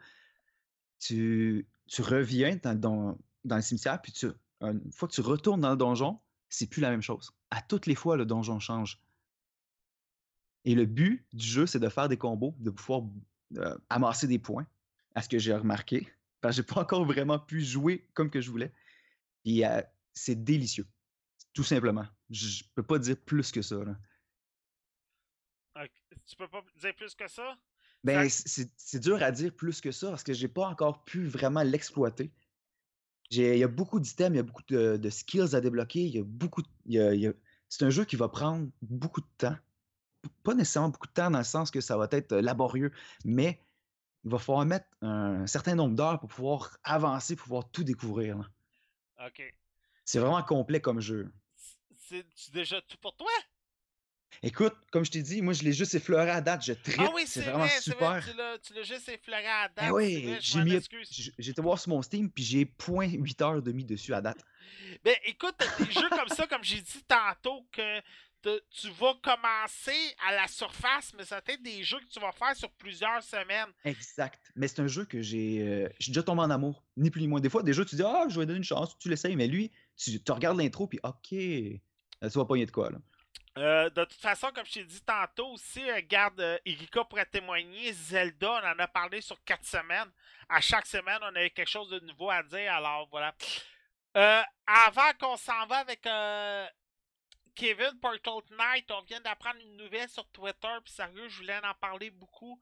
tu, 1.00 1.68
tu 1.88 2.02
reviens 2.02 2.56
dans, 2.62 2.76
dans- 2.80 3.18
dans 3.44 3.56
le 3.58 3.62
cimetière, 3.62 4.02
puis 4.02 4.12
tu, 4.14 4.28
une 4.62 4.92
fois 4.94 5.08
que 5.10 5.14
tu 5.14 5.22
retournes 5.22 5.62
dans 5.62 5.72
le 5.72 5.78
donjon, 5.78 6.20
c'est 6.50 6.68
plus 6.68 6.82
la 6.82 6.90
même 6.92 7.02
chose. 7.02 7.32
À 7.52 7.62
toutes 7.62 7.88
les 7.88 7.96
fois, 7.96 8.16
le 8.16 8.26
donjon 8.26 8.60
change. 8.60 9.02
Et 10.66 10.76
le 10.76 10.86
but 10.86 11.26
du 11.34 11.46
jeu, 11.46 11.66
c'est 11.66 11.80
de 11.80 11.90
faire 11.90 12.08
des 12.08 12.18
combos, 12.18 12.56
de 12.60 12.70
pouvoir 12.70 13.02
euh, 13.58 13.78
amasser 13.90 14.28
des 14.28 14.40
points, 14.40 14.66
à 15.16 15.22
ce 15.22 15.28
que 15.30 15.40
j'ai 15.40 15.54
remarqué. 15.54 16.08
Parce 16.40 16.56
que 16.56 16.62
j'ai 16.62 16.74
pas 16.74 16.82
encore 16.82 17.06
vraiment 17.06 17.40
pu 17.40 17.62
jouer 17.62 18.08
comme 18.14 18.30
que 18.30 18.40
je 18.42 18.50
voulais. 18.50 18.72
Puis 19.44 19.66
euh, 19.66 19.82
c'est 20.14 20.42
délicieux. 20.44 20.88
Tout 21.54 21.64
simplement. 21.64 22.06
Je 22.30 22.64
peux 22.76 22.84
pas 22.84 23.00
dire 23.00 23.18
plus 23.18 23.52
que 23.52 23.62
ça. 23.62 23.76
là. 23.76 23.96
Ok, 25.76 25.92
Tu 26.26 26.36
peux 26.36 26.48
pas 26.48 26.62
dire 26.80 26.96
plus 26.96 27.16
que 27.16 27.28
ça? 27.28 27.58
Ben, 28.04 28.28
c'est 28.30 29.00
dur 29.00 29.22
à 29.24 29.32
dire 29.32 29.56
plus 29.56 29.80
que 29.80 29.92
ça 29.92 30.10
parce 30.10 30.24
que 30.24 30.34
j'ai 30.34 30.50
pas 30.50 30.68
encore 30.68 31.04
pu 31.06 31.26
vraiment 31.26 31.64
l'exploiter. 31.64 32.32
Il 33.32 33.58
y 33.58 33.64
a 33.64 33.68
beaucoup 33.68 34.00
d'items, 34.00 34.34
il 34.34 34.38
y 34.38 34.40
a 34.40 34.44
beaucoup 34.44 34.64
de, 34.68 34.98
de 34.98 35.10
skills 35.10 35.56
à 35.56 35.62
débloquer, 35.62 36.02
il 36.04 36.16
y 36.16 36.20
a 36.20 36.24
beaucoup. 36.24 36.62
de- 36.86 37.36
C'est 37.70 37.86
un 37.86 37.90
jeu 37.90 38.06
qui 38.06 38.16
va 38.16 38.28
prendre 38.30 38.70
beaucoup 38.82 39.22
de 39.22 39.28
temps. 39.38 39.58
Pas 40.44 40.54
nécessairement 40.54 40.90
beaucoup 40.90 41.08
de 41.08 41.14
temps 41.14 41.32
dans 41.32 41.40
le 41.40 41.44
sens 41.44 41.72
que 41.72 41.82
ça 41.82 41.98
va 41.98 42.08
être 42.12 42.34
euh, 42.34 42.42
laborieux, 42.42 42.92
mais 43.26 43.60
il 44.24 44.32
va 44.32 44.38
falloir 44.38 44.66
mettre 44.66 44.88
un 45.02 45.48
certain 45.48 45.76
nombre 45.76 45.96
d'heures 45.96 46.20
pour 46.20 46.30
pouvoir 46.30 46.78
avancer, 46.84 47.36
pour 47.36 47.46
pouvoir 47.46 47.72
tout 47.72 47.84
découvrir. 47.84 48.38
là. 48.38 49.28
Ok. 49.28 49.42
C'est 50.06 50.20
vraiment 50.20 50.44
complet 50.44 50.82
comme 50.82 51.00
jeu. 51.00 51.32
C'est 52.08 52.26
déjà 52.52 52.82
tout 52.82 52.98
pour 52.98 53.16
toi? 53.16 53.32
Écoute, 54.42 54.74
comme 54.92 55.06
je 55.06 55.12
t'ai 55.12 55.22
dit, 55.22 55.42
moi 55.42 55.54
je 55.54 55.64
l'ai 55.64 55.72
juste 55.74 55.94
effleuré 55.96 56.30
à 56.30 56.42
date, 56.42 56.66
je 56.66 56.74
trippe, 56.74 57.00
Ah 57.00 57.12
oui, 57.14 57.24
c'est 57.26 57.42
vraiment 57.42 57.60
vrai, 57.60 57.70
c'est 57.80 57.96
vrai, 57.96 58.22
super. 58.22 58.60
tu 58.62 58.74
l'as- 58.74 58.84
juste 58.84 59.08
effleuré 59.10 59.48
à 59.48 59.70
date. 59.70 59.78
Eh 59.78 59.88
c'est 59.88 59.94
oui, 59.94 60.24
vrai, 60.24 60.42
je 60.42 60.52
j'ai 60.52 60.60
m'en 60.60 60.66
mis, 60.66 60.74
excuse. 60.74 61.10
j- 61.12 61.34
j'ai 61.38 61.52
été 61.52 61.62
voir 61.62 61.80
sur 61.80 61.90
mon 61.92 62.02
Steam, 62.02 62.30
puis 62.30 62.44
j'ai 62.44 62.66
0.8 62.66 63.42
heures 63.42 63.62
demi 63.62 63.86
dessus 63.86 64.14
à 64.14 64.22
date. 64.22 64.40
Ben 65.06 65.16
écoute, 65.26 65.56
t'as 65.58 65.86
des 65.86 65.92
jeux 65.92 66.10
comme 66.10 66.28
ça, 66.30 66.48
comme 66.48 66.64
j'ai 66.64 66.82
dit 66.82 67.04
tantôt, 67.08 67.66
que 67.72 68.02
te- 68.42 68.62
tu 68.72 68.90
vas 68.90 69.14
commencer 69.24 70.16
à 70.28 70.34
la 70.34 70.48
surface, 70.48 71.14
mais 71.18 71.24
ça 71.24 71.36
va 71.36 71.54
être 71.54 71.64
des 71.64 71.84
jeux 71.84 72.00
que 72.00 72.08
tu 72.12 72.20
vas 72.20 72.32
faire 72.34 72.56
sur 72.56 72.72
plusieurs 72.72 73.24
semaines. 73.24 73.70
Exact. 73.86 74.52
Mais 74.56 74.68
c'est 74.68 74.82
un 74.82 74.88
jeu 74.88 75.06
que 75.06 75.22
j'ai 75.22 75.62
euh, 75.62 75.90
j'ai 76.00 76.12
déjà 76.12 76.24
tombé 76.24 76.42
en 76.42 76.50
amour, 76.50 76.84
ni 76.98 77.10
plus 77.12 77.22
ni 77.22 77.28
moins. 77.30 77.40
Des 77.40 77.50
fois, 77.50 77.64
des 77.64 77.72
jeux, 77.74 77.86
tu 77.86 77.96
dis, 77.96 78.04
ah, 78.04 78.26
je 78.30 78.38
vais 78.40 78.46
donner 78.46 78.58
une 78.58 78.64
chance, 78.64 78.98
tu 78.98 79.10
l'essayes, 79.10 79.36
mais 79.38 79.48
lui, 79.48 79.72
tu, 79.96 80.22
tu 80.22 80.32
regardes 80.34 80.58
l'intro, 80.58 80.88
puis 80.88 81.00
ok, 81.04 81.34
là, 82.24 82.30
tu 82.30 82.38
vas 82.38 82.46
pogner 82.46 82.66
de 82.66 82.72
quoi, 82.72 82.90
là. 82.90 82.98
Euh, 83.56 83.90
de 83.92 84.04
toute 84.06 84.20
façon, 84.20 84.50
comme 84.52 84.66
je 84.66 84.74
t'ai 84.74 84.84
dit 84.84 85.02
tantôt 85.04 85.50
aussi, 85.50 85.88
euh, 85.88 86.02
garde 86.08 86.40
euh, 86.40 86.58
Erika 86.66 87.04
pourrait 87.04 87.28
témoigner. 87.28 87.94
Zelda, 87.94 88.50
on 88.52 88.68
en 88.68 88.80
a 88.80 88.88
parlé 88.88 89.22
sur 89.22 89.44
quatre 89.44 89.66
semaines. 89.66 90.12
À 90.50 90.60
chaque 90.60 90.88
semaine, 90.88 91.20
on 91.22 91.36
avait 91.36 91.52
quelque 91.52 91.70
chose 91.70 91.90
de 91.90 92.00
nouveau 92.00 92.32
à 92.32 92.42
dire. 92.42 92.74
Alors 92.74 93.08
voilà. 93.12 93.36
Euh, 94.18 94.42
avant 94.66 95.12
qu'on 95.20 95.38
s'en 95.38 95.68
va 95.68 95.78
avec 95.78 96.04
euh, 96.08 96.66
Kevin 97.54 98.00
Portal 98.02 98.42
Knight, 98.58 98.90
on 98.90 99.02
vient 99.04 99.22
d'apprendre 99.22 99.60
une 99.62 99.78
nouvelle 99.78 100.10
sur 100.10 100.28
Twitter. 100.30 100.76
Puis 100.84 100.94
sérieux, 100.94 101.30
je 101.30 101.38
voulais 101.38 101.58
en 101.64 101.76
parler 101.76 102.10
beaucoup. 102.10 102.60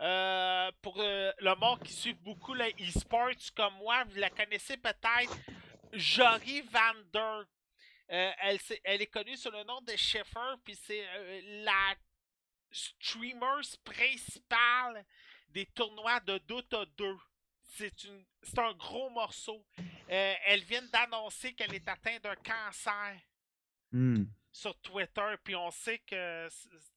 Euh, 0.00 0.72
pour 0.80 0.96
euh, 1.00 1.32
le 1.38 1.54
monde 1.56 1.80
qui 1.84 1.92
suit 1.92 2.14
beaucoup 2.14 2.54
le 2.54 2.64
e-sports 2.80 3.52
comme 3.54 3.74
moi, 3.74 4.04
vous 4.04 4.18
la 4.18 4.30
connaissez 4.30 4.78
peut-être. 4.78 5.36
Jory 5.92 6.62
Vander. 6.62 7.46
Euh, 8.10 8.32
elle, 8.84 9.02
est 9.02 9.06
connue 9.06 9.36
sous 9.36 9.50
le 9.50 9.64
nom 9.64 9.80
de 9.80 9.96
Sheffer, 9.96 10.54
puis 10.62 10.74
c'est 10.74 11.06
euh, 11.06 11.64
la 11.64 11.94
streamer 12.70 13.60
principale 13.82 15.04
des 15.48 15.66
tournois 15.66 16.20
de 16.20 16.38
Dota 16.38 16.84
2. 16.98 17.16
C'est 17.62 18.58
un 18.58 18.74
gros 18.74 19.10
morceau. 19.10 19.64
Euh, 19.78 20.34
elle 20.46 20.64
vient 20.64 20.82
d'annoncer 20.82 21.54
qu'elle 21.54 21.74
est 21.74 21.88
atteinte 21.88 22.22
d'un 22.22 22.36
cancer 22.36 23.20
Hmm. 23.94 24.24
sur 24.50 24.74
Twitter, 24.80 25.36
puis 25.44 25.54
on 25.54 25.70
sait 25.70 26.00
que 26.00 26.48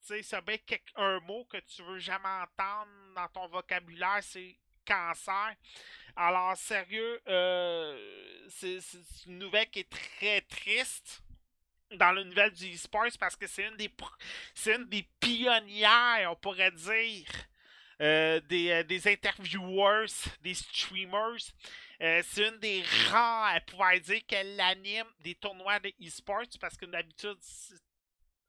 c'est 0.02 0.42
bien 0.44 0.58
un 0.96 1.20
mot 1.20 1.46
que 1.46 1.58
tu 1.58 1.84
veux 1.84 2.00
jamais 2.00 2.28
entendre 2.28 2.90
dans 3.16 3.28
ton 3.28 3.48
vocabulaire, 3.50 4.24
c'est 4.24 4.58
cancer. 4.88 5.56
Alors, 6.16 6.58
sérieux, 6.58 7.22
euh, 7.28 7.96
c'est 8.50 8.80
une 9.28 9.38
nouvelle 9.38 9.70
qui 9.70 9.80
est 9.82 9.90
très 9.90 10.42
triste 10.42 11.22
dans 11.92 12.12
le 12.12 12.24
nouvelle 12.24 12.52
du 12.52 12.74
e-sports 12.74 13.18
parce 13.20 13.36
que 13.36 13.46
c'est 13.46 13.68
une 13.68 13.78
des 13.78 13.92
c'est 14.56 14.76
une 14.76 14.86
des 14.86 15.08
pionnières, 15.20 16.32
on 16.32 16.36
pourrait 16.36 16.72
dire, 16.72 17.28
euh, 18.02 18.40
des, 18.42 18.72
euh, 18.72 19.12
interviewers, 19.12 20.12
des 20.42 20.56
streamers. 20.56 21.54
C'est 22.00 22.48
une 22.48 22.60
des 22.60 22.84
rares 23.10 23.56
à 23.56 23.62
pouvoir 23.62 24.00
dire 24.00 24.22
qu'elle 24.28 24.60
anime 24.60 25.08
des 25.20 25.36
tournois 25.36 25.80
de 25.80 25.92
e-sports 26.02 26.58
parce 26.60 26.78
que 26.78 26.86
d'habitude, 26.86 27.38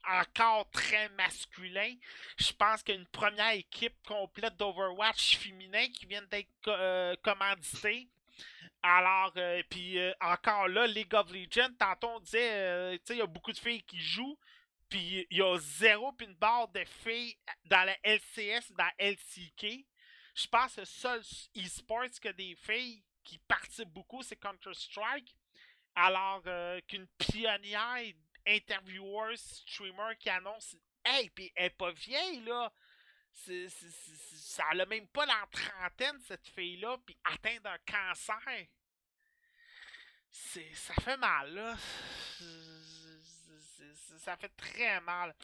encore 0.09 0.69
très 0.71 1.09
masculin. 1.11 1.95
Je 2.37 2.53
pense 2.53 2.83
qu'il 2.83 2.95
y 2.95 2.99
a 2.99 3.01
une 3.01 3.07
première 3.07 3.53
équipe 3.53 3.95
complète 4.07 4.57
d'Overwatch 4.57 5.37
féminin 5.37 5.87
qui 5.89 6.07
vient 6.07 6.23
d'être 6.23 6.49
euh, 6.69 7.15
commanditée. 7.23 8.09
Alors, 8.83 9.33
euh, 9.37 9.63
puis 9.69 9.99
euh, 9.99 10.13
encore 10.21 10.69
là, 10.69 10.87
League 10.87 11.15
of 11.15 11.31
Legends, 11.33 11.75
tantôt 11.79 12.09
on 12.09 12.21
disait, 12.21 12.51
euh, 12.53 12.97
tu 12.99 13.01
sais, 13.07 13.15
il 13.15 13.19
y 13.19 13.23
a 13.23 13.27
beaucoup 13.27 13.53
de 13.53 13.59
filles 13.59 13.83
qui 13.83 13.99
jouent, 13.99 14.39
puis 14.89 15.27
il 15.31 15.39
y 15.39 15.43
a 15.43 15.59
zéro 15.59 16.13
puis 16.13 16.27
une 16.27 16.35
barre 16.35 16.69
de 16.69 16.85
filles 16.85 17.37
dans 17.65 17.85
la 17.85 17.97
LCS, 18.05 18.73
dans 18.73 18.91
LCK. 18.99 19.85
Je 20.35 20.47
pense 20.47 20.75
que 20.75 20.81
le 20.81 20.87
seul 20.87 21.21
e-sports 21.57 22.21
que 22.23 22.29
des 22.29 22.55
filles 22.55 23.03
qui 23.25 23.39
participent 23.39 23.93
beaucoup, 23.93 24.23
c'est 24.23 24.37
Counter-Strike. 24.37 25.35
Alors 25.97 26.43
euh, 26.47 26.81
qu'une 26.87 27.09
pionnière, 27.19 27.99
interviewer, 28.49 29.37
streamer 29.37 30.17
qui 30.19 30.31
annonce 30.31 30.77
Hey, 31.05 31.31
puis 31.31 31.53
elle 31.55 31.67
est 31.67 31.71
pas 31.71 31.93
vieille, 31.93 32.41
là. 32.41 32.73
Ça 33.33 34.65
a 34.71 34.87
même 34.87 35.07
pas 35.09 35.27
la 35.27 35.47
trentaine, 35.51 36.19
cette 36.27 36.47
fille-là, 36.49 36.99
puis 37.07 37.17
atteint 37.25 37.59
d'un 37.63 37.79
cancer. 37.87 38.67
C'est, 40.31 40.75
ça 40.75 40.95
fait 40.95 41.17
mal, 41.17 41.55
là. 41.55 41.77
Ça 44.19 44.37
fait 44.37 44.53
très 44.57 45.01
mal. 45.01 45.35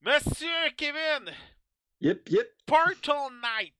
Monsieur 0.00 0.70
Kevin, 0.76 1.34
Yep, 2.00 2.28
yep. 2.28 2.54
Portal 2.66 3.30
Knight. 3.40 3.72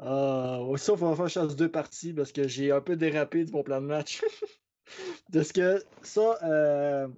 Euh, 0.00 0.76
sauf 0.76 1.02
on 1.02 1.10
va 1.12 1.16
faire 1.16 1.28
chasse 1.28 1.56
deux 1.56 1.70
parties 1.70 2.12
parce 2.12 2.30
que 2.30 2.46
j'ai 2.46 2.70
un 2.70 2.80
peu 2.80 2.94
dérapé 2.96 3.44
de 3.44 3.50
mon 3.50 3.64
plan 3.64 3.80
de 3.80 3.86
match. 3.86 4.22
de 5.30 5.42
ce 5.42 5.52
que 5.52 5.82
ça, 6.02 6.38
euh, 6.42 7.08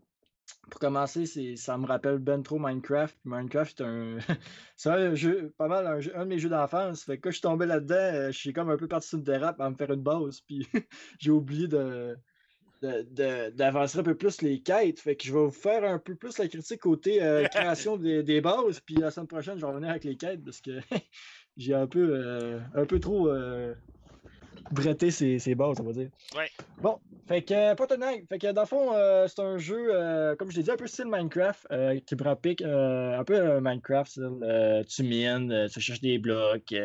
pour 0.70 0.80
commencer, 0.80 1.26
ça 1.56 1.78
me 1.78 1.86
rappelle 1.86 2.18
ben 2.18 2.42
trop 2.42 2.58
Minecraft. 2.58 3.16
Minecraft, 3.24 3.74
c'est 3.78 3.84
un, 3.84 4.18
c'est 4.76 4.90
un 4.90 5.14
jeu, 5.14 5.52
pas 5.56 5.68
mal 5.68 5.86
un, 5.86 6.00
jeu- 6.00 6.16
un 6.16 6.24
de 6.24 6.30
mes 6.30 6.38
jeux 6.38 6.48
d'enfance. 6.50 7.04
Fait 7.04 7.16
que 7.16 7.22
quand 7.22 7.30
je 7.30 7.36
suis 7.36 7.42
tombé 7.42 7.66
là-dedans, 7.66 7.94
euh, 7.94 8.26
je 8.32 8.38
suis 8.38 8.52
comme 8.52 8.70
un 8.70 8.76
peu 8.76 8.88
parti 8.88 9.08
sur 9.08 9.18
une 9.18 9.24
dérape 9.24 9.60
à 9.60 9.70
me 9.70 9.76
faire 9.76 9.92
une 9.92 10.02
base. 10.02 10.40
Puis 10.40 10.66
j'ai 11.18 11.30
oublié 11.30 11.68
de- 11.68 12.16
d'avancer 13.50 13.98
un 13.98 14.02
peu 14.02 14.14
plus 14.14 14.40
les 14.42 14.60
quêtes. 14.60 15.00
Fait 15.00 15.16
que 15.16 15.24
je 15.26 15.32
vais 15.32 15.40
vous 15.44 15.50
faire 15.50 15.84
un 15.84 15.98
peu 15.98 16.14
plus 16.14 16.38
la 16.38 16.48
critique 16.48 16.80
côté 16.80 17.22
euh, 17.22 17.44
création 17.48 17.96
des, 17.96 18.22
des 18.22 18.40
bases. 18.40 18.80
Puis 18.80 18.96
la 18.96 19.10
semaine 19.10 19.26
prochaine, 19.26 19.56
je 19.58 19.62
vais 19.62 19.70
revenir 19.70 19.90
avec 19.90 20.04
les 20.04 20.16
quêtes 20.16 20.44
parce 20.44 20.60
que 20.60 20.78
j'ai 21.56 21.74
un 21.74 21.86
peu, 21.86 22.10
euh, 22.12 22.60
un 22.74 22.86
peu 22.86 23.00
trop 23.00 23.28
euh, 23.28 23.74
bretté 24.70 25.10
ces, 25.10 25.38
ces 25.38 25.54
bases, 25.54 25.80
on 25.80 25.84
va 25.84 25.92
dire. 25.92 26.10
Ouais. 26.36 26.48
Bon, 26.80 26.98
fait 27.26 27.42
que 27.42 27.54
euh, 27.54 27.74
Portal 27.74 27.98
Knight, 27.98 28.28
fait 28.28 28.38
que 28.38 28.52
dans 28.52 28.62
le 28.62 28.66
fond, 28.66 28.92
euh, 28.94 29.26
c'est 29.28 29.40
un 29.40 29.58
jeu, 29.58 29.88
euh, 29.90 30.36
comme 30.36 30.50
je 30.50 30.56
l'ai 30.56 30.62
dit, 30.62 30.70
un 30.70 30.76
peu 30.76 30.86
style 30.86 31.06
Minecraft, 31.06 31.66
euh, 31.72 32.00
qui 32.00 32.14
euh, 32.62 33.18
un 33.18 33.24
peu 33.24 33.60
Minecraft, 33.60 34.10
style, 34.10 34.84
tu 34.88 35.02
mines, 35.02 35.68
tu 35.72 35.80
cherches 35.80 36.00
des 36.00 36.18
blocs, 36.18 36.64
tu 36.66 36.78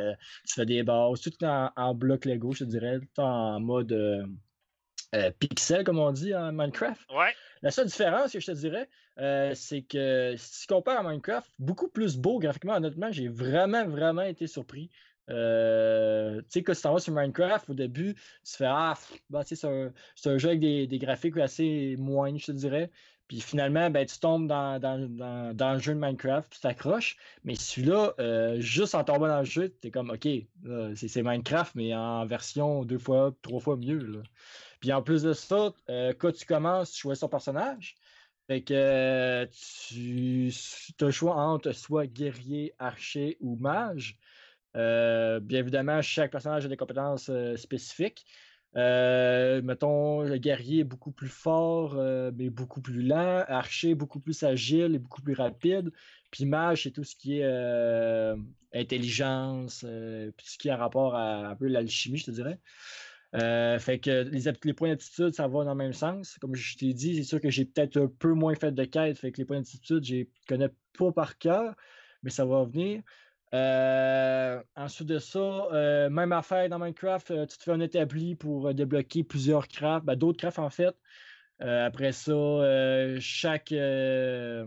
fais 0.48 0.66
des 0.66 0.84
bases, 0.84 1.22
tout 1.22 1.44
en, 1.44 1.70
en 1.76 1.94
bloc 1.94 2.26
Lego, 2.26 2.52
je 2.54 2.60
te 2.60 2.70
dirais, 2.70 3.00
tout 3.00 3.22
en 3.22 3.60
mode 3.60 3.96
pixel, 5.40 5.84
comme 5.84 6.00
on 6.00 6.12
dit 6.12 6.34
en 6.34 6.52
Minecraft. 6.52 7.02
Ouais. 7.12 7.34
La 7.62 7.72
seule 7.72 7.86
différence 7.86 8.34
que 8.34 8.40
je 8.40 8.48
te 8.48 8.52
dirais, 8.52 8.90
euh, 9.20 9.52
c'est 9.56 9.84
que 9.84 10.34
si 10.38 10.62
tu 10.62 10.74
compares 10.74 11.00
à 11.00 11.04
Minecraft, 11.10 11.50
beaucoup 11.60 11.88
plus 11.88 12.18
beau 12.18 12.40
graphiquement, 12.40 12.76
honnêtement, 12.76 13.12
j'ai 13.12 13.28
vraiment, 13.28 13.86
vraiment 13.86 14.24
été 14.24 14.48
surpris. 14.48 14.90
Euh, 15.30 16.42
tu 16.42 16.48
sais, 16.50 16.64
quand 16.64 16.74
tu 16.74 16.82
t'en 16.82 16.94
vas 16.94 17.00
sur 17.00 17.14
Minecraft, 17.14 17.70
au 17.70 17.74
début, 17.74 18.16
tu 18.16 18.56
fais 18.58 18.66
Ah, 18.68 18.94
bah, 19.30 19.44
tu 19.44 19.56
c'est 19.56 19.68
un, 19.68 19.94
un 20.26 20.38
jeu 20.38 20.50
avec 20.50 20.60
des, 20.60 20.88
des 20.88 21.00
graphiques 21.00 21.38
assez 21.38 21.96
moindres, 21.98 22.40
je 22.40 22.48
te 22.48 22.52
dirais. 22.52 22.92
Puis 23.28 23.40
finalement, 23.42 23.90
ben, 23.90 24.06
tu 24.06 24.20
tombes 24.20 24.48
dans, 24.48 24.80
dans, 24.80 25.00
dans, 25.10 25.56
dans 25.56 25.74
le 25.74 25.80
jeu 25.80 25.94
de 25.94 26.00
Minecraft, 26.00 26.52
tu 26.54 26.60
t'accroches. 26.60 27.18
Mais 27.44 27.56
celui-là, 27.56 28.14
euh, 28.20 28.60
juste 28.60 28.96
en 28.96 29.04
tombant 29.06 29.28
dans 29.28 29.40
le 29.40 29.46
jeu, 29.46 29.70
tu 29.82 29.88
es 29.88 29.92
comme 29.92 30.10
OK, 30.10 30.28
c'est 30.96 31.24
Minecraft, 31.24 31.74
mais 31.76 31.96
en 31.96 32.26
version 32.26 32.84
deux 32.84 33.00
fois, 33.00 33.34
trois 33.42 33.60
fois 33.62 33.78
mieux. 33.78 33.98
là. 34.00 34.24
Puis 34.82 34.92
en 34.92 35.02
plus 35.02 35.24
de 35.24 35.34
ça, 35.34 35.74
euh, 35.90 36.14
quand 36.14 36.32
tu 36.34 36.46
commences, 36.46 36.92
tu 36.92 37.00
choisis 37.02 37.22
ton 37.22 37.30
personnage. 37.30 37.96
Fait 38.48 38.62
que 38.64 39.46
tu 39.52 40.52
as 41.02 41.06
le 41.06 41.12
choix 41.12 41.36
entre 41.36 41.72
soit 41.72 42.08
guerrier, 42.08 42.74
archer 42.78 43.38
ou 43.40 43.56
mage. 43.56 44.18
Euh, 44.76 45.40
bien 45.40 45.60
évidemment, 45.60 46.02
chaque 46.02 46.32
personnage 46.32 46.66
a 46.66 46.70
des 46.70 46.78
compétences 46.78 47.30
euh, 47.30 47.56
spécifiques. 47.56 48.26
Euh, 48.76 49.62
mettons, 49.62 50.22
le 50.22 50.38
guerrier 50.38 50.80
est 50.80 50.84
beaucoup 50.84 51.12
plus 51.12 51.30
fort, 51.30 51.96
mais 52.36 52.50
beaucoup 52.50 52.82
plus 52.82 53.04
lent. 53.04 53.44
Archer, 53.48 53.94
beaucoup 53.94 54.20
plus 54.20 54.42
agile 54.42 54.96
et 54.96 55.00
beaucoup 55.00 55.22
plus 55.22 55.36
rapide. 55.36 55.92
Puis 56.32 56.46
mage, 56.46 56.84
c'est 56.84 56.92
tout 56.92 57.04
ce 57.04 57.16
qui 57.16 57.40
est 57.40 58.36
intelligence, 58.74 59.86
puis 60.38 60.48
ce 60.48 60.58
qui 60.58 60.72
a 60.72 60.78
rapport 60.78 61.14
à 61.16 61.50
un 61.50 61.56
peu 61.56 61.68
l'alchimie, 61.68 62.18
je 62.18 62.26
te 62.26 62.32
dirais. 62.32 62.60
Fait 63.80 64.00
que 64.00 64.24
les, 64.24 64.52
les 64.64 64.74
points 64.74 64.90
d'aptitude, 64.90 65.36
ça 65.36 65.48
va 65.48 65.66
dans 65.66 65.74
le 65.74 65.78
même 65.78 65.94
sens. 65.94 66.40
Comme 66.40 66.56
je 66.56 66.76
t'ai 66.76 66.94
dit, 66.94 67.18
c'est 67.18 67.24
sûr 67.24 67.40
que 67.40 67.52
j'ai 67.52 67.66
peut-être 67.66 67.98
un 67.98 68.08
peu 68.08 68.34
moins 68.34 68.56
fait 68.56 68.72
de 68.72 68.86
quête. 68.86 69.20
Fait 69.20 69.32
que 69.32 69.38
les 69.38 69.46
points 69.46 69.58
d'aptitude, 69.58 70.04
je 70.04 70.24
connais 70.48 70.70
pas 70.98 71.12
par 71.12 71.38
cœur, 71.38 71.76
mais 72.24 72.32
ça 72.32 72.44
va 72.44 72.64
venir. 72.64 73.04
Euh, 73.54 74.64
ensuite 74.76 75.08
de 75.08 75.20
ça, 75.20 75.40
euh, 75.40 76.10
même 76.10 76.32
affaire 76.32 76.68
dans 76.70 76.80
Minecraft, 76.80 77.30
euh, 77.32 77.46
tu 77.46 77.58
te 77.58 77.64
fais 77.64 77.72
un 77.72 77.82
établi 77.82 78.36
pour 78.36 78.74
débloquer 78.74 79.24
plusieurs 79.24 79.68
crafts, 79.68 80.06
ben, 80.06 80.16
d'autres 80.16 80.40
crafts 80.40 80.60
en 80.60 80.70
fait. 80.70 80.96
Après 81.60 82.12
ça, 82.12 82.34
chaque. 83.20 83.70
comment 83.70 84.66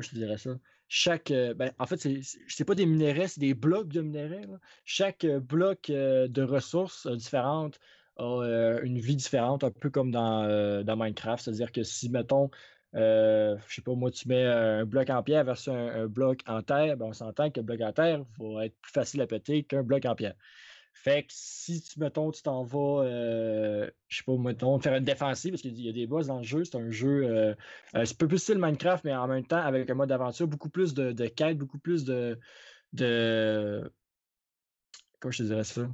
je 0.00 0.08
te 0.08 0.14
dirais 0.14 0.38
ça? 0.38 0.50
Chaque. 0.88 1.30
ben, 1.30 1.72
en 1.78 1.86
fait, 1.86 2.08
c'est 2.48 2.64
pas 2.64 2.74
des 2.74 2.86
minéraux, 2.86 3.26
c'est 3.26 3.40
des 3.40 3.52
blocs 3.52 3.88
de 3.88 4.00
minéraux. 4.00 4.56
Chaque 4.86 5.26
bloc 5.26 5.90
de 5.90 6.42
ressources 6.42 7.06
différentes 7.08 7.78
a 8.16 8.78
une 8.82 9.00
vie 9.00 9.16
différente, 9.16 9.64
un 9.64 9.70
peu 9.70 9.90
comme 9.90 10.10
dans, 10.10 10.82
dans 10.82 10.96
Minecraft. 10.96 11.44
C'est-à-dire 11.44 11.72
que 11.72 11.82
si, 11.82 12.08
mettons, 12.08 12.48
euh, 12.94 13.56
je 13.68 13.74
sais 13.76 13.82
pas, 13.82 13.94
moi, 13.94 14.10
tu 14.10 14.28
mets 14.28 14.44
un 14.44 14.84
bloc 14.84 15.08
en 15.10 15.22
pierre 15.22 15.44
versus 15.44 15.68
un, 15.68 16.06
bloc 16.06 16.40
en 16.46 16.62
terre, 16.62 16.96
ben, 16.96 17.06
on 17.06 17.12
s'entend 17.12 17.50
que 17.50 17.60
le 17.60 17.64
bloc 17.64 17.80
en 17.80 17.92
terre 17.92 18.24
va 18.38 18.66
être 18.66 18.76
plus 18.80 18.92
facile 18.92 19.20
à 19.22 19.26
péter 19.26 19.64
qu'un 19.64 19.82
bloc 19.82 20.04
en 20.04 20.14
pierre. 20.14 20.34
Fait 20.94 21.22
que 21.22 21.28
si, 21.30 21.80
tu, 21.82 21.98
mettons, 21.98 22.30
tu 22.30 22.42
t'en 22.42 22.64
vas, 22.64 23.04
euh, 23.04 23.90
je 24.08 24.18
sais 24.18 24.24
pas, 24.24 24.36
mettons, 24.36 24.78
faire 24.78 24.94
une 24.94 25.04
défensive, 25.04 25.52
parce 25.52 25.62
qu'il 25.62 25.80
y 25.80 25.88
a 25.88 25.92
des 25.92 26.06
boss 26.06 26.26
dans 26.26 26.38
le 26.38 26.42
jeu, 26.42 26.64
c'est 26.64 26.76
un 26.76 26.90
jeu, 26.90 27.24
euh, 27.24 27.54
c'est 27.92 28.12
un 28.12 28.16
peu 28.18 28.28
plus 28.28 28.38
style 28.38 28.58
Minecraft, 28.58 29.04
mais 29.04 29.14
en 29.14 29.26
même 29.26 29.46
temps 29.46 29.56
avec 29.56 29.88
un 29.88 29.94
mode 29.94 30.10
d'aventure, 30.10 30.46
beaucoup 30.46 30.68
plus 30.68 30.92
de, 30.92 31.12
de 31.12 31.26
quêtes, 31.26 31.56
beaucoup 31.58 31.78
plus 31.78 32.04
de, 32.04 32.38
de... 32.92 33.90
Comment 35.18 35.32
je 35.32 35.38
te 35.38 35.42
dirais 35.44 35.64
ça? 35.64 35.88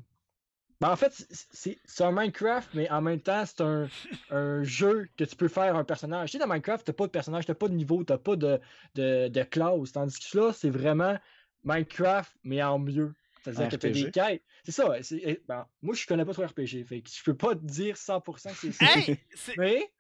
Ben, 0.81 0.91
en 0.93 0.97
fait, 0.97 1.13
c'est- 1.13 1.49
c'est 1.53 1.79
c'est 1.85 2.05
un 2.05 2.13
Minecraft, 2.13 2.69
mais 2.75 2.89
en 2.91 3.01
même 3.03 3.21
temps, 3.21 3.45
c'est 3.45 3.61
un, 3.63 3.89
un 4.31 4.63
jeu 4.63 5.09
que 5.17 5.25
tu 5.25 5.35
peux 5.35 5.49
faire 5.49 5.75
un 5.75 5.83
personnage. 5.85 6.31
Tu 6.31 6.39
sais, 6.39 6.39
dans 6.39 6.47
Minecraft, 6.47 6.87
t'as 6.87 6.93
pas 6.93 7.07
de 7.07 7.11
personnage, 7.11 7.47
t'as 7.47 7.55
pas 7.55 7.67
de 7.69 7.75
niveau, 7.75 8.05
t'as 8.05 8.19
pas 8.19 8.37
de, 8.37 8.61
de, 8.95 9.27
de 9.29 9.43
classe. 9.43 9.93
Tandis 9.93 10.19
que 10.21 10.39
là, 10.39 10.53
c'est 10.53 10.71
vraiment 10.71 11.19
Minecraft, 11.65 12.33
mais 12.45 12.63
en 12.63 12.79
mieux. 12.79 13.13
C'est-à-dire 13.43 13.69
que 13.71 13.77
t'as 13.77 13.91
des 13.91 14.11
quêtes. 14.13 14.43
C'est 14.65 14.73
ça. 14.73 15.03
c'est- 15.03 15.21
eh, 15.25 15.43
ben, 15.49 15.67
moi, 15.83 15.95
je 15.97 16.07
connais 16.07 16.25
pas 16.25 16.33
trop 16.33 16.45
RPG. 16.47 16.85
Fait 16.85 17.01
que 17.01 17.11
je 17.11 17.23
peux 17.25 17.35
pas 17.37 17.55
te 17.57 17.65
dire 17.65 17.97
100% 17.97 18.51
que 18.51 18.57
c'est 18.57 18.73
ça. 18.73 18.85
Hey, 18.99 19.19
c'est 19.35 19.57
Mais, 19.57 19.91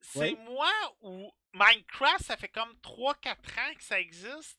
c'est 0.00 0.18
Ouais. 0.18 0.36
moi 0.44 0.68
ou 1.02 1.30
Minecraft, 1.54 2.22
ça 2.24 2.36
fait 2.36 2.48
comme 2.48 2.74
3-4 2.82 3.58
ans 3.58 3.74
que 3.78 3.84
ça 3.84 3.98
existe. 3.98 4.58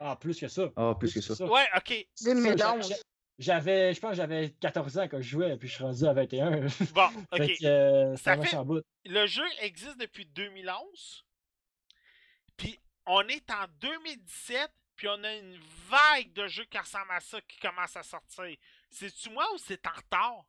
ah, 0.00 0.16
plus 0.20 0.38
que 0.38 0.48
ça. 0.48 0.70
Ah, 0.76 0.94
plus 0.98 1.12
que 1.14 1.20
ça. 1.20 1.42
Ouais, 1.44 1.66
ok. 1.76 2.06
Ça, 2.14 2.34
2011. 2.34 2.88
j'a- 2.88 2.96
J'avais, 3.40 3.94
je 3.94 4.00
pense 4.00 4.10
que 4.10 4.16
j'avais 4.18 4.50
14 4.60 4.98
ans 4.98 5.08
quand 5.08 5.20
je 5.20 5.28
jouais, 5.28 5.56
puis 5.56 5.66
je 5.66 5.74
suis 5.74 5.82
rendu 5.82 6.04
à 6.04 6.12
21. 6.12 6.50
Bon, 6.50 6.60
fait 7.34 7.42
ok. 7.44 7.58
que 7.58 7.64
euh, 7.66 8.16
Ça 8.16 8.22
ça 8.22 8.36
marche 8.36 8.50
fait- 8.50 8.56
en 8.56 8.64
bout. 8.66 8.82
Le 9.06 9.26
jeu 9.26 9.42
existe 9.62 9.96
depuis 9.98 10.26
2011. 10.26 11.24
Puis 12.58 12.78
on 13.06 13.22
est 13.28 13.50
en 13.50 13.64
2017. 13.80 14.70
Puis 14.94 15.08
on 15.08 15.24
a 15.24 15.34
une 15.34 15.58
vague 15.88 16.30
de 16.34 16.46
jeux 16.48 16.66
qui 16.66 16.76
ressemblent 16.76 17.10
à 17.12 17.20
ça 17.20 17.40
qui 17.48 17.58
commence 17.58 17.96
à 17.96 18.02
sortir. 18.02 18.54
C'est-tu 18.90 19.30
moi 19.30 19.46
ou 19.54 19.56
c'est 19.58 19.86
en 19.86 19.90
retard? 19.96 20.44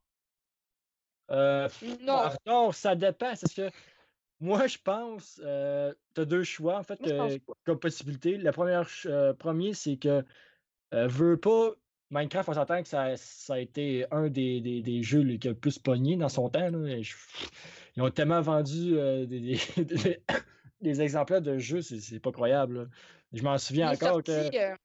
Euh, 1.30 1.70
Non. 2.02 2.14
en 2.14 2.30
retard, 2.30 2.74
ça 2.76 2.94
dépend. 2.96 3.34
C'est 3.38 3.54
que 3.56 3.70
moi, 4.42 4.68
je 4.68 4.78
pense, 4.78 5.40
euh, 5.46 5.94
tu 6.14 6.22
as 6.22 6.26
deux 6.26 6.44
choix, 6.44 6.78
en 6.78 6.84
fait, 6.84 7.00
Moi, 7.00 7.32
euh, 7.32 7.40
comme 7.64 7.80
possibilité. 7.80 8.36
Le 8.38 8.52
premier, 8.52 8.82
euh, 9.06 9.34
premier 9.34 9.74
c'est 9.74 9.96
que 9.96 10.26
euh, 10.94 11.08
veux 11.08 11.38
pas. 11.40 11.72
Minecraft, 12.12 12.50
on 12.50 12.54
s'entend 12.54 12.82
que 12.84 12.90
ça, 12.90 13.16
ça 13.16 13.54
a 13.56 13.60
été 13.60 14.06
un 14.12 14.28
des, 14.30 14.60
des- 14.60 14.82
des 14.82 15.02
jeux 15.02 15.24
qui 15.38 15.48
a 15.48 15.52
le 15.52 15.58
plus 15.58 15.80
pogné 15.80 16.18
dans 16.18 16.28
son 16.30 16.50
temps. 16.50 16.70
là, 16.70 17.02
je- 17.02 17.16
ils 17.96 18.02
ont 18.04 18.10
tellement 18.12 18.42
vendu 18.42 18.98
euh, 18.98 19.26
des, 19.26 19.58
exemplaires 21.02 21.42
de 21.42 21.58
jeux, 21.58 21.82
c'est 21.82 22.20
pas 22.20 22.32
croyable. 22.32 22.80
là. 22.80 22.86
Je 23.34 23.42
m'en 23.44 23.58
souviens 23.58 23.92
encore 23.92 24.24
que. 24.24 24.32
euh, 24.32 24.76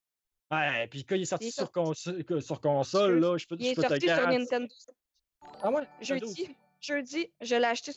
Ouais, 0.52 0.86
puis 0.86 1.04
quand 1.04 1.16
il 1.16 1.22
est 1.22 1.24
sorti 1.24 1.48
est 1.48 1.50
sur, 1.50 1.68
sorti- 1.72 2.40
sur 2.40 2.60
console, 2.60 3.18
là, 3.18 3.36
je 3.36 3.46
peux, 3.48 3.56
il 3.58 3.64
je 3.66 3.70
est 3.70 3.74
peux 3.74 3.82
te 3.82 3.88
sorti 3.88 4.06
sur 4.06 4.28
Nintendo. 4.28 4.74
Ah 5.60 5.70
ouais? 5.70 5.82
Nintendo. 6.00 6.26
Jeudi, 6.26 6.56
jeudi, 6.80 7.30
je 7.40 7.56
l'ai 7.56 7.64
acheté 7.64 7.90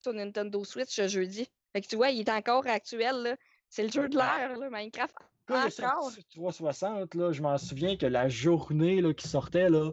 sur 0.00 0.12
Nintendo 0.12 0.62
Switch 0.62 1.00
jeudi. 1.08 1.48
Fait 1.72 1.80
que 1.80 1.88
tu 1.88 1.96
vois, 1.96 2.10
il 2.10 2.20
est 2.20 2.30
encore 2.30 2.64
actuel. 2.68 3.16
là. 3.22 3.36
C'est 3.68 3.82
le 3.82 3.90
jeu 3.90 4.08
de 4.08 4.16
l'air, 4.16 4.56
là, 4.56 4.70
Minecraft. 4.70 5.14
Quand 5.46 5.64
il 5.64 5.68
est 5.68 5.84
Encore. 5.84 6.02
sorti 6.02 6.22
sur 6.28 6.42
360, 6.42 7.14
là, 7.14 7.32
je 7.32 7.42
m'en 7.42 7.56
souviens 7.58 7.96
que 7.96 8.06
la 8.06 8.28
journée 8.28 9.00
là, 9.00 9.14
qui 9.14 9.28
sortait, 9.28 9.70
là, 9.70 9.92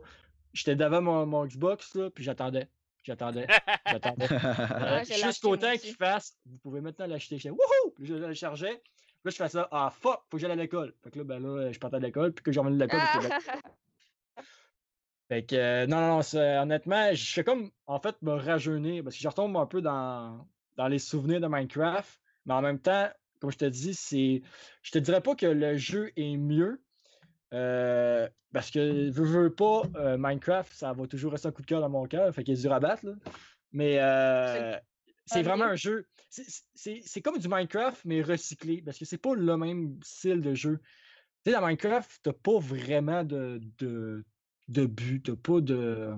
j'étais 0.53 0.75
devant 0.75 1.01
mon, 1.01 1.25
mon 1.25 1.45
Xbox, 1.45 1.95
là, 1.95 2.09
puis 2.09 2.23
j'attendais. 2.23 2.67
J'attendais. 3.03 3.47
J'attendais. 3.85 4.27
Euh, 4.31 5.03
temps 5.31 5.71
aussi. 5.73 5.79
qu'il 5.79 5.95
fasse, 5.95 6.35
vous 6.45 6.57
pouvez 6.57 6.81
maintenant 6.81 7.05
l'acheter. 7.05 7.37
J'étais 7.37 7.51
wouhou! 7.51 7.91
Puis 7.95 8.07
je 8.07 8.15
le 8.15 8.33
chargeais. 8.33 8.81
Puis 8.81 9.21
là, 9.25 9.31
je 9.31 9.35
fais 9.35 9.49
ça. 9.49 9.67
Ah 9.71 9.91
fuck, 9.91 10.21
faut 10.29 10.37
que 10.37 10.39
j'aille 10.39 10.51
à 10.51 10.55
l'école. 10.55 10.93
Fait 11.03 11.11
que 11.11 11.19
là, 11.19 11.23
ben 11.23 11.39
là, 11.39 11.71
je 11.71 11.79
partais 11.79 11.97
de 11.97 12.03
l'école. 12.03 12.33
Puis 12.33 12.43
que 12.43 12.51
j'ai 12.51 12.59
revenais 12.59 12.77
de 12.77 12.81
l'école. 12.81 12.99
Ah, 13.01 13.39
Fait 15.27 15.43
que, 15.43 15.55
euh, 15.55 15.87
non, 15.87 15.99
non, 16.01 16.19
non, 16.19 16.61
honnêtement, 16.61 17.13
je 17.13 17.33
fais 17.33 17.43
comme, 17.43 17.71
en 17.87 17.99
fait, 17.99 18.15
me 18.21 18.33
rajeunir, 18.33 19.03
parce 19.03 19.15
que 19.15 19.21
je 19.21 19.27
retombe 19.27 19.57
un 19.57 19.65
peu 19.65 19.81
dans, 19.81 20.47
dans 20.75 20.87
les 20.87 20.99
souvenirs 20.99 21.41
de 21.41 21.47
Minecraft, 21.47 22.19
mais 22.45 22.53
en 22.53 22.61
même 22.61 22.79
temps, 22.79 23.09
comme 23.39 23.51
je 23.51 23.57
te 23.57 23.65
dis, 23.65 23.93
c'est, 23.93 24.41
je 24.81 24.91
te 24.91 24.97
dirais 24.99 25.21
pas 25.21 25.35
que 25.35 25.45
le 25.45 25.77
jeu 25.77 26.11
est 26.15 26.37
mieux, 26.37 26.81
euh, 27.53 28.27
parce 28.53 28.71
que, 28.71 29.09
veux, 29.09 29.25
veux 29.25 29.53
pas, 29.53 29.83
euh, 29.95 30.17
Minecraft, 30.19 30.73
ça 30.73 30.93
va 30.93 31.07
toujours 31.07 31.31
rester 31.31 31.47
un 31.47 31.51
coup 31.51 31.61
de 31.61 31.67
cœur 31.67 31.81
dans 31.81 31.89
mon 31.89 32.05
cœur, 32.05 32.33
fait 32.33 32.43
qu'il 32.43 32.53
est 32.57 32.61
dur 32.61 32.73
à 32.73 32.79
battre, 32.79 33.05
là. 33.05 33.13
Mais, 33.71 33.99
euh, 33.99 34.77
c'est 35.25 35.39
vraiment 35.43 35.65
un 35.65 35.75
jeu, 35.75 36.05
c'est- 36.29 37.21
comme 37.21 37.37
du 37.37 37.47
Minecraft, 37.47 38.03
mais 38.05 38.21
recyclé, 38.21 38.81
parce 38.81 38.97
que 38.97 39.05
c'est 39.05 39.17
pas 39.17 39.35
le 39.35 39.57
même 39.57 39.99
style 40.03 40.41
de 40.41 40.53
jeu. 40.53 40.79
Tu 41.43 41.51
sais, 41.51 41.57
dans 41.57 41.65
Minecraft, 41.65 42.19
t'as 42.23 42.33
pas 42.33 42.59
vraiment 42.59 43.23
de, 43.23 43.59
de, 43.77 44.23
de 44.67 44.85
but, 44.85 45.23
t'as 45.23 45.35
pas 45.35 45.61
de. 45.61 46.13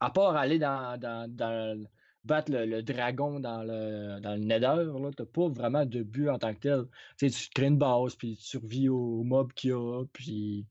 À 0.00 0.10
part 0.10 0.36
aller 0.36 0.58
dans, 0.58 0.98
dans, 0.98 1.28
dans 1.32 1.74
le- 1.76 1.86
battre 2.28 2.52
le, 2.52 2.64
le 2.66 2.82
dragon 2.82 3.40
dans 3.40 3.64
le, 3.64 4.20
dans 4.20 4.34
le 4.34 4.44
Nether, 4.44 4.84
là, 4.84 5.10
t'as 5.16 5.24
pas 5.24 5.48
vraiment 5.48 5.84
de 5.84 6.02
but 6.02 6.28
en 6.28 6.38
tant 6.38 6.54
que 6.54 6.60
tel. 6.60 6.84
Tu 7.18 7.30
tu 7.30 7.48
crées 7.54 7.66
une 7.66 7.78
base, 7.78 8.14
puis 8.14 8.36
tu 8.36 8.44
survis 8.44 8.88
aux 8.88 9.24
mobs 9.24 9.52
qu'il 9.52 9.70
y 9.70 9.72
a, 9.72 10.04
puis 10.12 10.66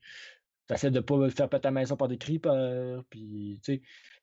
t'essaies 0.66 0.90
de 0.90 1.00
pas 1.00 1.28
faire 1.30 1.48
péter 1.48 1.62
ta 1.62 1.70
maison 1.70 1.96
par 1.96 2.08
des 2.08 2.18
creepers, 2.18 3.04
puis 3.10 3.60
tu 3.62 3.74
sais, 3.74 3.82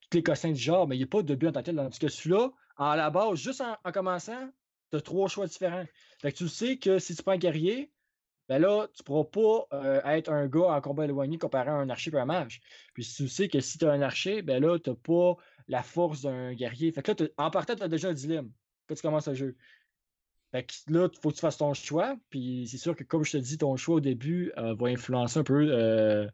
tous 0.09 0.17
les 0.17 0.23
cossins 0.23 0.51
du 0.51 0.59
genre, 0.59 0.87
mais 0.87 0.95
il 0.95 0.99
n'y 0.99 1.05
a 1.05 1.07
pas 1.07 1.23
de 1.23 1.35
but 1.35 1.47
en 1.47 1.51
tant 1.51 1.61
que 1.61 1.65
tel. 1.65 1.75
Tandis 1.75 1.99
que 1.99 2.07
celui-là, 2.07 2.51
en 2.77 2.95
la 2.95 3.09
base, 3.09 3.35
juste 3.37 3.61
en, 3.61 3.77
en 3.83 3.91
commençant, 3.91 4.49
t'as 4.91 5.01
trois 5.01 5.27
choix 5.27 5.47
différents. 5.47 5.85
Fait 6.21 6.31
que 6.31 6.37
tu 6.37 6.47
sais 6.47 6.77
que 6.77 6.99
si 6.99 7.15
tu 7.15 7.23
prends 7.23 7.33
un 7.33 7.37
guerrier, 7.37 7.91
ben 8.47 8.61
là, 8.61 8.87
tu 8.93 9.03
pourras 9.03 9.23
pas 9.23 9.77
euh, 9.77 10.01
être 10.05 10.31
un 10.31 10.47
gars 10.47 10.67
en 10.67 10.81
combat 10.81 11.05
éloigné 11.05 11.37
comparé 11.37 11.69
à 11.69 11.73
un 11.73 11.89
archer 11.89 12.11
et 12.13 12.17
un 12.17 12.25
mage. 12.25 12.61
Puis 12.93 13.03
tu 13.03 13.27
sais 13.27 13.47
que 13.47 13.59
si 13.59 13.77
tu 13.79 13.85
as 13.85 13.91
un 13.91 14.01
archer, 14.01 14.41
ben 14.43 14.63
là, 14.63 14.77
tu 14.77 14.93
pas 14.93 15.35
la 15.67 15.83
force 15.83 16.21
d'un 16.21 16.53
guerrier. 16.53 16.91
Fait 16.91 17.01
que 17.01 17.11
là, 17.11 17.29
en 17.37 17.51
partant, 17.51 17.75
tu 17.75 17.83
as 17.83 17.87
déjà 17.87 18.09
un 18.09 18.13
dilemme 18.13 18.51
quand 18.87 18.95
tu 18.95 19.01
commences 19.01 19.27
le 19.27 19.33
jeu. 19.33 19.55
Fait 20.51 20.63
que 20.63 20.73
là, 20.93 21.09
il 21.11 21.19
faut 21.19 21.29
que 21.29 21.35
tu 21.35 21.41
fasses 21.41 21.57
ton 21.57 21.73
choix. 21.73 22.15
Puis 22.29 22.67
c'est 22.69 22.77
sûr 22.77 22.95
que, 22.95 23.03
comme 23.03 23.23
je 23.23 23.33
te 23.33 23.37
dis, 23.37 23.57
ton 23.57 23.75
choix 23.75 23.95
au 23.95 23.99
début 23.99 24.51
euh, 24.57 24.73
va 24.75 24.87
influencer 24.87 25.39
un 25.39 25.43
peu 25.43 25.67
euh, 25.71 26.27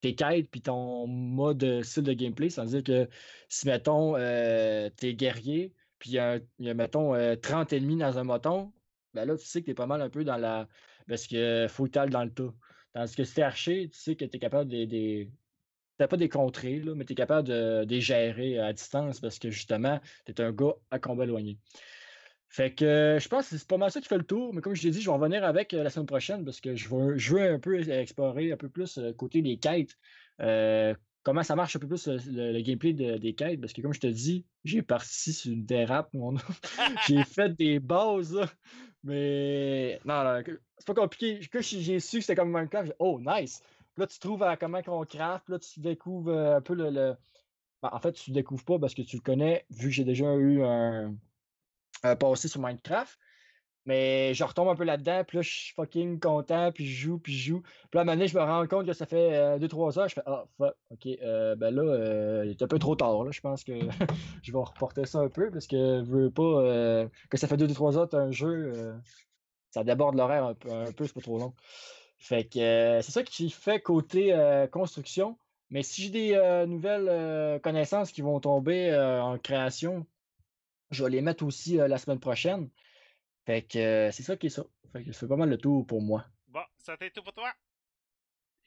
tes 0.00 0.14
quêtes 0.14 0.50
puis 0.50 0.60
ton 0.62 1.06
mode 1.06 1.62
euh, 1.64 1.82
style 1.82 2.04
de 2.04 2.12
gameplay. 2.12 2.50
C'est-à-dire 2.50 2.82
que 2.82 3.08
si, 3.48 3.66
mettons, 3.66 4.16
euh, 4.16 4.90
t'es 4.90 5.14
guerrier, 5.14 5.74
puis 5.98 6.10
il 6.10 6.14
y 6.14 6.18
a, 6.18 6.40
mettons, 6.74 7.14
euh, 7.14 7.36
30 7.36 7.72
ennemis 7.72 7.96
dans 7.96 8.18
un 8.18 8.24
moton, 8.24 8.72
ben 9.14 9.24
là, 9.24 9.36
tu 9.36 9.46
sais 9.46 9.60
que 9.60 9.66
t'es 9.66 9.74
pas 9.74 9.86
mal 9.86 10.02
un 10.02 10.10
peu 10.10 10.24
dans 10.24 10.36
la. 10.36 10.68
Parce 11.08 11.26
que 11.26 11.66
faut 11.68 11.86
que 11.86 12.08
dans 12.08 12.24
le 12.24 12.32
tas. 12.32 12.54
Tandis 12.92 13.16
que 13.16 13.24
si 13.24 13.34
t'es 13.34 13.42
archer, 13.42 13.88
tu 13.88 13.98
sais 13.98 14.16
que 14.16 14.24
t'es 14.24 14.38
capable 14.38 14.70
de- 14.70 15.28
T'as 15.98 16.06
pas 16.08 16.16
des 16.16 16.28
contrées, 16.28 16.78
là, 16.78 16.94
mais 16.94 17.04
t'es 17.04 17.14
capable 17.14 17.48
de, 17.48 17.84
les 17.88 18.00
gérer 18.00 18.58
à 18.58 18.72
distance 18.72 19.20
parce 19.20 19.38
que 19.38 19.50
justement, 19.50 20.00
t'es 20.24 20.40
un 20.40 20.52
gars 20.52 20.74
à 20.90 20.98
combat 20.98 21.24
éloigné. 21.24 21.58
Fait 22.48 22.74
que 22.74 22.84
euh, 22.84 23.18
je 23.18 23.28
pense 23.28 23.48
que 23.48 23.58
c'est 23.58 23.68
pas 23.68 23.76
mal 23.76 23.90
ça 23.90 24.00
qui 24.00 24.08
fait 24.08 24.16
le 24.16 24.24
tour, 24.24 24.54
mais 24.54 24.62
comme 24.62 24.74
je 24.74 24.82
l'ai 24.82 24.90
dit, 24.90 25.00
je 25.00 25.06
vais 25.06 25.12
en 25.12 25.18
revenir 25.18 25.44
avec 25.44 25.74
euh, 25.74 25.82
la 25.82 25.90
semaine 25.90 26.06
prochaine 26.06 26.44
parce 26.44 26.60
que 26.60 26.74
je 26.76 26.88
veux, 26.88 27.18
je 27.18 27.36
un 27.36 27.58
peu 27.58 27.78
explorer 27.90 28.52
un 28.52 28.56
peu 28.56 28.70
plus 28.70 28.96
euh, 28.98 29.12
côté 29.12 29.42
des 29.42 29.58
quêtes. 29.58 29.98
euh, 30.40 30.94
comment 31.24 31.42
ça 31.42 31.56
marche 31.56 31.76
un 31.76 31.78
peu 31.78 31.88
plus 31.88 32.08
le, 32.08 32.60
gameplay 32.62 32.94
de- 32.94 33.18
des 33.18 33.34
quêtes, 33.34 33.60
parce 33.60 33.74
que 33.74 33.82
comme 33.82 33.92
je 33.92 34.00
te 34.00 34.06
dis, 34.06 34.46
j'ai 34.64 34.80
parti 34.80 35.34
sur 35.34 35.52
une 35.52 35.66
dérape, 35.66 36.08
mon 36.14 36.36
j'ai 37.06 37.22
fait 37.24 37.54
des 37.54 37.80
bases, 37.80 38.40
mais 39.04 40.00
non, 40.06 40.42
c'est 40.78 40.86
pas 40.86 40.94
compliqué. 40.94 41.40
Quand 41.52 41.60
j'ai 41.60 42.00
su 42.00 42.16
que 42.16 42.22
c'était 42.22 42.34
comme 42.34 42.50
Minecraft, 42.50 42.86
j'ai 42.86 42.94
oh 42.98 43.20
nice! 43.20 43.62
Là, 43.98 44.06
tu 44.06 44.18
trouves 44.20 44.42
à 44.44 44.56
comment 44.56 44.80
qu'on 44.82 45.04
craft, 45.04 45.48
là, 45.50 45.58
tu 45.58 45.80
découvres 45.80 46.30
euh, 46.30 46.56
un 46.56 46.60
peu 46.60 46.74
le. 46.74 47.16
Ben, 47.82 47.90
en 47.92 48.00
fait, 48.00 48.12
tu 48.12 48.30
le 48.30 48.34
découvres 48.34 48.64
pas 48.64 48.78
parce 48.78 48.94
que 48.94 49.02
tu 49.02 49.16
le 49.16 49.22
connais, 49.22 49.66
vu 49.70 49.88
que 49.88 49.94
j'ai 49.94 50.04
déjà 50.04 50.34
eu 50.34 50.62
un, 50.64 51.14
un 52.04 52.16
passé 52.16 52.48
sur 52.48 52.60
Minecraft. 52.60 53.18
Mais 53.86 54.34
je 54.34 54.44
retombe 54.44 54.68
un 54.68 54.74
peu 54.76 54.84
là-dedans, 54.84 55.24
puis 55.26 55.38
là, 55.38 55.42
je 55.42 55.50
suis 55.50 55.74
fucking 55.74 56.20
content, 56.20 56.72
puis 56.72 56.86
je 56.86 57.06
joue, 57.06 57.18
puis 57.18 57.32
je 57.32 57.52
joue. 57.52 57.60
Puis 57.62 57.72
là, 57.94 58.00
à 58.00 58.02
un 58.02 58.04
moment 58.04 58.16
donné, 58.16 58.28
je 58.28 58.36
me 58.38 58.42
rends 58.42 58.66
compte 58.66 58.86
que 58.86 58.92
ça 58.92 59.06
fait 59.06 59.58
2-3 59.58 59.98
heures, 59.98 60.08
je 60.08 60.14
fais 60.14 60.22
Ah, 60.26 60.44
fuck, 60.58 60.74
ok, 60.90 61.06
euh, 61.22 61.56
ben 61.56 61.74
là, 61.74 61.82
euh, 61.82 62.42
il 62.44 62.50
est 62.50 62.62
un 62.62 62.66
peu 62.66 62.78
trop 62.78 62.96
tard, 62.96 63.24
là. 63.24 63.30
Je 63.30 63.40
pense 63.40 63.64
que 63.64 63.72
je 64.42 64.52
vais 64.52 64.58
reporter 64.58 65.06
ça 65.06 65.20
un 65.20 65.30
peu, 65.30 65.50
parce 65.50 65.66
que 65.66 66.02
je 66.04 66.10
veux 66.10 66.30
pas 66.30 66.42
euh, 66.42 67.08
que 67.30 67.38
ça 67.38 67.48
fait 67.48 67.56
2-3 67.56 67.96
heures, 67.96 68.08
t'as 68.08 68.18
un 68.18 68.30
jeu. 68.30 68.72
euh, 68.76 68.94
ça 69.70 69.84
déborde 69.84 70.16
l'horaire 70.16 70.44
un 70.44 70.54
peu, 70.54 70.70
un 70.70 70.92
peu 70.92 71.06
c'est 71.06 71.14
pas 71.14 71.20
trop 71.22 71.38
long. 71.38 71.54
Fait 72.18 72.44
que 72.44 72.58
euh, 72.58 73.02
c'est 73.02 73.12
ça 73.12 73.22
qui 73.22 73.50
fait 73.50 73.80
côté 73.80 74.32
euh, 74.32 74.66
construction. 74.66 75.38
Mais 75.70 75.82
si 75.82 76.02
j'ai 76.02 76.10
des 76.10 76.34
euh, 76.34 76.66
nouvelles 76.66 77.08
euh, 77.08 77.58
connaissances 77.58 78.10
qui 78.10 78.22
vont 78.22 78.40
tomber 78.40 78.90
euh, 78.90 79.22
en 79.22 79.38
création, 79.38 80.06
je 80.90 81.04
vais 81.04 81.10
les 81.10 81.20
mettre 81.20 81.44
aussi 81.44 81.78
euh, 81.78 81.88
la 81.88 81.98
semaine 81.98 82.20
prochaine. 82.20 82.70
Fait 83.46 83.62
que 83.62 83.78
euh, 83.78 84.10
c'est 84.10 84.22
ça 84.22 84.36
qui 84.36 84.46
est 84.46 84.50
ça. 84.50 84.64
Fait 84.92 85.04
que 85.04 85.12
c'est 85.12 85.28
pas 85.28 85.36
mal 85.36 85.50
le 85.50 85.58
tour 85.58 85.86
pour 85.86 86.02
moi. 86.02 86.24
Bon, 86.48 86.64
ça 86.78 86.96
t'est 86.96 87.10
tout 87.10 87.22
pour 87.22 87.34
toi. 87.34 87.52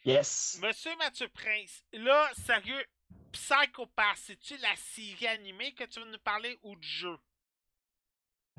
Yes! 0.05 0.59
Monsieur 0.61 0.95
Mathieu 0.97 1.27
Prince, 1.29 1.83
là, 1.93 2.31
sérieux, 2.33 2.83
Psycho 3.31 3.85
Pass, 3.87 4.19
c'est-tu 4.25 4.57
la 4.57 4.75
série 4.75 5.27
animée 5.27 5.73
que 5.73 5.83
tu 5.83 5.99
veux 5.99 6.09
nous 6.09 6.19
parler 6.19 6.57
ou 6.63 6.75
du 6.75 6.87
jeu? 6.87 7.17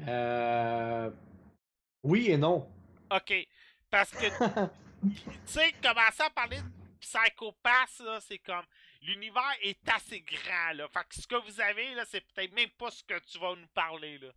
Euh... 0.06 1.10
Oui 2.02 2.31
et 2.31 2.36
non. 2.36 2.69
Ok. 3.10 3.35
Parce 3.90 4.10
que, 4.10 4.27
tu 5.03 5.12
sais, 5.47 5.73
commencer 5.83 6.23
à 6.23 6.31
parler 6.31 6.57
de 6.59 6.62
Psycho 7.01 7.53
Pass, 7.62 8.01
là, 8.05 8.19
c'est 8.20 8.39
comme. 8.39 8.65
L'univers 9.03 9.57
est 9.65 9.81
assez 9.93 10.20
grand, 10.20 10.77
là. 10.77 10.87
Fait 10.89 11.01
que 11.09 11.20
ce 11.20 11.27
que 11.27 11.35
vous 11.35 11.61
avez, 11.61 11.95
là, 11.97 12.05
c'est 12.09 12.20
peut-être 12.20 12.55
même 12.55 12.70
pas 12.79 12.91
ce 12.91 13.03
que 13.03 13.19
tu 13.27 13.39
vas 13.39 13.55
nous 13.57 13.66
parler, 13.74 14.19
là. 14.19 14.29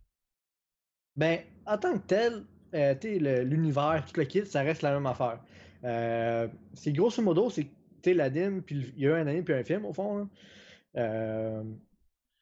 Ben, 1.14 1.40
en 1.66 1.78
tant 1.78 1.98
que 1.98 2.06
tel, 2.06 2.44
euh, 2.74 2.94
l'univers, 3.44 4.04
tout 4.06 4.18
le 4.18 4.26
kit, 4.26 4.44
ça 4.44 4.62
reste 4.62 4.82
la 4.82 4.92
même 4.92 5.06
affaire. 5.06 5.40
Euh, 5.84 6.48
c'est 6.74 6.92
grosso 6.92 7.22
modo, 7.22 7.48
c'est 7.50 7.70
l'anime, 8.06 8.62
puis 8.62 8.92
il 8.96 9.02
y 9.02 9.06
a 9.06 9.10
eu 9.10 9.20
un 9.20 9.26
anime 9.26 9.44
puis 9.44 9.54
un 9.54 9.64
film 9.64 9.84
au 9.84 9.92
fond. 9.92 10.18
là. 10.18 10.26
Euh, 10.96 11.64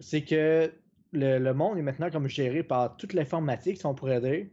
c'est 0.01 0.23
que 0.25 0.73
le, 1.13 1.39
le 1.39 1.55
monde 1.55 1.79
est 1.79 1.83
maintenant 1.83 2.11
comme 2.11 2.29
géré 2.29 2.63
par 2.63 2.97
toute 2.97 3.13
l'informatique, 3.13 3.79
si 3.79 3.87
on 3.87 3.95
pourrait 3.95 4.21
dire. 4.21 4.47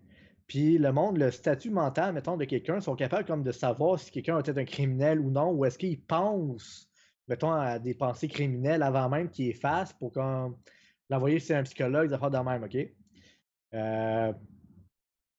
Puis 0.51 0.77
le 0.77 0.91
monde, 0.91 1.17
le 1.17 1.31
statut 1.31 1.69
mental, 1.69 2.11
mettons, 2.11 2.35
de 2.35 2.43
quelqu'un, 2.43 2.81
sont 2.81 2.97
capables 2.97 3.23
comme 3.23 3.41
de 3.41 3.53
savoir 3.53 3.97
si 3.97 4.11
quelqu'un 4.11 4.41
peut-être 4.41 4.57
un 4.57 4.65
criminel 4.65 5.21
ou 5.21 5.31
non, 5.31 5.51
ou 5.51 5.63
est-ce 5.63 5.77
qu'il 5.77 6.01
pense, 6.01 6.89
mettons, 7.29 7.53
à 7.53 7.79
des 7.79 7.93
pensées 7.93 8.27
criminelles 8.27 8.83
avant 8.83 9.07
même 9.07 9.29
qu'il 9.29 9.45
les 9.45 9.53
fasse 9.53 9.93
pour 9.93 10.11
comme 10.11 10.57
l'envoyer 11.09 11.39
chez 11.39 11.55
un 11.55 11.63
psychologue, 11.63 12.09
des 12.09 12.13
affaires 12.15 12.31
de 12.31 12.37
même, 12.39 12.63
OK? 12.63 12.75
Euh, 13.75 14.33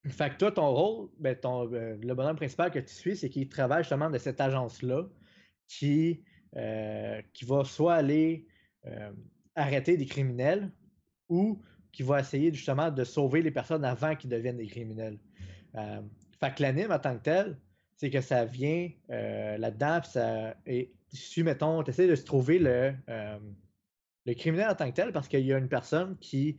fait 0.08 0.30
que 0.30 0.36
toi, 0.38 0.50
ton 0.50 0.70
rôle, 0.70 1.10
ben, 1.18 1.36
euh, 1.44 1.98
le 2.02 2.14
bonhomme 2.14 2.36
principal 2.36 2.70
que 2.70 2.78
tu 2.78 2.94
suis, 2.94 3.14
c'est 3.14 3.28
qu'il 3.28 3.50
travaille 3.50 3.82
justement 3.82 4.08
de 4.08 4.16
cette 4.16 4.40
agence-là 4.40 5.10
qui, 5.68 6.24
euh, 6.56 7.20
qui 7.34 7.44
va 7.44 7.64
soit 7.64 7.96
aller 7.96 8.46
arrêter 9.56 9.98
des 9.98 10.06
criminels 10.06 10.72
ou 11.28 11.60
qui 11.92 12.02
va 12.02 12.20
essayer 12.20 12.52
justement 12.52 12.90
de 12.90 13.04
sauver 13.04 13.42
les 13.42 13.50
personnes 13.50 13.84
avant 13.84 14.16
qu'ils 14.16 14.30
deviennent 14.30 14.56
des 14.56 14.66
criminels. 14.66 15.18
Euh, 15.76 16.00
fait 16.40 16.54
que 16.54 16.62
l'anime 16.62 16.90
en 16.90 16.98
tant 16.98 17.16
que 17.16 17.22
tel, 17.22 17.58
c'est 17.96 18.10
que 18.10 18.20
ça 18.20 18.44
vient 18.44 18.90
euh, 19.10 19.58
là-dedans, 19.58 20.00
ça. 20.02 20.56
Et 20.66 20.92
suis, 21.12 21.42
mettons, 21.42 21.82
tu 21.82 21.90
essaies 21.90 22.08
de 22.08 22.14
se 22.14 22.24
trouver 22.24 22.58
le, 22.58 22.94
euh, 23.08 23.38
le 24.26 24.34
criminel 24.34 24.70
en 24.70 24.74
tant 24.74 24.90
que 24.90 24.96
tel 24.96 25.12
parce 25.12 25.28
qu'il 25.28 25.46
y 25.46 25.52
a 25.52 25.58
une 25.58 25.68
personne 25.68 26.16
qui 26.18 26.58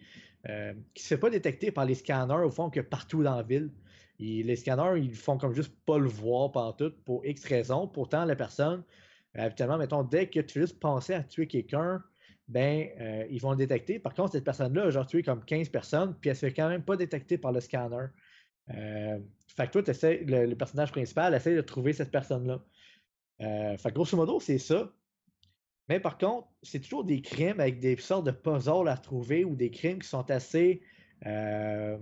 euh, 0.50 0.74
qui 0.94 1.04
se 1.04 1.08
fait 1.08 1.18
pas 1.18 1.30
détecter 1.30 1.72
par 1.72 1.86
les 1.86 1.96
scanners 1.96 2.44
au 2.44 2.50
fond 2.50 2.70
que 2.70 2.82
partout 2.82 3.24
dans 3.24 3.38
la 3.38 3.44
ville. 3.44 3.72
Les 4.20 4.56
scanners, 4.58 5.02
ils 5.02 5.16
font 5.16 5.38
comme 5.38 5.54
juste 5.54 5.74
pas 5.86 5.98
le 5.98 6.08
voir 6.08 6.52
partout 6.52 6.92
pour 7.06 7.26
X 7.26 7.46
raisons. 7.46 7.88
Pourtant, 7.88 8.26
la 8.26 8.36
personne, 8.36 8.84
euh, 9.38 9.46
habituellement, 9.46 9.78
mettons, 9.78 10.04
dès 10.04 10.28
que 10.28 10.42
tu 10.42 10.60
juste 10.60 10.80
penser 10.80 11.14
à 11.14 11.24
tuer 11.24 11.48
quelqu'un, 11.48 12.04
ben, 12.48 12.90
euh, 13.00 13.26
ils 13.30 13.40
vont 13.42 13.52
le 13.52 13.58
détecter. 13.58 14.00
Par 14.00 14.14
contre, 14.14 14.34
cette 14.34 14.44
personne-là 14.44 14.84
a 14.84 14.90
genre 14.90 15.08
tué 15.08 15.24
comme 15.24 15.44
15 15.44 15.70
personnes, 15.70 16.16
puis 16.20 16.30
elle 16.30 16.36
se 16.36 16.46
fait 16.46 16.54
quand 16.54 16.70
même 16.70 16.84
pas 16.84 16.98
détecter 16.98 17.38
par 17.38 17.52
le 17.52 17.62
scanner. 17.62 18.08
Euh, 18.74 19.20
fait 19.48 19.68
que 19.68 19.80
toi, 19.80 19.94
le, 20.04 20.46
le 20.46 20.56
personnage 20.56 20.92
principal 20.92 21.34
essaie 21.34 21.56
de 21.56 21.62
trouver 21.62 21.94
cette 21.94 22.12
personne-là. 22.12 22.64
Euh, 23.42 23.78
fait 23.78 23.90
que 23.90 23.96
grosso 23.96 24.16
modo, 24.16 24.40
c'est 24.40 24.58
ça. 24.58 24.92
Mais 25.90 26.00
par 26.00 26.18
contre, 26.18 26.48
c'est 26.62 26.80
toujours 26.80 27.04
des 27.04 27.22
crimes 27.22 27.60
avec 27.60 27.80
des 27.80 27.98
sortes 27.98 28.26
de 28.26 28.32
puzzles 28.32 28.88
à 28.88 28.98
trouver 28.98 29.44
ou 29.44 29.56
des 29.56 29.70
crimes 29.70 30.00
qui 30.00 30.08
sont 30.08 30.30
assez 30.32 30.82
euh, 31.26 31.98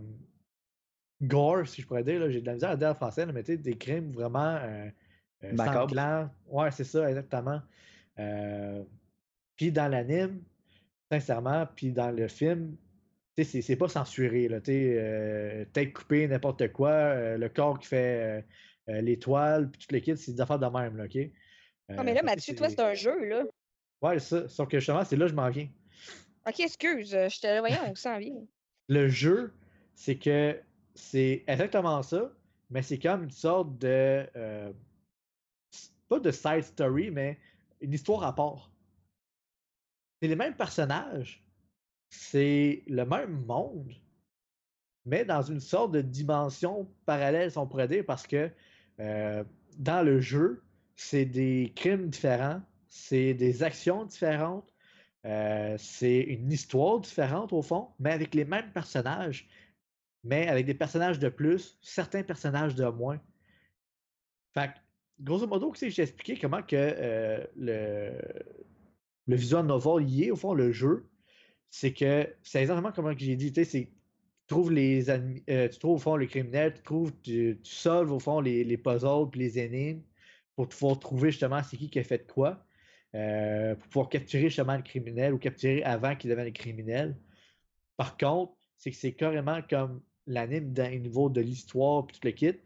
gore, 1.22 1.68
si 1.68 1.82
je 1.82 1.88
pourrais 1.88 2.04
dire. 2.04 2.30
J'ai 2.30 2.42
de 2.42 2.46
la 2.46 2.54
misère 2.54 2.70
à 2.72 2.78
dire 2.78 2.90
en 2.90 2.96
français, 2.96 3.26
mais 3.26 3.44
tu 3.44 3.54
sais, 3.54 3.58
des 3.58 3.78
crimes 3.78 4.12
vraiment 4.12 4.58
euh, 4.62 4.90
euh. 5.44 6.28
Ouais, 6.48 6.72
c'est 6.72 6.84
ça, 6.84 7.10
exactement. 7.10 7.62
Euh, 8.20 8.84
puis 9.62 9.72
dans 9.72 9.88
l'anime, 9.88 10.42
sincèrement, 11.12 11.68
puis 11.76 11.92
dans 11.92 12.10
le 12.10 12.28
film, 12.28 12.76
c'est- 13.38 13.76
pas 13.76 13.88
censuré. 13.88 14.48
Là, 14.48 14.58
euh, 14.68 15.66
tête 15.72 15.94
coupée, 15.94 16.28
n'importe 16.28 16.72
quoi, 16.72 16.90
euh, 16.90 17.38
le 17.38 17.48
corps 17.48 17.78
qui 17.78 17.88
fait 17.88 18.40
euh, 18.40 18.42
euh, 18.90 19.02
l'étoile, 19.02 19.70
puis 19.70 19.80
tout 19.82 19.94
le 19.94 20.00
kit, 20.00 20.18
c'est 20.18 20.32
des 20.32 20.42
affaires 20.42 20.58
de 20.58 20.66
même, 20.66 20.98
là, 20.98 21.04
OK? 21.04 21.16
Non, 21.16 22.04
mais 22.04 22.12
Euh, 22.12 22.16
là, 22.16 22.24
Mathieu, 22.24 22.56
toi, 22.56 22.70
c'est 22.70 22.80
un 22.80 22.96
jeu, 22.96 23.24
là. 23.26 23.44
Ouais, 24.02 24.18
ça. 24.18 24.50
Sauf 24.50 24.68
que 24.68 24.80
justement, 24.80 25.04
c'est 25.06 25.16
là 25.16 25.26
que 25.26 25.30
je 25.32 25.36
m'en 25.36 25.50
viens. 25.52 25.70
Ok, 26.48 26.60
excuse, 26.60 27.12
je 27.12 27.40
te 27.40 27.60
voyais, 27.60 27.78
on 27.86 27.94
s'en 27.94 28.18
vient? 28.18 28.44
Le 28.90 29.10
jeu, 29.10 29.54
c'est 29.94 30.16
que 30.16 30.60
c'est 30.96 31.44
exactement 31.46 32.02
ça, 32.02 32.34
mais 32.72 32.82
c'est 32.82 32.98
comme 32.98 33.26
une 33.26 33.30
sorte 33.30 33.78
de. 33.78 34.26
pas 36.10 36.20
de 36.20 36.32
side 36.32 36.64
story, 36.64 37.12
mais 37.12 37.38
une 37.80 37.94
histoire 37.94 38.24
à 38.24 38.34
part. 38.34 38.71
C'est 40.22 40.28
les 40.28 40.36
mêmes 40.36 40.56
personnages, 40.56 41.44
c'est 42.10 42.84
le 42.88 43.06
même 43.06 43.44
monde, 43.46 43.92
mais 45.06 45.26
dans 45.26 45.42
une 45.42 45.60
sorte 45.60 45.94
de 45.94 46.02
dimension 46.02 46.88
parallèle, 47.06 47.52
si 47.52 47.58
on 47.58 47.66
pourrait 47.66 47.88
dire, 47.88 48.06
parce 48.06 48.28
que 48.28 48.52
euh, 49.00 49.44
dans 49.78 50.04
le 50.04 50.22
jeu, 50.22 50.64
c'est 50.96 51.26
des 51.26 51.74
crimes 51.76 52.10
différents, 52.10 52.62
c'est 52.88 53.34
des 53.34 53.64
actions 53.64 54.06
différentes, 54.06 54.72
euh, 55.26 55.76
c'est 55.80 56.20
une 56.20 56.52
histoire 56.52 57.00
différente 57.00 57.52
au 57.52 57.64
fond, 57.64 57.90
mais 57.98 58.12
avec 58.12 58.36
les 58.36 58.46
mêmes 58.46 58.72
personnages, 58.74 59.50
mais 60.24 60.48
avec 60.48 60.68
des 60.68 60.76
personnages 60.76 61.18
de 61.18 61.30
plus, 61.30 61.80
certains 61.82 62.22
personnages 62.22 62.76
de 62.76 62.86
moins. 62.86 63.20
Fait 64.54 64.72
grosso 65.20 65.48
modo, 65.48 65.74
j'ai 65.74 65.88
expliqué 66.02 66.38
comment 66.40 66.62
que 66.62 66.76
euh, 66.76 67.44
le, 67.56 68.20
le 69.28 69.36
visual 69.36 69.66
novel 69.66 70.22
est, 70.24 70.32
au 70.32 70.36
fond, 70.36 70.54
le 70.54 70.72
jeu. 70.72 71.10
C'est 71.70 71.94
que 71.94 72.28
c'est 72.44 72.62
exactement 72.62 72.92
comme 72.92 73.18
j'ai 73.18 73.36
dit, 73.36 73.54
tu 73.54 73.88
trouves 74.48 74.72
les 74.72 75.10
euh, 75.10 75.70
tu 75.70 75.80
trouves 75.80 75.96
au 75.96 76.00
fond 76.00 76.16
les 76.18 76.28
criminels, 76.28 76.74
tu 76.74 76.82
trouves, 76.84 77.14
tu, 77.22 77.60
solves 77.64 78.12
au 78.12 78.20
fond 78.20 78.42
les, 78.42 78.64
les 78.66 78.78
puzzles 78.78 79.30
puis 79.32 79.40
les 79.40 79.60
énigmes 79.60 80.02
pour 80.56 80.68
pouvoir 80.68 81.00
trouver 81.00 81.32
justement 81.32 81.64
c'est 81.64 81.78
qui 81.78 81.90
qui 81.90 82.00
a 82.00 82.04
fait 82.04 82.28
quoi. 82.28 82.66
euh, 83.16 83.76
pour 83.76 83.88
pouvoir 83.88 84.10
capturer 84.10 84.44
justement 84.44 84.76
le 84.76 84.84
criminel 84.84 85.34
ou 85.34 85.38
capturer 85.38 85.84
avant 85.84 86.16
qu'il 86.16 86.30
devienne 86.30 86.52
criminel. 86.54 87.18
Par 87.98 88.18
contre, 88.18 88.54
c'est 88.78 88.92
que 88.92 88.98
c'est 88.98 89.14
carrément 89.14 89.62
comme 89.70 90.02
l'anime 90.28 90.74
d'un 90.74 90.98
niveau 90.98 91.30
de 91.30 91.42
l'histoire 91.42 92.06
puis 92.06 92.18
tout 92.20 92.28
le 92.28 92.32
kit, 92.32 92.60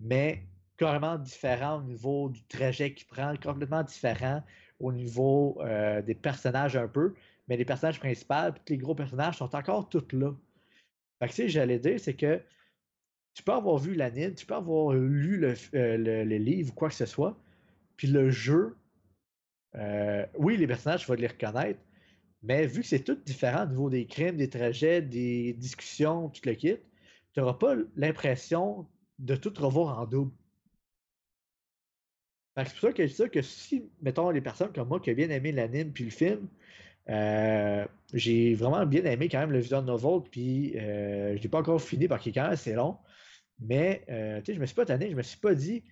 mais 0.00 0.46
carrément 0.76 1.18
différent 1.18 1.78
au 1.80 1.82
niveau 1.82 2.28
du 2.30 2.42
trajet 2.44 2.94
qu'il 2.94 3.06
prend, 3.06 3.34
complètement 3.36 3.82
différent 3.82 4.42
au 4.80 4.92
niveau 4.92 5.58
euh, 5.60 6.02
des 6.02 6.14
personnages 6.14 6.76
un 6.76 6.88
peu, 6.88 7.14
mais 7.48 7.56
les 7.56 7.64
personnages 7.64 8.00
principaux, 8.00 8.52
puis 8.64 8.74
les 8.74 8.78
gros 8.78 8.94
personnages 8.94 9.36
sont 9.36 9.54
encore 9.54 9.88
tous 9.88 10.12
là. 10.12 10.34
Fait 11.18 11.28
que, 11.28 11.34
tu 11.34 11.48
j'allais 11.48 11.78
dire, 11.78 12.00
c'est 12.00 12.14
que 12.14 12.40
tu 13.34 13.42
peux 13.42 13.52
avoir 13.52 13.78
vu 13.78 13.94
l'anime, 13.94 14.34
tu 14.34 14.46
peux 14.46 14.54
avoir 14.54 14.94
lu 14.94 15.36
le, 15.36 15.54
euh, 15.74 16.24
livre 16.24 16.72
ou 16.72 16.74
quoi 16.74 16.88
que 16.88 16.94
ce 16.94 17.06
soit, 17.06 17.36
puis 17.96 18.08
le 18.08 18.30
jeu, 18.30 18.76
euh, 19.76 20.26
oui, 20.38 20.56
les 20.56 20.66
personnages, 20.66 21.02
tu 21.02 21.08
vas 21.08 21.16
les 21.16 21.26
reconnaître, 21.26 21.80
mais 22.42 22.66
vu 22.66 22.80
que 22.80 22.86
c'est 22.86 23.04
tout 23.04 23.14
différent 23.14 23.64
au 23.64 23.68
niveau 23.68 23.90
des 23.90 24.06
crimes, 24.06 24.36
des 24.36 24.48
trajets, 24.48 25.02
des 25.02 25.52
discussions, 25.52 26.30
tout 26.30 26.40
le 26.46 26.54
kit, 26.54 26.78
tu 27.32 27.40
n'auras 27.40 27.54
pas 27.54 27.74
l'impression 27.96 28.86
de 29.18 29.36
tout 29.36 29.52
revoir 29.58 29.98
en 29.98 30.06
double. 30.06 30.32
C'est 32.64 32.72
pour 32.72 32.80
ça 32.80 32.92
que 32.92 33.06
je 33.06 33.14
dis 33.14 33.30
que 33.30 33.42
si, 33.42 33.84
mettons, 34.02 34.30
les 34.30 34.40
personnes 34.40 34.72
comme 34.72 34.88
moi 34.88 35.00
qui 35.00 35.10
ont 35.10 35.14
bien 35.14 35.30
aimé 35.30 35.52
l'anime 35.52 35.92
puis 35.92 36.04
le 36.04 36.10
film, 36.10 36.48
euh, 37.08 37.84
j'ai 38.12 38.54
vraiment 38.54 38.86
bien 38.86 39.04
aimé 39.04 39.28
quand 39.28 39.40
même 39.40 39.52
le 39.52 39.60
visual 39.60 39.84
novel, 39.84 40.20
puis 40.30 40.76
euh, 40.76 41.36
je 41.36 41.42
l'ai 41.42 41.48
pas 41.48 41.58
encore 41.58 41.80
fini 41.80 42.08
parce 42.08 42.22
qu'il 42.22 42.30
est 42.30 42.34
quand 42.34 42.42
même 42.42 42.52
assez 42.52 42.74
long. 42.74 42.96
Mais 43.60 44.04
euh, 44.08 44.40
je 44.46 44.58
me 44.58 44.66
suis 44.66 44.74
pas 44.74 44.86
tanné, 44.86 45.10
je 45.10 45.16
me 45.16 45.22
suis 45.22 45.38
pas 45.38 45.54
dit 45.54 45.84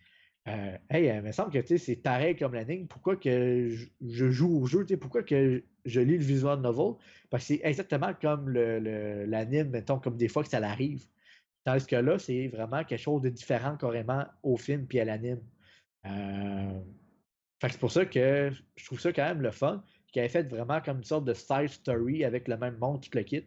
euh, 0.49 0.77
Hey, 0.91 1.07
il 1.15 1.23
me 1.23 1.33
semble 1.33 1.51
que 1.51 1.77
c'est 1.77 1.97
pareil 1.97 2.37
comme 2.37 2.55
l'anime, 2.55 2.87
pourquoi 2.87 3.17
que 3.17 3.69
je, 4.01 4.31
joue 4.31 4.63
au 4.63 4.67
jeu, 4.67 4.87
pourquoi 5.01 5.23
que 5.23 5.63
je 5.85 6.01
lis 6.01 6.19
le 6.19 6.25
visual 6.25 6.61
novel? 6.61 6.95
Parce 7.31 7.45
que 7.45 7.55
c'est 7.55 7.61
exactement 7.65 8.13
comme 8.21 8.51
l'anime, 8.51 9.71
mettons, 9.71 9.99
comme 9.99 10.17
des 10.17 10.29
fois 10.29 10.43
que 10.43 10.49
ça 10.49 10.61
l'arrive. 10.61 11.05
Tandis 11.65 11.87
que 11.87 11.97
là, 11.97 12.19
c'est 12.19 12.49
vraiment 12.49 12.85
quelque 12.85 13.01
chose 13.01 13.21
de 13.23 13.29
différent 13.29 13.77
carrément 13.77 14.25
au 14.43 14.57
film 14.57 14.87
puis 14.87 15.01
à 15.01 15.05
l'anime. 15.05 15.41
Euh, 16.07 16.81
c'est 17.61 17.79
pour 17.79 17.91
ça 17.91 18.07
que 18.07 18.51
je 18.77 18.85
trouve 18.85 19.01
ça 19.01 19.13
quand 19.13 19.25
même 19.25 19.43
le 19.43 19.51
fun, 19.51 19.83
qui 20.13 20.21
avait 20.21 20.29
fait 20.29 20.49
vraiment 20.49 20.81
comme 20.81 20.99
une 20.99 21.05
sorte 21.05 21.25
de 21.25 21.35
side 21.35 21.69
story 21.69 22.25
avec 22.25 22.49
le 22.49 22.57
même 22.57 22.79
monde, 22.79 23.03
tout 23.03 23.11
le 23.15 23.23
kit. 23.23 23.45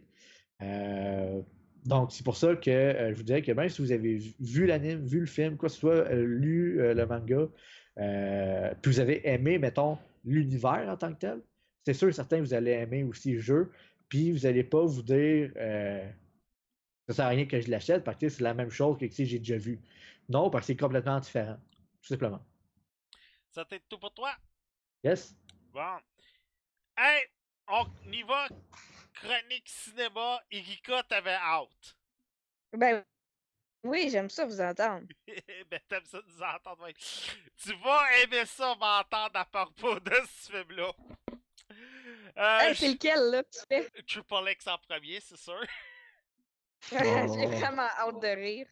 Euh, 0.60 1.40
donc, 1.84 2.12
c'est 2.12 2.24
pour 2.24 2.36
ça 2.36 2.54
que 2.54 2.70
euh, 2.70 3.10
je 3.12 3.16
vous 3.16 3.24
dirais 3.24 3.42
que 3.42 3.52
même 3.52 3.68
si 3.68 3.82
vous 3.82 3.90
avez 3.90 4.16
vu- 4.38 4.66
l'anime, 4.66 5.04
vu 5.04 5.20
le 5.20 5.26
film, 5.26 5.56
quoi 5.56 5.68
que 5.68 5.74
ce 5.74 5.80
soit, 5.80 6.12
lu 6.14 6.76
le 6.78 7.06
manga, 7.06 7.48
puis 8.80 8.92
vous 8.92 9.00
avez 9.00 9.26
aimé, 9.28 9.58
mettons, 9.58 9.98
l'univers 10.24 10.88
en 10.88 10.96
tant 10.96 11.12
que 11.12 11.18
tel, 11.18 11.40
c'est 11.84 11.94
sûr 11.94 12.14
certain 12.14 12.40
vous 12.40 12.54
allez 12.54 12.70
aimer 12.72 13.02
aussi 13.02 13.32
le 13.32 13.40
jeu, 13.40 13.72
puis 14.08 14.30
vous 14.30 14.40
n'allez 14.40 14.62
pas 14.62 14.84
vous 14.84 15.02
dire 15.02 15.50
ça 17.08 17.14
sert 17.14 17.24
à 17.26 17.28
rien 17.28 17.46
que 17.46 17.60
je 17.60 17.70
l'achète 17.70 18.04
parce 18.04 18.16
que 18.16 18.28
c'est 18.28 18.42
la 18.42 18.54
même 18.54 18.70
chose 18.70 18.96
que 18.98 19.08
sais, 19.08 19.24
j'ai 19.24 19.38
déjà 19.38 19.56
vu. 19.56 19.80
Non, 20.28 20.50
parce 20.50 20.66
que 20.66 20.72
c'est 20.72 20.76
complètement 20.76 21.18
différent, 21.20 21.56
tout 22.02 22.08
simplement. 22.08 22.44
Ça 23.50 23.64
t'est 23.64 23.82
tout 23.88 23.98
pour 23.98 24.12
toi? 24.12 24.34
Yes? 25.04 25.34
Bon. 25.72 25.98
Hey, 26.96 27.22
on 27.68 27.86
y 28.12 28.22
va. 28.22 28.48
Chronique 29.14 29.68
cinéma. 29.68 30.42
Erika, 30.50 31.02
t'avais 31.04 31.36
out. 31.36 31.96
Ben 32.72 33.04
oui, 33.84 34.08
j'aime 34.10 34.30
ça 34.30 34.46
vous 34.46 34.60
entendre. 34.60 35.06
ben, 35.70 35.80
t'aimes 35.88 36.04
ça 36.04 36.20
nous 36.26 36.42
entendre, 36.42 36.82
ouais. 36.84 36.94
Tu 36.94 37.74
vas 37.76 38.22
aimer 38.22 38.46
ça 38.46 38.74
m'entendre 38.74 39.36
à 39.36 39.44
propos 39.44 39.98
de 40.00 40.14
ce 40.28 40.52
film-là. 40.52 40.92
Euh, 42.38 42.58
Hey, 42.60 42.74
c'est 42.76 42.88
lequel, 42.92 43.30
là, 43.30 43.42
que 43.42 43.50
tu 43.50 43.60
fais? 43.68 44.02
Triple 44.06 44.50
X 44.52 44.66
en 44.66 44.78
premier, 44.78 45.20
c'est 45.20 45.36
sûr. 45.36 45.60
J'ai 46.90 47.46
vraiment 47.46 47.88
hâte 47.98 48.20
de 48.20 48.28
rire. 48.28 48.68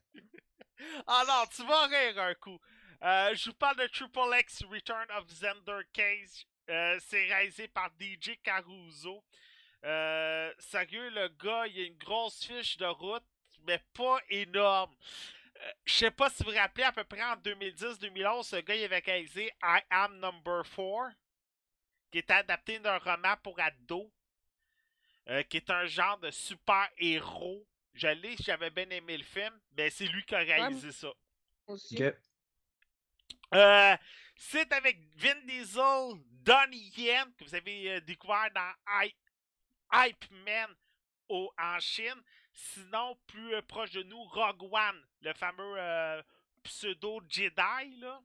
Ah 1.06 1.24
non, 1.28 1.44
tu 1.54 1.64
vas 1.66 1.86
rire 1.86 2.18
un 2.18 2.34
coup. 2.34 2.58
Euh, 3.02 3.34
je 3.34 3.50
vous 3.50 3.56
parle 3.56 3.76
de 3.76 3.86
Triple 3.86 4.34
X 4.40 4.62
Return 4.64 5.06
of 5.16 5.26
Xander 5.26 5.80
Cage. 5.92 6.46
Euh, 6.68 6.98
c'est 7.00 7.24
réalisé 7.24 7.68
par 7.68 7.90
DJ 7.98 8.38
Caruso. 8.42 9.24
Euh, 9.84 10.52
sérieux, 10.58 11.08
le 11.10 11.28
gars, 11.28 11.66
il 11.66 11.80
a 11.80 11.84
une 11.86 11.96
grosse 11.96 12.44
fiche 12.44 12.76
de 12.76 12.86
route, 12.86 13.24
mais 13.66 13.80
pas 13.94 14.20
énorme. 14.28 14.94
Euh, 15.56 15.72
je 15.84 15.94
sais 15.94 16.10
pas 16.10 16.28
si 16.30 16.42
vous 16.42 16.50
vous 16.50 16.56
rappelez, 16.56 16.84
à 16.84 16.92
peu 16.92 17.04
près 17.04 17.22
en 17.22 17.36
2010-2011, 17.36 18.42
ce 18.44 18.56
gars, 18.56 18.74
il 18.76 18.84
avait 18.84 18.98
réalisé 18.98 19.50
I 19.62 19.80
Am 19.90 20.18
Number 20.18 20.62
4, 20.64 21.14
qui 22.10 22.18
était 22.18 22.34
adapté 22.34 22.78
d'un 22.78 22.98
roman 22.98 23.36
pour 23.42 23.58
ados, 23.58 24.10
euh, 25.28 25.42
qui 25.44 25.56
est 25.56 25.70
un 25.70 25.86
genre 25.86 26.18
de 26.18 26.30
super-héros. 26.30 27.66
Je 27.94 28.08
l'ai, 28.08 28.36
j'avais 28.38 28.70
bien 28.70 28.88
aimé 28.90 29.16
le 29.16 29.24
film, 29.24 29.58
mais 29.76 29.90
c'est 29.90 30.06
lui 30.06 30.24
qui 30.24 30.34
a 30.34 30.38
réalisé 30.38 30.92
ça. 30.92 31.12
Aussi. 31.66 31.96
Euh, 33.54 33.96
c'est 34.36 34.72
avec 34.72 34.98
Vin 35.16 35.34
Diesel, 35.46 36.14
Donnie 36.42 36.92
Yen, 36.96 37.32
que 37.36 37.44
vous 37.44 37.54
avez 37.54 37.90
euh, 37.92 38.00
découvert 38.00 38.50
dans 38.54 38.72
Hy- 39.02 39.14
Hype 39.92 40.30
Man 40.44 40.70
au, 41.28 41.52
en 41.58 41.78
Chine. 41.80 42.22
Sinon, 42.52 43.16
plus 43.26 43.54
euh, 43.54 43.62
proche 43.62 43.90
de 43.92 44.02
nous, 44.02 44.22
Rogue 44.24 44.62
One, 44.72 45.02
le 45.22 45.32
fameux 45.34 45.74
euh, 45.78 46.22
pseudo 46.62 47.20
Jedi, 47.28 47.96
là. 48.00 48.20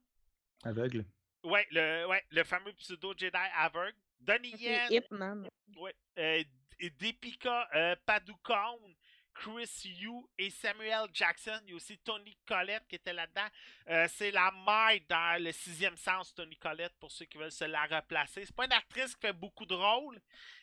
Aveugle. 0.63 1.05
Ouais, 1.43 1.67
le, 1.71 2.05
ouais, 2.07 2.23
le 2.31 2.43
fameux 2.43 2.73
pseudo 2.73 3.13
Jedi 3.17 3.37
aveugle. 3.55 3.95
Donnie 4.19 4.55
Yen, 4.57 4.91
hip, 4.91 5.05
man. 5.11 5.47
Ouais. 5.77 5.95
Euh, 6.17 6.43
et 6.79 6.89
Deepika 6.89 7.69
euh, 7.75 7.95
Padukone, 8.05 8.95
Chris 9.35 9.81
Yu 9.83 10.13
et 10.37 10.49
Samuel 10.49 11.07
Jackson. 11.13 11.59
Il 11.65 11.69
y 11.71 11.73
a 11.73 11.75
aussi 11.75 11.97
Tony 11.99 12.35
Collette 12.47 12.87
qui 12.87 12.95
était 12.95 13.13
là-dedans. 13.13 13.47
Euh, 13.89 14.07
c'est 14.11 14.31
la 14.31 14.49
mère 14.65 14.99
dans 15.09 15.43
le 15.43 15.51
sixième 15.51 15.97
sens, 15.97 16.33
Tony 16.33 16.55
Collette, 16.57 16.95
pour 16.99 17.11
ceux 17.11 17.25
qui 17.25 17.37
veulent 17.37 17.51
se 17.51 17.65
la 17.65 17.83
replacer. 17.85 18.45
C'est 18.45 18.55
pas 18.55 18.65
une 18.65 18.71
actrice 18.73 19.13
qui 19.15 19.21
fait 19.27 19.33
beaucoup 19.33 19.65
de 19.65 19.75
rôles, 19.75 20.19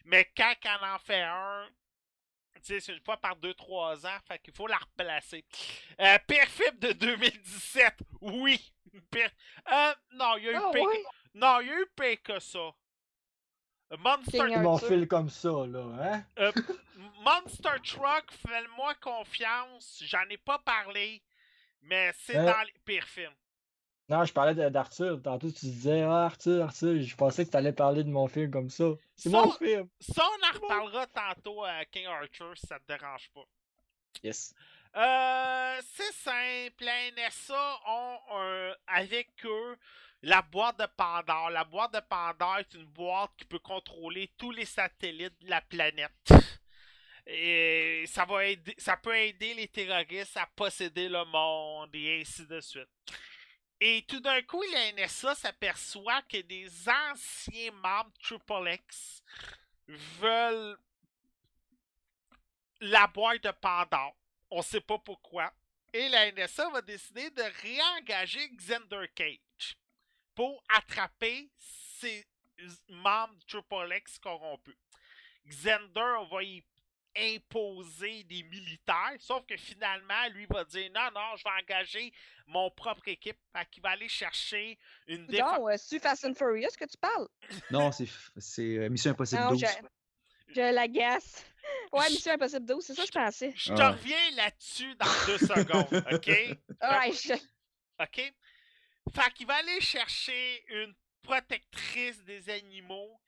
mais 0.07 0.31
quand 0.37 0.55
elle 0.65 0.85
en 0.89 0.99
fait 0.99 1.21
un, 1.23 1.69
tu 2.57 2.61
sais, 2.65 2.81
c'est 2.81 2.93
une 2.95 3.05
fois 3.05 3.17
par 3.19 3.37
2-3 3.37 4.07
ans, 4.07 4.19
fait 4.27 4.39
qu'il 4.41 4.55
faut 4.55 4.67
la 4.67 4.79
replacer. 4.79 5.45
Euh, 6.01 6.19
pire 6.27 6.49
film 6.49 6.79
de 6.79 6.93
2017, 6.93 7.95
oui. 8.23 8.73
Pire- 9.11 9.31
Euh, 9.71 9.95
non, 10.13 10.37
il 10.39 10.45
y 10.45 10.49
a 10.49 10.53
eu 10.53 10.73
pire 10.73 10.83
ouais? 10.83 11.05
Non, 11.35 11.61
il 11.61 11.67
y 11.69 11.71
a 11.71 11.75
eu 11.81 11.87
pire 11.97 12.23
que 12.23 12.41
ça. 12.41 12.71
Monster 13.99 14.39
King 14.49 14.63
Mon 14.63 14.75
Arthur. 14.75 14.89
fil 14.89 15.09
comme 15.09 15.29
ça, 15.31 15.49
là, 15.67 15.85
hein? 16.01 16.25
euh, 16.39 16.53
Monster 17.21 17.71
Truck, 17.85 18.25
fais-moi 18.47 18.95
confiance. 18.97 20.03
J'en 20.07 20.23
ai 20.31 20.39
pas 20.39 20.59
parlé, 20.59 21.23
mais 21.83 22.13
c'est 22.19 22.37
Euh. 22.37 22.45
dans 22.47 22.63
les 22.63 22.75
pires 22.85 23.07
films. 23.07 23.35
Non, 24.09 24.25
je 24.25 24.33
parlais 24.33 24.55
d'Arthur. 24.71 25.23
Tantôt, 25.23 25.51
tu 25.51 25.67
disais, 25.67 26.03
ah, 26.03 26.25
Arthur, 26.27 26.65
Arthur. 26.65 27.01
Je 27.01 27.17
pensais 27.17 27.47
que 27.47 27.51
tu 27.51 27.57
allais 27.57 27.73
parler 27.73 28.03
de 28.05 28.11
mon 28.11 28.27
film 28.27 28.51
comme 28.51 28.69
ça. 28.69 28.85
C'est 29.17 29.31
mon 29.31 29.51
film. 29.53 29.89
Ça, 30.01 30.23
on 30.27 30.47
en 30.49 30.61
reparlera 30.61 31.07
tantôt 31.07 31.65
à 31.65 31.85
King 31.87 32.07
Arthur 32.07 32.53
si 32.59 32.67
ça 32.67 32.79
te 32.81 32.87
dérange 32.93 33.31
pas. 33.33 33.45
Yes. 34.23 34.53
Euh, 34.95 35.81
c'est 35.95 36.13
simple, 36.13 36.85
la 36.85 37.07
NSA 37.13 37.81
ont 37.87 38.19
un- 38.37 38.75
avec 38.89 39.31
eux 39.47 39.79
la 40.23 40.43
boîte 40.43 40.79
de 40.79 40.87
Pandore. 40.97 41.51
La 41.51 41.65
boîte 41.65 41.95
de 41.95 42.01
Pandore 42.01 42.59
est 42.59 42.75
une 42.75 42.87
boîte 42.87 43.33
qui 43.37 43.45
peut 43.45 43.59
contrôler 43.59 44.33
tous 44.39 44.53
les 44.53 44.65
satellites 44.65 45.41
de 45.41 45.51
la 45.51 45.61
planète. 45.61 46.33
Et 47.27 48.05
ça 48.07 48.25
va 48.25 48.45
aider, 48.45 48.75
ça 48.79 48.97
peut 48.97 49.17
aider 49.17 49.55
les 49.55 49.69
terroristes 49.69 50.37
à 50.37 50.47
posséder 50.57 51.09
le 51.09 51.25
monde 51.25 51.95
et 51.95 52.21
ainsi 52.21 52.47
de 52.47 52.61
suite. 52.61 52.89
Et 53.81 54.05
tout 54.07 54.21
d'un 54.21 54.43
coup, 54.43 54.63
la 54.73 54.93
NSA 54.93 55.35
s'aperçoit 55.35 56.23
que 56.23 56.41
des 56.41 56.69
anciens 56.89 57.73
membres 57.73 58.13
Triple 58.23 58.73
X 58.75 59.23
veulent 60.21 60.79
la 62.81 63.07
boîte 63.09 63.43
de 63.43 63.51
Pandore. 63.51 64.17
On 64.51 64.63
sait 64.63 64.81
pas 64.81 64.99
pourquoi. 64.99 65.53
Et 65.93 66.09
la 66.09 66.31
NSA 66.31 66.71
va 66.71 66.81
décider 66.81 67.31
de 67.31 67.43
réengager 67.63 68.49
Xander 68.51 69.09
Cage 69.15 69.41
pour 70.35 70.63
attraper 70.69 71.51
ses 71.59 72.25
membres 72.89 73.35
Triple 73.47 73.93
X 73.99 74.19
corrompus. 74.19 74.77
Xander 75.47 76.27
va 76.31 76.43
y 76.43 76.63
imposer 77.15 78.25
des 78.25 78.43
militaires, 78.45 79.13
sauf 79.19 79.45
que 79.47 79.57
finalement, 79.57 80.29
lui 80.31 80.47
va 80.47 80.65
dire 80.65 80.91
non, 80.95 81.09
non, 81.15 81.37
je 81.37 81.45
vais 81.45 81.63
engager 81.63 82.13
mon 82.47 82.71
propre 82.71 83.07
équipe, 83.09 83.37
fait 83.55 83.69
qu'il 83.71 83.83
va 83.83 83.91
aller 83.91 84.09
chercher 84.09 84.79
une 85.07 85.27
défense. 85.27 85.59
Non, 85.59 85.69
euh, 85.69 85.75
c'est 85.77 85.99
Fast 85.99 86.25
and 86.25 86.35
Furious 86.35 86.71
que 86.79 86.85
tu 86.87 86.97
parles? 86.99 87.29
Non, 87.71 87.91
c'est 87.93 88.09
euh, 88.63 88.89
Mission 88.89 89.11
Impossible 89.11 89.43
Non, 89.43 89.51
12. 89.51 89.61
je, 89.61 90.55
je 90.55 90.75
l'agace. 90.75 91.45
Ouais, 91.93 92.09
Mission 92.11 92.33
Impossible 92.33 92.65
12, 92.67 92.85
c'est 92.85 92.95
ça 92.95 93.03
que 93.03 93.09
je 93.09 93.13
pensais. 93.13 93.53
Je 93.57 93.75
te 93.75 93.81
Ah. 93.81 93.91
reviens 93.91 94.31
là-dessus 94.37 94.95
dans 94.95 95.27
deux 95.27 95.39
secondes, 95.39 96.05
ok? 96.13 96.27
Ouais, 96.83 97.13
je- 97.13 98.03
OK? 98.03 98.35
Fait 99.15 99.33
qu'il 99.35 99.47
va 99.47 99.57
aller 99.57 99.81
chercher 99.81 100.65
une 100.69 100.95
protectrice 101.23 102.23
des 102.25 102.49
animaux. 102.51 103.21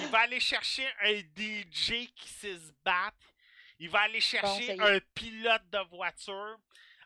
Il 0.00 0.06
va 0.08 0.20
aller 0.20 0.40
chercher 0.40 0.86
un 1.02 1.18
DJ 1.18 2.12
qui 2.14 2.28
sait 2.28 2.58
se 2.58 2.72
battre. 2.84 3.26
Il 3.78 3.90
va 3.90 4.02
aller 4.02 4.20
chercher 4.20 4.80
un 4.80 5.00
pilote 5.14 5.68
de 5.70 5.78
voiture. 5.90 6.58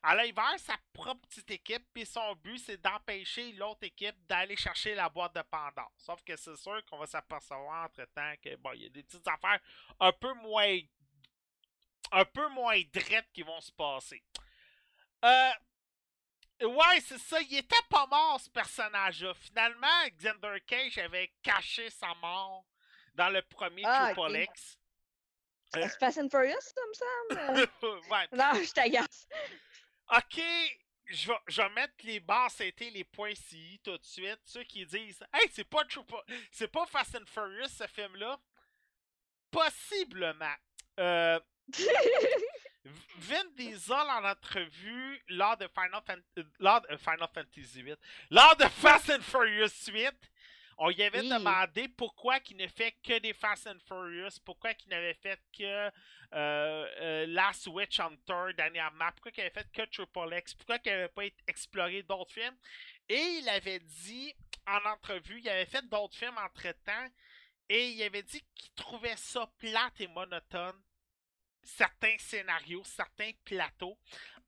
Alors, 0.02 0.24
il 0.24 0.34
va 0.34 0.42
avoir 0.42 0.60
sa 0.60 0.76
propre 0.92 1.26
petite 1.26 1.50
équipe, 1.50 1.84
puis 1.92 2.06
son 2.06 2.36
but, 2.36 2.58
c'est 2.58 2.80
d'empêcher 2.80 3.52
l'autre 3.52 3.82
équipe 3.82 4.14
d'aller 4.28 4.54
chercher 4.54 4.94
la 4.94 5.08
boîte 5.08 5.34
de 5.34 5.42
Pandore. 5.42 5.90
Sauf 5.96 6.22
que 6.22 6.36
c'est 6.36 6.56
sûr 6.56 6.84
qu'on 6.84 6.98
va 6.98 7.06
s'apercevoir 7.06 7.86
entre-temps 7.86 8.34
que, 8.40 8.54
bon, 8.56 8.70
il 8.74 8.82
y 8.82 8.86
a 8.86 8.90
des 8.90 9.02
petites 9.02 9.26
affaires 9.26 9.58
un 9.98 10.12
peu 10.12 10.32
moins... 10.34 10.78
un 12.12 12.24
peu 12.24 12.46
moins 12.50 12.80
drettes 12.92 13.32
qui 13.32 13.42
vont 13.42 13.60
se 13.60 13.72
passer. 13.72 14.22
Euh, 15.24 15.50
Ouais, 16.62 17.00
c'est 17.04 17.18
ça. 17.18 17.40
Il 17.42 17.58
était 17.58 17.76
pas 17.90 18.06
mort, 18.06 18.40
ce 18.40 18.48
personnage-là. 18.50 19.34
Finalement, 19.34 20.06
Xander 20.18 20.60
Cage 20.66 20.98
avait 20.98 21.32
caché 21.42 21.90
sa 21.90 22.14
mort 22.14 22.64
dans 23.14 23.28
le 23.30 23.42
premier 23.42 23.82
Ah, 23.84 24.12
Triple. 24.14 24.36
X. 24.42 24.78
c'est 25.72 25.98
Fast 25.98 26.18
and 26.18 26.28
Furious, 26.30 26.60
ça 26.60 26.80
me 26.88 26.94
semble? 26.94 27.68
ouais. 28.10 28.28
non, 28.32 28.52
je 28.54 28.72
t'agace. 28.72 29.28
Ok, 30.16 30.40
je 31.06 31.28
vais, 31.28 31.38
je 31.48 31.62
vais 31.62 31.68
mettre 31.70 31.94
les 32.04 32.20
barres 32.20 32.50
CT, 32.52 32.90
les 32.90 33.04
points 33.04 33.34
CI 33.34 33.80
tout 33.84 33.96
de 33.98 34.04
suite. 34.04 34.40
Ceux 34.44 34.64
qui 34.64 34.86
disent 34.86 35.22
Hey, 35.32 35.48
c'est 35.52 35.64
pas. 35.64 35.82
C'est 36.52 36.68
pas 36.68 36.86
Fast 36.86 37.16
and 37.16 37.26
Furious 37.26 37.68
ce 37.68 37.86
film-là. 37.86 38.38
Possiblement. 39.50 40.54
Euh, 41.00 41.38
Vin 43.18 43.44
Diesel 43.56 43.92
en 43.94 44.24
entrevue 44.24 45.22
lors 45.28 45.56
de 45.56 45.68
Final, 45.68 46.02
Fan- 46.06 46.22
euh, 46.38 46.44
lors 46.58 46.80
de- 46.82 46.88
euh, 46.92 46.98
Final 46.98 47.28
Fantasy 47.34 47.82
VIII, 47.82 47.96
lors 48.30 48.56
de 48.56 48.64
Fast 48.64 49.10
and 49.10 49.22
Furious 49.22 49.88
8, 49.88 50.12
on 50.78 50.88
lui 50.90 51.02
avait 51.02 51.20
Oui. 51.20 51.28
demandé 51.30 51.88
pourquoi 51.88 52.38
il 52.50 52.56
ne 52.58 52.66
fait 52.68 52.92
que 53.02 53.18
des 53.18 53.32
Fast 53.32 53.66
and 53.66 53.78
Furious, 53.86 54.38
pourquoi 54.44 54.72
il 54.84 54.88
n'avait 54.90 55.14
fait 55.14 55.40
que 55.56 55.62
euh, 55.64 55.90
euh, 56.34 57.26
Last 57.28 57.66
Witch 57.68 57.98
Hunter 58.00 58.52
dernièrement, 58.56 59.08
pourquoi 59.12 59.30
il 59.36 59.40
avait 59.42 59.50
fait 59.50 59.66
que 59.72 59.82
Triple 59.90 60.34
X, 60.38 60.54
pourquoi 60.54 60.78
il 60.84 60.90
n'avait 60.90 61.08
pas 61.08 61.24
exploré 61.46 62.02
d'autres 62.02 62.32
films. 62.32 62.56
Et 63.08 63.38
il 63.40 63.48
avait 63.48 63.78
dit 63.78 64.34
en 64.66 64.84
entrevue, 64.90 65.38
il 65.40 65.48
avait 65.48 65.64
fait 65.66 65.86
d'autres 65.88 66.16
films 66.16 66.36
entre 66.38 66.70
temps, 66.84 67.08
et 67.68 67.90
il 67.90 68.02
avait 68.02 68.22
dit 68.24 68.44
qu'il 68.54 68.72
trouvait 68.74 69.16
ça 69.16 69.48
plate 69.58 70.00
et 70.00 70.08
monotone 70.08 70.78
certains 71.66 72.16
scénarios, 72.18 72.84
certains 72.84 73.32
plateaux. 73.44 73.98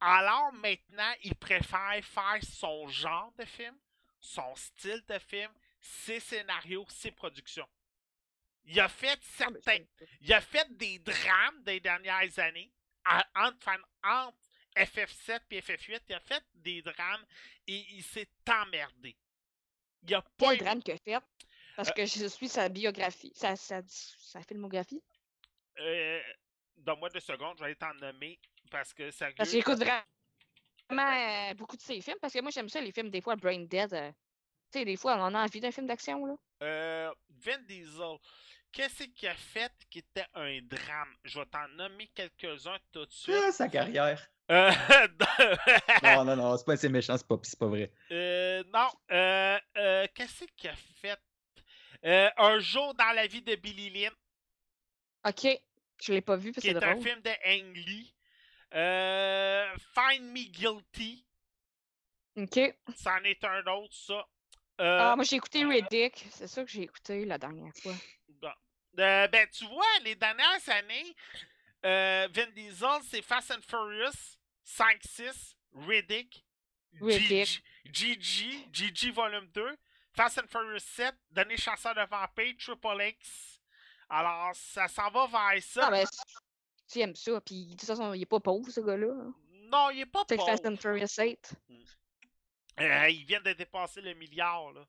Alors 0.01 0.53
maintenant, 0.55 1.13
il 1.25 1.35
préfère 1.35 2.05
faire 2.05 2.41
son 2.43 2.89
genre 2.89 3.33
de 3.39 3.45
film, 3.45 3.77
son 4.21 4.55
style 4.57 5.05
de 5.09 5.19
film, 5.19 5.53
ses 5.81 6.21
scénarios, 6.21 6.87
ses 6.89 7.11
productions. 7.11 7.69
Il 8.65 8.79
a 8.81 8.89
fait 8.89 9.19
Ah, 9.41 9.51
certains. 9.55 9.85
Il 10.21 10.33
a 10.33 10.41
fait 10.41 10.69
des 10.77 10.99
drames 11.01 11.63
des 11.65 11.81
dernières 11.81 12.39
années. 12.39 12.73
entre, 13.35 13.69
entre 14.05 14.39
FF7 14.77 15.41
et 15.51 15.61
FF8, 15.61 16.03
il 16.09 16.15
a 16.15 16.21
fait 16.21 16.45
des 16.55 16.83
drames 16.83 17.25
et 17.67 17.87
il 17.95 18.03
s'est 18.05 18.29
emmerdé. 18.49 19.17
Il 20.03 20.15
a 20.15 20.23
pas 20.23 20.57
Quel 20.57 20.59
drame 20.59 20.83
a 20.89 20.97
fait? 20.99 21.21
Parce 21.77 21.91
Euh, 21.91 21.93
que 21.93 22.07
je 22.07 22.27
suis 22.27 22.49
sa 22.49 22.69
biographie, 22.69 23.33
sa, 23.35 23.57
sa, 23.57 23.83
sa 23.87 24.43
filmographie? 24.43 25.03
Euh, 25.79 26.21
Donne-moi 26.79 27.09
deux 27.11 27.21
secondes, 27.21 27.57
je 27.59 27.65
vais 27.65 27.75
t'en 27.75 27.95
nommer 27.95 28.39
parce 28.71 28.93
que 28.95 29.11
sérieux. 29.11 29.35
Parce 29.37 29.51
que 29.51 29.57
j'écoute 29.57 29.79
vraiment 29.79 30.03
euh, 31.51 31.55
beaucoup 31.55 31.77
de 31.77 31.83
ses 31.83 32.01
films. 32.01 32.19
Parce 32.21 32.33
que 32.33 32.41
moi, 32.41 32.51
j'aime 32.51 32.69
ça, 32.69 32.81
les 32.81 32.93
films, 32.93 33.11
des 33.11 33.21
fois, 33.21 33.37
Brain 33.37 33.61
Dead. 33.61 33.93
euh, 33.93 34.11
tu 34.71 34.79
sais, 34.81 34.85
des 34.85 34.97
fois, 34.97 35.17
on 35.17 35.21
en 35.23 35.35
a 35.35 35.45
envie 35.45 35.61
d'un 35.61 35.71
film 35.71 35.87
d'action, 35.87 36.25
là. 36.27 36.35
Euh, 36.63 37.13
Vin 37.31 37.59
Diesel, 37.67 38.17
qu'est-ce 38.73 39.05
qu'il 39.05 39.29
a 39.29 39.35
fait 39.35 39.73
qui 39.91 40.01
était 40.01 40.27
un 40.35 40.61
drame? 40.63 41.15
Je 41.25 41.39
vais 41.39 41.47
t'en 41.47 41.69
nommer 41.69 42.09
quelques-uns 42.15 42.77
tout 42.93 43.07
de 43.07 43.13
suite. 43.13 43.37
Ah, 43.47 43.53
sa 43.53 43.69
carrière. 43.69 44.27
Euh, 44.51 44.71
Non, 46.03 46.25
non, 46.25 46.37
non, 46.37 46.57
c'est 46.57 46.65
pas 46.65 46.73
assez 46.73 46.89
méchant, 46.89 47.17
c'est 47.17 47.27
pas, 47.27 47.37
c'est 47.43 47.59
pas 47.59 47.67
vrai. 47.67 47.93
Euh, 48.11 48.63
non, 48.73 48.89
euh, 49.11 49.59
euh, 49.77 50.07
qu'est-ce 50.15 50.45
qu'il 50.57 50.71
a 50.71 50.75
fait? 51.01 51.19
Euh, 52.05 52.31
un 52.37 52.59
jour 52.59 52.95
dans 52.95 53.13
la 53.15 53.27
vie 53.27 53.43
de 53.43 53.55
Billy 53.57 53.91
Lynn, 53.91 54.13
Ok, 55.27 55.47
je 56.01 56.13
l'ai 56.13 56.21
pas 56.21 56.37
vu, 56.37 56.53
parce 56.53 56.65
que 56.65 56.71
est 56.71 56.75
c'est 56.75 56.85
un 56.85 56.91
drôle. 56.93 57.03
film 57.05 57.21
de 57.23 57.31
Ang 57.45 57.77
Lee. 57.77 58.15
Euh, 58.75 59.67
Find 59.95 60.25
Me 60.31 60.45
Guilty, 60.51 61.25
Ok. 62.37 62.61
c'en 62.97 63.23
est 63.25 63.43
un 63.45 63.65
autre, 63.67 63.95
ça. 63.95 64.27
Euh, 64.81 64.99
Ah, 65.01 65.17
moi, 65.17 65.25
j'ai 65.25 65.37
écouté 65.37 65.65
Riddick. 65.65 66.27
C'est 66.31 66.47
ça 66.47 66.65
que 66.65 66.71
j'ai 66.71 66.83
écouté 66.83 67.25
la 67.25 67.39
dernière 67.39 67.73
fois. 67.83 67.95
bon. 68.29 68.51
Euh, 68.99 69.27
ben, 69.29 69.49
tu 69.51 69.65
vois, 69.67 69.87
les 70.05 70.15
dernières 70.17 70.69
années, 70.69 71.15
euh, 71.87 72.29
Vin 72.33 72.47
Diesel, 72.51 73.01
c'est 73.09 73.23
Fast 73.23 73.51
and 73.53 73.63
Furious, 73.69 74.37
5-6, 74.65 75.57
Riddick, 75.75 76.45
Riddick. 77.01 77.63
GG, 77.91 78.69
GG 78.73 79.11
Volume 79.13 79.47
2, 79.55 79.77
Fast 80.15 80.39
and 80.39 80.49
Furious 80.49 80.81
7, 80.95 81.15
Donner 81.31 81.57
chasseur 81.57 81.95
de 81.95 82.03
vampires, 82.07 82.55
Triple 82.59 83.03
X. 83.03 83.58
Alors, 84.09 84.55
ça 84.55 84.89
s'en 84.89 85.11
va 85.11 85.27
vers 85.27 85.63
ça. 85.63 85.87
Ah, 85.87 85.91
ben, 85.91 86.07
tu 86.91 87.01
aimes 87.01 87.15
ça. 87.17 87.41
Puis, 87.41 87.67
de 87.67 87.71
toute 87.73 87.85
façon, 87.85 88.15
il 88.15 88.23
est 88.23 88.27
pas 88.27 88.41
pauvre, 88.41 88.71
ce 88.71 88.81
gars-là. 88.81 89.15
Non, 89.71 89.91
il 89.91 90.01
est 90.01 90.07
pas 90.07 90.25
C'est 90.29 90.37
pauvre. 90.37 90.49
Fast 90.49 90.67
and 90.67 90.77
Furious 90.77 91.15
8. 91.19 91.53
Euh, 92.81 93.09
il 93.11 93.25
vient 93.25 93.41
de 93.41 93.53
dépasser 93.53 94.01
le 94.01 94.15
milliard, 94.15 94.73
là. 94.73 94.87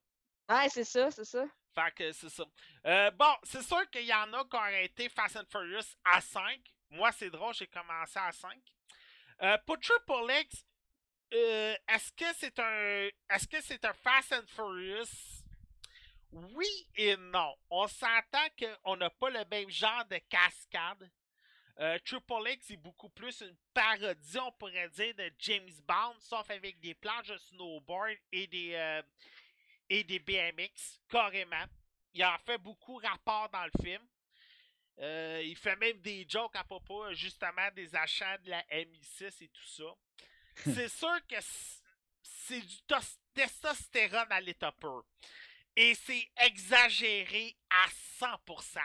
Ouais, 0.50 0.70
c'est 0.70 0.84
ça, 0.84 1.12
c'est 1.12 1.26
ça. 1.26 1.46
Fait 1.76 1.94
que 1.94 2.12
c'est 2.12 2.30
ça. 2.30 2.44
Euh, 2.86 3.12
bon, 3.12 3.34
c'est 3.44 3.62
sûr 3.62 3.88
qu'il 3.90 4.06
y 4.06 4.14
en 4.14 4.32
a 4.34 4.44
qui 4.46 4.56
ont 4.56 4.60
arrêté 4.60 5.10
Fast 5.10 5.38
and 5.38 5.46
Furious 5.50 5.96
à 6.06 6.22
5. 6.22 6.60
Moi, 6.92 7.12
c'est 7.12 7.30
drôle, 7.30 7.54
j'ai 7.54 7.68
commencé 7.68 8.18
à 8.18 8.32
5. 8.32 8.58
Euh, 9.42 9.58
pour 9.66 9.80
Triple 9.80 10.32
X, 10.42 10.66
euh, 11.34 11.76
est-ce 11.88 12.12
que 12.14 12.26
c'est 12.38 12.58
un. 12.60 13.10
Est-ce 13.30 13.48
que 13.48 13.62
c'est 13.62 13.84
un 13.86 13.94
Fast 13.94 14.34
and 14.34 14.48
Furious? 14.48 15.39
Oui 16.32 16.88
et 16.96 17.16
non. 17.18 17.56
On 17.70 17.88
s'entend 17.88 18.48
qu'on 18.60 18.96
n'a 18.98 19.10
pas 19.10 19.30
le 19.30 19.44
même 19.46 19.70
genre 19.70 20.06
de 20.06 20.18
cascade. 20.30 21.10
Euh, 21.80 21.98
Triple 22.06 22.50
X 22.50 22.72
est 22.72 22.78
beaucoup 22.78 23.10
plus 23.10 23.42
une 23.42 23.56
parodie, 23.74 24.38
on 24.40 24.52
pourrait 24.52 24.90
dire, 24.90 25.16
de 25.16 25.32
James 25.40 25.70
Bond, 25.88 26.16
sauf 26.20 26.50
avec 26.50 26.80
des 26.82 26.94
planches 26.94 27.28
de 27.30 27.38
snowboard 27.38 28.18
et 28.34 28.48
des, 28.48 28.74
euh, 28.74 29.02
et 29.90 30.04
des 30.04 30.20
BMX, 30.20 31.00
carrément. 31.08 31.66
Il 32.14 32.24
en 32.26 32.38
fait 32.40 32.58
beaucoup 32.58 32.98
rapport 32.98 33.50
dans 33.50 33.64
le 33.66 33.72
film. 33.82 34.06
Euh, 35.00 35.42
il 35.46 35.56
fait 35.56 35.78
même 35.78 36.00
des 36.02 36.26
jokes 36.28 36.56
à 36.58 36.66
propos, 36.66 37.14
justement, 37.14 37.72
des 37.74 37.96
achats 37.96 38.38
de 38.40 38.50
la 38.50 38.62
MI6 38.64 39.44
et 39.46 39.48
tout 39.48 39.68
ça. 39.68 39.96
C'est 40.66 40.90
sûr 40.90 41.26
que 41.28 41.36
c'est 42.22 42.60
du 42.60 42.76
tos- 42.86 43.18
testostérone 43.34 44.28
à 44.32 44.42
l'état 44.42 44.74
pur. 44.74 45.06
Et 45.82 45.96
c'est 45.96 46.28
exagéré 46.36 47.56
à 47.70 47.88
100%. 48.20 48.82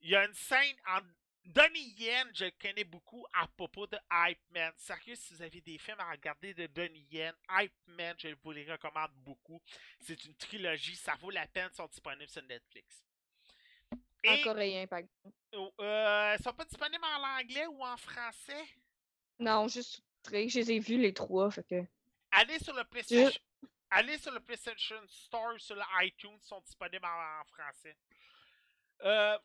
Il 0.00 0.10
y 0.10 0.16
a 0.16 0.26
une 0.26 0.34
scène 0.34 0.74
en 0.88 0.98
Donnie 1.44 1.94
Yen, 1.98 2.28
je 2.34 2.46
connais 2.60 2.82
beaucoup 2.82 3.24
à 3.32 3.46
propos 3.46 3.86
de 3.86 3.96
Hype 4.10 4.40
Man. 4.50 4.72
Sérieux, 4.76 5.14
si 5.14 5.34
vous 5.34 5.40
avez 5.42 5.60
des 5.60 5.78
films 5.78 6.00
à 6.00 6.10
regarder 6.10 6.52
de 6.52 6.66
Donnie 6.66 7.06
Yen, 7.12 7.32
Hype 7.48 7.72
Man, 7.86 8.16
je 8.18 8.34
vous 8.42 8.50
les 8.50 8.68
recommande 8.72 9.12
beaucoup. 9.18 9.62
C'est 10.00 10.24
une 10.24 10.34
trilogie, 10.34 10.96
ça 10.96 11.14
vaut 11.14 11.30
la 11.30 11.46
peine, 11.46 11.68
ils 11.72 11.76
sont 11.76 11.86
disponibles 11.86 12.28
sur 12.28 12.42
Netflix. 12.42 13.04
En 14.26 14.42
coréen, 14.42 14.88
par 14.88 14.98
exemple. 14.98 15.36
euh, 15.78 16.36
ils 16.36 16.42
sont 16.42 16.54
pas 16.54 16.64
disponibles 16.64 17.04
en 17.04 17.38
anglais 17.38 17.66
ou 17.68 17.84
en 17.84 17.96
français? 17.96 18.64
Non, 19.38 19.68
juste. 19.68 20.02
Je 20.26 20.58
les 20.58 20.72
ai 20.72 20.78
vus, 20.80 20.98
les 20.98 21.14
trois. 21.14 21.52
Fait 21.52 21.62
que. 21.62 21.84
Allez 22.32 22.58
sur 22.58 22.74
le 22.74 22.82
PlayStation. 22.82 23.30
Allez 23.94 24.16
sur 24.18 24.32
le 24.32 24.40
PlayStation 24.40 24.96
Store, 25.06 25.60
sur 25.60 25.76
le 25.76 25.82
iTunes, 26.02 26.38
ils 26.42 26.46
sont 26.46 26.60
disponibles 26.60 27.04
en, 27.04 27.40
en 27.40 27.44
français. 27.44 27.96
Euh, 29.02 29.38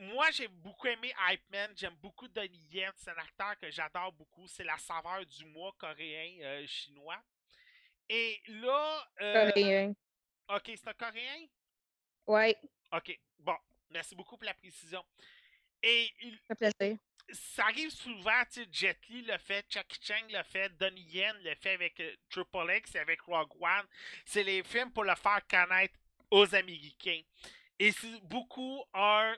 moi, 0.00 0.30
j'ai 0.30 0.46
beaucoup 0.48 0.86
aimé 0.86 1.12
Hype 1.28 1.50
Man. 1.50 1.72
J'aime 1.76 1.96
beaucoup 1.96 2.28
Donnie 2.28 2.66
Yen. 2.70 2.92
C'est 2.96 3.10
un 3.10 3.16
acteur 3.16 3.58
que 3.58 3.68
j'adore 3.70 4.12
beaucoup. 4.12 4.46
C'est 4.46 4.62
la 4.64 4.78
saveur 4.78 5.24
du 5.26 5.44
mois 5.46 5.74
coréen, 5.76 6.38
euh, 6.42 6.66
chinois. 6.68 7.20
Et 8.08 8.40
là. 8.46 9.08
euh, 9.22 9.50
Coréen. 9.50 9.94
ok, 10.50 10.62
c'est 10.66 10.88
un 10.88 10.94
coréen? 10.94 11.46
Ouais, 12.26 12.56
Ok, 12.92 13.18
bon. 13.38 13.56
Merci 13.90 14.14
beaucoup 14.14 14.36
pour 14.36 14.44
la 14.44 14.54
précision. 14.54 15.04
Et 15.82 16.12
il- 16.20 16.38
ça 16.46 16.54
plaisir. 16.54 16.96
Ça 17.32 17.64
arrive 17.64 17.90
souvent, 17.90 18.42
tu 18.50 18.62
sais, 18.62 18.68
Jet 18.70 18.98
Li 19.08 19.22
le 19.22 19.36
fait, 19.38 19.66
Jackie 19.68 19.98
Chan 20.02 20.26
le 20.30 20.42
fait, 20.44 20.70
Donnie 20.78 21.02
Yen 21.02 21.36
le 21.42 21.54
fait 21.56 21.74
avec 21.74 21.98
euh, 22.00 22.14
Triple 22.30 22.72
X 22.76 22.94
et 22.94 22.98
avec 22.98 23.20
Rogue 23.22 23.52
One. 23.60 23.86
C'est 24.24 24.42
les 24.42 24.62
films 24.62 24.90
pour 24.92 25.04
le 25.04 25.14
faire 25.14 25.40
connaître 25.48 25.94
aux 26.30 26.54
Américains. 26.54 27.20
Et 27.78 27.92
c'est 27.92 28.20
beaucoup 28.22 28.82
un, 28.94 29.36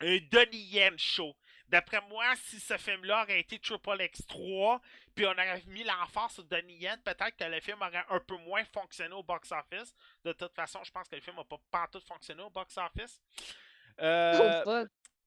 un 0.00 0.18
Donnie 0.30 0.58
Yen 0.58 0.98
show. 0.98 1.34
D'après 1.68 2.00
moi, 2.08 2.34
si 2.36 2.58
ce 2.58 2.76
film-là 2.76 3.22
aurait 3.22 3.40
été 3.40 3.58
Triple 3.58 4.02
X 4.02 4.26
3, 4.26 4.80
puis 5.14 5.24
on 5.24 5.30
aurait 5.32 5.62
mis 5.68 5.84
l'emphase 5.84 6.32
sur 6.32 6.44
Donnie 6.44 6.78
Yen, 6.78 7.00
peut-être 7.02 7.36
que 7.36 7.44
le 7.44 7.60
film 7.60 7.80
aurait 7.80 8.04
un 8.08 8.20
peu 8.20 8.36
moins 8.38 8.64
fonctionné 8.64 9.14
au 9.14 9.22
box-office. 9.22 9.94
De 10.24 10.32
toute 10.32 10.54
façon, 10.54 10.82
je 10.82 10.90
pense 10.90 11.08
que 11.08 11.14
le 11.14 11.22
film 11.22 11.36
n'a 11.36 11.44
pas 11.44 11.60
partout 11.70 12.00
fonctionné 12.00 12.42
au 12.42 12.50
box-office. 12.50 13.20
Euh, 14.00 14.62
Oh. 14.66 14.84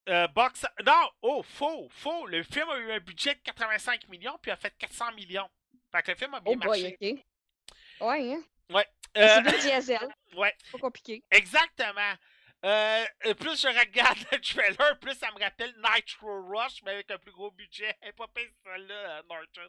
Euh, 0.09 0.27
box... 0.29 0.65
Non, 0.85 1.09
oh, 1.21 1.43
faux, 1.43 1.87
faux. 1.89 2.25
Le 2.27 2.43
film 2.43 2.69
a 2.69 2.77
eu 2.77 2.91
un 2.91 2.99
budget 2.99 3.35
de 3.35 3.39
85 3.41 4.07
millions, 4.09 4.37
puis 4.41 4.51
a 4.51 4.55
fait 4.55 4.73
400 4.77 5.13
millions. 5.13 5.49
Fait 5.91 6.01
que 6.03 6.11
le 6.11 6.17
film 6.17 6.33
a 6.33 6.39
bien 6.39 6.53
Oh 6.53 6.55
boy, 6.57 6.81
marché. 6.83 6.97
ok. 7.01 8.07
Ouais, 8.07 8.33
hein. 8.33 8.43
Euh, 9.15 9.27
C'est 9.35 9.41
bien 9.43 9.79
diesel. 9.79 10.15
ouais, 10.35 10.55
Pas 10.71 10.77
compliqué. 10.79 11.23
exactement. 11.31 12.13
Euh, 12.65 13.05
euh, 13.25 13.33
plus 13.33 13.61
je 13.61 13.67
regarde 13.67 14.17
le 14.31 14.39
trailer, 14.39 14.99
plus 14.99 15.15
ça 15.15 15.29
me 15.31 15.39
rappelle 15.39 15.75
Nitro 15.77 16.41
Rush, 16.47 16.81
mais 16.83 16.91
avec 16.91 17.11
un 17.11 17.17
plus 17.17 17.31
gros 17.31 17.51
budget. 17.51 17.95
Est 18.01 18.13
pas 18.13 18.27
pire 18.33 18.49
euh, 18.67 19.21
Norton. 19.29 19.67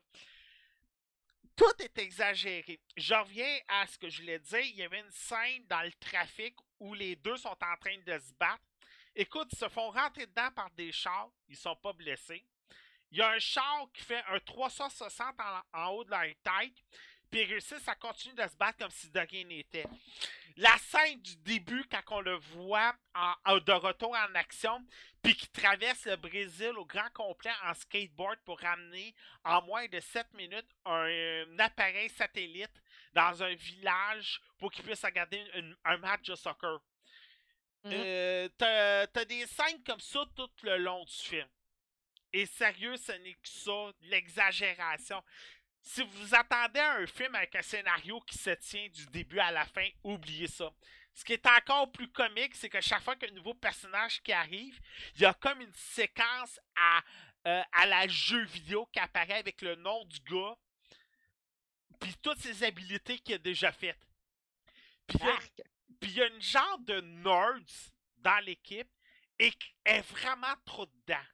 Tout 1.57 1.83
est 1.83 1.99
exagéré. 1.99 2.81
Je 2.97 3.15
reviens 3.15 3.59
à 3.69 3.87
ce 3.87 3.99
que 3.99 4.09
je 4.09 4.23
voulais 4.23 4.39
dire. 4.41 4.61
Il 4.61 4.77
y 4.77 4.83
avait 4.83 5.01
une 5.01 5.11
scène 5.11 5.65
dans 5.69 5.83
le 5.83 5.93
trafic 6.01 6.55
où 6.81 6.95
les 6.95 7.15
deux 7.17 7.37
sont 7.37 7.49
en 7.51 7.77
train 7.81 7.97
de 8.07 8.19
se 8.19 8.33
battre. 8.39 8.63
Écoute, 9.17 9.49
ils 9.53 9.59
se 9.59 9.69
font 9.69 9.91
rentrer 9.91 10.27
dedans 10.27 10.51
par 10.51 10.71
des 10.73 10.91
chars. 10.91 11.31
Ils 11.49 11.57
sont 11.57 11.77
pas 11.77 11.93
blessés. 11.93 12.45
Il 13.13 13.19
y 13.19 13.23
a 13.23 13.31
un 13.31 13.39
char 13.39 13.87
qui 13.93 14.03
fait 14.03 14.23
un 14.29 14.41
360 14.41 15.37
en, 15.73 15.87
haut 15.91 16.05
de 16.05 16.11
leur 16.11 16.23
tête. 16.43 16.75
Puis 17.31 17.43
ils 17.43 17.49
réussissent 17.49 17.87
à 17.89 17.95
continuer 17.95 18.35
de 18.35 18.49
se 18.49 18.57
battre 18.57 18.79
comme 18.79 18.91
si 18.91 19.09
de 19.11 19.21
rien 19.21 19.45
n'était. 19.45 19.87
La 20.57 20.77
scène 20.79 21.21
du 21.21 21.37
début, 21.37 21.85
quand 21.91 22.03
on 22.11 22.21
le 22.21 22.35
voit 22.37 22.95
en- 23.15 23.59
de 23.59 23.73
retour 23.73 24.11
en 24.17 24.35
action, 24.35 24.85
puis 25.23 25.37
qui 25.37 25.49
traverse 25.49 26.05
le 26.07 26.17
Brésil 26.17 26.73
au 26.77 26.85
grand 26.85 27.11
complet 27.13 27.53
en 27.65 27.75
skateboard 27.75 28.39
pour 28.45 28.61
ramener 28.61 29.15
en 29.45 29.63
moins 29.63 29.87
de 29.89 30.01
7 30.01 30.33
minutes 30.35 30.69
un, 30.85 31.59
appareil 31.59 32.09
satellite 32.11 32.83
dans 33.15 33.43
un 33.43 33.55
village 33.55 34.41
pour 34.59 34.71
qu'il 34.73 34.85
puisse 34.85 35.05
regarder 35.05 35.45
un 35.85 35.97
match 35.99 36.23
de 36.27 36.35
soccer. 36.35 36.81
Euh, 37.87 38.49
t'as, 38.57 39.07
t'as 39.09 39.25
des 39.25 39.47
scènes 39.47 39.83
comme 39.85 40.01
ça 40.01 40.25
tout 40.35 40.51
le 40.63 40.79
long 40.79 41.05
du 41.05 41.13
film. 41.13 41.49
Et 42.33 42.47
sérieux, 42.47 42.97
ce 42.97 43.13
n'est 43.13 43.35
que 43.35 43.49
ça, 43.49 43.93
l'exagération. 44.03 45.23
si 45.81 46.03
vous 46.03 46.35
attendez 46.35 46.81
à 46.81 46.95
un 46.95 47.07
film 47.07 47.35
avec 47.35 47.55
un 47.55 47.63
scénario 47.63 48.21
qui 48.23 48.39
se 48.39 48.51
tient 48.51 48.89
du 48.89 49.07
début 49.07 49.39
à 49.39 49.53
la 49.53 49.65
fin, 49.67 49.87
oubliez 50.03 50.49
ça. 50.49 50.73
Ce 51.13 51.25
qui 51.25 51.35
est 51.35 51.47
encore 51.47 51.93
plus 51.93 52.11
comique, 52.11 52.57
c'est 52.57 52.69
que 52.69 52.81
chaque 52.81 53.03
fois 53.03 53.15
qu'un 53.15 53.31
nouveau 53.31 53.55
personnage 53.55 54.21
qui 54.23 54.33
arrive, 54.33 54.81
il 55.15 55.23
y 55.23 55.27
a 55.27 55.35
comme 55.35 55.61
une 55.61 55.73
séquence 55.75 56.59
à, 56.75 57.03
euh, 57.47 57.63
à 57.73 57.87
la 57.87 58.09
jeu 58.09 58.43
vidéo 58.47 58.87
qui 58.87 58.99
apparaît 58.99 59.39
avec 59.39 59.63
le 59.63 59.77
nom 59.77 60.05
du 60.07 60.19
gars, 60.21 60.57
puis 62.01 62.17
toutes 62.21 62.41
ses 62.41 62.65
habilités 62.65 63.19
qu'il 63.19 63.37
a 63.37 63.39
déjà 63.39 63.71
faites. 63.71 64.05
Puis. 65.07 65.19
Puis 66.05 66.13
il 66.13 66.19
y 66.19 66.23
a 66.23 66.27
une 66.27 66.43
genre 66.43 66.79
de 66.81 67.01
nerds 67.01 67.91
dans 68.19 68.45
l'équipe 68.45 68.91
et 69.39 69.51
qui 69.53 69.75
est 69.87 70.03
vraiment 70.03 70.55
trop 70.67 70.85
dedans. 70.85 71.25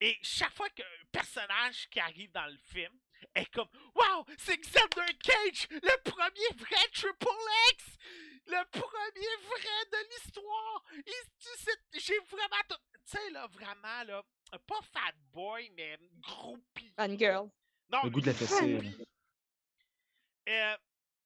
Et 0.00 0.16
chaque 0.22 0.54
fois 0.54 0.70
qu'un 0.70 0.84
personnage 1.12 1.90
qui 1.90 2.00
arrive 2.00 2.30
dans 2.32 2.46
le 2.46 2.56
film 2.56 2.98
est 3.34 3.44
comme 3.52 3.68
Wow, 3.94 4.24
c'est 4.38 4.56
Xander 4.56 5.12
Cage, 5.22 5.68
le 5.70 6.02
premier 6.10 6.48
vrai 6.56 6.88
Triple 6.92 7.26
X! 7.72 7.84
Le 8.46 8.64
premier 8.70 9.36
vrai 9.46 9.84
de 9.92 10.08
l'histoire! 10.14 10.84
Il- 10.94 11.30
tu 11.38 11.48
sais, 11.58 11.78
J'ai 12.00 12.18
vraiment. 12.20 12.62
tout- 12.66 12.76
Tu 12.92 13.18
sais, 13.18 13.30
là, 13.30 13.46
vraiment, 13.48 14.02
là, 14.04 14.22
pas 14.66 14.80
fat 14.92 15.12
boy, 15.32 15.70
mais 15.76 15.98
groupie. 16.20 16.92
Fangirl. 16.96 17.50
Non, 17.90 18.00
Le 18.04 18.10
goût 18.10 18.20
de 18.22 18.26
la 18.26 18.34
fessée. 18.34 18.80
Euh, 20.48 20.76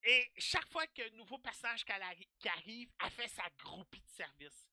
et 0.05 0.31
chaque 0.39 0.69
fois 0.71 0.87
qu'un 0.89 1.11
nouveau 1.11 1.39
personnage 1.39 1.85
qui 1.85 1.93
arri- 1.93 2.29
qui 2.39 2.49
arrive, 2.49 2.91
elle 3.03 3.11
fait 3.11 3.29
sa 3.29 3.45
groupie 3.59 4.01
de 4.01 4.09
service. 4.09 4.67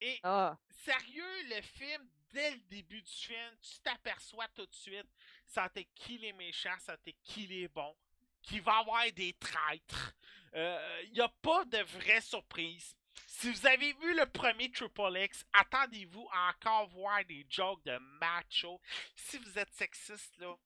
Et 0.00 0.18
Ah. 0.22 0.58
sérieux, 0.70 1.42
le 1.54 1.62
film, 1.62 2.08
dès 2.32 2.50
le 2.50 2.60
début 2.68 3.00
du 3.02 3.12
film, 3.12 3.56
tu 3.62 3.78
t'aperçois 3.80 4.48
tout 4.48 4.66
de 4.66 4.74
suite, 4.74 5.06
ça 5.46 5.68
t'est 5.68 5.88
qui 5.94 6.18
les 6.18 6.32
méchants, 6.32 6.78
ça 6.80 6.96
t'est 6.98 7.16
qui 7.24 7.46
les 7.46 7.68
bons, 7.68 7.96
qu'il 8.42 8.60
va 8.62 8.76
y 8.76 8.80
avoir 8.80 9.12
des 9.12 9.32
traîtres. 9.34 10.14
Il 10.54 11.10
n'y 11.12 11.20
a 11.20 11.28
pas 11.28 11.64
de 11.64 11.78
vraie 11.82 12.20
surprise. 12.20 12.96
Si 13.26 13.50
vous 13.50 13.66
avez 13.66 13.92
vu 13.94 14.14
le 14.16 14.26
premier 14.26 14.70
Triple 14.70 15.16
X, 15.16 15.44
attendez-vous 15.52 16.28
à 16.32 16.50
encore 16.50 16.88
voir 16.88 17.24
des 17.24 17.44
jokes 17.48 17.82
de 17.84 17.96
macho. 18.20 18.80
Si 19.16 19.38
vous 19.38 19.58
êtes 19.58 19.72
sexiste, 19.72 20.36
là, 20.38 20.56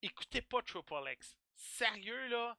écoutez 0.00 0.42
pas 0.42 0.62
Triple 0.62 1.08
X. 1.12 1.36
Sérieux, 1.54 2.26
là, 2.28 2.56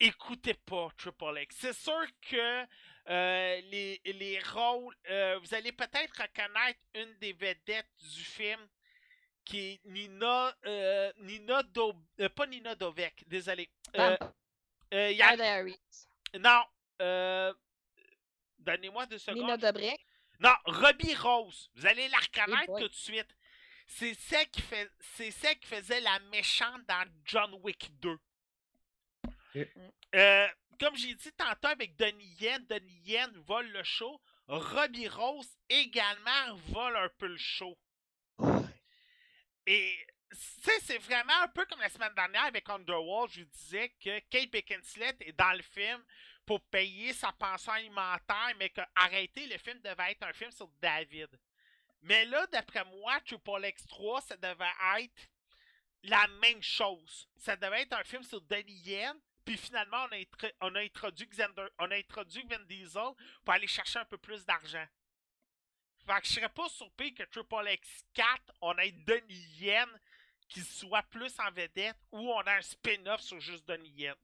écoutez 0.00 0.54
pas 0.54 0.88
Triple 0.96 1.38
X. 1.42 1.56
C'est 1.58 1.72
sûr 1.72 2.04
que 2.28 2.66
euh, 3.08 3.60
les, 3.70 4.00
les 4.04 4.40
rôles, 4.40 4.94
euh, 5.10 5.38
vous 5.38 5.54
allez 5.54 5.72
peut-être 5.72 6.20
reconnaître 6.20 6.80
une 6.94 7.14
des 7.18 7.32
vedettes 7.32 7.90
du 8.14 8.24
film 8.24 8.60
qui 9.44 9.58
est 9.74 9.80
Nina, 9.84 10.54
euh, 10.66 11.12
Nina 11.18 11.62
Do, 11.62 11.94
euh, 12.20 12.28
pas 12.30 12.46
Nina 12.46 12.74
Dovek, 12.74 13.22
désolé. 13.28 13.70
Ah. 13.96 14.18
y 15.12 15.22
a- 15.22 15.36
non, 16.38 16.62
euh, 17.00 17.54
donnez-moi 18.58 19.06
deux 19.06 19.18
secondes. 19.18 19.42
Nina 19.42 19.56
Dobrecht. 19.56 20.00
Non, 20.40 20.54
Robbie 20.66 21.14
Rose. 21.14 21.70
Vous 21.76 21.86
allez 21.86 22.08
la 22.08 22.18
reconnaître 22.18 22.72
tout 22.80 22.88
de 22.88 22.94
suite. 22.94 23.36
C'est 23.86 24.14
celle 24.14 24.48
qui 24.50 24.62
fait, 24.62 24.90
c'est 25.00 25.30
celle 25.30 25.56
qui 25.60 25.68
faisait 25.68 26.00
la 26.00 26.18
méchante 26.32 26.84
dans 26.88 27.08
John 27.24 27.54
Wick 27.62 27.88
2. 28.00 28.18
Ok. 29.56 29.68
Euh, 30.14 30.48
comme 30.78 30.96
j'ai 30.96 31.14
dit 31.14 31.32
tantôt 31.32 31.68
avec 31.68 31.96
Donnie 31.96 32.36
Yen, 32.38 32.64
Donnie 32.66 33.00
Yen 33.04 33.30
vole 33.46 33.68
le 33.68 33.82
show. 33.82 34.20
Robbie 34.48 35.08
Rose 35.08 35.48
également 35.68 36.54
vole 36.68 36.96
un 36.96 37.08
peu 37.18 37.26
le 37.26 37.36
show. 37.36 37.76
Et 39.66 40.06
c'est 40.30 40.98
vraiment 40.98 41.42
un 41.42 41.48
peu 41.48 41.64
comme 41.66 41.80
la 41.80 41.88
semaine 41.88 42.14
dernière 42.14 42.44
avec 42.44 42.68
Underworld, 42.68 43.32
je 43.32 43.40
vous 43.40 43.50
disais 43.50 43.88
que 44.00 44.18
Kate 44.30 44.50
Beckinsale 44.50 45.16
est 45.20 45.32
dans 45.32 45.52
le 45.52 45.62
film 45.62 46.02
pour 46.44 46.60
payer 46.66 47.12
sa 47.12 47.32
pension 47.32 47.72
alimentaire, 47.72 48.52
mais 48.58 48.70
que 48.70 48.80
arrêter 48.94 49.46
le 49.46 49.58
film 49.58 49.80
devait 49.80 50.12
être 50.12 50.22
un 50.22 50.32
film 50.32 50.52
sur 50.52 50.68
David. 50.80 51.28
Mais 52.02 52.24
là, 52.26 52.46
d'après 52.52 52.84
moi, 52.84 53.18
Triple 53.20 53.66
X 53.66 53.86
3, 53.88 54.20
ça 54.20 54.36
devait 54.36 54.64
être 55.00 55.30
la 56.04 56.28
même 56.40 56.62
chose. 56.62 57.28
Ça 57.36 57.56
devait 57.56 57.82
être 57.82 57.94
un 57.94 58.04
film 58.04 58.22
sur 58.22 58.40
Donnie 58.42 58.80
Yen, 58.84 59.18
puis 59.46 59.56
finalement, 59.56 60.08
on 60.60 60.74
a, 60.74 60.80
introduit 60.80 61.26
Xander, 61.28 61.68
a 61.78 61.84
introduit 61.84 62.44
pour 63.44 63.54
aller 63.54 63.68
chercher 63.68 64.00
un 64.00 64.04
peu 64.04 64.18
plus 64.18 64.44
d'argent. 64.44 64.84
Fait 66.04 66.20
que 66.20 66.26
je 66.26 66.32
serais 66.34 66.48
pas 66.48 66.68
surpris 66.68 67.14
que 67.14 67.22
Triple 67.22 67.68
X 67.70 68.04
4, 68.12 68.52
on 68.60 68.76
ait 68.78 68.90
Donnie 68.90 69.46
Yen 69.60 69.88
qui 70.48 70.62
soit 70.62 71.02
plus 71.04 71.32
en 71.38 71.50
vedette 71.52 71.96
ou 72.10 72.32
on 72.32 72.40
a 72.40 72.54
un 72.54 72.62
spin-off 72.62 73.20
sur 73.20 73.40
juste 73.40 73.64
Donnie 73.66 73.90
Yen. 73.90 74.14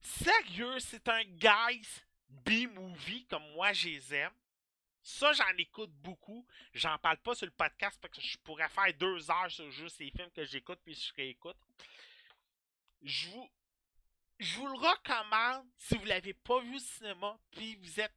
Sérieux, 0.00 0.78
c'est 0.80 1.06
un 1.08 1.24
guys 1.24 1.86
B-movie 2.28 3.26
comme 3.26 3.46
moi 3.52 3.72
je 3.74 3.88
les 3.88 4.14
aime. 4.14 4.32
Ça, 5.02 5.32
j'en 5.34 5.56
écoute 5.58 5.92
beaucoup. 5.92 6.46
J'en 6.72 6.96
parle 6.98 7.18
pas 7.18 7.34
sur 7.34 7.46
le 7.46 7.52
podcast 7.52 7.98
parce 8.00 8.14
que 8.14 8.22
je 8.22 8.38
pourrais 8.38 8.68
faire 8.70 8.92
deux 8.94 9.30
heures 9.30 9.50
sur 9.50 9.70
juste 9.70 9.98
les 9.98 10.10
films 10.10 10.30
que 10.30 10.44
j'écoute 10.46 10.80
puis 10.82 10.94
je 10.94 11.12
réécoute. 11.14 11.58
Je 13.04 13.28
vous, 13.28 13.50
je 14.38 14.56
vous 14.56 14.66
le 14.66 14.78
recommande 14.78 15.66
si 15.76 15.96
vous 15.96 16.04
l'avez 16.06 16.34
pas 16.34 16.58
vu 16.60 16.74
au 16.76 16.78
cinéma 16.78 17.38
puis 17.50 17.76
vous 17.76 18.00
êtes 18.00 18.14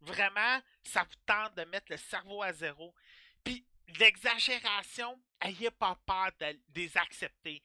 vraiment, 0.00 0.60
ça 0.84 1.02
vous 1.04 1.16
tente 1.24 1.54
de 1.56 1.64
mettre 1.64 1.90
le 1.90 1.96
cerveau 1.96 2.42
à 2.42 2.52
zéro. 2.52 2.94
Puis 3.42 3.66
l'exagération, 3.98 5.20
ayez 5.40 5.70
pas 5.70 5.98
peur 6.06 6.30
de 6.38 6.52
de 6.52 6.60
les 6.80 6.96
accepter. 6.98 7.62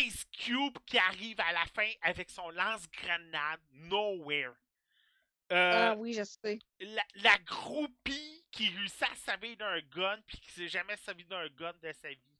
Ice 0.00 0.24
Cube 0.32 0.78
qui 0.86 0.98
arrive 0.98 1.40
à 1.40 1.52
la 1.52 1.64
fin 1.66 1.90
avec 2.02 2.30
son 2.30 2.50
lance-grenade 2.50 3.60
Nowhere. 3.72 4.52
Euh, 5.52 5.92
Ah 5.92 5.94
oui, 5.96 6.12
je 6.12 6.24
sais. 6.24 6.58
la, 6.80 7.04
la 7.16 7.38
groupie 7.38 8.44
qui 8.50 8.68
réussit 8.70 9.02
à 9.02 9.14
servir 9.14 9.56
d'un 9.56 9.80
gun 9.80 10.20
puis 10.26 10.38
qui 10.40 10.50
s'est 10.50 10.68
jamais 10.68 10.96
servi 10.96 11.24
d'un 11.24 11.46
gun 11.50 11.72
de 11.82 11.92
sa 11.92 12.08
vie. 12.08 12.35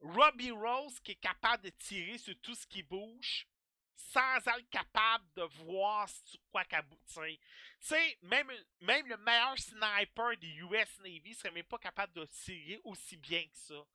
Robbie 0.00 0.50
Rose 0.50 1.00
qui 1.00 1.12
est 1.12 1.16
capable 1.16 1.64
de 1.64 1.70
tirer 1.70 2.18
sur 2.18 2.34
tout 2.40 2.54
ce 2.54 2.66
qui 2.66 2.82
bouge 2.82 3.46
sans 3.94 4.36
être 4.38 4.68
capable 4.70 5.24
de 5.34 5.42
voir 5.64 6.08
sur 6.08 6.38
quoi 6.50 6.64
qu'aboutir. 6.64 7.24
Tu 7.24 7.38
sais, 7.80 8.18
même, 8.22 8.50
même 8.80 9.06
le 9.06 9.16
meilleur 9.18 9.58
sniper 9.58 10.36
des 10.38 10.48
US 10.48 10.98
Navy 11.00 11.34
serait 11.34 11.50
même 11.50 11.64
pas 11.64 11.78
capable 11.78 12.12
de 12.12 12.24
tirer 12.26 12.80
aussi 12.84 13.16
bien 13.16 13.42
que 13.44 13.56
ça. 13.56 13.86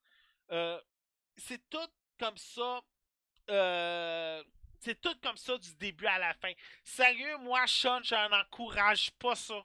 Euh, 0.52 0.82
c'est 1.38 1.70
tout 1.70 1.88
comme 2.20 2.38
ça. 2.38 2.82
euh, 3.50 4.44
c'est 4.80 5.00
tout 5.00 5.16
comme 5.22 5.38
ça 5.38 5.58
du 5.58 5.74
début 5.76 6.08
à 6.08 6.18
la 6.18 6.34
fin. 6.34 6.52
Sérieux, 6.84 7.38
moi, 7.38 7.68
Sean, 7.68 8.02
je 8.04 8.16
n'encourage 8.30 9.12
pas 9.12 9.36
ça. 9.36 9.64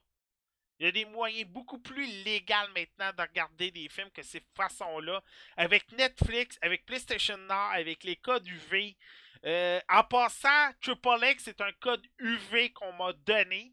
Il 0.78 0.86
y 0.86 0.88
a 0.88 0.92
des 0.92 1.04
moyens 1.06 1.48
beaucoup 1.48 1.78
plus 1.78 2.06
légaux 2.24 2.54
maintenant 2.74 3.12
de 3.16 3.22
regarder 3.22 3.70
des 3.70 3.88
films 3.88 4.10
que 4.10 4.22
ces 4.22 4.42
façons-là. 4.54 5.22
Avec 5.56 5.90
Netflix, 5.92 6.58
avec 6.60 6.84
PlayStation 6.84 7.38
Now, 7.38 7.70
avec 7.72 8.04
les 8.04 8.16
codes 8.16 8.46
UV. 8.46 8.96
Euh, 9.44 9.80
en 9.88 10.04
passant, 10.04 10.72
Triple 10.80 11.24
X, 11.24 11.44
c'est 11.44 11.60
un 11.60 11.72
code 11.80 12.06
UV 12.18 12.72
qu'on 12.72 12.92
m'a 12.92 13.12
donné. 13.12 13.72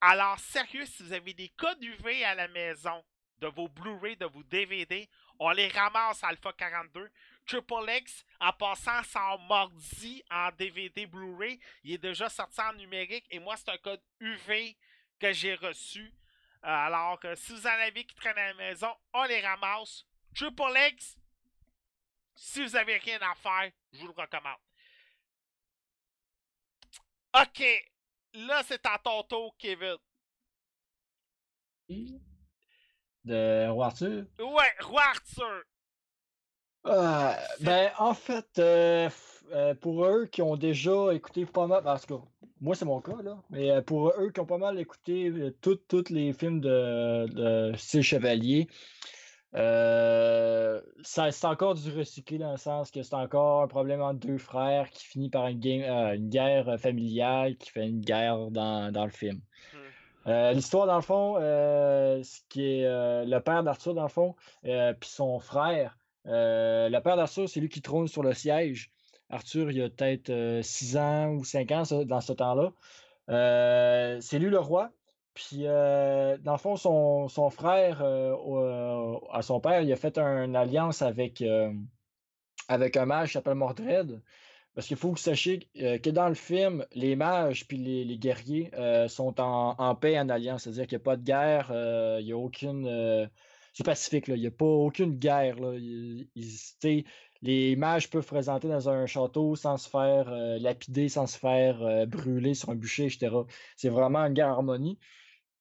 Alors, 0.00 0.38
sérieux, 0.38 0.86
si 0.86 1.02
vous 1.02 1.12
avez 1.12 1.34
des 1.34 1.50
codes 1.50 1.82
UV 1.82 2.24
à 2.24 2.34
la 2.34 2.48
maison, 2.48 3.04
de 3.40 3.46
vos 3.48 3.68
Blu-ray, 3.68 4.16
de 4.16 4.26
vos 4.26 4.42
DVD, 4.44 5.08
on 5.38 5.50
les 5.50 5.68
ramasse 5.68 6.22
à 6.22 6.28
Alpha 6.28 6.52
42. 6.52 7.10
Triple 7.46 7.90
X, 7.98 8.24
en 8.38 8.52
passant 8.52 9.02
sans 9.04 9.38
mardi 9.38 10.22
en 10.30 10.50
DVD 10.52 11.06
Blu-ray, 11.06 11.58
il 11.82 11.94
est 11.94 11.98
déjà 11.98 12.28
sorti 12.28 12.60
en 12.60 12.74
numérique 12.74 13.26
et 13.30 13.38
moi, 13.38 13.56
c'est 13.56 13.70
un 13.70 13.78
code 13.78 14.02
UV 14.20 14.76
que 15.18 15.32
j'ai 15.32 15.54
reçu. 15.54 16.12
Alors, 16.62 17.18
euh, 17.24 17.34
si 17.36 17.52
vous 17.52 17.66
en 17.66 17.70
avez 17.70 18.04
qui 18.04 18.14
traînent 18.14 18.36
à 18.38 18.48
la 18.48 18.54
maison, 18.54 18.94
on 19.14 19.24
les 19.24 19.40
ramasse. 19.40 20.04
Triple 20.34 20.76
X, 20.92 21.16
si 22.34 22.62
vous 22.62 22.76
avez 22.76 22.98
rien 22.98 23.18
à 23.22 23.34
faire, 23.34 23.70
je 23.92 23.98
vous 23.98 24.06
le 24.06 24.12
recommande. 24.12 24.58
Ok, 27.34 27.62
là 28.34 28.62
c'est 28.64 28.84
à 28.86 28.98
ton 28.98 29.22
tour, 29.22 29.56
Kevin. 29.58 29.96
De 33.24 33.68
Roi 33.68 33.86
Arthur? 33.86 34.26
Ouais, 34.38 34.74
Roi 34.80 35.02
Arthur. 35.02 35.62
Euh, 36.86 37.34
ben, 37.60 37.92
en 37.98 38.14
fait, 38.14 38.58
euh, 38.58 39.10
euh, 39.52 39.74
pour 39.74 40.04
eux 40.04 40.26
qui 40.26 40.42
ont 40.42 40.56
déjà 40.56 41.12
écouté 41.12 41.46
pas 41.46 41.66
mal, 41.66 41.82
parce 41.82 42.06
que 42.06 42.14
moi 42.60 42.74
c'est 42.74 42.84
mon 42.84 43.00
cas, 43.00 43.22
là, 43.22 43.38
mais 43.50 43.70
euh, 43.70 43.82
pour 43.82 44.12
eux 44.18 44.30
qui 44.30 44.40
ont 44.40 44.46
pas 44.46 44.58
mal 44.58 44.78
écouté 44.78 45.28
euh, 45.28 45.50
tous 45.60 46.10
les 46.10 46.32
films 46.32 46.60
de, 46.60 47.26
de 47.26 47.76
style 47.76 48.02
chevalier, 48.02 48.68
euh, 49.56 50.80
ça, 51.02 51.32
c'est 51.32 51.46
encore 51.46 51.74
du 51.74 51.90
recyclé 51.90 52.38
dans 52.38 52.52
le 52.52 52.56
sens 52.56 52.90
que 52.92 53.02
c'est 53.02 53.14
encore 53.14 53.62
un 53.62 53.66
problème 53.66 54.00
entre 54.00 54.20
deux 54.20 54.38
frères 54.38 54.88
qui 54.90 55.04
finit 55.04 55.28
par 55.28 55.48
une, 55.48 55.58
game- 55.58 55.82
euh, 55.82 56.14
une 56.14 56.28
guerre 56.28 56.78
familiale 56.78 57.56
qui 57.56 57.70
fait 57.70 57.88
une 57.88 58.00
guerre 58.00 58.50
dans, 58.50 58.92
dans 58.92 59.04
le 59.04 59.10
film. 59.10 59.40
Hmm. 59.72 60.28
Euh, 60.28 60.52
L'histoire, 60.52 60.86
dans 60.86 60.96
le 60.96 61.02
fond, 61.02 61.34
ce 61.40 62.40
qui 62.48 62.62
est 62.62 62.84
le 62.84 63.38
père 63.40 63.64
d'Arthur, 63.64 63.94
dans 63.94 64.04
le 64.04 64.08
fond, 64.08 64.36
puis 64.62 65.08
son 65.08 65.40
frère. 65.40 65.98
le 66.26 67.00
père 67.00 67.16
d'Arthur, 67.16 67.48
c'est 67.48 67.58
lui 67.58 67.68
qui 67.68 67.82
trône 67.82 68.06
sur 68.06 68.22
le 68.22 68.34
siège. 68.34 68.92
Arthur, 69.30 69.70
il 69.70 69.82
a 69.82 69.88
peut-être 69.88 70.60
6 70.62 70.96
ans 70.96 71.30
ou 71.32 71.44
5 71.44 71.70
ans 71.72 71.82
dans 72.04 72.20
ce 72.20 72.32
temps-là. 72.32 72.72
Euh, 73.30 74.18
c'est 74.20 74.38
lui 74.38 74.50
le 74.50 74.58
roi. 74.58 74.92
Puis, 75.34 75.66
euh, 75.66 76.36
dans 76.38 76.52
le 76.52 76.58
fond, 76.58 76.76
son, 76.76 77.50
frère, 77.50 78.02
euh, 78.02 78.34
euh, 78.34 79.18
à 79.32 79.42
son 79.42 79.60
père, 79.60 79.80
il 79.82 79.92
a 79.92 79.96
fait 79.96 80.18
une 80.18 80.56
alliance 80.56 81.02
avec, 81.02 81.40
euh, 81.42 81.72
avec 82.68 82.96
un 82.96 83.06
mage 83.06 83.28
qui 83.28 83.32
s'appelle 83.34 83.54
Mordred. 83.54 84.20
Parce 84.74 84.86
qu'il 84.86 84.96
faut 84.96 85.08
que 85.12 85.18
vous 85.18 85.22
sachiez 85.22 85.68
euh, 85.80 85.98
que 85.98 86.10
dans 86.10 86.28
le 86.28 86.34
film, 86.34 86.86
les 86.94 87.16
mages 87.16 87.66
puis 87.66 87.76
les, 87.76 88.18
guerriers 88.18 88.70
euh, 88.74 89.08
sont 89.08 89.40
en, 89.40 89.74
en 89.78 89.94
paix, 89.94 90.18
en 90.18 90.28
alliance. 90.28 90.64
C'est-à-dire 90.64 90.86
qu'il 90.86 90.98
n'y 90.98 91.02
a 91.02 91.04
pas 91.04 91.16
de 91.16 91.24
guerre, 91.24 91.70
euh, 91.72 92.18
il 92.20 92.26
n'y 92.26 92.32
a 92.32 92.38
aucune. 92.38 93.28
C'est 93.72 93.84
pacifique, 93.84 94.28
là. 94.28 94.36
Il 94.36 94.40
n'y 94.40 94.46
a 94.46 94.50
pas 94.50 94.64
aucune 94.64 95.16
guerre. 95.16 95.56
Là. 95.60 95.72
Les 97.42 97.76
mages 97.76 98.10
peuvent 98.10 98.22
se 98.22 98.28
présenter 98.28 98.68
dans 98.68 98.88
un 98.88 99.06
château 99.06 99.56
sans 99.56 99.76
se 99.78 99.88
faire 99.88 100.28
euh, 100.28 100.58
lapider, 100.58 101.08
sans 101.08 101.26
se 101.26 101.38
faire 101.38 101.80
euh, 101.82 102.04
brûler 102.06 102.54
sur 102.54 102.70
un 102.70 102.74
bûcher, 102.74 103.06
etc. 103.06 103.30
C'est 103.76 103.88
vraiment 103.88 104.20
une 104.20 104.34
guerre 104.34 104.48
harmonie. 104.48 104.98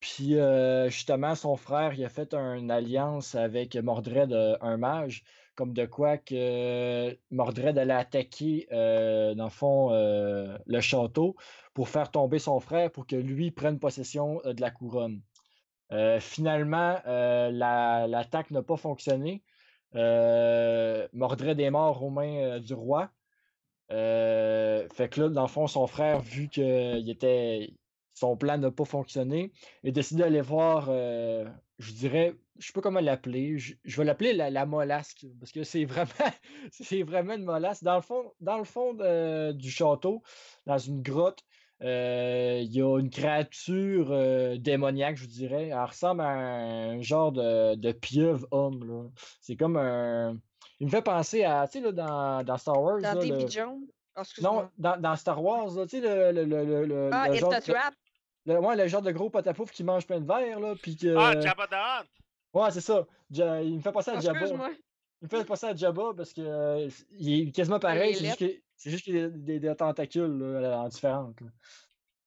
Puis 0.02 0.38
euh, 0.38 0.90
justement, 0.90 1.36
son 1.36 1.56
frère, 1.56 1.94
il 1.94 2.03
a 2.03 2.10
fait 2.10 2.34
une 2.34 2.72
alliance 2.72 3.36
avec 3.36 3.76
Mordred, 3.76 4.34
un 4.61 4.77
mage, 4.77 5.23
comme 5.56 5.73
de 5.73 5.86
quoi 5.86 6.18
que 6.18 7.18
Mordred 7.31 7.77
allait 7.77 7.94
attaquer, 7.94 8.68
dans 8.72 9.44
le 9.44 9.49
fond, 9.49 9.90
le 9.91 10.80
château 10.80 11.36
pour 11.73 11.90
faire 11.90 12.11
tomber 12.11 12.40
son 12.40 12.61
frère 12.61 12.91
pour 12.91 13.07
que 13.07 13.18
lui 13.18 13.52
prenne 13.52 13.77
possession 13.77 14.41
de 14.45 14.61
la 14.61 14.72
couronne. 14.72 15.22
Euh, 15.91 16.19
finalement, 16.19 16.99
euh, 17.07 17.51
la- 17.51 18.07
l'attaque 18.07 18.51
n'a 18.51 18.61
pas 18.63 18.77
fonctionné. 18.77 19.43
Euh, 19.95 21.07
Mordred 21.13 21.59
est 21.59 21.71
mort 21.71 22.03
aux 22.03 22.09
mains 22.11 22.59
du 22.59 22.73
roi. 22.73 23.11
Fait 23.89 25.09
que 25.11 25.21
là, 25.21 25.29
dans 25.29 25.43
le 25.43 25.47
fond, 25.47 25.67
son 25.67 25.87
frère, 25.87 26.19
vu 26.21 26.49
que 26.49 26.99
son 28.13 28.37
plan 28.37 28.57
n'a 28.57 28.71
pas 28.71 28.85
fonctionné, 28.85 29.51
il 29.83 29.89
a 29.89 29.91
décidé 29.91 30.21
d'aller 30.23 30.41
voir, 30.41 30.85
je 30.87 31.93
dirais, 31.93 32.35
je 32.59 32.67
sais 32.67 32.73
pas 32.73 32.81
comment 32.81 32.99
l'appeler, 32.99 33.57
je, 33.57 33.75
je 33.83 33.97
vais 33.97 34.03
l'appeler 34.03 34.33
la, 34.33 34.49
la 34.49 34.65
mollasque, 34.65 35.25
parce 35.39 35.51
que 35.51 35.63
c'est 35.63 35.85
vraiment, 35.85 36.09
c'est 36.71 37.03
vraiment 37.03 37.33
une 37.33 37.45
molasse. 37.45 37.83
Dans 37.83 37.95
le 37.95 38.01
fond, 38.01 38.33
dans 38.41 38.57
le 38.57 38.65
fond 38.65 38.93
du 39.53 39.71
château, 39.71 40.21
dans 40.65 40.77
une 40.77 41.01
grotte, 41.01 41.43
il 41.81 42.72
y 42.73 42.81
a 42.81 42.97
une 42.99 43.10
créature 43.10 44.10
euh, 44.11 44.57
démoniaque, 44.57 45.15
je 45.18 45.22
vous 45.23 45.27
dirais. 45.30 45.68
Elle 45.69 45.84
ressemble 45.84 46.22
à 46.22 46.27
un 46.30 47.01
genre 47.01 47.31
de, 47.31 47.76
de 47.76 47.91
pieuvre 47.91 48.45
homme, 48.51 48.84
là. 48.88 49.10
C'est 49.41 49.56
comme 49.56 49.77
un. 49.77 50.38
Il 50.81 50.85
me 50.88 50.91
fait 50.91 51.01
penser 51.01 51.43
à, 51.43 51.68
tu 51.68 51.80
sais, 51.80 51.85
là, 51.85 51.91
dans, 51.91 52.43
dans 52.43 52.57
Star 52.57 52.81
Wars. 52.81 53.01
Dans 53.01 53.14
là, 53.14 53.15
Davy 53.15 53.30
le- 53.43 53.47
Jones? 53.49 53.81
Oh, 54.18 54.22
Non, 54.41 54.69
dans, 54.77 54.97
dans 54.97 55.15
Star 55.15 55.41
Wars, 55.41 55.73
là, 55.76 55.84
tu 55.85 55.99
sais, 55.99 56.01
le, 56.01 56.31
le, 56.31 56.45
le, 56.45 56.65
le, 56.65 56.85
le- 56.85 57.10
Ah, 57.14 57.27
le 57.30 57.35
genre, 57.35 57.49
the 57.51 57.61
Trap. 57.64 57.93
le, 58.45 58.60
ouais, 58.60 58.76
le 58.76 58.88
genre 58.88 59.01
de 59.01 59.11
gros 59.11 59.30
potapouf 59.30 59.72
qui 59.72 59.84
mange 59.84 60.06
plein 60.06 60.19
de 60.19 60.26
verre, 60.27 60.60
là, 60.60 60.73
puis 60.81 60.95
que... 60.97 61.15
Ah, 61.18 61.39
Jabba 61.39 61.68
the 61.68 61.73
Hutt! 61.73 62.07
Ouais, 62.53 62.72
c'est 62.72 62.81
ça. 62.81 63.06
Ja- 63.31 63.61
il 63.61 63.76
me 63.77 63.81
fait 63.81 63.91
penser 63.91 64.11
à 64.11 64.15
Oh, 64.18 64.22
Jabba. 64.22 64.39
Excuse-moi. 64.39 64.69
Il 65.22 65.26
me 65.26 65.30
fait 65.30 65.45
penser 65.45 65.65
à 65.68 65.76
Jabba 65.76 66.11
parce 66.15 66.34
que 66.34 66.41
euh, 66.41 66.89
il 67.11 67.49
est 67.49 67.51
quasiment 67.51 67.80
pareil, 67.80 68.11
est 68.11 68.15
c'est 68.15 68.26
juste 68.26 68.39
que- 68.39 68.61
c'est 68.80 68.89
juste 68.91 69.07
a 69.10 69.30
des, 69.30 69.60
des 69.60 69.76
tentacules 69.76 70.39
là, 70.39 70.81
en 70.81 70.88
différentes. 70.88 71.38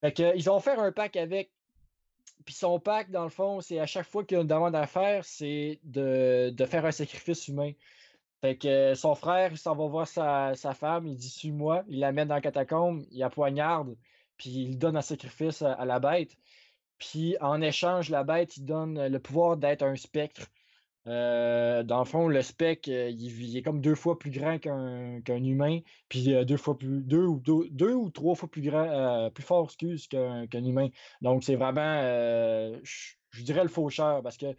Fait 0.03 0.13
que, 0.13 0.23
euh, 0.23 0.33
ils 0.37 0.51
ont 0.51 0.61
fait 0.61 0.77
un 0.77 0.93
pack 0.93 1.17
avec. 1.17 1.51
Puis 2.45 2.55
son 2.55 2.79
pack, 2.81 3.11
dans 3.11 3.25
le 3.25 3.31
fond, 3.31 3.61
c'est 3.61 3.79
à 3.79 3.87
chaque 3.87 4.07
fois 4.07 4.25
qu'il 4.25 4.37
y 4.37 4.39
a 4.39 4.43
une 4.43 4.49
demande 4.49 4.75
à 4.77 4.87
faire, 4.87 5.25
c'est 5.25 5.81
de, 5.85 6.51
de 6.51 6.67
faire 6.67 6.85
un 6.85 6.91
sacrifice 6.91 7.49
humain. 7.49 7.73
Fait 8.43 8.57
que 8.59 8.69
euh, 8.69 8.95
son 8.95 9.15
frère, 9.15 9.53
il 9.53 9.59
s'en 9.59 9.77
va 9.77 9.87
voir 9.87 10.07
sa, 10.09 10.55
sa 10.55 10.75
femme, 10.75 11.07
il 11.07 11.17
dit 11.17 11.31
Suis-moi, 11.31 11.85
il 11.89 12.01
la 12.01 12.13
met 12.13 12.27
dans 12.27 12.35
la 12.35 12.41
catacombe, 12.41 13.05
il 13.11 13.21
la 13.21 13.31
poignarde, 13.31 13.97
puis 14.37 14.51
il 14.51 14.79
donne 14.79 14.97
un 14.97 15.03
sacrifice 15.03 15.63
à, 15.63 15.73
à 15.73 15.85
la 15.87 16.01
bête. 16.01 16.37
Puis 16.99 17.37
en 17.41 17.63
échange, 17.63 18.11
la 18.11 18.25
bête, 18.25 18.57
il 18.57 18.65
donne 18.67 19.07
le 19.07 19.19
pouvoir 19.21 19.57
d'être 19.57 19.83
un 19.83 19.97
spectre. 19.97 20.49
Euh, 21.09 21.83
dans 21.83 21.99
le 21.99 22.05
fond, 22.05 22.29
le 22.29 22.43
spectre, 22.43 22.89
euh, 22.91 23.11
il, 23.11 23.57
est 23.57 23.63
comme 23.63 23.81
deux 23.81 23.97
fois 23.97 24.19
plus 24.19 24.31
grand 24.31 24.59
qu'un 24.59 25.43
humain, 25.43 25.81
puis 26.09 26.33
euh, 26.33 26.45
deux 26.45 26.57
fois 26.57 26.79
plus 26.79 27.03
deux 27.03 27.27
ou 27.27 27.41
deux, 27.41 27.93
ou 27.95 28.11
trois 28.11 28.37
fois 28.37 28.49
plus 28.49 28.63
grand, 28.63 29.31
plus 29.35 29.43
fort, 29.43 29.65
excuse, 29.65 30.07
qu'un 30.07 30.47
humain. 30.65 30.89
Donc 31.21 31.43
c'est 31.43 31.57
vraiment, 31.57 32.01
je 32.83 33.43
dirais 33.43 33.63
le 33.63 33.69
faucheur, 33.69 34.23
parce 34.23 34.37
que 34.37 34.55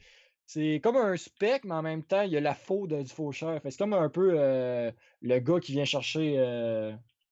c'est 0.46 0.82
comme 0.84 0.98
un 0.98 1.16
spectre, 1.16 1.66
mais 1.68 1.76
en 1.76 1.82
même 1.82 2.04
temps, 2.04 2.24
il 2.24 2.32
y 2.32 2.38
a 2.38 2.42
la 2.42 2.54
faux 2.54 2.88
de- 2.88 3.02
du 3.02 3.10
faucheur. 3.10 3.62
C'est 3.64 3.78
comme 3.78 3.94
un 3.94 4.10
peu 4.10 4.32
le 5.22 5.40
gars 5.40 5.60
qui 5.62 5.72
vient 5.72 5.86
chercher 5.86 6.36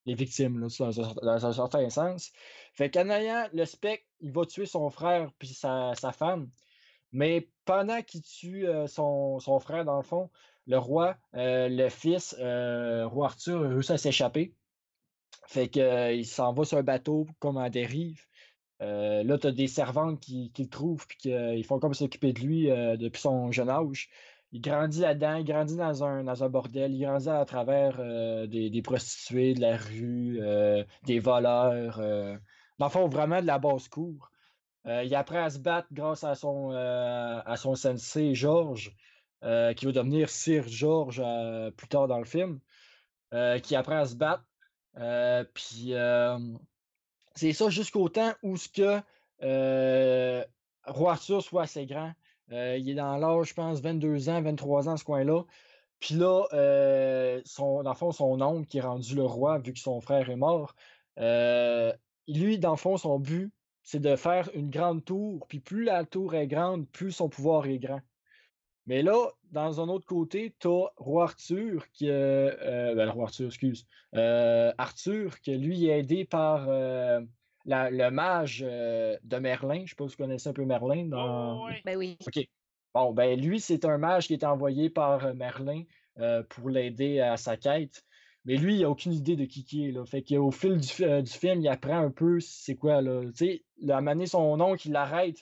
les 0.06 0.16
victimes, 0.16 0.60
dans, 0.62 1.46
un, 1.46 1.54
certain 1.54 1.90
sens. 1.90 2.32
Fait 2.74 2.90
qu'en 2.90 3.10
ayant 3.10 3.48
le 3.54 3.66
spectre, 3.66 4.06
il 4.22 4.32
va 4.32 4.46
tuer 4.46 4.66
son 4.66 4.90
frère 4.90 5.30
puis 5.38 5.50
sa 5.50 5.94
femme. 6.14 6.50
Mais 7.12 7.50
pendant 7.66 8.02
qu'il 8.02 8.22
tue 8.22 8.68
euh, 8.68 8.88
son, 8.88 9.40
frère, 9.60 9.86
dans 9.86 9.98
le 9.98 10.04
fond, 10.04 10.30
le 10.68 10.78
roi, 10.78 11.18
euh, 11.36 11.68
le 11.70 11.90
fils, 11.90 12.36
euh, 12.40 13.06
roi 13.08 13.28
Arthur, 13.28 13.62
réussit 13.62 13.92
à 13.92 13.98
s'échapper. 13.98 14.54
Fait 15.48 15.68
que, 15.68 15.80
euh, 15.80 16.14
il 16.14 16.26
s'en 16.26 16.54
va 16.54 16.64
sur 16.64 16.78
un 16.78 16.84
bateau 16.84 17.28
comme 17.40 17.58
en 17.58 17.70
dérive. 17.70 18.26
Là, 18.80 19.38
tu 19.38 19.46
as 19.46 19.52
des 19.52 19.68
servantes 19.68 20.20
qui, 20.20 20.52
qui 20.54 20.64
le 20.64 20.70
trouvent 20.70 21.06
puis 21.06 21.18
qu'ils 21.18 21.64
font 21.66 21.80
comme 21.80 21.94
s'occuper 21.94 22.34
de 22.34 22.40
lui 22.40 22.68
depuis 22.98 23.22
son 23.22 23.52
jeune 23.52 23.70
âge. 23.70 24.10
Il 24.54 24.60
grandit 24.60 25.02
là-dedans, 25.02 25.36
il 25.36 25.46
grandit 25.46 25.76
dans 25.76 26.04
un, 26.04 26.24
dans 26.24 26.44
un 26.44 26.50
bordel, 26.50 26.92
il 26.92 27.02
grandit 27.02 27.30
à 27.30 27.46
travers 27.46 27.98
des, 28.48 28.72
des 28.72 28.82
prostituées, 28.82 29.54
de 29.54 29.62
la 29.62 29.78
rue, 29.78 30.42
des 31.06 31.20
voleurs. 31.20 31.98
Dans 32.80 32.88
le 32.88 32.92
fond, 32.92 33.08
vraiment 33.08 33.40
de 33.40 33.46
la 33.46 33.60
basse-cour. 33.60 34.31
Euh, 34.88 35.04
il 35.04 35.14
apprend 35.16 35.44
à 35.44 35.50
se 35.50 35.60
battre 35.60 35.88
grâce 35.92 36.24
à 36.24 36.36
son, 36.36 36.72
euh, 36.72 37.40
à 37.46 37.56
son 37.56 37.76
sensei 37.76 38.34
Georges, 38.34 38.96
euh, 39.44 39.74
qui 39.74 39.86
va 39.86 39.92
devenir 39.92 40.30
Sir 40.30 40.68
George 40.68 41.22
euh, 41.24 41.72
plus 41.72 41.88
tard 41.88 42.08
dans 42.08 42.20
le 42.20 42.26
film, 42.26 42.60
qui 43.64 43.76
apprend 43.76 44.00
à 44.00 44.06
se 44.06 44.16
battre. 44.16 44.44
Puis 45.54 45.94
c'est 47.36 47.54
ça 47.54 47.70
jusqu'au 47.70 48.10
temps 48.10 48.34
où 48.44 48.58
ce 48.58 48.68
que 48.70 49.02
Roi 50.86 51.12
Arthur 51.12 51.42
soit 51.42 51.64
assez 51.64 51.86
grand. 51.86 52.14
Il 52.50 52.90
est 52.90 52.96
dans 52.96 53.18
l'âge, 53.18 53.50
je 53.50 53.54
pense, 53.54 53.80
22 53.80 54.30
ans, 54.30 54.42
23 54.42 54.90
ans, 54.90 54.98
ce 54.98 55.06
coin-là. 55.06 55.44
Puis 56.00 56.16
là, 56.16 56.44
son, 57.46 57.84
dans 57.84 57.92
le 57.92 57.96
fond, 57.96 58.12
son 58.12 58.42
oncle 58.42 58.68
qui 58.68 58.80
est 58.80 58.82
rendu 58.82 59.16
le 59.16 59.24
roi, 59.24 59.60
vu 59.60 59.72
que 59.72 59.80
son 59.80 60.02
frère 60.02 60.30
est 60.30 60.36
mort, 60.36 60.76
lui, 62.28 62.60
dans 62.60 62.72
le 62.72 62.78
fond, 62.78 62.98
son 62.98 63.20
but, 63.20 63.54
c'est 63.84 64.00
de 64.00 64.16
faire 64.16 64.50
une 64.54 64.70
grande 64.70 65.04
tour. 65.06 65.46
Puis 65.48 65.60
plus 65.60 65.84
la 65.84 66.04
tour 66.06 66.36
est 66.36 66.48
grande, 66.48 66.88
plus 66.90 67.12
son 67.12 67.30
pouvoir 67.30 67.66
est 67.68 67.80
grand. 67.80 68.02
Mais 68.88 69.04
là, 69.04 69.28
dans 69.52 69.80
un 69.80 69.88
autre 69.90 70.06
côté, 70.08 70.56
tu 70.60 70.68
as 70.68 70.88
Roi 70.98 71.24
Arthur, 71.26 71.90
qui 71.92 72.10
euh, 72.10 72.52
euh, 72.62 72.96
ben, 72.96 73.06
le 73.06 73.12
Roi 73.12 73.26
Arthur, 73.26 73.46
excuse. 73.48 73.86
euh, 74.16 74.72
Arthur, 74.78 75.40
qui 75.40 75.56
lui 75.58 75.86
est 75.88 76.00
aidé 76.00 76.26
par 76.26 76.66
euh, 76.68 77.22
la- 77.66 77.92
le 77.92 78.10
mage 78.10 78.64
euh, 78.68 79.18
de 79.24 79.38
Merlin. 79.38 79.84
Je 79.86 79.92
sais 79.92 79.96
pas 79.96 80.08
si 80.08 80.16
vous 80.16 80.24
connaissez 80.24 80.50
un 80.50 80.54
peu 80.54 80.66
Merlin. 80.66 81.06
Dans... 81.06 81.64
Oh. 81.68 81.70
Ben 81.86 81.96
oui. 81.96 82.18
OK. 82.26 82.48
Bon, 82.94 83.14
ben 83.14 83.40
lui, 83.40 83.60
c'est 83.60 83.86
un 83.86 83.98
mage 83.98 84.28
qui 84.28 84.34
est 84.34 84.44
envoyé 84.44 84.90
par 84.90 85.34
Merlin 85.36 85.84
euh, 86.20 86.44
pour 86.44 86.70
l'aider 86.70 87.20
à 87.22 87.38
sa 87.38 87.56
quête. 87.58 88.04
Mais 88.46 88.56
lui, 88.58 88.78
il 88.78 88.84
a 88.84 88.90
aucune 88.90 89.14
idée 89.14 89.36
de 89.36 89.46
qui 89.46 89.64
qui 89.64 89.88
est. 89.88 89.92
Là. 89.92 90.06
Fait 90.06 90.24
qu'au 90.24 90.52
fil 90.52 90.78
du, 90.80 91.04
euh, 91.04 91.24
film, 91.26 91.62
il 91.62 91.68
apprend 91.68 92.00
un 92.00 92.12
peu 92.12 92.40
c'est 92.40 92.76
quoi. 92.76 93.02
Là. 93.02 93.22
Tu 93.26 93.32
sais, 93.36 93.64
il 93.78 93.92
a 93.92 93.98
amené 93.98 94.26
son 94.26 94.60
oncle, 94.60 94.88
il 94.88 94.94
l'arrête, 94.94 95.38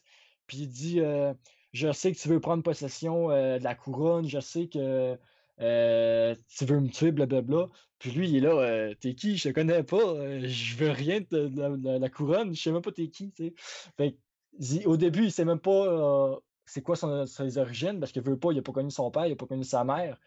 puis 0.48 0.60
il 0.60 0.68
dit 0.68 1.00
euh, 1.00 1.34
Je 1.72 1.92
sais 1.92 2.12
que 2.12 2.18
tu 2.18 2.28
veux 2.28 2.40
prendre 2.40 2.64
possession 2.64 3.32
euh, 3.32 3.58
de 3.58 3.64
la 3.64 3.76
couronne, 3.76 4.28
je 4.28 4.40
sais 4.40 4.68
que 4.68 5.18
tu 5.58 6.66
veux 6.66 6.80
me 6.80 6.90
tuer, 6.90 7.12
blablabla. 7.12 7.68
Puis 8.00 8.12
lui, 8.12 8.30
il 8.30 8.38
est 8.38 8.40
là 8.40 8.96
T'es 8.96 9.14
qui? 9.14 9.38
Je 9.38 9.50
te 9.50 9.54
connais 9.54 9.84
pas, 9.84 9.98
je 10.42 10.76
veux 10.78 10.92
rien 10.92 11.20
de, 11.32 11.52
la- 11.56 12.00
la 12.00 12.10
couronne, 12.10 12.56
je 12.56 12.62
sais 12.62 12.72
même 12.72 12.82
pas 12.82 12.92
t'es 12.92 13.10
qui. 13.10 13.32
Fait 13.98 14.18
au 14.86 14.98
début, 14.98 15.26
il 15.26 15.32
sait 15.32 15.46
même 15.46 15.60
pas. 15.60 16.40
c'est 16.66 16.82
quoi 16.82 16.96
ses 16.96 17.58
origines, 17.58 18.00
parce 18.00 18.12
qu'il 18.12 18.22
veut 18.22 18.38
pas, 18.38 18.52
il 18.52 18.60
a 18.60 18.62
pas 18.62 18.72
connu 18.72 18.92
son 18.92 19.10
père, 19.12 19.26
il 19.26 19.34
a 19.34 19.36
pas 19.36 19.46
connu 19.48 19.64
sa 19.64 19.84
mère. 19.84 20.18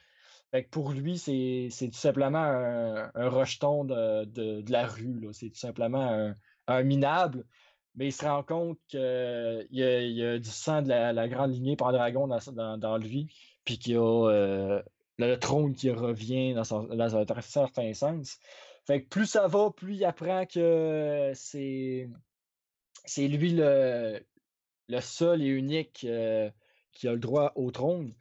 Fait 0.53 0.65
que 0.65 0.69
pour 0.69 0.93
lui, 0.93 1.19
c'est 1.19 1.71
tout 1.89 1.99
simplement 1.99 2.39
un, 2.39 3.11
un 3.15 3.29
rejeton 3.29 3.85
de, 3.85 4.25
de, 4.27 4.61
de 4.61 4.73
la 4.73 4.87
rue. 4.87 5.27
C'est 5.33 5.49
tout 5.49 5.59
simplement 5.59 6.03
un, 6.03 6.37
un 6.67 6.83
minable. 6.83 7.45
Mais 7.95 8.09
il 8.09 8.13
se 8.13 8.25
rend 8.25 8.43
compte 8.43 8.79
qu'il 8.89 9.01
y 9.71 10.23
a, 10.23 10.39
du 10.39 10.51
sang 10.51 10.83
de 10.83 10.89
la, 10.89 11.29
grande 11.29 11.53
lignée 11.53 11.77
Pendragon 11.77 12.27
dans, 12.27 12.39
dans, 12.53 12.79
dans 12.79 12.97
lui, 12.97 13.35
puis 13.65 13.79
qu'il 13.79 13.95
y 13.95 13.97
a 13.97 14.01
euh, 14.01 14.83
le 15.19 15.37
trône 15.37 15.75
qui 15.75 15.91
revient 15.91 16.55
dans, 16.55 16.83
dans 16.85 17.17
un 17.17 17.41
certain 17.41 17.93
sens. 17.95 18.39
Fait 18.87 19.03
que 19.03 19.09
plus 19.09 19.27
ça 19.27 19.47
va, 19.47 19.71
plus 19.71 19.97
il 19.97 20.05
apprend 20.05 20.45
que 20.47 21.33
c'est 21.35 22.11
c'est 23.05 23.29
lui 23.29 23.51
le, 23.51 24.21
le 24.89 25.01
seul 25.01 25.43
et 25.43 25.47
unique 25.47 26.05
euh, 26.05 26.51
qui 26.93 27.09
a 27.09 27.13
le 27.13 27.19
droit 27.19 27.53
au 27.57 27.71
trône. 27.71 28.15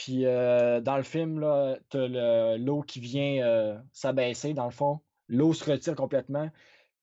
Puis 0.00 0.24
euh, 0.24 0.80
dans 0.80 0.96
le 0.96 1.02
film, 1.02 1.40
là, 1.40 1.76
t'as 1.90 2.08
le- 2.08 2.56
l'eau 2.56 2.80
qui 2.80 3.00
vient 3.00 3.42
euh, 3.46 3.78
s'abaisser, 3.92 4.54
dans 4.54 4.64
le 4.64 4.70
fond. 4.70 5.00
L'eau 5.28 5.52
se 5.52 5.70
retire 5.70 5.94
complètement. 5.94 6.48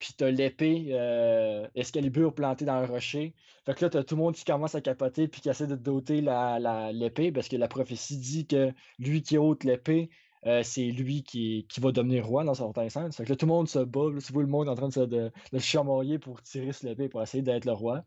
Puis 0.00 0.14
t'as 0.16 0.30
l'épée 0.32 0.88
euh, 0.90 1.68
Excalibur 1.76 2.34
plantée 2.34 2.64
dans 2.64 2.80
le 2.80 2.86
rocher. 2.86 3.36
Fait 3.66 3.74
que 3.74 3.84
là, 3.84 3.90
t'as 3.90 4.02
tout 4.02 4.16
le 4.16 4.22
monde 4.22 4.34
qui 4.34 4.44
commence 4.44 4.74
à 4.74 4.80
capoter 4.80 5.28
puis 5.28 5.40
qui 5.40 5.48
essaie 5.48 5.68
de 5.68 5.76
doter 5.76 6.20
la, 6.20 6.58
la- 6.58 6.90
l'épée 6.90 7.30
parce 7.30 7.46
que 7.48 7.54
la 7.56 7.68
prophétie 7.68 8.18
dit 8.18 8.48
que 8.48 8.72
lui 8.98 9.22
qui 9.22 9.38
ôte 9.38 9.62
l'épée, 9.62 10.10
euh, 10.46 10.64
c'est 10.64 10.86
lui 10.86 11.22
qui, 11.22 11.66
qui 11.68 11.80
va 11.80 11.92
devenir 11.92 12.26
roi 12.26 12.42
dans 12.42 12.50
un 12.50 12.54
certain 12.54 12.88
sens. 12.88 13.16
Fait 13.16 13.22
que 13.24 13.28
là, 13.30 13.36
tout 13.36 13.46
le 13.46 13.52
monde 13.52 13.68
se 13.68 13.78
bat. 13.78 14.10
Là, 14.12 14.20
tu 14.20 14.32
vois 14.32 14.42
le 14.42 14.48
monde 14.48 14.68
en 14.68 14.74
train 14.74 14.88
de 14.88 14.92
se, 14.92 15.00
de, 15.00 15.30
chamailler 15.60 16.18
pour 16.18 16.42
tirer 16.42 16.72
sur 16.72 16.88
l'épée 16.88 17.08
pour 17.08 17.22
essayer 17.22 17.44
d'être 17.44 17.64
le 17.64 17.72
roi. 17.72 18.02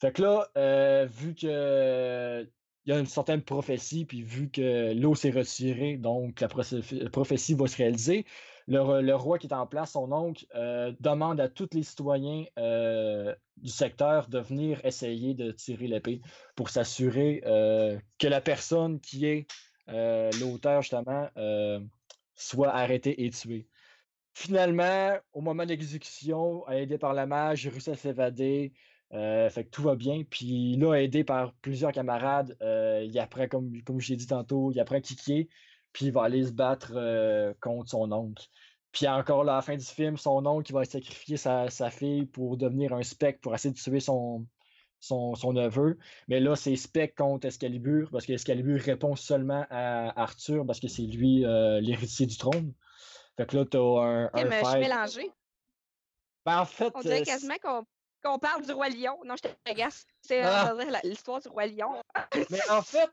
Fait 0.00 0.12
que 0.12 0.22
là, 0.22 1.06
vu 1.06 1.34
que 1.34 2.46
il 2.88 2.94
y 2.94 2.96
a 2.96 3.00
une 3.00 3.06
certaine 3.06 3.42
prophétie, 3.42 4.06
puis 4.06 4.22
vu 4.22 4.48
que 4.48 4.94
l'eau 4.94 5.14
s'est 5.14 5.30
retirée, 5.30 5.98
donc 5.98 6.40
la 6.40 6.48
prophétie 6.48 7.52
va 7.52 7.66
se 7.66 7.76
réaliser, 7.76 8.24
le, 8.66 9.12
roi 9.14 9.38
qui 9.38 9.46
est 9.46 9.52
en 9.52 9.66
place, 9.66 9.92
son 9.92 10.10
oncle, 10.10 10.46
euh, 10.54 10.90
demande 10.98 11.38
à 11.38 11.50
tous 11.50 11.68
les 11.72 11.82
citoyens 11.82 12.46
euh, 12.58 13.34
du 13.58 13.68
secteur 13.68 14.28
de 14.28 14.38
venir 14.38 14.80
essayer 14.86 15.34
de 15.34 15.52
tirer 15.52 15.86
l'épée 15.86 16.22
pour 16.56 16.70
s'assurer 16.70 17.42
euh, 17.44 17.98
que 18.18 18.26
la 18.26 18.40
personne 18.40 19.00
qui 19.00 19.26
est 19.26 19.46
l'auteur, 20.40 20.80
justement, 20.80 21.28
soit 22.36 22.70
arrêtée 22.70 23.22
et 23.22 23.28
tuée. 23.28 23.68
Finalement, 24.32 25.18
au 25.34 25.42
moment 25.42 25.64
de 25.64 25.68
l'exécution, 25.68 26.66
aidé 26.68 26.96
par 26.96 27.12
la 27.12 27.26
mage, 27.26 27.64
il 27.64 27.68
réussit 27.68 27.92
à 27.92 27.96
s'évader. 27.96 28.72
Euh, 29.14 29.48
fait 29.50 29.64
que 29.64 29.70
tout 29.70 29.82
va 29.82 29.94
bien. 29.96 30.22
Puis 30.28 30.76
là, 30.76 30.94
aidé 30.94 31.24
par 31.24 31.52
plusieurs 31.54 31.92
camarades, 31.92 32.56
euh, 32.62 33.02
il 33.04 33.18
apprend, 33.18 33.48
comme, 33.48 33.82
comme 33.82 34.00
je 34.00 34.10
l'ai 34.10 34.16
dit 34.16 34.26
tantôt, 34.26 34.70
il 34.72 34.80
apprend 34.80 34.96
à 34.96 35.00
kicker, 35.00 35.48
puis 35.92 36.06
il 36.06 36.12
va 36.12 36.24
aller 36.24 36.44
se 36.44 36.52
battre 36.52 36.92
euh, 36.94 37.54
contre 37.60 37.90
son 37.90 38.12
oncle. 38.12 38.46
Puis 38.92 39.06
encore 39.06 39.44
là, 39.44 39.52
à 39.52 39.56
la 39.56 39.62
fin 39.62 39.76
du 39.76 39.84
film, 39.84 40.16
son 40.16 40.44
oncle 40.46 40.70
il 40.70 40.74
va 40.74 40.84
sacrifier 40.84 41.36
sa, 41.36 41.68
sa 41.70 41.90
fille 41.90 42.26
pour 42.26 42.56
devenir 42.56 42.92
un 42.92 43.02
spectre, 43.02 43.40
pour 43.40 43.54
essayer 43.54 43.72
de 43.72 43.78
tuer 43.78 44.00
son, 44.00 44.46
son, 45.00 45.34
son 45.34 45.52
neveu. 45.52 45.98
Mais 46.26 46.40
là, 46.40 46.56
c'est 46.56 46.76
spectre 46.76 47.22
contre 47.22 47.46
Excalibur, 47.46 48.10
parce 48.10 48.26
qu'Excalibur 48.26 48.80
répond 48.80 49.14
seulement 49.16 49.64
à 49.70 50.20
Arthur, 50.20 50.66
parce 50.66 50.80
que 50.80 50.88
c'est 50.88 51.02
lui 51.02 51.44
euh, 51.44 51.80
l'héritier 51.80 52.26
du 52.26 52.36
trône. 52.36 52.72
Fait 53.36 53.46
que 53.46 53.56
là, 53.56 53.64
t'as 53.64 53.78
un, 53.78 54.30
un 54.32 54.44
mais 54.44 54.50
je 54.50 54.54
suis 54.56 54.64
fight. 54.64 54.80
mélangée. 54.80 55.30
Ben, 56.44 56.60
en 56.60 56.64
fait, 56.64 56.90
On 56.94 57.00
dirait 57.00 57.22
quasiment 57.22 57.54
qu'on 57.62 57.84
qu'on 58.22 58.38
parle 58.38 58.64
du 58.64 58.72
Roi 58.72 58.88
Lion. 58.88 59.18
Non, 59.24 59.34
je 59.36 59.48
t'agace. 59.64 60.04
C'est 60.22 60.40
Ah. 60.42 60.74
l'histoire 61.04 61.40
du 61.40 61.48
Roi 61.48 61.66
Lion. 61.66 62.00
mais 62.50 62.70
en 62.70 62.82
fait, 62.82 63.06
Non, 63.06 63.10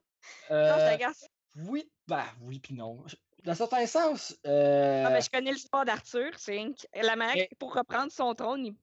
je 0.50 0.54
euh, 0.54 0.78
t'agace. 0.90 1.26
oui, 1.56 1.90
ben 2.08 2.26
oui 2.42 2.60
puis 2.60 2.74
non. 2.74 3.04
Dans 3.44 3.52
un 3.52 3.56
certain 3.56 3.86
sens, 3.86 4.36
Ah, 4.44 4.50
euh, 4.50 5.04
ben, 5.10 5.22
je 5.22 5.30
connais 5.30 5.52
l'histoire 5.52 5.86
d'Arthur. 5.86 6.32
C'est 6.38 6.66
la 6.96 7.16
manière 7.16 7.36
Mais- 7.36 7.50
pour 7.60 7.74
reprendre 7.76 8.12
son 8.12 8.34
trône, 8.34 8.66
il 8.66 8.76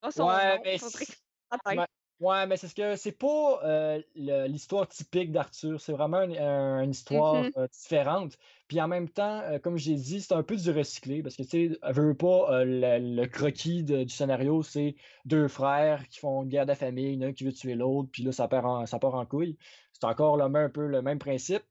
pas 0.00 0.10
son 0.10 0.26
Ouais, 0.28 0.56
nom. 0.56 0.62
mais 0.64 0.78
Ouais. 2.20 2.46
mais 2.46 2.56
c'est 2.58 2.68
ce 2.68 2.74
que 2.74 2.96
c'est 2.96 3.12
pas 3.12 3.60
euh, 3.64 4.02
l'histoire 4.46 4.86
typique 4.86 5.32
d'Arthur. 5.32 5.80
C'est 5.80 5.92
vraiment 5.92 6.22
une, 6.22 6.36
un- 6.36 6.82
une 6.82 6.90
histoire 6.90 7.44
Mhm. 7.44 7.52
euh, 7.56 7.66
différente. 7.68 8.36
Puis 8.68 8.80
en 8.80 8.88
même 8.88 9.08
temps, 9.08 9.40
euh, 9.40 9.58
comme 9.58 9.76
j'ai 9.78 9.94
dit, 9.94 10.20
c'est 10.20 10.34
un 10.34 10.42
peu 10.42 10.56
du 10.56 10.70
recyclé 10.70 11.22
parce 11.22 11.34
que 11.36 11.42
tu 11.42 11.48
sais, 11.74 11.78
veut 11.92 12.14
pas 12.14 12.64
le, 12.64 12.98
le 13.16 13.26
croquis 13.26 13.82
de- 13.84 14.04
du 14.04 14.14
scénario, 14.14 14.62
c'est 14.62 14.96
deux 15.24 15.48
frères 15.48 16.06
qui 16.08 16.18
font 16.20 16.42
une 16.42 16.48
guerre 16.50 16.66
de 16.66 16.74
famille, 16.74 17.14
il 17.14 17.14
y 17.14 17.18
en 17.18 17.22
a 17.22 17.30
un 17.30 17.32
qui 17.32 17.44
veut 17.44 17.52
tuer 17.52 17.74
l'autre, 17.74 18.10
puis 18.12 18.22
là 18.22 18.32
ça 18.32 18.48
part 18.48 18.66
en, 18.66 18.86
ça 18.86 18.98
part 18.98 19.14
en 19.14 19.24
couille. 19.26 19.56
C'est 19.92 20.04
encore 20.06 20.36
le 20.36 20.48
même, 20.48 20.66
un 20.66 20.70
peu 20.70 20.86
le 20.86 21.02
même 21.02 21.18
principe. 21.18 21.62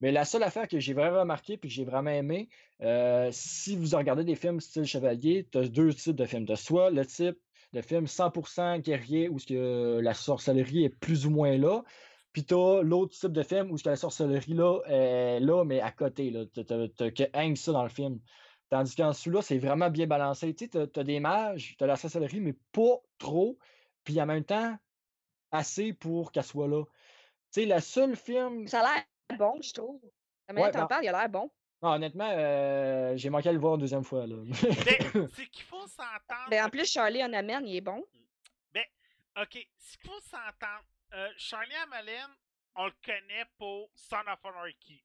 Mais 0.00 0.12
la 0.12 0.24
seule 0.24 0.42
affaire 0.42 0.68
que 0.68 0.78
j'ai 0.78 0.92
vraiment 0.94 1.20
remarqué 1.20 1.56
puis 1.56 1.68
que 1.70 1.74
j'ai 1.74 1.84
vraiment 1.84 2.10
aimé, 2.10 2.48
euh, 2.82 3.30
si 3.32 3.76
vous 3.76 3.96
regardez 3.96 4.24
des 4.24 4.34
films 4.36 4.60
style 4.60 4.84
Chevalier, 4.84 5.48
tu 5.50 5.58
as 5.58 5.68
deux 5.68 5.94
types 5.94 6.16
de 6.16 6.26
films. 6.26 6.46
Tu 6.46 6.52
as 6.52 6.56
soit 6.56 6.90
le 6.90 7.04
type 7.06 7.38
de 7.76 7.82
film 7.82 8.06
100% 8.06 8.80
guerrier 8.80 9.28
où 9.28 9.36
que 9.36 10.00
la 10.02 10.14
sorcellerie 10.14 10.84
est 10.84 10.88
plus 10.88 11.26
ou 11.26 11.30
moins 11.30 11.58
là, 11.58 11.82
puis 12.32 12.44
tu 12.44 12.54
as 12.54 12.82
l'autre 12.82 13.16
type 13.16 13.32
de 13.32 13.42
film 13.42 13.70
où 13.70 13.76
que 13.76 13.88
la 13.88 13.96
sorcellerie 13.96 14.54
là 14.54 14.80
est 14.86 15.40
là, 15.40 15.64
mais 15.64 15.80
à 15.80 15.90
côté. 15.90 16.30
Là. 16.30 16.44
Tu 16.52 16.60
as, 16.60 17.10
que 17.10 17.24
hang 17.34 17.56
ça 17.56 17.72
dans 17.72 17.82
le 17.82 17.88
film. 17.88 18.20
Tandis 18.68 18.96
qu'en 18.96 19.12
celui-là, 19.12 19.42
c'est 19.42 19.58
vraiment 19.58 19.90
bien 19.90 20.06
balancé. 20.06 20.54
Tu 20.54 20.68
as, 20.74 21.04
des 21.04 21.20
mages, 21.20 21.76
tu 21.78 21.84
as 21.84 21.86
la 21.86 21.96
sorcellerie, 21.96 22.40
mais 22.40 22.54
pas 22.72 22.98
trop. 23.18 23.58
Puis 24.04 24.20
en 24.20 24.26
même 24.26 24.44
temps, 24.44 24.76
assez 25.50 25.92
pour 25.92 26.32
qu'elle 26.32 26.44
soit 26.44 26.68
là. 26.68 26.84
Tu 27.52 27.60
sais, 27.62 27.66
la 27.66 27.80
seule 27.80 28.16
film. 28.16 28.66
Ça 28.66 28.80
a 28.80 28.94
l'air 28.94 29.38
bon, 29.38 29.60
je 29.62 29.72
trouve. 29.72 30.00
La 30.48 30.54
manière 30.54 30.68
Ouais, 30.68 30.72
dont 30.72 30.78
t'en 30.78 30.84
ben- 30.84 30.88
parles, 30.88 31.04
il 31.04 31.08
a 31.08 31.12
l'air 31.12 31.28
bon. 31.28 31.50
Non, 31.86 31.92
honnêtement, 31.92 32.28
euh, 32.28 33.16
j'ai 33.16 33.30
manqué 33.30 33.48
à 33.48 33.52
le 33.52 33.60
voir 33.60 33.74
une 33.74 33.80
deuxième 33.80 34.02
fois. 34.02 34.26
Là. 34.26 34.34
Ben, 34.34 35.28
c'est 35.36 35.46
qu'il 35.46 35.62
faut 35.62 35.86
s'entendre. 35.86 36.50
Ben, 36.50 36.64
en 36.64 36.68
plus, 36.68 36.90
Charlie 36.90 37.22
on 37.22 37.32
amène, 37.32 37.64
il 37.64 37.76
est 37.76 37.80
bon. 37.80 38.04
OK, 39.38 39.68
ce 39.76 39.98
qu'il 39.98 40.10
faut 40.10 40.20
s'entendre, 40.20 40.84
euh, 41.12 41.30
Charlie 41.36 41.74
Amalin, 41.74 42.34
on 42.74 42.86
le 42.86 42.94
connaît 43.04 43.44
pour 43.58 43.90
Son 43.94 44.16
of 44.16 44.42
Anarchy. 44.44 45.04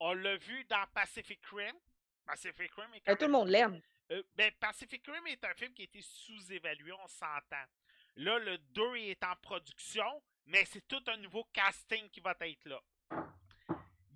On 0.00 0.14
l'a 0.14 0.36
vu 0.38 0.64
dans 0.64 0.84
Pacific 0.94 1.38
Rim. 1.52 1.76
Pacific 2.24 2.72
Rim 2.72 2.94
est 2.94 3.00
quand 3.00 3.12
Ben, 3.12 3.16
tout 3.16 3.26
le 3.26 3.30
monde 3.30 3.48
l'aime. 3.48 3.80
Euh, 4.10 4.22
ben, 4.34 4.50
Pacific 4.58 5.06
Rim 5.06 5.26
est 5.26 5.44
un 5.44 5.54
film 5.54 5.72
qui 5.74 5.82
a 5.82 5.84
été 5.84 6.00
sous-évalué, 6.00 6.92
on 6.92 7.06
s'entend. 7.06 7.66
Là, 8.16 8.38
le 8.38 8.56
2 8.56 8.96
est 8.96 9.22
en 9.22 9.36
production, 9.42 10.22
mais 10.46 10.64
c'est 10.64 10.88
tout 10.88 11.04
un 11.08 11.18
nouveau 11.18 11.44
casting 11.52 12.08
qui 12.08 12.20
va 12.20 12.34
être 12.40 12.64
là. 12.64 12.80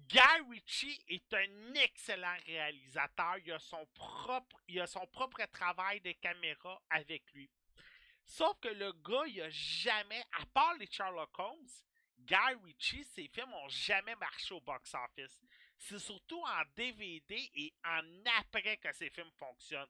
Guy 0.09 0.51
Ritchie 0.51 1.01
est 1.09 1.35
un 1.35 1.74
excellent 1.74 2.37
réalisateur. 2.47 3.39
Il 3.45 3.53
a 3.53 3.59
son 3.59 3.85
propre, 3.95 4.62
il 4.69 4.81
a 4.81 4.87
son 4.87 5.07
propre 5.07 5.45
travail 5.53 6.01
de 6.01 6.12
caméra 6.12 6.81
avec 6.91 7.23
lui. 7.33 7.51
Sauf 8.24 8.59
que 8.61 8.69
le 8.69 8.93
gars, 8.93 9.27
il 9.27 9.43
a 9.43 9.51
jamais, 9.51 10.23
à 10.41 10.47
part 10.47 10.74
les 10.74 10.87
Sherlock 10.91 11.37
Holmes, 11.39 11.69
Guy 12.19 12.55
Ritchie, 12.65 13.05
ses 13.05 13.28
films 13.28 13.53
ont 13.53 13.69
jamais 13.69 14.16
marché 14.16 14.55
au 14.55 14.61
box-office. 14.61 15.41
C'est 15.78 15.99
surtout 15.99 16.41
en 16.41 16.62
DVD 16.77 17.51
et 17.55 17.73
en 17.85 18.03
après 18.39 18.77
que 18.78 18.93
ces 18.93 19.11
films 19.11 19.31
fonctionnent. 19.39 19.87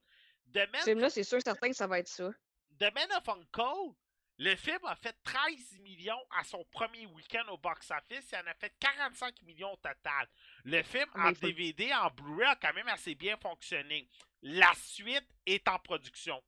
Ce 0.54 0.84
film-là, 0.84 1.10
c'est 1.10 1.24
sûr 1.24 1.40
certain 1.42 1.68
que 1.68 1.76
ça 1.76 1.86
va 1.86 1.98
être 1.98 2.08
ça. 2.08 2.30
The 2.78 2.92
Man 2.94 3.08
of 3.16 3.28
Uncle, 3.28 3.94
le 4.38 4.54
film 4.54 4.84
a 4.84 4.94
fait 4.96 5.16
13 5.24 5.78
millions 5.80 6.22
à 6.38 6.44
son 6.44 6.62
premier 6.64 7.06
week-end 7.06 7.44
au 7.48 7.56
box-office. 7.56 8.28
Il 8.32 8.36
en 8.36 8.50
a 8.50 8.54
fait 8.54 8.72
45 8.78 9.40
millions 9.42 9.72
au 9.72 9.76
total. 9.76 10.28
Le 10.64 10.82
film 10.82 11.08
en 11.14 11.32
DVD, 11.32 11.92
en 11.94 12.10
Blu-ray, 12.10 12.48
a 12.48 12.56
quand 12.56 12.74
même 12.74 12.88
assez 12.88 13.14
bien 13.14 13.36
fonctionné. 13.38 14.06
La 14.42 14.72
suite 14.74 15.26
est 15.46 15.66
en 15.68 15.78
production. 15.78 16.42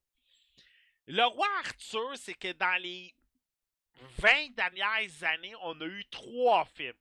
Le 1.06 1.24
roi 1.24 1.48
Arthur, 1.60 2.16
c'est 2.16 2.34
que 2.34 2.52
dans 2.52 2.80
les 2.82 3.14
20 4.18 4.50
dernières 4.54 5.24
années, 5.24 5.54
on 5.62 5.80
a 5.80 5.86
eu 5.86 6.04
trois 6.10 6.66
films. 6.66 6.92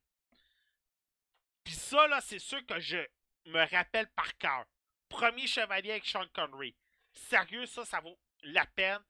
Puis 1.64 1.74
ça, 1.74 2.08
là, 2.08 2.22
c'est 2.22 2.38
sûr 2.38 2.64
que 2.64 2.80
je 2.80 2.98
me 3.44 3.70
rappelle 3.70 4.08
par 4.16 4.36
cœur. 4.38 4.64
Premier 5.10 5.46
Chevalier 5.46 5.90
avec 5.90 6.06
Sean 6.06 6.26
Connery. 6.32 6.74
Sérieux, 7.12 7.66
ça, 7.66 7.84
ça 7.84 8.00
vaut 8.00 8.18
la 8.42 8.64
peine. 8.64 9.02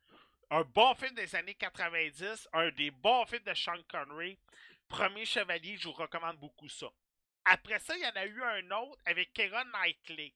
Un 0.50 0.62
bon 0.62 0.94
film 0.94 1.14
des 1.14 1.34
années 1.34 1.54
90, 1.54 2.48
un 2.52 2.70
des 2.70 2.90
bons 2.90 3.26
films 3.26 3.42
de 3.44 3.54
Sean 3.54 3.82
Connery. 3.88 4.38
Premier 4.88 5.26
Chevalier, 5.26 5.76
je 5.76 5.88
vous 5.88 5.92
recommande 5.92 6.38
beaucoup 6.38 6.68
ça. 6.68 6.86
Après 7.44 7.78
ça, 7.78 7.96
il 7.96 8.02
y 8.02 8.06
en 8.06 8.16
a 8.16 8.24
eu 8.26 8.42
un 8.42 8.70
autre 8.70 8.98
avec 9.04 9.32
Keira 9.34 9.64
Knightley, 9.64 10.34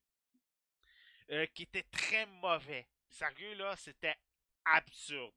euh, 1.31 1.47
qui 1.55 1.63
était 1.63 1.85
très 1.85 2.27
mauvais. 2.27 2.87
Sérieux, 3.09 3.55
là, 3.55 3.75
c'était 3.77 4.17
absurde. 4.65 5.35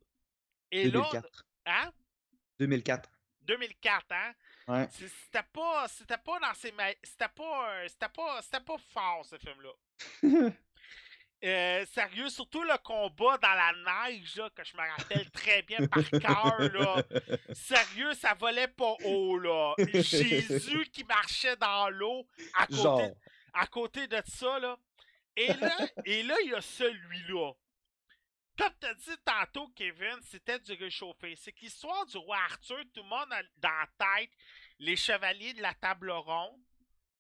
Et 0.72 0.86
là, 0.86 0.92
2004. 1.12 1.46
hein? 1.68 1.94
2004. 2.60 3.10
2004, 3.42 4.06
hein? 4.12 4.34
Ouais. 4.68 4.88
C'était 4.90 5.44
pas, 5.54 5.88
c'était 5.88 6.18
pas 6.18 6.40
dans 6.40 6.54
ses, 6.54 6.72
ma- 6.74 6.94
c'était 7.04 7.30
pas, 7.30 7.70
euh, 7.76 7.88
c'était 7.88 8.10
pas, 8.10 8.42
c'était 8.42 8.60
pas 8.64 8.78
fort 8.78 9.26
ce 9.26 9.38
film-là. 9.38 9.72
Euh, 11.46 11.86
sérieux, 11.86 12.30
surtout 12.30 12.64
le 12.64 12.76
combat 12.80 13.38
dans 13.38 13.54
la 13.54 14.10
neige, 14.10 14.36
là, 14.36 14.50
que 14.50 14.64
je 14.64 14.76
me 14.76 14.82
rappelle 14.82 15.30
très 15.30 15.62
bien 15.62 15.86
par 15.86 16.10
cœur, 16.10 16.60
là. 16.74 17.04
Sérieux, 17.54 18.14
ça 18.16 18.34
volait 18.34 18.68
pas 18.68 18.96
haut, 19.04 19.38
là. 19.38 19.76
Jésus 19.94 20.86
qui 20.92 21.04
marchait 21.04 21.56
dans 21.58 21.90
l'eau 21.92 22.28
à 22.56 22.66
côté, 22.66 23.14
à 23.54 23.68
côté 23.68 24.08
de 24.08 24.20
ça, 24.26 24.58
là. 24.58 24.76
Et 25.36 25.54
là, 25.54 25.78
et 26.06 26.24
là, 26.24 26.36
il 26.44 26.50
y 26.50 26.56
a 26.56 26.62
celui-là. 26.62 27.52
Comme 28.58 28.74
tu 28.80 28.88
as 28.88 28.94
dit 28.94 29.18
tantôt, 29.24 29.68
Kevin, 29.76 30.18
c'était 30.24 30.60
du 30.60 30.74
réchauffé. 30.74 31.36
C'est 31.36 31.52
que 31.52 31.60
l'histoire 31.60 32.06
du 32.08 32.18
roi 32.18 32.38
Arthur, 32.50 32.80
tout 32.94 33.04
le 33.04 33.10
monde 33.10 33.32
a 33.32 33.44
dans 33.58 33.70
la 33.70 34.18
tête 34.18 34.32
les 34.80 34.96
chevaliers 34.96 35.54
de 35.54 35.62
la 35.62 35.74
table 35.76 36.10
ronde, 36.10 36.62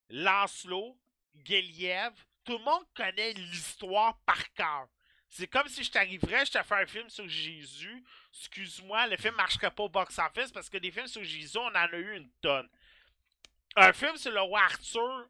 Lancelot, 0.10 0.98
Guéliev. 1.36 2.14
Tout 2.46 2.58
le 2.58 2.64
monde 2.64 2.86
connaît 2.96 3.34
l'histoire 3.34 4.18
par 4.26 4.54
cœur. 4.54 4.88
C'est 5.28 5.48
comme 5.48 5.68
si 5.68 5.84
je 5.84 5.92
t'arriverais, 5.92 6.46
je 6.46 6.52
te 6.52 6.64
fais 6.64 6.76
un 6.76 6.86
film 6.86 7.10
sur 7.10 7.28
Jésus. 7.28 8.04
Excuse-moi, 8.32 9.08
le 9.08 9.18
film 9.18 9.36
marcherait 9.36 9.72
pas 9.72 9.84
au 9.84 9.90
box-office 9.90 10.52
parce 10.52 10.70
que 10.70 10.78
des 10.78 10.92
films 10.92 11.08
sur 11.08 11.24
Jésus, 11.24 11.58
on 11.58 11.68
en 11.68 11.76
a 11.76 11.98
eu 11.98 12.16
une 12.16 12.32
tonne. 12.42 12.70
Un 13.76 13.92
film 13.92 14.16
sur 14.16 14.32
le 14.32 14.40
roi 14.40 14.62
Arthur, 14.62 15.28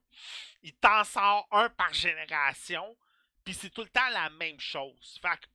il 0.62 0.76
t'en 0.76 1.04
sort 1.04 1.48
un 1.52 1.70
par 1.70 1.92
génération, 1.94 2.96
puis 3.44 3.56
c'est 3.56 3.72
tout 3.72 3.82
le 3.82 3.90
temps 3.90 4.10
la 4.10 4.30
même 4.30 4.60
chose. 4.60 5.20
Fait 5.20 5.38
que, 5.38 5.46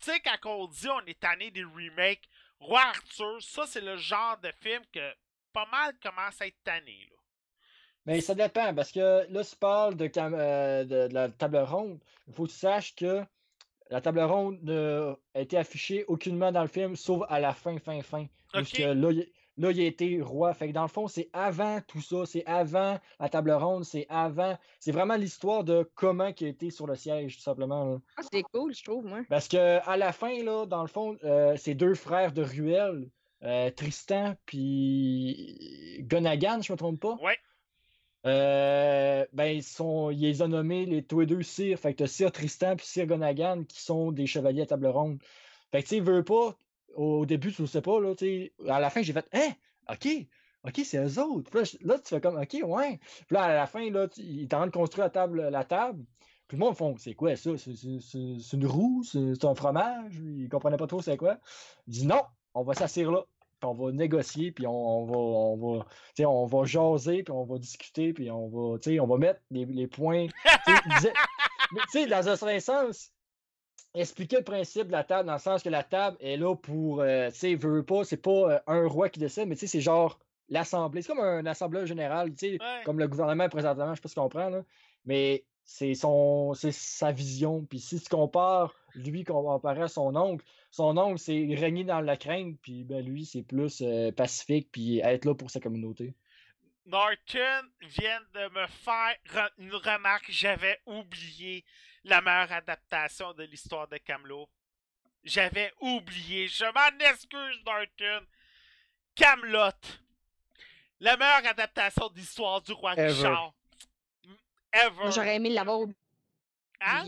tu 0.00 0.12
sais, 0.12 0.20
quand 0.20 0.38
on 0.46 0.66
dit 0.68 0.88
on 0.88 1.04
est 1.04 1.20
tanné 1.20 1.50
des 1.50 1.64
remakes, 1.64 2.26
Roi 2.60 2.80
Arthur, 2.80 3.40
ça 3.42 3.66
c'est 3.66 3.80
le 3.80 3.96
genre 3.96 4.38
de 4.38 4.50
film 4.60 4.84
que 4.92 5.14
pas 5.52 5.66
mal 5.66 5.96
commence 6.00 6.40
à 6.40 6.46
être 6.46 6.62
tanné. 6.64 7.08
Là. 7.10 7.17
Mais 8.08 8.20
ça 8.20 8.34
dépend, 8.34 8.74
parce 8.74 8.90
que 8.90 9.30
là, 9.30 9.44
tu 9.44 9.56
parles 9.56 9.94
de, 9.94 10.06
cam- 10.06 10.34
euh, 10.34 10.82
de, 10.84 11.08
de 11.08 11.14
la 11.14 11.28
table 11.28 11.58
ronde. 11.58 11.98
Il 12.26 12.32
faut 12.34 12.44
que 12.44 12.50
tu 12.50 12.56
saches 12.56 12.94
que 12.94 13.22
la 13.90 14.00
table 14.00 14.20
ronde 14.20 14.58
n'a 14.62 15.14
été 15.34 15.56
affichée 15.56 16.04
aucunement 16.08 16.50
dans 16.50 16.62
le 16.62 16.68
film, 16.68 16.96
sauf 16.96 17.22
à 17.28 17.38
la 17.38 17.52
fin, 17.52 17.78
fin, 17.78 18.00
fin. 18.02 18.26
Où 18.54 18.58
ce 18.58 18.60
Ok. 18.60 18.72
que 18.78 18.82
là, 18.92 19.10
il, 19.12 19.28
là, 19.58 19.70
il 19.70 19.80
a 19.80 19.84
été 19.84 20.20
roi. 20.22 20.54
Fait 20.54 20.68
que 20.68 20.72
dans 20.72 20.82
le 20.82 20.88
fond, 20.88 21.06
c'est 21.06 21.28
avant 21.34 21.80
tout 21.86 22.00
ça. 22.00 22.24
C'est 22.24 22.44
avant 22.46 22.98
la 23.20 23.28
table 23.28 23.50
ronde. 23.52 23.84
C'est 23.84 24.06
avant. 24.08 24.56
C'est 24.80 24.92
vraiment 24.92 25.16
l'histoire 25.16 25.62
de 25.64 25.88
comment 25.94 26.32
il 26.40 26.46
a 26.46 26.48
été 26.48 26.70
sur 26.70 26.86
le 26.86 26.94
siège, 26.96 27.36
tout 27.36 27.42
simplement. 27.42 27.98
Ah, 28.16 28.22
c'est 28.32 28.42
cool, 28.42 28.74
je 28.74 28.84
trouve, 28.84 29.04
moi. 29.04 29.20
Parce 29.28 29.48
que 29.48 29.86
à 29.86 29.96
la 29.98 30.12
fin, 30.12 30.42
là, 30.42 30.64
dans 30.64 30.80
le 30.82 30.88
fond, 30.88 31.16
euh, 31.24 31.56
c'est 31.58 31.74
deux 31.74 31.94
frères 31.94 32.32
de 32.32 32.42
Ruel, 32.42 33.08
euh, 33.42 33.70
Tristan 33.70 34.34
puis 34.46 35.98
Gonagan, 36.08 36.60
je 36.62 36.72
me 36.72 36.78
trompe 36.78 37.00
pas? 37.00 37.16
Ouais. 37.22 37.36
Euh, 38.26 39.24
ben, 39.32 39.46
ils 39.46 39.62
sont, 39.62 40.10
il 40.10 40.20
les 40.20 40.42
a 40.42 40.48
nommés 40.48 40.86
les 40.86 41.04
tous 41.04 41.20
les 41.20 41.26
deux 41.26 41.42
Sir. 41.42 41.78
Fait 41.78 41.94
que 41.94 42.06
Sir 42.06 42.32
Tristan 42.32 42.76
puis 42.76 42.86
Sir 42.86 43.06
Gonagan 43.06 43.64
qui 43.64 43.80
sont 43.82 44.12
des 44.12 44.26
chevaliers 44.26 44.62
à 44.62 44.66
table 44.66 44.86
ronde. 44.88 45.18
Fait 45.70 45.82
que 45.82 45.88
tu 45.88 45.96
sais, 45.96 46.00
veux 46.00 46.24
pas, 46.24 46.56
au 46.94 47.26
début, 47.26 47.52
tu 47.52 47.62
le 47.62 47.68
sais 47.68 47.82
pas, 47.82 48.00
là, 48.00 48.14
à 48.68 48.80
la 48.80 48.90
fin, 48.90 49.02
j'ai 49.02 49.12
fait, 49.12 49.28
hein, 49.32 49.52
ok, 49.90 50.08
ok, 50.64 50.80
c'est 50.84 50.98
eux 50.98 51.22
autres. 51.22 51.50
Puis 51.50 51.60
là, 51.60 51.94
là, 51.94 51.98
tu 51.98 52.08
fais 52.08 52.20
comme, 52.20 52.36
ok, 52.36 52.56
ouais. 52.64 52.98
Puis 52.98 53.34
là, 53.34 53.44
à 53.44 53.54
la 53.54 53.66
fin, 53.66 53.90
là, 53.90 54.08
ils 54.16 54.48
t'en 54.48 54.66
de 54.66 54.70
construire 54.70 55.06
la 55.06 55.10
table, 55.10 55.48
la 55.48 55.64
table. 55.64 56.04
Puis 56.48 56.56
le 56.56 56.64
monde 56.64 56.76
font, 56.76 56.96
c'est 56.96 57.14
quoi 57.14 57.36
ça? 57.36 57.50
C'est 57.58 58.56
une 58.56 58.66
roue? 58.66 59.04
C'est 59.04 59.34
c'est 59.34 59.44
un 59.44 59.54
fromage? 59.54 60.14
Ils 60.16 60.48
comprenaient 60.48 60.78
pas 60.78 60.86
trop 60.86 61.02
c'est 61.02 61.18
quoi. 61.18 61.38
Ils 61.86 61.92
disent 61.92 62.06
non, 62.06 62.22
on 62.54 62.62
va 62.62 62.74
s'asseoir 62.74 63.12
là. 63.12 63.26
Puis 63.60 63.68
on 63.68 63.74
va 63.74 63.92
négocier, 63.92 64.52
puis 64.52 64.66
on, 64.66 64.72
on 64.72 65.04
va, 65.04 65.16
on 65.16 65.56
va, 65.78 65.84
tu 65.84 65.90
sais, 66.16 66.24
on 66.26 66.46
va 66.46 66.64
jaser, 66.64 67.22
puis 67.24 67.32
on 67.32 67.44
va 67.44 67.58
discuter, 67.58 68.12
puis 68.12 68.30
on 68.30 68.48
va, 68.48 68.78
tu 68.78 68.90
sais, 68.92 69.00
on 69.00 69.06
va 69.06 69.16
mettre 69.18 69.40
les, 69.50 69.64
les 69.64 69.86
points. 69.86 70.26
Mais 71.94 72.06
dans 72.06 72.28
un 72.28 72.36
certain 72.36 72.60
sens, 72.60 73.12
expliquer 73.94 74.36
le 74.38 74.44
principe 74.44 74.86
de 74.86 74.92
la 74.92 75.04
table, 75.04 75.26
dans 75.26 75.34
le 75.34 75.38
sens 75.38 75.62
que 75.62 75.68
la 75.68 75.82
table 75.82 76.16
est 76.20 76.36
là 76.36 76.54
pour, 76.54 77.00
euh, 77.00 77.30
tu 77.30 77.36
sais, 77.38 77.54
veut 77.56 77.82
pas, 77.82 78.04
c'est 78.04 78.16
pas 78.22 78.30
euh, 78.30 78.58
un 78.66 78.86
roi 78.86 79.08
qui 79.08 79.18
décide, 79.20 79.46
mais 79.48 79.54
tu 79.56 79.60
sais, 79.60 79.66
c'est 79.66 79.80
genre 79.80 80.18
l'assemblée. 80.48 81.02
C'est 81.02 81.08
comme 81.08 81.20
un 81.24 81.44
assembleur 81.46 81.84
général, 81.86 82.30
tu 82.30 82.36
sais, 82.38 82.50
Ouais. 82.52 82.82
comme 82.84 82.98
le 82.98 83.08
gouvernement 83.08 83.48
présentement, 83.48 83.90
je 83.90 83.96
sais 83.96 84.00
pas 84.02 84.08
si 84.08 84.14
tu 84.14 84.20
comprends, 84.20 84.48
là. 84.50 84.62
Mais 85.04 85.44
c'est 85.64 85.94
son 85.94 86.54
c'est 86.54 86.72
sa 86.72 87.12
vision. 87.12 87.64
Puis 87.68 87.80
si 87.80 88.00
tu 88.00 88.08
compares 88.08 88.74
lui 88.94 89.24
comparé 89.24 89.82
à 89.82 89.88
son 89.88 90.14
oncle, 90.16 90.44
son 90.70 90.96
oncle, 90.96 91.18
c'est 91.18 91.46
régner 91.56 91.84
dans 91.84 92.00
la 92.00 92.16
crainte, 92.16 92.56
puis 92.62 92.84
ben 92.84 93.04
lui, 93.04 93.24
c'est 93.24 93.42
plus 93.42 93.80
euh, 93.82 94.12
pacifique, 94.12 94.70
puis 94.72 94.98
être 95.00 95.24
là 95.24 95.34
pour 95.34 95.50
sa 95.50 95.60
communauté. 95.60 96.14
Norton 96.86 97.68
vient 97.82 98.20
de 98.32 98.48
me 98.54 98.66
faire 98.66 99.14
re- 99.34 99.50
une 99.58 99.74
remarque. 99.74 100.26
J'avais 100.30 100.80
oublié 100.86 101.64
la 102.04 102.22
meilleure 102.22 102.52
adaptation 102.52 103.34
de 103.34 103.42
l'histoire 103.44 103.86
de 103.88 103.98
Camelot. 103.98 104.48
J'avais 105.22 105.70
oublié. 105.80 106.48
Je 106.48 106.64
m'en 106.64 107.10
excuse, 107.10 107.62
Norton. 107.66 108.24
Camelot. 109.14 109.70
La 111.00 111.16
meilleure 111.18 111.46
adaptation 111.46 112.08
de 112.08 112.16
l'histoire 112.16 112.62
du 112.62 112.72
roi 112.72 112.94
Ever. 112.94 113.08
Richard. 113.12 113.52
Ever. 114.72 114.94
Moi, 114.96 115.10
j'aurais 115.10 115.36
aimé 115.36 115.50
l'avoir 115.50 115.86
Hein? 116.80 117.04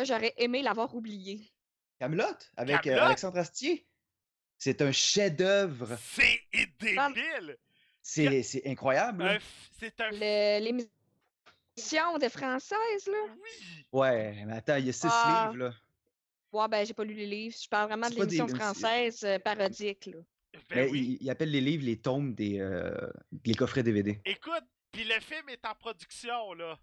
Moi, 0.00 0.04
j'aurais 0.06 0.32
aimé 0.38 0.62
l'avoir 0.62 0.94
oublié. 0.94 1.52
Camelot 1.98 2.24
avec 2.56 2.76
euh, 2.78 2.80
Kaamelott? 2.80 3.04
Alexandre 3.04 3.36
Astier. 3.36 3.86
C'est 4.56 4.80
un 4.80 4.92
chef-d'œuvre. 4.92 5.94
C'est 6.00 6.40
débile. 6.50 7.58
C'est 8.00 8.42
c'est 8.42 8.66
incroyable. 8.66 9.24
Un 9.24 9.38
C'est 9.78 10.00
un. 10.00 10.10
Le- 10.10 10.64
L'émission 10.64 12.16
des 12.18 12.30
Françaises, 12.30 13.06
là. 13.08 13.18
Oui. 13.34 13.84
Ouais, 13.92 14.42
mais 14.46 14.54
attends, 14.54 14.76
il 14.76 14.86
y 14.86 14.88
a 14.88 14.92
six 14.94 15.06
Ah. 15.10 15.50
livres 15.52 15.64
là. 15.64 15.74
Ouais, 16.52 16.68
ben, 16.68 16.86
j'ai 16.86 16.94
pas 16.94 17.04
lu 17.04 17.12
les 17.12 17.26
livres. 17.26 17.56
Je 17.62 17.68
parle 17.68 17.88
vraiment 17.88 18.08
C'est 18.08 18.14
de 18.14 18.24
des- 18.24 18.36
l'émission 18.38 18.48
c'est- 18.48 18.54
française 18.56 19.22
euh, 19.24 19.38
parodique, 19.38 20.06
là. 20.06 20.18
Ben 20.54 20.60
Mais 20.86 20.88
oui. 20.90 21.18
il, 21.20 21.26
il 21.26 21.30
appelle 21.30 21.50
les 21.50 21.60
livres 21.60 21.84
les 21.84 22.00
tomes 22.00 22.34
des 22.34 22.58
euh, 22.58 22.90
les 23.44 23.54
coffrets 23.54 23.82
DVD. 23.82 24.18
Écoute, 24.24 24.64
puis 24.92 25.04
le 25.04 25.20
film 25.20 25.46
est 25.50 25.62
en 25.66 25.74
production, 25.74 26.54
là. 26.54 26.78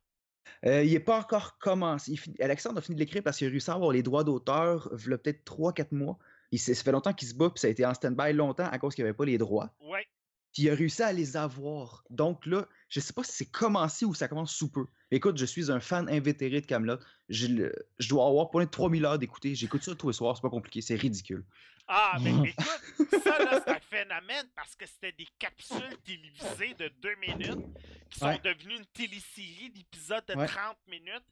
Euh, 0.65 0.83
il 0.83 0.91
n'est 0.93 0.99
pas 0.99 1.19
encore 1.19 1.57
commencé. 1.59 2.15
Fin- 2.15 2.31
Alexandre 2.39 2.77
a 2.79 2.81
fini 2.81 2.95
de 2.95 2.99
l'écrire 2.99 3.23
parce 3.23 3.37
qu'il 3.37 3.47
a 3.47 3.49
réussi 3.49 3.69
à 3.69 3.73
avoir 3.75 3.91
les 3.91 4.03
droits 4.03 4.23
d'auteur 4.23 4.89
il 5.05 5.09
y 5.11 5.13
a 5.13 5.17
peut-être 5.17 5.43
3-4 5.45 5.87
mois. 5.91 6.17
Il, 6.51 6.59
ça 6.59 6.73
fait 6.75 6.91
longtemps 6.91 7.13
qu'il 7.13 7.27
se 7.27 7.33
bat, 7.35 7.49
puis 7.49 7.59
ça 7.59 7.67
a 7.67 7.69
été 7.69 7.85
en 7.85 7.93
stand-by 7.93 8.33
longtemps 8.33 8.67
à 8.71 8.77
cause 8.79 8.95
qu'il 8.95 9.03
n'y 9.03 9.09
avait 9.09 9.17
pas 9.17 9.25
les 9.25 9.37
droits. 9.37 9.69
Ouais. 9.81 10.05
Puis 10.53 10.63
il 10.63 10.69
a 10.69 10.75
réussi 10.75 11.03
à 11.03 11.11
les 11.13 11.35
avoir. 11.37 12.03
Donc 12.09 12.45
là, 12.45 12.65
je 12.89 12.99
sais 12.99 13.13
pas 13.13 13.23
si 13.23 13.31
c'est 13.33 13.51
commencé 13.51 14.05
ou 14.05 14.13
ça 14.13 14.27
commence 14.27 14.53
sous 14.53 14.71
peu. 14.71 14.85
Écoute, 15.11 15.37
je 15.37 15.45
suis 15.45 15.71
un 15.71 15.79
fan 15.79 16.07
invétéré 16.09 16.61
de 16.61 16.65
Camelot. 16.65 16.97
Je, 17.29 17.69
dois 18.07 18.27
avoir 18.27 18.49
pour 18.49 18.67
3000 18.69 19.05
heures 19.05 19.19
d'écouter. 19.19 19.55
J'écoute 19.55 19.83
ça 19.83 19.95
tous 19.95 20.07
les 20.07 20.13
soirs, 20.13 20.35
c'est 20.37 20.41
pas 20.41 20.49
compliqué, 20.49 20.81
c'est 20.81 20.95
ridicule. 20.95 21.45
Ah, 21.87 22.17
mais 22.21 22.31
écoute, 22.49 23.21
ça, 23.23 23.37
là, 23.39 23.61
c'est 23.65 23.71
un 23.71 23.79
phénomène 23.79 24.47
parce 24.55 24.75
que 24.75 24.85
c'était 24.85 25.13
des 25.13 25.27
capsules 25.39 25.97
télévisées 26.03 26.73
de 26.75 26.89
2 27.01 27.15
minutes 27.15 27.65
qui 28.09 28.19
sont 28.19 28.27
Ouais. 28.27 28.39
devenues 28.43 28.75
une 28.77 28.85
télésérie 28.87 29.69
d'épisodes 29.73 30.23
de 30.27 30.35
Ouais. 30.35 30.47
30 30.47 30.77
minutes. 30.87 31.23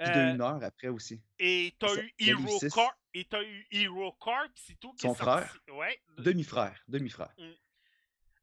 Puis 0.00 0.06
de 0.12 0.18
Euh, 0.18 0.34
une 0.34 0.40
heure 0.40 0.62
après 0.62 0.86
aussi. 0.88 1.20
et 1.40 1.74
t'as 1.78 1.92
eu 1.96 2.14
Hero. 2.20 2.58
Corp, 2.70 2.94
et 3.14 3.24
t'as 3.24 3.42
eu 3.42 3.66
Hero 3.72 4.12
Corp, 4.12 4.48
c'est 4.54 4.78
tout 4.78 4.92
qui 4.92 5.02
Son 5.02 5.14
sorti. 5.14 5.22
frère? 5.48 5.56
Ouais. 5.74 6.00
Demi-frère, 6.18 6.80
demi-frère. 6.86 7.34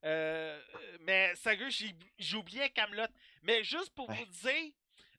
Euh, 0.06 0.62
mais 1.02 1.36
sérieux, 1.36 1.70
j'ai 2.20 2.38
oublié 2.38 2.70
Camelot. 2.70 3.08
Mais 3.42 3.64
juste 3.64 3.90
pour 3.96 4.08
Ouais. 4.10 4.18
vous 4.18 4.26
dire, 4.50 4.72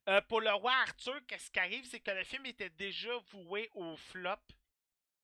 euh, 0.09 0.21
pour 0.23 0.41
le 0.41 0.53
roi 0.53 0.73
Arthur, 0.73 1.21
qu'est-ce 1.27 1.51
qui 1.51 1.59
arrive, 1.59 1.85
c'est 1.87 2.01
que 2.01 2.11
le 2.13 2.25
film 2.25 2.47
était 2.47 2.71
déjà 2.71 3.17
voué 3.33 3.69
au 3.75 3.97
flop 3.97 4.37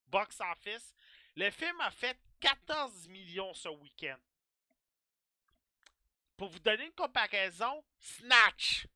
box 0.09 0.41
office. 0.41 0.95
Le 1.37 1.51
film 1.51 1.81
a 1.81 1.91
fait 1.91 2.19
14 2.41 3.09
millions 3.09 3.55
ce 3.55 3.69
week-end. 3.69 4.19
Pour 6.37 6.49
vous 6.49 6.59
donner 6.59 6.87
une 6.87 6.93
comparaison, 6.93 7.85
Snatch, 8.01 8.87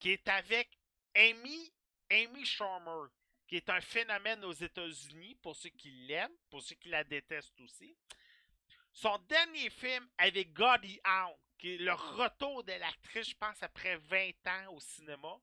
qui 0.00 0.10
est 0.10 0.28
avec 0.28 0.68
Amy, 1.14 1.72
Amy 2.10 2.44
Schumer, 2.44 3.08
qui 3.46 3.56
est 3.56 3.70
un 3.70 3.80
phénomène 3.80 4.44
aux 4.44 4.52
États-Unis, 4.52 5.36
pour 5.36 5.54
ceux 5.54 5.68
qui 5.70 5.90
l'aiment, 5.90 6.36
pour 6.50 6.62
ceux 6.62 6.74
qui 6.74 6.88
la 6.88 7.04
détestent 7.04 7.60
aussi. 7.60 7.96
Son 8.96 9.18
dernier 9.28 9.68
film 9.68 10.08
avec 10.16 10.54
Goldie 10.54 10.98
Hawn, 11.04 11.36
qui 11.58 11.74
est 11.74 11.78
le 11.78 11.92
retour 11.92 12.64
de 12.64 12.72
l'actrice, 12.72 13.28
je 13.28 13.34
pense, 13.34 13.62
après 13.62 13.96
20 13.96 14.30
ans 14.46 14.72
au 14.72 14.80
cinéma. 14.80 15.38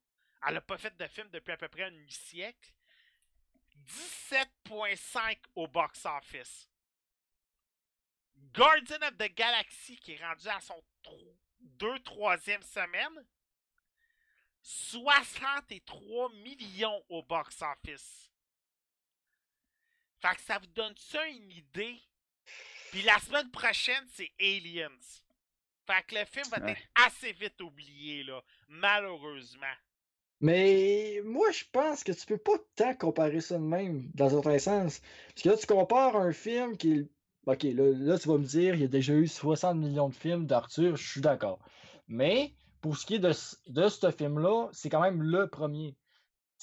Elle 0.47 0.55
n'a 0.55 0.61
pas 0.61 0.79
fait 0.79 0.97
de 0.97 1.05
film 1.05 1.29
depuis 1.29 1.51
à 1.51 1.57
peu 1.57 1.67
près 1.67 1.83
un 1.83 1.91
demi-siècle. 1.91 2.73
17.5 3.85 5.37
au 5.53 5.67
box-office. 5.67 6.67
Guardian 8.55 9.03
of 9.03 9.17
the 9.19 9.31
Galaxy, 9.35 9.97
qui 9.97 10.13
est 10.13 10.25
rendu 10.25 10.47
à 10.47 10.59
son 10.59 10.83
2-3e 11.77 12.63
semaine, 12.63 13.27
63 14.63 16.31
millions 16.31 17.05
au 17.07 17.21
box-office. 17.21 18.31
Fait 20.19 20.35
que 20.37 20.41
ça 20.41 20.57
vous 20.57 20.65
donne 20.65 20.97
ça 20.97 21.27
une 21.27 21.51
idée. 21.51 22.01
Puis 22.93 23.01
la 23.01 23.17
semaine 23.17 23.49
prochaine, 23.49 24.03
c'est 24.13 24.29
Aliens. 24.39 24.87
Fait 25.87 26.03
que 26.07 26.13
le 26.13 26.25
film 26.25 26.45
va 26.51 26.63
Ouais. 26.63 26.73
être 26.73 26.81
assez 27.07 27.31
vite 27.33 27.59
oublié, 27.59 28.23
là. 28.23 28.39
Malheureusement. 28.69 29.73
Mais 30.39 31.19
moi, 31.25 31.49
je 31.51 31.63
pense 31.71 32.03
que 32.03 32.11
tu 32.11 32.23
peux 32.27 32.37
pas 32.37 32.57
tant 32.75 32.93
comparer 32.93 33.41
ça 33.41 33.57
de 33.57 33.63
même, 33.63 34.11
dans 34.13 34.27
un 34.27 34.41
certain 34.43 34.59
sens. 34.59 35.01
Parce 35.29 35.41
que 35.41 35.49
là, 35.49 35.57
tu 35.57 35.65
compares 35.65 36.15
un 36.15 36.31
film 36.33 36.77
qui 36.77 36.91
est. 36.93 37.07
Ok, 37.47 37.63
là, 37.63 37.91
là, 37.97 38.19
tu 38.19 38.27
vas 38.29 38.37
me 38.37 38.45
dire, 38.45 38.75
il 38.75 38.81
y 38.81 38.85
a 38.85 38.87
déjà 38.87 39.13
eu 39.13 39.27
60 39.27 39.75
millions 39.75 40.09
de 40.09 40.13
films 40.15 40.45
d'Arthur, 40.45 40.95
je 40.95 41.11
suis 41.11 41.19
d'accord. 41.21 41.59
Mais 42.07 42.53
pour 42.79 42.95
ce 42.95 43.07
qui 43.07 43.15
est 43.15 43.19
de, 43.19 43.31
de 43.69 43.89
ce 43.89 44.11
film-là, 44.11 44.69
c'est 44.71 44.89
quand 44.89 45.01
même 45.01 45.21
le 45.23 45.49
premier. 45.49 45.95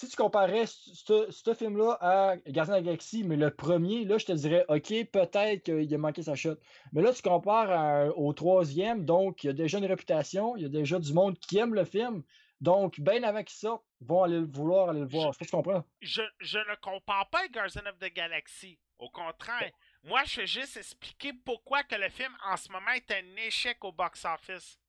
Si 0.00 0.08
tu 0.08 0.16
comparais 0.16 0.64
ce 0.66 1.54
film-là 1.54 1.98
à 2.00 2.36
Gardien 2.46 2.72
de 2.72 2.78
la 2.78 2.82
Galaxie, 2.82 3.22
mais 3.22 3.36
le 3.36 3.50
premier, 3.50 4.06
là, 4.06 4.16
je 4.16 4.24
te 4.24 4.32
dirais, 4.32 4.64
OK, 4.68 4.88
peut-être 5.12 5.62
qu'il 5.62 5.94
a 5.94 5.98
manqué 5.98 6.22
sa 6.22 6.34
shot. 6.34 6.56
Mais 6.94 7.02
là, 7.02 7.12
tu 7.12 7.20
compares 7.20 7.70
à- 7.70 8.06
au 8.16 8.32
troisième, 8.32 9.04
donc 9.04 9.44
il 9.44 9.48
y 9.48 9.50
a 9.50 9.52
déjà 9.52 9.76
une 9.76 9.84
réputation, 9.84 10.56
il 10.56 10.62
y 10.62 10.64
a 10.64 10.70
déjà 10.70 10.98
du 10.98 11.12
monde 11.12 11.38
qui 11.38 11.58
aime 11.58 11.74
le 11.74 11.84
film. 11.84 12.22
Donc, 12.62 12.98
bien 12.98 13.22
avant 13.24 13.42
qu'il 13.42 13.58
sorte, 13.58 13.84
vont 14.00 14.22
aller 14.22 14.38
le 14.40 14.46
vouloir 14.46 14.88
aller 14.88 15.00
le 15.00 15.06
voir. 15.06 15.34
Je 15.34 15.38
si 15.38 15.50
tu 15.50 15.50
comprends? 15.50 15.84
Je, 16.00 16.22
je 16.38 16.58
ne 16.58 16.76
compare 16.80 17.28
pas 17.28 17.40
avec 17.40 17.52
Guardian 17.52 17.82
of 17.86 17.98
the 17.98 18.10
Galaxy. 18.10 18.78
Au 18.98 19.10
contraire, 19.10 19.70
moi, 20.02 20.22
je 20.24 20.40
veux 20.40 20.46
juste 20.46 20.78
expliquer 20.78 21.34
pourquoi 21.44 21.82
que 21.82 21.94
le 21.96 22.08
film, 22.08 22.34
en 22.50 22.56
ce 22.56 22.72
moment, 22.72 22.92
est 22.92 23.10
un 23.10 23.36
échec 23.36 23.76
au 23.84 23.92
box-office. 23.92 24.79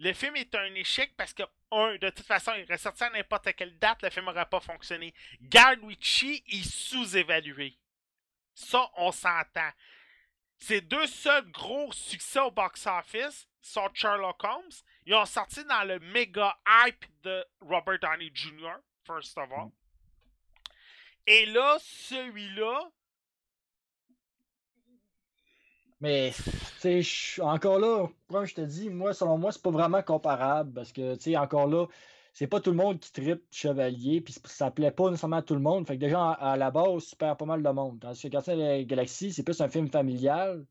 Le 0.00 0.12
film 0.12 0.36
est 0.36 0.54
un 0.54 0.74
échec 0.74 1.14
parce 1.16 1.32
que, 1.32 1.42
un, 1.70 1.96
de 1.96 2.10
toute 2.10 2.26
façon, 2.26 2.52
il 2.56 2.64
aurait 2.64 2.78
sorti 2.78 3.04
à 3.04 3.10
n'importe 3.10 3.54
quelle 3.54 3.78
date, 3.78 4.02
le 4.02 4.10
film 4.10 4.26
n'aurait 4.26 4.46
pas 4.46 4.60
fonctionné. 4.60 5.14
Ritchie 5.82 6.42
est 6.48 6.68
sous-évalué. 6.68 7.76
Ça, 8.54 8.90
on 8.96 9.12
s'entend. 9.12 9.70
Ses 10.58 10.80
deux 10.80 11.06
seuls 11.06 11.50
gros 11.50 11.92
succès 11.92 12.40
au 12.40 12.50
box-office 12.50 13.48
sont 13.60 13.90
Sherlock 13.92 14.42
Holmes. 14.44 14.72
Ils 15.06 15.14
ont 15.14 15.26
sorti 15.26 15.64
dans 15.64 15.84
le 15.84 15.98
méga 15.98 16.56
hype 16.66 17.04
de 17.22 17.44
Robert 17.60 17.98
Downey 17.98 18.30
Jr., 18.32 18.76
first 19.04 19.36
of 19.36 19.50
all. 19.52 19.70
Et 21.26 21.46
là, 21.46 21.78
celui-là, 21.80 22.90
Mais, 26.04 26.32
tu 26.82 27.02
sais, 27.02 27.40
encore 27.40 27.78
là, 27.78 28.06
comme 28.28 28.44
je 28.44 28.54
te 28.54 28.60
dis, 28.60 28.90
moi, 28.90 29.14
selon 29.14 29.38
moi, 29.38 29.52
c'est 29.52 29.62
pas 29.62 29.70
vraiment 29.70 30.02
comparable 30.02 30.74
parce 30.74 30.92
que, 30.92 31.14
tu 31.14 31.22
sais, 31.22 31.36
encore 31.38 31.66
là, 31.66 31.86
c'est 32.34 32.46
pas 32.46 32.60
tout 32.60 32.68
le 32.68 32.76
monde 32.76 33.00
qui 33.00 33.10
tripe 33.10 33.42
Chevalier, 33.50 34.20
puis 34.20 34.34
ça 34.44 34.70
plaît 34.70 34.90
pas 34.90 35.08
nécessairement 35.08 35.36
à 35.36 35.42
tout 35.42 35.54
le 35.54 35.62
monde. 35.62 35.86
Fait 35.86 35.94
que 35.94 36.00
déjà, 36.00 36.32
à, 36.32 36.58
la 36.58 36.70
base, 36.70 37.04
ça 37.04 37.16
perd 37.16 37.38
pas 37.38 37.46
mal 37.46 37.62
de 37.62 37.70
monde. 37.70 38.00
Tandis 38.00 38.20
que 38.20 38.28
de 38.28 38.60
la 38.60 38.84
Galaxie, 38.84 39.32
c'est 39.32 39.44
plus 39.44 39.58
un 39.62 39.68
film 39.70 39.88
familial. 39.88 40.66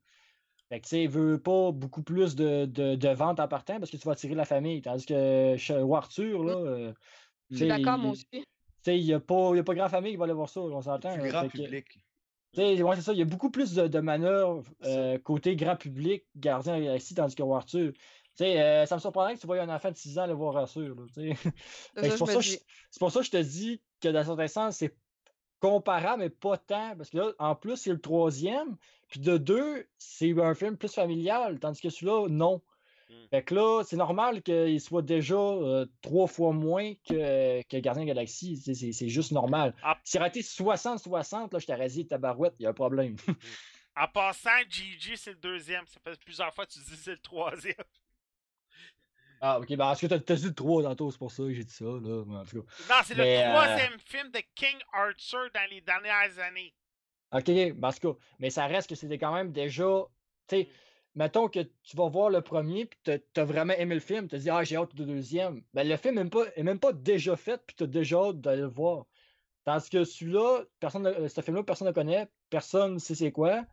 Fait 0.68 0.78
que, 0.78 0.84
tu 0.84 0.90
sais, 0.90 1.02
il 1.02 1.10
veut 1.10 1.40
pas 1.40 1.72
beaucoup 1.72 2.04
plus 2.04 2.36
de, 2.36 2.66
de, 2.66 3.08
ventes 3.08 3.40
en 3.40 3.48
partant 3.48 3.80
parce 3.80 3.90
que 3.90 3.96
tu 3.96 4.06
vas 4.06 4.12
attirer 4.12 4.36
la 4.36 4.44
famille. 4.44 4.82
Tandis 4.82 5.04
que 5.04 5.94
Arthur, 5.94 6.44
là. 6.44 6.54
Euh, 6.54 6.92
D'accord, 7.50 7.98
moi 7.98 8.12
aussi. 8.12 8.28
Tu 8.30 8.44
sais, 8.82 9.00
il 9.00 9.04
n'y 9.04 9.14
a, 9.14 9.18
pas, 9.18 9.52
a 9.52 9.62
pas 9.64 9.74
grand 9.74 9.88
famille 9.88 10.12
qui 10.12 10.16
va 10.16 10.26
aller 10.26 10.32
voir 10.32 10.48
ça, 10.48 10.60
on 10.60 10.80
s'entend. 10.80 11.16
grand 11.16 11.48
public. 11.48 12.03
Ouais, 12.56 12.96
c'est 12.96 13.02
ça. 13.02 13.12
Il 13.12 13.18
y 13.18 13.22
a 13.22 13.24
beaucoup 13.24 13.50
plus 13.50 13.74
de, 13.74 13.88
de 13.88 14.00
manœuvres 14.00 14.64
euh, 14.84 15.18
côté 15.18 15.56
grand 15.56 15.76
public, 15.76 16.24
gardien 16.36 16.78
ici, 16.94 17.14
tandis 17.14 17.34
que 17.34 17.42
Arthur. 17.42 17.92
Euh, 18.40 18.86
ça 18.86 18.96
me 18.96 19.00
surprendrait 19.00 19.36
que 19.36 19.40
tu 19.40 19.46
voyais 19.46 19.62
un 19.62 19.74
enfant 19.74 19.90
de 19.90 19.96
6 19.96 20.18
ans 20.18 20.22
aller 20.22 20.34
voir 20.34 20.56
Arthur. 20.56 20.96
C'est 21.14 22.18
pour, 22.18 22.28
ça 22.28 22.40
pour 22.98 23.12
ça 23.12 23.20
que 23.20 23.26
je 23.26 23.30
te 23.30 23.42
dis 23.42 23.82
que 24.00 24.08
dans 24.08 24.24
certain 24.24 24.48
sens, 24.48 24.76
c'est 24.76 24.96
comparable, 25.60 26.22
mais 26.22 26.30
pas 26.30 26.58
tant. 26.58 26.96
Parce 26.96 27.10
que 27.10 27.18
là, 27.18 27.32
en 27.38 27.54
plus, 27.54 27.76
c'est 27.76 27.92
le 27.92 28.00
troisième. 28.00 28.76
Puis 29.08 29.20
de 29.20 29.38
deux, 29.38 29.88
c'est 29.98 30.38
un 30.40 30.54
film 30.54 30.76
plus 30.76 30.92
familial. 30.92 31.58
Tandis 31.60 31.80
que 31.80 31.90
celui-là, 31.90 32.28
non. 32.28 32.60
Mmh. 33.08 33.14
Fait 33.30 33.42
que 33.42 33.54
là, 33.54 33.82
c'est 33.84 33.96
normal 33.96 34.42
qu'il 34.42 34.80
soit 34.80 35.02
déjà 35.02 35.34
euh, 35.34 35.86
trois 36.02 36.26
fois 36.26 36.52
moins 36.52 36.94
que, 37.08 37.62
que 37.62 37.76
Gardien 37.78 38.04
Galaxy. 38.04 38.56
C'est 38.56 39.08
juste 39.08 39.32
normal. 39.32 39.74
Ah. 39.82 39.98
S'il 40.04 40.20
aurait 40.20 40.28
été 40.28 40.40
60-60, 40.40 41.52
là, 41.52 41.58
je 41.58 41.66
t'aurais 41.66 41.88
dit 41.88 42.06
tabarouette, 42.06 42.54
il 42.58 42.64
y 42.64 42.66
a 42.66 42.70
un 42.70 42.74
problème. 42.74 43.16
Mmh. 43.96 44.02
en 44.02 44.08
passant, 44.08 44.50
Gigi, 44.68 45.16
c'est 45.16 45.30
le 45.30 45.36
deuxième. 45.36 45.86
Ça 45.86 46.00
fait 46.02 46.18
plusieurs 46.24 46.52
fois 46.52 46.66
que 46.66 46.72
tu 46.72 46.80
dis 46.80 46.96
c'est 46.96 47.12
le 47.12 47.18
troisième. 47.18 47.74
Ah, 49.40 49.60
ok, 49.60 49.68
ben 49.68 49.76
parce 49.76 50.00
que 50.00 50.06
t'as 50.06 50.34
dit 50.34 50.46
le 50.46 50.54
3 50.54 50.82
tantôt, 50.84 51.10
c'est 51.10 51.18
pour 51.18 51.30
ça 51.30 51.42
que 51.42 51.52
j'ai 51.52 51.64
dit 51.64 51.72
ça, 51.72 51.84
là. 51.84 52.24
Non, 52.24 52.44
c'est 53.04 53.14
le 53.14 53.22
euh, 53.24 53.50
troisième 53.50 53.98
film 54.06 54.30
de 54.30 54.40
King 54.54 54.78
Arthur 54.92 55.50
dans 55.54 55.70
les 55.70 55.80
dernières 55.80 56.38
années. 56.38 56.74
Ok, 57.30 57.78
parce 57.80 57.98
que, 57.98 58.08
mais 58.38 58.50
ça 58.50 58.66
reste 58.66 58.88
que 58.88 58.94
c'était 58.94 59.18
quand 59.18 59.34
même 59.34 59.52
déjà. 59.52 60.04
Tu 60.48 60.56
sais, 60.56 60.62
mmh 60.64 60.93
mettons 61.14 61.48
que 61.48 61.60
tu 61.60 61.96
vas 61.96 62.08
voir 62.08 62.30
le 62.30 62.40
premier, 62.40 62.86
puis 62.86 62.98
tu 63.04 63.40
as 63.40 63.44
vraiment 63.44 63.74
aimé 63.74 63.94
le 63.94 64.00
film, 64.00 64.28
tu 64.28 64.36
as 64.36 64.38
dit, 64.38 64.50
ah, 64.50 64.64
j'ai 64.64 64.76
hâte 64.76 64.94
du 64.94 65.04
deuxième. 65.04 65.62
Ben, 65.72 65.88
le 65.88 65.96
film 65.96 66.14
n'est 66.14 66.22
même, 66.22 66.30
pas, 66.30 66.46
même 66.56 66.78
pas 66.78 66.92
déjà 66.92 67.36
fait, 67.36 67.60
puis 67.66 67.76
tu 67.76 67.84
as 67.84 67.86
déjà 67.86 68.18
hâte 68.18 68.40
d'aller 68.40 68.62
le 68.62 68.68
voir. 68.68 69.06
Tandis 69.64 69.88
que 69.88 70.04
celui-là, 70.04 70.64
personne, 70.80 71.28
ce 71.28 71.40
film-là, 71.40 71.62
personne 71.62 71.86
ne 71.86 71.90
le 71.90 71.94
connaît, 71.94 72.28
personne 72.50 72.94
ne 72.94 72.98
sait 72.98 73.14
c'est 73.14 73.32
quoi, 73.32 73.64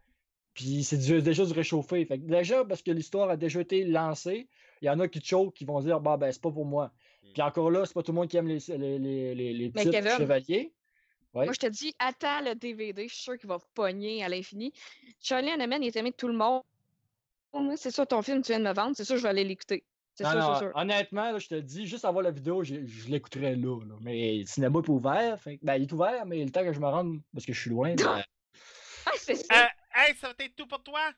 puis 0.53 0.83
c'est 0.83 0.97
déjà 0.97 1.45
du 1.45 1.53
réchauffé. 1.53 2.05
Fait 2.05 2.17
déjà, 2.17 2.63
parce 2.63 2.81
que 2.81 2.91
l'histoire 2.91 3.29
a 3.29 3.37
déjà 3.37 3.59
été 3.61 3.83
lancée, 3.83 4.47
il 4.81 4.85
y 4.85 4.89
en 4.89 4.99
a 4.99 5.07
qui 5.07 5.19
te 5.19 5.25
chauffent, 5.25 5.53
qui 5.53 5.65
vont 5.65 5.81
dire, 5.81 5.99
bah, 5.99 6.17
ben, 6.17 6.31
c'est 6.31 6.41
pas 6.41 6.51
pour 6.51 6.65
moi. 6.65 6.91
Hmm. 7.23 7.33
Puis 7.33 7.41
encore 7.41 7.71
là, 7.71 7.85
c'est 7.85 7.93
pas 7.93 8.03
tout 8.03 8.11
le 8.11 8.17
monde 8.17 8.29
qui 8.29 8.37
aime 8.37 8.47
les, 8.47 8.59
les, 8.67 8.99
les, 9.35 9.53
les, 9.53 9.69
petits 9.69 9.91
chevaliers. 9.91 10.73
Moi, 11.33 11.53
je 11.53 11.59
te 11.59 11.67
dis, 11.67 11.93
attends 11.97 12.41
le 12.41 12.55
DVD, 12.55 13.07
je 13.07 13.13
suis 13.13 13.23
sûr 13.23 13.37
qu'il 13.37 13.47
va 13.47 13.57
pogner 13.73 14.21
à 14.21 14.27
l'infini. 14.27 14.73
Charlie 15.21 15.49
Hanneman, 15.49 15.81
il 15.81 15.87
est 15.87 15.95
aimé 15.95 16.11
de 16.11 16.15
tout 16.15 16.27
le 16.27 16.33
monde 16.33 16.61
c'est 17.75 17.91
ça 17.91 18.05
ton 18.05 18.21
film, 18.21 18.41
tu 18.41 18.51
viens 18.51 18.59
de 18.59 18.65
me 18.65 18.73
vendre, 18.73 18.95
c'est 18.95 19.03
sûr 19.03 19.17
je 19.17 19.23
vais 19.23 19.29
aller 19.29 19.43
l'écouter. 19.43 19.85
C'est 20.15 20.25
sûr, 20.25 20.53
c'est 20.53 20.59
sûr. 20.65 20.71
Honnêtement, 20.75 21.39
je 21.39 21.47
te 21.47 21.55
dis, 21.55 21.87
juste 21.87 22.05
avoir 22.05 22.23
la 22.23 22.31
vidéo, 22.31 22.63
je, 22.63 22.75
l'écouterais 23.07 23.55
là, 23.55 23.79
Mais 24.01 24.39
le 24.39 24.45
cinéma 24.45 24.79
est 24.79 24.89
ouvert. 24.89 25.39
ben, 25.61 25.75
il 25.75 25.83
est 25.83 25.93
ouvert, 25.93 26.25
mais 26.25 26.43
le 26.43 26.51
temps 26.51 26.63
que 26.63 26.73
je 26.73 26.79
me 26.79 26.87
rende, 26.87 27.21
parce 27.33 27.45
que 27.45 27.53
je 27.53 27.59
suis 27.59 27.69
loin. 27.69 27.95
Ben... 27.95 28.23
ah, 29.05 29.11
c'est 29.17 29.35
ça. 29.35 29.63
Euh, 29.63 29.67
hey, 29.95 30.15
ça 30.17 30.27
va 30.27 30.33
être 30.37 30.55
tout 30.55 30.67
pour 30.67 30.83
toi? 30.83 31.11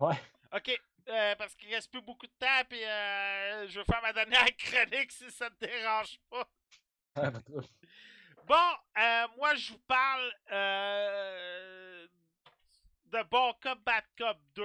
Ouais. 0.00 0.16
OK. 0.54 0.80
Euh, 1.08 1.34
parce 1.36 1.54
qu'il 1.56 1.74
reste 1.74 1.90
plus 1.90 2.00
beaucoup 2.00 2.26
de 2.26 2.32
temps, 2.38 2.62
puis 2.68 2.82
euh, 2.82 3.66
je 3.68 3.80
vais 3.80 3.84
faire 3.84 4.00
ma 4.02 4.12
dernière 4.12 4.46
chronique 4.58 5.10
si 5.12 5.30
ça 5.30 5.50
te 5.50 5.66
dérange 5.66 6.18
pas. 6.30 6.48
bon, 8.46 8.72
moi, 9.36 9.54
je 9.56 9.72
vous 9.72 9.80
parle 9.86 10.32
de 13.06 13.22
Bon 13.30 13.52
Cop, 13.60 13.78
Bad 13.84 14.04
Cop 14.16 14.38
2. 14.54 14.62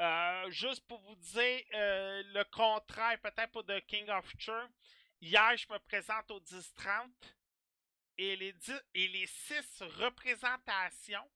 Euh, 0.00 0.50
juste 0.50 0.86
pour 0.86 0.98
vous 1.00 1.14
dire 1.16 1.62
euh, 1.74 2.22
le 2.32 2.44
contraire, 2.44 3.20
peut-être 3.20 3.52
pour 3.52 3.66
The 3.66 3.84
King 3.86 4.08
of 4.08 4.26
Future. 4.26 4.66
Hier, 5.20 5.54
je 5.58 5.66
me 5.70 5.78
présente 5.78 6.30
au 6.30 6.40
10-30 6.40 7.10
et 8.16 8.34
les, 8.36 8.54
et 8.94 9.08
les 9.08 9.26
6 9.26 9.82
représentations 9.98 11.30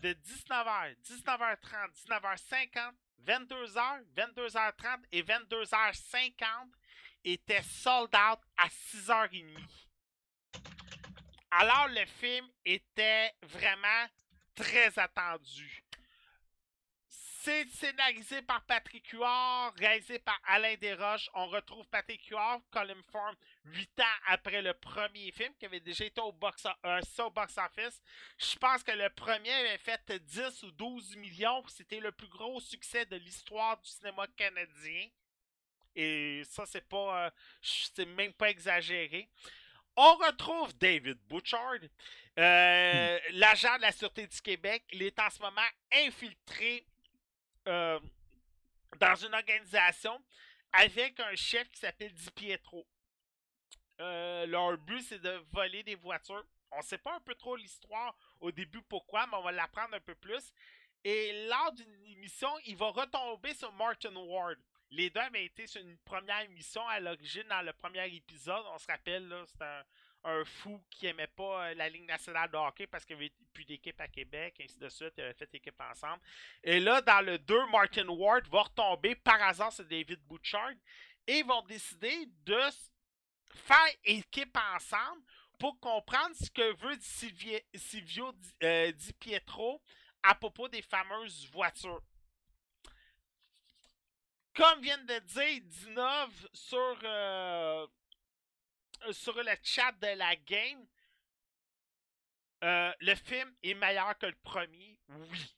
de 0.00 0.12
19h, 0.12 0.96
19h30, 1.02 1.92
19h50, 2.08 2.94
22h, 3.24 4.04
22h30 4.16 5.04
et 5.12 5.22
22h50 5.22 6.72
étaient 7.22 7.62
sold 7.62 8.12
out 8.16 8.40
à 8.56 8.66
6h30. 8.66 9.56
Alors 11.52 11.86
le 11.88 12.06
film 12.06 12.48
était 12.64 13.32
vraiment 13.42 14.08
très 14.56 14.98
attendu. 14.98 15.84
C'est 17.42 17.66
scénarisé 17.70 18.42
par 18.42 18.60
Patrick 18.66 19.08
Huard, 19.08 19.72
réalisé 19.78 20.18
par 20.18 20.38
Alain 20.46 20.74
Desroches. 20.74 21.30
On 21.32 21.46
retrouve 21.46 21.88
Patrick 21.88 22.26
Huard, 22.26 22.60
Colin 22.70 23.00
Form, 23.10 23.34
8 23.64 24.00
ans 24.00 24.18
après 24.26 24.60
le 24.60 24.74
premier 24.74 25.32
film, 25.32 25.54
qui 25.58 25.64
avait 25.64 25.80
déjà 25.80 26.04
été 26.04 26.20
au 26.20 26.32
box, 26.32 26.66
euh, 26.84 27.30
box 27.34 27.56
office. 27.56 28.02
Je 28.36 28.56
pense 28.58 28.82
que 28.82 28.92
le 28.92 29.08
premier 29.08 29.52
avait 29.52 29.78
fait 29.78 30.12
10 30.22 30.64
ou 30.64 30.70
12 30.72 31.16
millions. 31.16 31.64
C'était 31.68 32.00
le 32.00 32.12
plus 32.12 32.28
gros 32.28 32.60
succès 32.60 33.06
de 33.06 33.16
l'histoire 33.16 33.80
du 33.80 33.88
cinéma 33.88 34.26
canadien. 34.36 35.08
Et 35.96 36.42
ça, 36.44 36.66
c'est 36.66 36.86
pas. 36.86 37.24
Euh, 37.24 37.30
c'est 37.62 38.04
même 38.04 38.34
pas 38.34 38.50
exagéré. 38.50 39.30
On 39.96 40.14
retrouve 40.16 40.76
David 40.76 41.18
Butchard, 41.26 41.78
euh, 42.38 43.18
hmm. 43.18 43.32
l'agent 43.32 43.76
de 43.78 43.82
la 43.82 43.92
Sûreté 43.92 44.26
du 44.26 44.40
Québec. 44.42 44.84
Il 44.92 45.02
est 45.02 45.18
en 45.18 45.30
ce 45.30 45.40
moment 45.40 45.66
infiltré 45.90 46.84
euh, 47.66 48.00
dans 48.98 49.14
une 49.14 49.34
organisation 49.34 50.22
avec 50.72 51.18
un 51.20 51.34
chef 51.34 51.68
qui 51.70 51.78
s'appelle 51.78 52.12
Di 52.12 52.30
Pietro. 52.30 52.86
Euh, 54.00 54.46
leur 54.46 54.78
but, 54.78 55.02
c'est 55.02 55.18
de 55.18 55.42
voler 55.52 55.82
des 55.82 55.94
voitures. 55.94 56.44
On 56.72 56.78
ne 56.78 56.82
sait 56.82 56.98
pas 56.98 57.14
un 57.14 57.20
peu 57.20 57.34
trop 57.34 57.56
l'histoire 57.56 58.16
au 58.40 58.50
début 58.50 58.80
pourquoi, 58.82 59.26
mais 59.26 59.36
on 59.36 59.42
va 59.42 59.52
l'apprendre 59.52 59.94
un 59.94 60.00
peu 60.00 60.14
plus. 60.14 60.52
Et 61.04 61.46
lors 61.48 61.72
d'une 61.72 62.06
émission, 62.06 62.50
il 62.66 62.76
va 62.76 62.90
retomber 62.90 63.54
sur 63.54 63.72
Martin 63.72 64.14
Ward. 64.14 64.58
Les 64.90 65.10
deux 65.10 65.20
avaient 65.20 65.44
été 65.44 65.66
sur 65.66 65.80
une 65.80 65.96
première 65.98 66.40
émission 66.40 66.86
à 66.88 67.00
l'origine 67.00 67.46
dans 67.48 67.62
le 67.62 67.72
premier 67.72 68.06
épisode. 68.14 68.64
On 68.72 68.78
se 68.78 68.86
rappelle, 68.86 69.28
là, 69.28 69.44
c'est 69.46 69.62
un, 69.62 69.84
un 70.24 70.44
fou 70.44 70.80
qui 70.90 71.06
aimait 71.06 71.26
pas 71.26 71.68
euh, 71.70 71.74
la 71.74 71.88
Ligue 71.88 72.06
nationale 72.06 72.50
de 72.50 72.56
hockey 72.56 72.86
parce 72.86 73.04
qu'il 73.04 73.16
avait 73.16 73.32
plus 73.52 73.64
d'équipe 73.64 74.00
à 74.00 74.08
Québec, 74.08 74.60
ainsi 74.62 74.78
de 74.78 74.88
suite, 74.88 75.14
il 75.16 75.24
avait 75.24 75.34
fait 75.34 75.54
équipe 75.54 75.80
ensemble. 75.80 76.20
Et 76.62 76.80
là, 76.80 77.00
dans 77.00 77.24
le 77.24 77.38
2, 77.38 77.66
Martin 77.66 78.08
Ward 78.08 78.46
va 78.48 78.62
retomber 78.62 79.14
par 79.14 79.42
hasard 79.42 79.72
sur 79.72 79.84
David 79.84 80.20
Butchard 80.28 80.72
et 81.26 81.42
vont 81.42 81.62
décider 81.62 82.26
de 82.44 82.60
faire 83.54 83.94
équipe 84.04 84.56
ensemble 84.74 85.22
pour 85.58 85.78
comprendre 85.80 86.34
ce 86.34 86.50
que 86.50 86.74
veut 86.76 86.98
Silvio, 87.74 88.32
euh, 88.62 88.92
Di 88.92 89.12
Pietro 89.12 89.82
à 90.22 90.34
propos 90.34 90.68
des 90.68 90.82
fameuses 90.82 91.48
voitures. 91.50 92.02
Comme 94.54 94.80
vient 94.80 94.98
de 94.98 95.18
dire 95.20 95.62
Dinov 95.62 96.48
sur 96.52 96.98
euh, 97.04 97.86
sur 99.12 99.34
le 99.42 99.52
chat 99.62 99.92
de 99.92 100.16
la 100.16 100.36
game, 100.36 100.86
euh, 102.62 102.92
le 103.00 103.14
film 103.14 103.54
est 103.62 103.74
meilleur 103.74 104.16
que 104.18 104.26
le 104.26 104.36
premier. 104.42 104.98
Oui. 105.08 105.54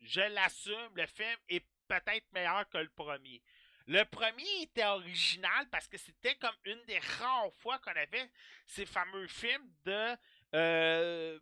Je 0.00 0.20
l'assume, 0.20 0.90
le 0.94 1.06
film 1.06 1.36
est 1.48 1.64
peut-être 1.88 2.26
meilleur 2.32 2.68
que 2.68 2.78
le 2.78 2.90
premier. 2.90 3.42
Le 3.86 4.04
premier 4.04 4.62
était 4.62 4.84
original 4.84 5.68
parce 5.70 5.88
que 5.88 5.98
c'était 5.98 6.36
comme 6.36 6.54
une 6.64 6.82
des 6.84 6.98
rares 6.98 7.52
fois 7.54 7.78
qu'on 7.80 7.90
avait 7.92 8.30
ces 8.66 8.86
fameux 8.86 9.26
films 9.26 9.72
de, 9.84 10.16
euh, 10.54 11.38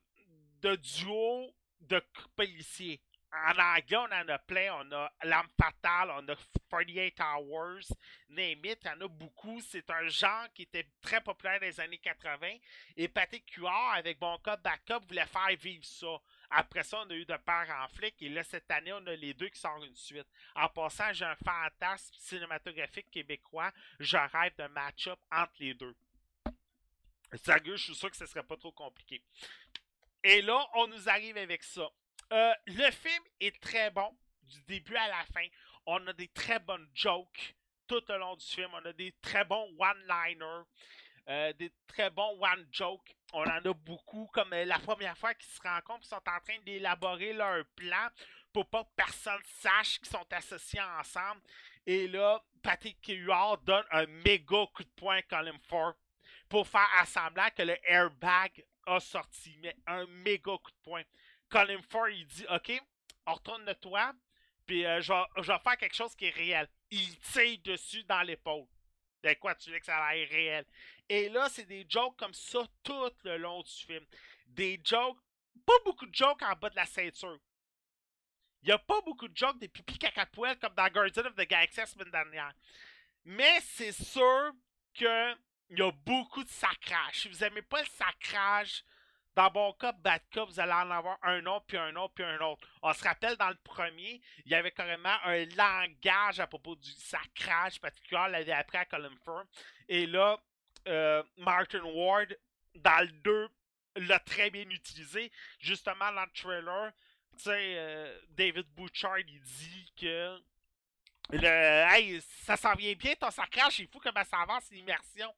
de 0.61 0.77
duo 0.77 1.55
de 1.81 2.03
policiers. 2.37 3.03
En 3.33 3.57
anglais, 3.59 3.97
on 3.97 4.13
en 4.13 4.29
a 4.29 4.39
plein. 4.39 4.75
On 4.75 4.93
a 4.93 5.13
L'Arme 5.23 5.49
Fatale, 5.57 6.11
on 6.11 6.29
a 6.29 6.37
48 6.69 7.21
Hours, 7.21 7.93
Name 8.29 8.65
It, 8.65 8.79
il 8.83 8.87
y 8.87 8.91
en 8.91 9.01
a 9.03 9.09
beaucoup. 9.09 9.61
C'est 9.61 9.89
un 9.91 10.09
genre 10.09 10.47
qui 10.53 10.63
était 10.63 10.89
très 11.01 11.21
populaire 11.21 11.61
dans 11.61 11.67
les 11.67 11.81
années 11.81 11.99
80. 11.99 12.57
Et 12.97 13.09
Patrick 13.09 13.49
Huard, 13.53 13.95
avec 13.95 14.19
Bon 14.19 14.37
Cop 14.39 14.61
Backup, 14.63 15.07
voulait 15.07 15.27
faire 15.27 15.57
vivre 15.61 15.85
ça. 15.85 16.19
Après 16.51 16.83
ça, 16.83 17.03
on 17.07 17.11
a 17.11 17.15
eu 17.15 17.25
de 17.25 17.37
père 17.37 17.69
en 17.81 17.89
flic. 17.89 18.21
Et 18.21 18.29
là, 18.29 18.43
cette 18.43 18.71
année, 18.71 18.93
on 18.93 19.07
a 19.07 19.15
les 19.15 19.35
deux 19.35 19.49
qui 19.49 19.61
sortent 19.61 19.85
une 19.85 19.97
suite. 19.97 20.27
En 20.57 20.69
passant, 20.69 21.13
j'ai 21.13 21.25
un 21.25 21.37
fantasme 21.37 22.13
cinématographique 22.19 23.11
québécois. 23.11 23.71
Je 24.01 24.17
rêve 24.17 24.57
d'un 24.57 24.69
match-up 24.69 25.21
entre 25.31 25.53
les 25.61 25.75
deux. 25.75 25.95
Sérieux, 27.35 27.77
je 27.77 27.85
suis 27.85 27.95
sûr 27.95 28.11
que 28.11 28.17
ce 28.17 28.27
serait 28.27 28.43
pas 28.43 28.57
trop 28.57 28.73
compliqué. 28.73 29.23
Et 30.25 30.43
là, 30.43 30.69
on 30.75 30.89
nous 30.89 31.09
arrive 31.09 31.37
avec 31.37 31.63
ça. 31.63 31.89
Euh, 32.33 32.53
le 32.67 32.91
film 32.93 33.23
est 33.41 33.61
très 33.61 33.91
bon, 33.91 34.17
du 34.43 34.63
début 34.63 34.97
à 34.97 35.09
la 35.09 35.25
fin. 35.33 35.47
On 35.87 36.07
a 36.07 36.13
des 36.13 36.29
très 36.29 36.61
bonnes 36.61 36.89
jokes 36.95 37.57
tout 37.89 38.09
au 38.11 38.17
long 38.19 38.37
du 38.37 38.47
film. 38.47 38.71
On 38.73 38.85
a 38.85 38.93
des 38.93 39.13
très 39.21 39.45
bons 39.45 39.69
one-liners, 39.79 40.65
euh, 41.29 41.53
des 41.55 41.73
très 41.89 42.11
bons 42.11 42.39
one-jokes. 42.41 43.17
On 43.33 43.43
en 43.43 43.65
a 43.65 43.75
beaucoup, 43.75 44.29
comme 44.33 44.53
euh, 44.53 44.65
la 44.65 44.79
première 44.79 45.19
fois 45.19 45.35
qu'ils 45.35 45.51
se 45.51 45.61
rencontrent, 45.61 46.05
ils 46.05 46.09
sont 46.09 46.17
en 46.17 46.41
train 46.41 46.59
d'élaborer 46.65 47.33
leur 47.33 47.65
plan 47.75 48.09
pour 48.53 48.69
pas 48.69 48.85
que 48.85 48.91
personne 48.95 49.43
sache 49.45 49.99
qu'ils 49.99 50.09
sont 50.09 50.27
associés 50.33 50.81
ensemble. 50.99 51.41
Et 51.87 52.07
là, 52.07 52.41
Patrick 52.63 53.05
Huard 53.09 53.59
donne 53.59 53.85
un 53.91 54.07
méga 54.07 54.67
coup 54.73 54.85
de 54.85 54.91
poing 54.97 55.17
à 55.17 55.23
Colin 55.23 55.59
Ford 55.69 55.95
pour 56.49 56.67
faire 56.67 56.89
assembler 57.01 57.49
que 57.57 57.63
le 57.63 57.77
airbag 57.89 58.65
a 58.87 59.01
sorti. 59.01 59.57
Mais 59.61 59.75
un 59.87 60.07
méga 60.07 60.57
coup 60.59 60.71
de 60.71 60.83
poing. 60.83 61.03
Colin 61.51 61.83
Ford, 61.91 62.09
il 62.09 62.27
dit 62.27 62.47
Ok, 62.51 62.73
on 63.27 63.35
retourne 63.35 63.65
de 63.65 63.73
toi, 63.75 64.15
puis 64.67 64.87
euh, 64.87 65.01
je, 65.01 65.13
vais, 65.13 65.59
faire 65.59 65.77
quelque 65.77 65.97
chose 65.97 66.15
qui 66.15 66.27
est 66.27 66.35
réel. 66.35 66.69
Il 66.91 67.19
tire 67.19 67.59
dessus 67.65 68.05
dans 68.05 68.23
l'épaule. 68.23 68.67
De 69.23 69.35
quoi 69.35 69.55
tu 69.55 69.71
veux 69.71 69.79
que 69.79 69.85
ça 69.85 69.99
a 69.99 70.15
l'air 70.15 70.29
réel? 70.31 70.65
Et 71.09 71.29
là, 71.29 71.49
c'est 71.51 71.67
des 71.67 71.85
jokes 71.89 72.17
comme 72.17 72.33
ça 72.33 72.61
tout 72.83 73.11
le 73.25 73.37
long 73.37 73.63
du 73.63 73.71
film. 73.71 74.05
Des 74.47 74.81
jokes, 74.83 75.19
pas 75.67 75.79
beaucoup 75.85 76.07
de 76.07 76.15
jokes 76.15 76.43
en 76.43 76.55
bas 76.55 76.71
de 76.71 76.77
la 76.77 76.87
ceinture. 76.87 77.39
Il 78.63 78.67
n'y 78.67 78.73
a 78.73 78.79
pas 78.79 79.01
beaucoup 79.03 79.29
de 79.29 79.37
jokes 79.37 79.59
des 79.59 79.69
pipis 79.69 79.99
caca-poêles 79.99 80.59
comme 80.59 80.75
dans 80.75 80.89
Guardian 80.89 81.27
of 81.27 81.35
the 81.35 81.49
Galaxy 81.49 81.81
la 81.81 81.87
semaine 81.87 82.11
dernière. 82.11 82.55
Mais 83.25 83.61
c'est 83.61 83.93
sûr 83.93 84.53
qu'il 84.95 85.37
y 85.71 85.83
a 85.83 85.91
beaucoup 86.05 86.45
de 86.45 86.49
sacrage. 86.49 87.21
Si 87.21 87.29
vous 87.29 87.39
n'aimez 87.39 87.63
pas 87.63 87.81
le 87.81 87.89
sacrage, 87.89 88.85
dans 89.37 89.51
bon 89.51 89.73
cas, 89.75 89.93
bad 89.93 90.23
cas, 90.31 90.45
vous 90.45 90.59
allez 90.59 90.73
en 90.73 90.91
avoir 90.91 91.19
un 91.23 91.45
autre, 91.47 91.65
puis 91.67 91.77
un 91.77 91.95
autre, 91.97 92.15
puis 92.15 92.25
un 92.25 92.41
autre. 92.41 92.67
On 92.83 92.93
se 92.93 93.05
rappelle 93.05 93.37
dans 93.37 93.49
le 93.49 93.59
premier, 93.63 94.21
il 94.45 94.51
y 94.51 94.55
avait 94.55 94.73
carrément 94.73 95.17
un 95.25 95.45
langage 95.57 96.41
à 96.41 96.47
propos 96.47 96.75
du 96.77 96.91
sacrage 96.91 97.81
particulier, 97.81 98.27
l'avait 98.31 98.53
appris 98.53 98.79
à 98.79 98.85
Colin 98.85 99.15
Firth. 99.25 99.47
Et 99.89 100.07
là, 100.07 100.39
euh, 100.89 101.23
Martin 101.39 101.83
Ward, 101.85 102.37
dans 102.75 103.05
le 103.05 103.13
2, 103.13 103.49
l'a 103.97 104.19
très 104.19 104.51
bien 104.51 104.69
utilisé. 104.69 105.31
Justement, 105.59 106.13
dans 106.13 106.25
le 106.25 106.31
trailer, 106.33 106.93
tu 107.37 107.45
sais, 107.45 107.75
euh, 107.77 108.21
David 108.31 108.67
Bouchard, 108.75 109.19
il 109.21 109.41
dit 109.41 109.93
que 109.99 110.39
le, 111.33 111.95
hey, 111.95 112.21
ça 112.45 112.57
s'en 112.57 112.75
vient 112.75 112.95
bien 112.95 113.15
ton 113.15 113.31
sacrage, 113.31 113.77
c'est 113.77 113.87
fou 113.91 114.01
comment 114.01 114.25
ça 114.25 114.41
avance 114.41 114.71
l'immersion. 114.71 115.33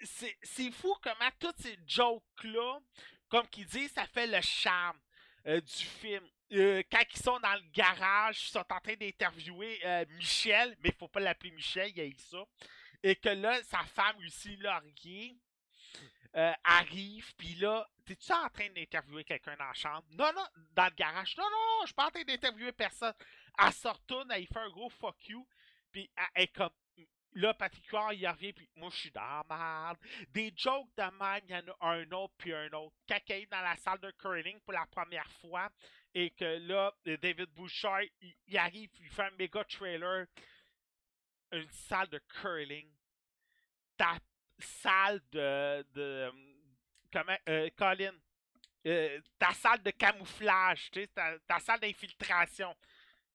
C'est 0.00 0.70
fou 0.70 0.94
comment 1.02 1.30
toutes 1.38 1.58
ces 1.58 1.78
jokes-là, 1.86 2.78
comme 3.28 3.48
qu'il 3.48 3.66
dit, 3.66 3.88
ça 3.88 4.06
fait 4.06 4.26
le 4.26 4.40
charme 4.40 4.98
euh, 5.46 5.60
du 5.60 5.84
film. 5.84 6.26
Euh, 6.52 6.82
quand 6.90 7.02
ils 7.14 7.22
sont 7.22 7.38
dans 7.40 7.54
le 7.54 7.70
garage, 7.72 8.42
ils 8.42 8.50
sont 8.50 8.58
en 8.70 8.80
train 8.80 8.94
d'interviewer 8.94 9.80
euh, 9.84 10.04
Michel, 10.10 10.76
mais 10.80 10.90
il 10.90 10.94
faut 10.94 11.08
pas 11.08 11.20
l'appeler 11.20 11.50
Michel, 11.52 11.90
il 11.90 11.98
y 11.98 12.00
a 12.00 12.04
eu 12.04 12.16
ça. 12.18 12.44
Et 13.02 13.16
que 13.16 13.28
là, 13.28 13.62
sa 13.62 13.84
femme, 13.84 14.20
Lucie 14.20 14.56
Laurier, 14.56 15.36
arrive, 16.62 17.34
puis 17.36 17.56
là, 17.56 17.88
t'es-tu 18.04 18.32
en 18.32 18.48
train 18.50 18.68
d'interviewer 18.70 19.24
quelqu'un 19.24 19.56
dans 19.56 19.66
la 19.66 19.74
chambre? 19.74 20.04
Non, 20.12 20.32
non, 20.32 20.44
dans 20.72 20.84
le 20.84 20.94
garage. 20.94 21.36
Non, 21.36 21.44
non, 21.44 21.50
non, 21.50 21.80
je 21.82 21.86
suis 21.86 21.94
pas 21.94 22.06
en 22.06 22.10
train 22.10 22.22
d'interviewer 22.22 22.72
personne. 22.72 23.14
Elle 23.58 23.72
se 23.72 23.88
retourne, 23.88 24.30
elle 24.30 24.46
fait 24.46 24.58
un 24.58 24.70
gros 24.70 24.88
fuck 24.88 25.16
you, 25.28 25.46
puis 25.90 26.08
elle 26.34 26.44
est 26.44 26.48
comme. 26.48 26.70
Là, 27.34 27.54
particulièrement, 27.54 28.10
il 28.10 28.26
revient, 28.26 28.52
puis 28.52 28.68
moi, 28.74 28.88
je 28.90 28.96
suis 28.96 29.10
dans 29.10 29.20
la 29.20 29.44
merde. 29.48 29.98
Des 30.30 30.52
jokes 30.56 30.88
de 30.96 31.02
même, 31.02 31.42
il 31.44 31.50
y 31.50 31.54
en 31.54 31.74
a 31.80 31.92
un 31.94 32.10
autre, 32.12 32.34
puis 32.38 32.54
un 32.54 32.72
autre. 32.72 32.96
Quand 33.06 33.20
est 33.28 33.46
dans 33.46 33.60
la 33.60 33.76
salle 33.76 34.00
de 34.00 34.10
curling 34.12 34.58
pour 34.60 34.72
la 34.72 34.86
première 34.86 35.30
fois, 35.40 35.70
et 36.14 36.30
que 36.30 36.58
là, 36.66 36.92
David 37.04 37.50
Bouchard, 37.50 38.02
il, 38.20 38.34
il 38.46 38.58
arrive, 38.58 38.90
il 38.98 39.08
fait 39.08 39.24
un 39.24 39.30
méga 39.32 39.62
trailer, 39.64 40.26
une 41.52 41.70
salle 41.70 42.08
de 42.08 42.18
curling. 42.40 42.90
Ta 43.96 44.18
salle 44.58 45.20
de. 45.32 46.30
comment. 47.12 47.36
Euh, 47.48 47.68
Colin. 47.76 48.14
Euh, 48.86 49.20
ta 49.38 49.52
salle 49.52 49.82
de 49.82 49.90
camouflage, 49.90 50.90
tu 50.92 51.00
sais, 51.02 51.08
ta 51.46 51.58
salle 51.58 51.80
d'infiltration. 51.80 52.74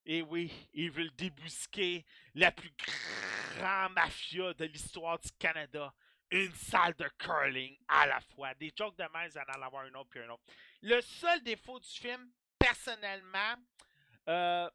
Et 0.06 0.22
oui, 0.22 0.52
il 0.74 0.92
veut 0.92 1.10
débusquer 1.12 2.06
la 2.36 2.52
plus 2.52 2.72
grand 3.58 3.90
mafia 3.92 4.54
de 4.54 4.66
l'histoire 4.66 5.20
du 5.20 5.32
Canada. 5.40 5.94
Une 6.32 6.54
salle 6.56 6.94
de 6.96 7.08
curling 7.20 7.78
à 7.88 8.08
la 8.08 8.20
fois. 8.20 8.54
Des 8.56 8.74
jokes 8.76 8.98
de 8.98 9.04
vous 9.04 9.38
allez 9.38 9.52
en 9.58 9.62
avoir 9.62 9.86
un 9.86 9.94
autre 9.94 10.10
puis 10.10 10.20
un 10.22 10.30
autre. 10.30 10.44
Le 10.82 11.00
seul 11.02 11.42
défaut 11.44 11.80
du 11.80 11.88
film, 11.90 12.32
personnellement, 12.58 13.56
euh, 14.28 14.70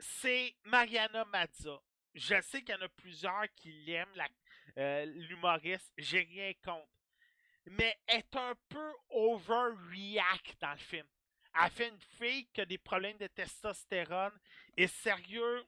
c'est 0.00 0.56
Mariana 0.64 1.24
Mazza. 1.26 1.80
Je 2.14 2.40
sais 2.42 2.62
qu'il 2.62 2.74
y 2.74 2.78
en 2.78 2.82
a 2.82 2.88
plusieurs 2.88 3.46
qui 3.54 3.70
l'aiment, 3.84 4.14
la- 4.16 4.28
euh, 4.78 5.04
l'humoriste. 5.06 5.92
J'ai 5.96 6.20
rien 6.22 6.52
contre. 6.64 6.88
Mais 7.66 7.96
est 8.08 8.34
un 8.36 8.54
peu 8.68 8.92
overreact 9.10 10.60
dans 10.60 10.72
le 10.72 10.76
film. 10.78 11.06
Elle 11.62 11.70
fait 11.70 11.88
une 11.88 12.00
fille 12.18 12.46
qui 12.52 12.60
a 12.60 12.64
des 12.64 12.78
problèmes 12.78 13.16
de 13.18 13.26
testostérone. 13.26 14.32
Et 14.76 14.86
sérieux, 14.86 15.64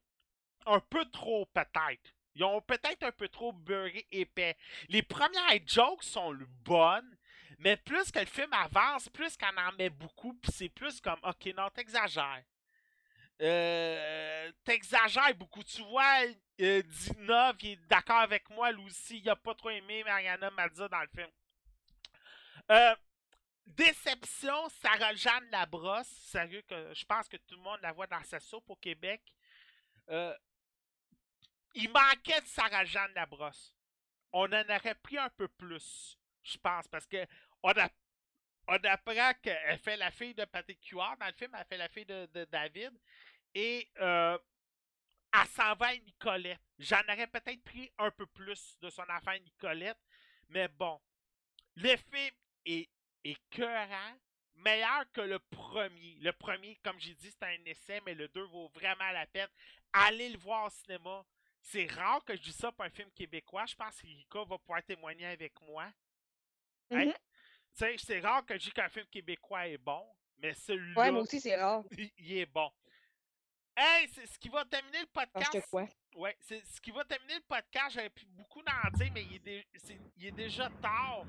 un 0.67 0.81
peu 0.81 1.05
trop 1.07 1.47
peut-être. 1.47 2.13
Ils 2.35 2.45
ont 2.45 2.61
peut-être 2.61 3.03
un 3.03 3.13
peu 3.13 3.29
trop 3.29 3.53
beurré 3.53 4.07
épais. 4.11 4.57
Les 4.89 5.03
premières 5.03 5.67
jokes 5.67 6.03
sont 6.03 6.37
bonnes, 6.65 7.17
mais 7.59 7.77
plus 7.77 8.11
que 8.11 8.19
le 8.19 8.27
film 8.27 8.53
avance, 8.53 9.09
plus 9.09 9.37
qu'elle 9.37 9.59
en 9.59 9.73
met 9.79 9.89
beaucoup, 9.89 10.35
puis 10.35 10.53
c'est 10.53 10.69
plus 10.69 11.01
comme, 11.01 11.19
ok, 11.23 11.47
non, 11.57 11.71
t'exagères. 11.71 12.45
Euh, 13.41 14.53
t'exagères 14.65 15.35
beaucoup. 15.35 15.63
Tu 15.63 15.83
vois, 15.83 16.25
euh, 16.61 16.83
Dina 16.83 17.55
est 17.63 17.77
d'accord 17.89 18.21
avec 18.21 18.49
moi, 18.51 18.71
lui 18.73 18.85
aussi, 18.85 19.19
il 19.19 19.31
a 19.31 19.37
pas 19.37 19.55
trop 19.55 19.71
aimé 19.71 20.05
Mariana 20.05 20.51
Mazza 20.51 20.89
dans 20.89 21.01
le 21.01 21.09
film. 21.09 21.31
Euh, 22.71 22.95
déception, 23.66 24.68
Sarah-Jeanne 24.68 25.51
Labrosse. 25.51 26.06
Sérieux, 26.06 26.62
que 26.62 26.94
je 26.94 27.05
pense 27.05 27.28
que 27.28 27.36
tout 27.36 27.56
le 27.56 27.62
monde 27.62 27.80
la 27.82 27.93
voit 27.93 28.06
dans 28.06 28.22
sa 28.22 28.40
soupe 28.40 28.70
au 28.70 28.76
Québec. 28.76 29.22
Euh, 30.09 30.34
il 31.74 31.90
manquait 31.90 32.40
de 32.40 32.47
Sarah-Jeanne 32.47 33.12
Labrosse. 33.14 33.74
On 34.32 34.51
en 34.52 34.62
aurait 34.62 34.94
pris 34.94 35.18
un 35.18 35.30
peu 35.30 35.48
plus, 35.48 36.18
je 36.43 36.56
pense, 36.59 36.88
parce 36.88 37.06
que 37.06 37.26
on, 37.62 37.72
apprend 38.68 39.32
qu'elle 39.43 39.78
fait 39.78 39.97
la 39.97 40.10
fille 40.10 40.34
de 40.34 40.44
Patrick 40.44 40.84
Huard 40.88 41.16
dans 41.18 41.26
le 41.26 41.32
film, 41.32 41.55
elle 41.55 41.66
fait 41.66 41.76
la 41.76 41.88
fille 41.88 42.05
de, 42.05 42.44
David, 42.51 42.93
et 43.55 43.88
euh, 44.01 44.38
elle 45.32 45.48
s'en 45.48 45.74
va 45.74 45.88
à 45.88 45.97
Nicolette. 45.97 46.60
J'en 46.78 47.02
aurais 47.02 47.26
peut-être 47.26 47.62
pris 47.62 47.90
un 47.98 48.10
peu 48.10 48.26
plus 48.26 48.78
de 48.80 48.90
son 48.90 49.05
affaire 49.05 49.40
Nicolette, 49.40 49.98
mais 50.48 50.68
bon, 50.68 51.01
le 51.76 51.94
est 52.64 52.90
écœurant, 53.31 54.15
meilleur 54.55 55.05
que 55.12 55.20
le 55.20 55.39
premier. 55.39 56.16
Le 56.20 56.32
premier, 56.32 56.77
comme 56.85 56.98
j'ai 57.01 57.15
dit, 57.15 57.31
c'est 57.31 57.43
un 57.47 57.65
essai, 57.65 58.01
mais 58.05 58.15
le 58.15 58.28
2 58.28 58.43
vaut 58.44 58.69
vraiment 58.69 59.11
la 59.12 59.27
peine. 59.27 59.48
Allez 59.93 60.28
le 60.31 60.39
voir 60.39 60.66
au 60.66 60.70
cinéma. 60.70 61.24
C'est 61.61 61.86
rare 61.86 62.24
que 62.24 62.36
je 62.36 62.43
dise 62.43 62.57
ça 62.57 62.70
pour 62.70 62.85
un 62.85 62.90
film 62.90 63.11
québécois. 63.12 63.66
Je 63.66 63.74
pense 63.74 64.01
que 64.01 64.07
Rika 64.07 64.44
va 64.44 64.59
pouvoir 64.59 64.82
témoigner 64.85 65.27
avec 65.27 65.61
moi. 65.62 65.90
Tu 67.09 67.12
sais, 67.73 67.97
c'est 67.98 68.20
rare 68.20 68.44
que 68.47 68.55
je 68.55 68.65
dis 68.65 68.70
qu'un 68.73 68.89
film 68.89 69.07
québécois 69.07 69.66
est 69.66 69.78
bon, 69.78 70.07
mais 70.39 70.55
celui-là, 70.55 71.01
Ouais, 71.01 71.11
moi 71.11 71.23
aussi, 71.23 71.40
c'est 71.40 71.57
rare. 71.57 71.82
il, 71.98 72.11
il 72.19 72.36
est 72.39 72.47
bon. 72.47 72.70
Hey, 73.77 74.09
c'est 74.09 74.27
ce 74.27 74.39
qui 74.39 74.48
va 74.48 74.65
terminer 74.65 75.01
le 75.01 75.07
podcast. 75.07 75.53
Ouais, 76.15 76.35
c'est 76.40 76.65
ce 76.65 76.81
qui 76.81 76.90
va 76.93 77.05
terminer 77.05 77.35
le 77.35 77.43
podcast. 77.43 77.90
J'avais 77.94 78.12
beaucoup 78.28 78.62
d'en 78.62 78.90
dire, 78.97 79.11
mais 79.12 79.24
il 79.24 79.35
est, 79.35 79.39
dé- 79.40 79.66
il 80.16 80.27
est 80.27 80.32
déjà 80.32 80.70
tard. 80.81 81.24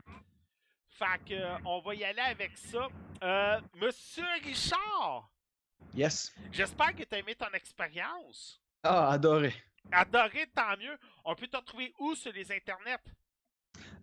Fait 0.98 1.20
que, 1.28 1.34
euh, 1.34 1.58
on 1.66 1.80
va 1.82 1.94
y 1.96 2.04
aller 2.04 2.20
avec 2.22 2.58
ça. 2.58 2.88
Euh, 3.24 3.60
Monsieur 3.80 4.26
Richard, 4.44 5.30
Yes. 5.94 6.34
j'espère 6.52 6.96
que 6.96 7.04
tu 7.04 7.16
as 7.16 7.20
aimé 7.20 7.36
ton 7.36 7.52
expérience. 7.54 8.60
Ah, 8.84 9.10
adoré. 9.12 9.54
Adoré, 9.92 10.48
tant 10.56 10.76
mieux. 10.78 10.98
On 11.24 11.36
peut 11.36 11.48
te 11.48 11.58
retrouver 11.58 11.94
où 12.00 12.16
sur 12.16 12.32
les 12.32 12.52
internets? 12.52 12.98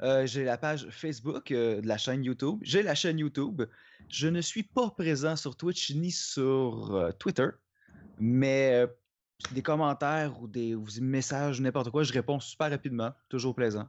Euh, 0.02 0.24
j'ai 0.26 0.44
la 0.44 0.56
page 0.56 0.88
Facebook 0.90 1.50
euh, 1.50 1.80
de 1.80 1.86
la 1.86 1.98
chaîne 1.98 2.22
YouTube. 2.24 2.58
J'ai 2.62 2.82
la 2.82 2.94
chaîne 2.94 3.18
YouTube. 3.18 3.62
Je 4.08 4.28
ne 4.28 4.40
suis 4.40 4.62
pas 4.62 4.90
présent 4.90 5.34
sur 5.36 5.56
Twitch 5.56 5.90
ni 5.92 6.10
sur 6.12 6.94
euh, 6.94 7.10
Twitter, 7.12 7.48
mais 8.18 8.86
des 9.50 9.62
commentaires 9.62 10.40
ou 10.40 10.46
des, 10.46 10.74
ou 10.74 10.84
des 10.86 11.00
messages, 11.00 11.60
n'importe 11.60 11.90
quoi, 11.90 12.02
je 12.04 12.12
réponds 12.12 12.38
super 12.40 12.70
rapidement. 12.70 13.12
Toujours 13.28 13.54
plaisant. 13.54 13.88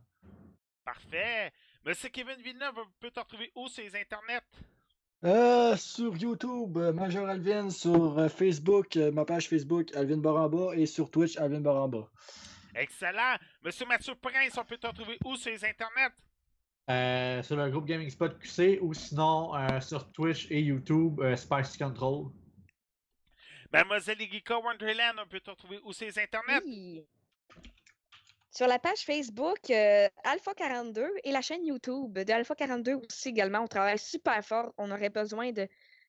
Parfait. 0.83 1.51
Monsieur 1.85 2.09
Kevin 2.09 2.41
Villeneuve, 2.41 2.73
on 2.77 2.87
peut 2.99 3.11
te 3.11 3.19
retrouver 3.19 3.51
où 3.53 3.67
sur 3.67 3.83
les 3.83 3.95
internets? 3.95 4.41
Euh, 5.23 5.77
sur 5.77 6.17
YouTube, 6.17 6.75
euh, 6.77 6.91
Major 6.91 7.27
Alvin, 7.29 7.69
sur 7.69 8.17
euh, 8.17 8.27
Facebook, 8.27 8.97
euh, 8.97 9.11
ma 9.11 9.23
page 9.23 9.47
Facebook, 9.47 9.95
Alvin 9.95 10.17
Baramba, 10.17 10.75
et 10.75 10.87
sur 10.87 11.11
Twitch, 11.11 11.37
Alvin 11.37 11.61
Baramba. 11.61 12.09
Excellent. 12.73 13.37
Monsieur 13.63 13.85
Mathieu 13.85 14.15
Prince, 14.15 14.57
on 14.57 14.65
peut 14.65 14.77
te 14.77 14.87
retrouver 14.87 15.19
où 15.25 15.35
sur 15.35 15.51
les 15.51 15.63
internets? 15.63 16.15
Euh, 16.89 17.43
sur 17.43 17.55
le 17.55 17.69
groupe 17.69 17.85
Gaming 17.85 18.09
Spot 18.09 18.37
QC 18.39 18.79
ou 18.81 18.93
sinon 18.95 19.55
euh, 19.55 19.79
sur 19.79 20.11
Twitch 20.11 20.47
et 20.49 20.61
YouTube, 20.61 21.19
euh, 21.21 21.35
Spicy 21.35 21.77
Control. 21.77 22.31
Mademoiselle 23.71 24.21
Igika 24.21 24.59
Wonderland, 24.59 25.19
on 25.23 25.27
peut 25.27 25.39
te 25.39 25.51
retrouver 25.51 25.79
où 25.83 25.93
sur 25.93 26.07
les 26.07 26.17
internets? 26.17 26.61
Oui. 26.65 27.05
Sur 28.55 28.67
la 28.67 28.79
page 28.79 28.99
Facebook 28.99 29.69
euh, 29.69 30.07
Alpha42 30.23 31.05
et 31.25 31.33
la 31.33 31.41
chaîne 31.41 31.65
YouTube 31.65 32.13
de 32.13 32.31
Alpha42 32.31 33.05
aussi 33.05 33.27
également. 33.27 33.59
On 33.59 33.67
travaille 33.67 33.99
super 33.99 34.41
fort. 34.45 34.73
On 34.77 34.89
aurait 34.91 35.09
besoin 35.09 35.51
de, 35.51 35.67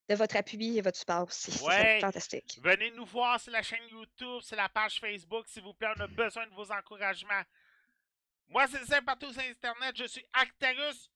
de 0.08 0.14
votre 0.14 0.36
appui 0.36 0.78
et 0.78 0.80
votre 0.80 0.96
support 0.96 1.26
aussi. 1.26 1.60
Ouais. 1.64 1.98
fantastique. 2.00 2.60
Venez 2.62 2.92
nous 2.92 3.04
voir 3.04 3.40
sur 3.40 3.50
la 3.50 3.62
chaîne 3.62 3.82
YouTube, 3.90 4.42
sur 4.42 4.56
la 4.56 4.68
page 4.68 5.00
Facebook, 5.00 5.48
s'il 5.48 5.64
vous 5.64 5.74
plaît. 5.74 5.88
On 5.96 6.00
a 6.00 6.06
besoin 6.06 6.46
de 6.46 6.54
vos 6.54 6.70
encouragements. 6.70 7.42
Moi, 8.46 8.68
c'est 8.68 8.84
ça 8.84 9.02
partout 9.02 9.32
sur 9.32 9.42
Internet. 9.42 9.96
Je 9.96 10.04
suis 10.04 10.24
Actarus. 10.32 11.10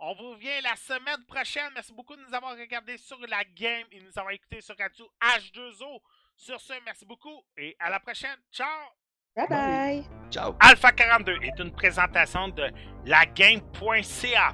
On 0.00 0.12
vous 0.16 0.30
revient 0.30 0.60
la 0.64 0.74
semaine 0.74 1.24
prochaine. 1.26 1.70
Merci 1.72 1.92
beaucoup 1.92 2.16
de 2.16 2.22
nous 2.22 2.34
avoir 2.34 2.58
regardé 2.58 2.98
sur 2.98 3.20
la 3.28 3.44
game 3.44 3.86
et 3.92 4.00
de 4.00 4.06
nous 4.06 4.18
avoir 4.18 4.32
écouté 4.32 4.60
sur 4.60 4.76
Radio 4.76 5.08
H2O. 5.22 6.00
Sur 6.34 6.60
ce, 6.60 6.72
merci 6.84 7.04
beaucoup 7.04 7.44
et 7.56 7.76
à 7.78 7.90
la 7.90 8.00
prochaine. 8.00 8.38
Ciao! 8.50 8.97
Bye 9.38 9.46
bye! 9.46 10.04
Ciao! 10.32 10.56
Alpha 10.58 10.90
42 10.90 11.36
est 11.42 11.60
une 11.60 11.70
présentation 11.70 12.48
de 12.48 12.64
lagame.ca, 13.06 14.52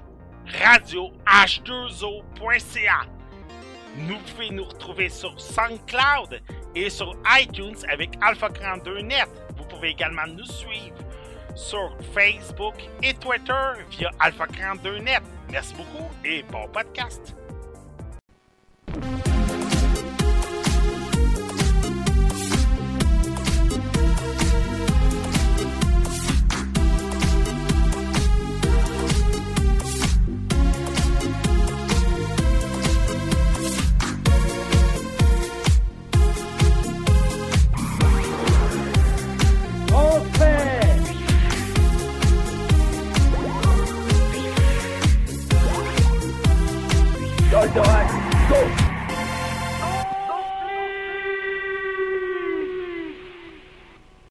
radio 0.61 1.11
h2o.ca. 1.27 3.07
Nous 3.97 4.19
pouvez 4.19 4.51
nous 4.51 4.65
retrouver 4.65 5.09
sur 5.09 5.41
SoundCloud 5.41 6.43
et 6.75 6.91
sur 6.91 7.17
iTunes 7.41 7.79
avec 7.91 8.11
Alpha 8.21 8.51
42 8.51 9.01
Net. 9.01 9.27
Vous 9.57 9.65
pouvez 9.65 9.89
également 9.89 10.27
nous 10.27 10.45
suivre 10.45 10.99
sur 11.55 11.97
Facebook 12.13 12.75
et 13.03 13.15
Twitter 13.15 13.73
via 13.91 14.11
Alpha 14.21 14.47
42 14.47 14.99
Net. 14.99 15.23
Merci 15.51 15.75
beaucoup 15.77 16.11
et 16.27 16.43
bon 16.43 16.69
podcast. 16.69 17.35